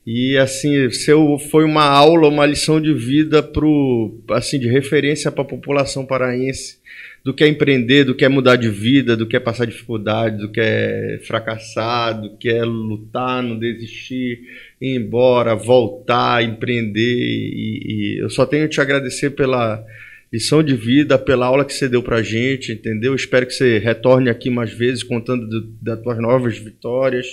E 0.05 0.37
assim, 0.37 0.89
seu 0.91 1.37
foi 1.51 1.63
uma 1.63 1.83
aula, 1.83 2.27
uma 2.27 2.45
lição 2.45 2.81
de 2.81 2.93
vida 2.93 3.43
pro, 3.43 4.17
assim, 4.31 4.59
de 4.59 4.67
referência 4.67 5.31
para 5.31 5.43
a 5.43 5.47
população 5.47 6.05
paraense 6.05 6.79
do 7.23 7.33
que 7.33 7.43
é 7.43 7.47
empreender, 7.47 8.05
do 8.05 8.15
que 8.15 8.23
é 8.23 8.29
mudar 8.29 8.55
de 8.55 8.69
vida, 8.69 9.15
do 9.15 9.27
que 9.27 9.35
é 9.35 9.39
passar 9.39 9.65
dificuldade, 9.65 10.37
do 10.37 10.49
que 10.49 10.59
é 10.61 11.19
fracassar, 11.27 12.19
do 12.19 12.37
que 12.37 12.49
é 12.49 12.63
lutar, 12.63 13.43
não 13.43 13.59
desistir, 13.59 14.39
ir 14.79 14.95
embora, 14.95 15.53
voltar, 15.53 16.43
empreender. 16.43 17.01
E, 17.01 18.15
e 18.15 18.19
eu 18.21 18.29
só 18.29 18.45
tenho 18.45 18.63
que 18.63 18.75
te 18.75 18.81
agradecer 18.81 19.31
pela 19.31 19.83
lição 20.31 20.61
de 20.61 20.75
vida, 20.75 21.17
pela 21.17 21.45
aula 21.47 21.65
que 21.65 21.73
você 21.73 21.87
deu 21.89 22.03
pra 22.03 22.21
gente, 22.21 22.71
entendeu? 22.71 23.15
Espero 23.15 23.45
que 23.45 23.53
você 23.53 23.79
retorne 23.79 24.29
aqui 24.29 24.49
mais 24.49 24.71
vezes 24.71 25.03
contando 25.03 25.47
do- 25.47 25.67
das 25.81 25.99
tuas 26.01 26.19
novas 26.21 26.57
vitórias. 26.57 27.25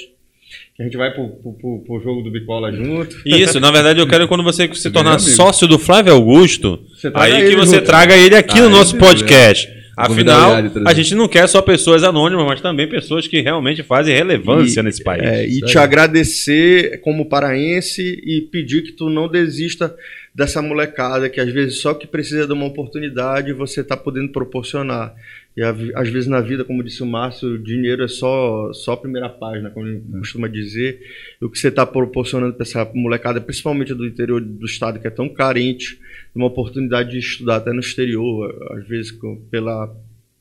Que 0.76 0.82
a 0.82 0.84
gente 0.84 0.96
vai 0.96 1.12
pro, 1.12 1.28
pro, 1.28 1.52
pro- 1.54 1.78
pro 1.84 2.00
jogo 2.02 2.22
do 2.22 2.30
Bicola 2.30 2.72
junto. 2.72 3.16
Isso, 3.26 3.58
na 3.60 3.70
verdade 3.70 3.98
eu 4.00 4.06
quero 4.06 4.28
quando 4.28 4.44
você 4.44 4.72
se 4.74 4.90
tornar 4.90 5.18
sócio 5.18 5.66
do 5.66 5.78
Flávio 5.78 6.12
Augusto, 6.12 6.80
aí 7.14 7.32
que 7.32 7.38
ele 7.48 7.56
você 7.56 7.76
junto. 7.76 7.86
traga 7.86 8.16
ele 8.16 8.36
aqui 8.36 8.58
no 8.60 8.66
Aí, 8.66 8.72
nosso 8.72 8.96
podcast. 8.96 9.74
Afinal, 9.98 10.50
convidar 10.50 10.58
ele, 10.58 10.70
trazer. 10.70 10.88
a 10.88 10.92
gente 10.94 11.14
não 11.14 11.26
quer 11.26 11.46
só 11.48 11.62
pessoas 11.62 12.04
anônimas, 12.04 12.44
mas 12.46 12.60
também 12.60 12.86
pessoas 12.86 13.26
que 13.26 13.40
realmente 13.40 13.82
fazem 13.82 14.14
relevância 14.14 14.80
E- 14.80 14.82
nesse 14.82 15.02
país. 15.02 15.22
É, 15.22 15.46
e 15.46 15.52
Isso 15.52 15.66
te 15.66 15.78
aí. 15.78 15.84
agradecer 15.84 17.00
como 17.00 17.26
paraense 17.28 18.02
e 18.02 18.42
pedir 18.52 18.82
que 18.82 18.92
tu 18.92 19.08
não 19.08 19.26
desista 19.26 19.94
dessa 20.36 20.60
molecada 20.60 21.30
que 21.30 21.40
às 21.40 21.50
vezes 21.50 21.80
só 21.80 21.94
que 21.94 22.06
precisa 22.06 22.46
de 22.46 22.52
uma 22.52 22.66
oportunidade 22.66 23.54
você 23.54 23.80
está 23.80 23.96
podendo 23.96 24.30
proporcionar. 24.30 25.14
E 25.56 25.62
às 25.62 26.10
vezes 26.10 26.28
na 26.28 26.42
vida, 26.42 26.62
como 26.62 26.84
disse 26.84 27.02
o 27.02 27.06
Márcio, 27.06 27.54
o 27.54 27.58
dinheiro 27.58 28.04
é 28.04 28.08
só, 28.08 28.70
só 28.74 28.92
a 28.92 28.96
primeira 28.98 29.30
página, 29.30 29.70
como 29.70 29.86
ele 29.86 30.02
costuma 30.18 30.46
dizer. 30.46 31.00
E 31.40 31.44
o 31.46 31.48
que 31.48 31.58
você 31.58 31.68
está 31.68 31.86
proporcionando 31.86 32.52
para 32.52 32.64
essa 32.64 32.84
molecada, 32.94 33.40
principalmente 33.40 33.94
do 33.94 34.06
interior 34.06 34.42
do 34.42 34.66
estado, 34.66 35.00
que 35.00 35.06
é 35.06 35.10
tão 35.10 35.26
carente, 35.26 35.98
uma 36.34 36.48
oportunidade 36.48 37.12
de 37.12 37.18
estudar 37.18 37.56
até 37.56 37.72
no 37.72 37.80
exterior, 37.80 38.54
às 38.72 38.86
vezes 38.86 39.18
pela, 39.50 39.90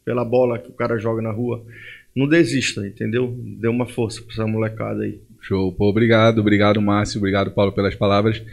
pela 0.04 0.26
bola 0.26 0.60
que 0.60 0.68
o 0.68 0.74
cara 0.74 0.98
joga 0.98 1.22
na 1.22 1.32
rua. 1.32 1.66
Não 2.14 2.28
desista, 2.28 2.86
entendeu? 2.86 3.34
Dê 3.62 3.70
uma 3.70 3.86
força 3.86 4.22
para 4.22 4.34
essa 4.34 4.46
molecada 4.46 5.04
aí. 5.04 5.22
Show. 5.40 5.72
Pô, 5.72 5.88
obrigado, 5.88 6.40
obrigado, 6.40 6.82
Márcio, 6.82 7.20
obrigado, 7.20 7.52
Paulo, 7.52 7.72
pelas 7.72 7.96
palavras. 7.96 8.44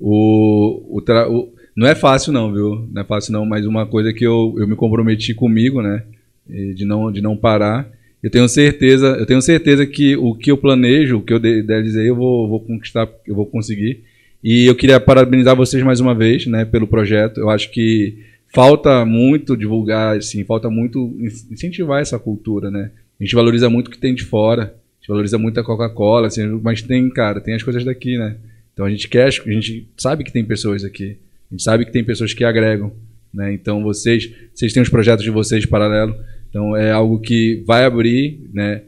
O, 0.00 0.96
o, 0.98 1.00
tra- 1.00 1.28
o- 1.28 1.52
não 1.76 1.86
é 1.86 1.94
fácil, 1.94 2.32
não, 2.32 2.52
viu? 2.52 2.86
Não 2.92 3.02
é 3.02 3.04
fácil, 3.04 3.32
não, 3.32 3.44
mas 3.46 3.66
uma 3.66 3.86
coisa 3.86 4.12
que 4.12 4.24
eu, 4.24 4.54
eu 4.58 4.66
me 4.66 4.76
comprometi 4.76 5.34
comigo, 5.34 5.82
né? 5.82 6.02
De 6.48 6.84
não, 6.84 7.10
de 7.10 7.20
não 7.20 7.36
parar. 7.36 7.88
Eu 8.22 8.30
tenho 8.30 8.48
certeza, 8.48 9.08
eu 9.18 9.26
tenho 9.26 9.42
certeza 9.42 9.84
que 9.86 10.16
o 10.16 10.34
que 10.34 10.50
eu 10.50 10.56
planejo, 10.56 11.18
o 11.18 11.22
que 11.22 11.32
eu 11.32 11.38
idealizei, 11.38 12.08
eu 12.08 12.14
vou, 12.16 12.48
vou 12.48 12.60
conquistar, 12.60 13.08
eu 13.26 13.34
vou 13.34 13.46
conseguir. 13.46 14.02
E 14.42 14.64
eu 14.66 14.74
queria 14.74 15.00
parabenizar 15.00 15.56
vocês 15.56 15.82
mais 15.82 15.98
uma 16.00 16.14
vez, 16.14 16.46
né, 16.46 16.64
pelo 16.64 16.86
projeto. 16.86 17.38
Eu 17.40 17.50
acho 17.50 17.70
que 17.72 18.18
falta 18.54 19.04
muito 19.04 19.56
divulgar, 19.56 20.16
assim, 20.16 20.44
falta 20.44 20.70
muito 20.70 20.98
in- 21.18 21.52
incentivar 21.52 22.00
essa 22.00 22.18
cultura, 22.18 22.70
né? 22.70 22.90
A 23.20 23.24
gente 23.24 23.34
valoriza 23.34 23.68
muito 23.68 23.88
o 23.88 23.90
que 23.90 23.98
tem 23.98 24.14
de 24.14 24.24
fora, 24.24 24.62
a 24.62 24.66
gente 25.00 25.08
valoriza 25.08 25.36
muito 25.38 25.58
a 25.58 25.64
Coca-Cola, 25.64 26.28
assim, 26.28 26.46
mas 26.62 26.80
tem, 26.82 27.08
cara, 27.10 27.40
tem 27.40 27.54
as 27.54 27.62
coisas 27.62 27.84
daqui, 27.84 28.16
né? 28.18 28.36
Então 28.76 28.84
a 28.84 28.90
gente 28.90 29.08
quer, 29.08 29.26
a 29.28 29.30
gente 29.30 29.88
sabe 29.96 30.22
que 30.22 30.30
tem 30.30 30.44
pessoas 30.44 30.84
aqui, 30.84 31.16
a 31.50 31.54
gente 31.54 31.62
sabe 31.62 31.86
que 31.86 31.90
tem 31.90 32.04
pessoas 32.04 32.34
que 32.34 32.44
agregam, 32.44 32.92
né? 33.32 33.50
Então 33.54 33.82
vocês, 33.82 34.30
vocês 34.52 34.70
têm 34.70 34.82
os 34.82 34.90
projetos 34.90 35.24
de 35.24 35.30
vocês 35.30 35.64
paralelo, 35.64 36.14
então 36.50 36.76
é 36.76 36.90
algo 36.92 37.18
que 37.18 37.62
vai 37.66 37.86
abrir, 37.86 38.38
né? 38.52 38.82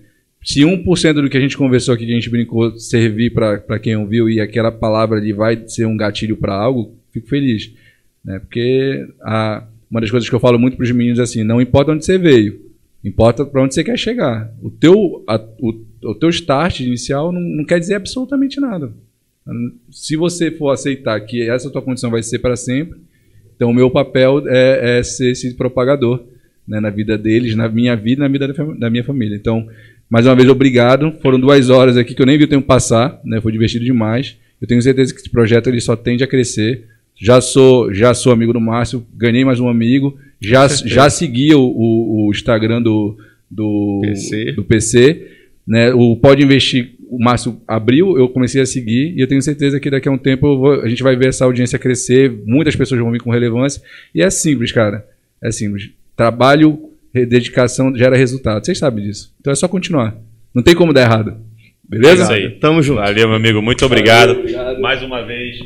Se 0.45 0.61
1% 0.61 1.15
do 1.15 1.31
que 1.31 1.39
a 1.39 1.41
gente 1.41 1.57
conversou 1.57 1.95
aqui, 1.95 2.05
que 2.05 2.13
a 2.13 2.15
gente 2.15 2.29
brincou, 2.29 2.79
servir 2.79 3.31
para 3.33 3.79
quem 3.79 3.97
ouviu 3.97 4.29
e 4.29 4.41
aquela 4.41 4.71
palavra 4.71 5.17
ali 5.19 5.33
vai 5.33 5.67
ser 5.67 5.87
um 5.87 5.97
gatilho 5.97 6.37
para 6.37 6.53
algo, 6.55 6.95
fico 7.11 7.27
feliz. 7.27 7.73
Né? 8.23 8.39
Porque 8.39 9.07
a, 9.23 9.67
uma 9.91 10.03
das 10.03 10.11
coisas 10.11 10.29
que 10.29 10.35
eu 10.35 10.41
falo 10.41 10.59
muito 10.59 10.77
para 10.77 10.85
os 10.85 10.91
meninos 10.93 11.19
é 11.19 11.23
assim: 11.23 11.43
não 11.43 11.63
importa 11.63 11.93
onde 11.93 12.05
você 12.05 12.19
veio, 12.19 12.61
importa 13.03 13.43
para 13.47 13.63
onde 13.63 13.73
você 13.75 13.83
quer 13.83 13.99
chegar. 13.99 14.53
O 14.63 14.71
teu, 14.71 15.25
a- 15.27 15.43
o, 15.59 15.81
o 16.05 16.15
teu 16.15 16.29
start 16.29 16.81
inicial 16.81 17.33
não, 17.33 17.41
não 17.41 17.65
quer 17.65 17.81
dizer 17.81 17.95
absolutamente 17.95 18.61
nada. 18.61 18.93
Se 19.91 20.17
você 20.17 20.51
for 20.51 20.71
aceitar 20.71 21.19
que 21.21 21.49
essa 21.49 21.71
tua 21.71 21.83
condição 21.83 22.11
vai 22.11 22.23
ser 22.23 22.39
para 22.39 22.57
sempre, 22.57 22.99
então 23.57 23.71
o 23.71 23.75
meu 23.75 23.91
papel 23.91 24.43
é, 24.47 24.99
é 24.99 25.03
ser 25.03 25.31
esse 25.33 25.55
propagador 25.55 26.23
né, 26.67 26.81
na 26.81 26.91
vida 26.91 27.17
deles, 27.17 27.55
na 27.55 27.69
minha 27.69 27.97
vida, 27.97 28.23
na 28.23 28.29
vida 28.29 28.49
da, 28.79 28.91
minha 28.91 29.03
família. 29.05 29.35
Então, 29.37 29.67
mais 30.11 30.27
uma 30.27 30.35
vez, 30.37 30.49
obrigado. 30.49 31.13
Foram 31.23 31.41
duas 31.41 31.71
horas 31.71 31.97
aqui 31.97 32.15
que 32.15 32.21
eu 32.23 32.27
nem 32.27 32.37
vi 32.39 32.45
o 32.45 32.49
tempo 32.49 32.67
passar, 32.67 33.21
né? 33.25 33.41
Foi 33.41 33.51
divertido 33.53 33.85
demais. 33.85 34.37
Eu 34.61 34.67
tenho 34.69 34.83
certeza 34.83 35.13
que 35.15 35.21
esse 35.21 35.31
projeto 35.31 35.69
ele 35.69 35.81
só 35.81 35.97
tende 35.97 36.23
a 36.23 36.27
crescer. 36.27 36.85
Já 37.17 37.41
sou, 37.41 37.93
já 37.93 38.15
sou 38.15 38.33
amigo 38.33 38.53
do 38.53 38.61
Márcio, 38.61 39.05
ganhei 39.15 39.45
mais 39.45 39.59
um 39.61 39.69
amigo. 39.69 40.17
Já, 40.41 40.69
já 40.69 41.11
seguia 41.11 41.59
o, 41.59 41.63
o- 41.63 42.27
o 42.27 42.31
Instagram 42.31 42.81
do, 42.83 43.17
do 43.51 43.99
PC. 44.03 44.53
do 44.53 44.63
PC. 44.65 45.27
Né? 45.67 45.93
O 45.93 46.17
Pode 46.17 46.43
Investir, 46.45 46.93
o 47.11 47.19
Márcio 47.23 47.61
abriu, 47.67 48.17
eu 48.19 48.29
comecei 48.29 48.61
a 48.61 48.67
seguir 48.67 49.15
e 49.17 49.21
eu 49.21 49.27
tenho 49.27 49.41
certeza 49.43 49.79
que 49.81 49.91
daqui 49.91 50.09
a 50.09 50.13
um 50.13 50.19
tempo 50.19 50.47
eu 50.47 50.59
vou- 50.59 50.81
a 50.83 50.89
gente 50.89 51.03
vai 51.03 51.17
ver 51.17 51.29
essa 51.29 51.45
audiência 51.45 51.79
crescer, 51.79 52.31
muitas 52.47 52.77
pessoas 52.77 53.01
vão 53.01 53.11
vir 53.11 53.21
com 53.21 53.31
relevância. 53.31 53.83
E 54.15 54.23
é 54.23 54.31
simples, 54.31 54.73
cara. 54.73 55.07
É 55.43 55.51
simples. 55.51 55.91
Trabalho, 56.17 56.79
dedicação 57.15 57.95
gera 57.97 58.17
resultado. 58.17 58.65
Vocês 58.65 58.79
sabem 58.79 59.05
disso. 59.05 59.35
Então 59.41 59.53
é 59.53 59.57
só 59.57 59.67
continuar. 59.69 60.17
Não 60.55 60.63
tem 60.63 60.75
como 60.75 60.93
dar 60.93 61.03
errado. 61.03 61.37
Beleza? 61.89 62.23
É 62.23 62.25
isso 62.25 62.33
aí. 62.33 62.51
Tamo 62.61 62.83
junto. 62.83 63.01
Valeu, 63.01 63.27
meu 63.29 63.37
amigo. 63.37 63.63
Muito 63.63 63.85
obrigado, 63.87 64.33
obrigado. 64.33 64.81
mais 64.81 65.03
uma 65.03 65.25
vez 65.25 65.57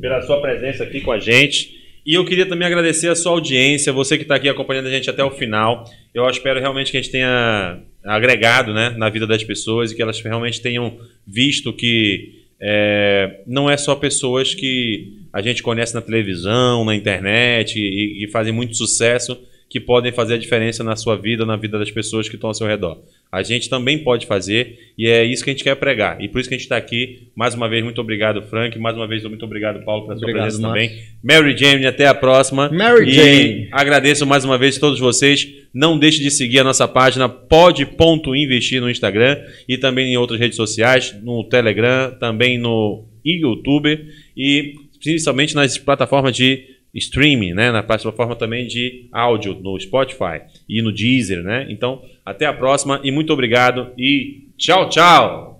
pela 0.00 0.20
sua 0.22 0.40
presença 0.40 0.82
aqui 0.84 1.00
com 1.00 1.12
a 1.12 1.18
gente. 1.18 1.70
E 2.06 2.14
eu 2.14 2.24
queria 2.24 2.46
também 2.46 2.68
agradecer 2.68 3.08
a 3.08 3.16
sua 3.16 3.32
audiência, 3.32 3.92
você 3.92 4.16
que 4.16 4.22
está 4.22 4.36
aqui 4.36 4.48
acompanhando 4.48 4.86
a 4.86 4.90
gente 4.90 5.10
até 5.10 5.24
o 5.24 5.30
final. 5.32 5.84
Eu 6.14 6.24
espero 6.30 6.60
realmente 6.60 6.92
que 6.92 6.96
a 6.96 7.02
gente 7.02 7.10
tenha 7.10 7.80
agregado 8.04 8.72
né, 8.72 8.94
na 8.96 9.10
vida 9.10 9.26
das 9.26 9.42
pessoas 9.42 9.90
e 9.90 9.96
que 9.96 10.00
elas 10.00 10.20
realmente 10.20 10.60
tenham 10.62 10.96
visto 11.26 11.72
que 11.72 12.44
é, 12.60 13.40
não 13.44 13.68
é 13.68 13.76
só 13.76 13.96
pessoas 13.96 14.54
que 14.54 15.14
a 15.32 15.42
gente 15.42 15.64
conhece 15.64 15.96
na 15.96 16.00
televisão, 16.00 16.84
na 16.84 16.94
internet 16.94 17.76
e, 17.76 18.24
e 18.24 18.28
fazem 18.28 18.52
muito 18.52 18.76
sucesso 18.76 19.36
que 19.68 19.80
podem 19.80 20.12
fazer 20.12 20.34
a 20.34 20.38
diferença 20.38 20.84
na 20.84 20.94
sua 20.94 21.16
vida, 21.16 21.44
na 21.44 21.56
vida 21.56 21.76
das 21.76 21.90
pessoas 21.90 22.28
que 22.28 22.36
estão 22.36 22.48
ao 22.50 22.54
seu 22.54 22.68
redor. 22.68 23.02
A 23.30 23.42
gente 23.42 23.68
também 23.68 23.98
pode 23.98 24.26
fazer 24.26 24.78
e 24.96 25.06
é 25.06 25.24
isso 25.24 25.44
que 25.44 25.50
a 25.50 25.52
gente 25.52 25.64
quer 25.64 25.74
pregar. 25.76 26.22
E 26.22 26.28
por 26.28 26.40
isso 26.40 26.48
que 26.48 26.54
a 26.54 26.58
gente 26.58 26.64
está 26.64 26.76
aqui. 26.76 27.28
Mais 27.34 27.54
uma 27.54 27.68
vez, 27.68 27.82
muito 27.84 28.00
obrigado, 28.00 28.40
Frank. 28.42 28.78
Mais 28.78 28.96
uma 28.96 29.06
vez, 29.06 29.22
muito 29.24 29.44
obrigado, 29.44 29.84
Paulo, 29.84 30.06
pela 30.06 30.16
sua 30.16 30.24
Obrigado, 30.24 30.44
presença 30.44 30.62
Marcos. 30.62 30.88
também. 30.88 31.04
Mary 31.22 31.56
Jane, 31.56 31.86
até 31.86 32.06
a 32.06 32.14
próxima. 32.14 32.70
Mary 32.70 33.08
e 33.08 33.12
Jane. 33.12 33.68
agradeço 33.72 34.26
mais 34.26 34.44
uma 34.44 34.56
vez 34.56 34.76
a 34.76 34.80
todos 34.80 34.98
vocês. 34.98 35.46
Não 35.74 35.98
deixe 35.98 36.22
de 36.22 36.30
seguir 36.30 36.60
a 36.60 36.64
nossa 36.64 36.88
página 36.88 37.28
pod.investir 37.28 38.80
no 38.80 38.88
Instagram 38.90 39.38
e 39.68 39.76
também 39.76 40.12
em 40.12 40.16
outras 40.16 40.40
redes 40.40 40.56
sociais, 40.56 41.14
no 41.22 41.44
Telegram, 41.44 42.16
também 42.18 42.58
no 42.58 43.04
YouTube 43.24 44.06
e 44.36 44.74
principalmente 45.02 45.54
nas 45.54 45.76
plataformas 45.76 46.34
de 46.34 46.64
streaming, 46.94 47.52
né? 47.52 47.70
Na 47.70 47.82
plataforma 47.82 48.34
também 48.34 48.66
de 48.66 49.08
áudio 49.12 49.54
no 49.54 49.78
Spotify 49.78 50.40
e 50.68 50.80
no 50.80 50.90
Deezer, 50.92 51.42
né? 51.42 51.66
Então, 51.68 52.02
até 52.26 52.44
a 52.44 52.52
próxima 52.52 53.00
e 53.04 53.12
muito 53.12 53.32
obrigado 53.32 53.92
e 53.96 54.48
tchau, 54.58 54.88
tchau. 54.88 55.55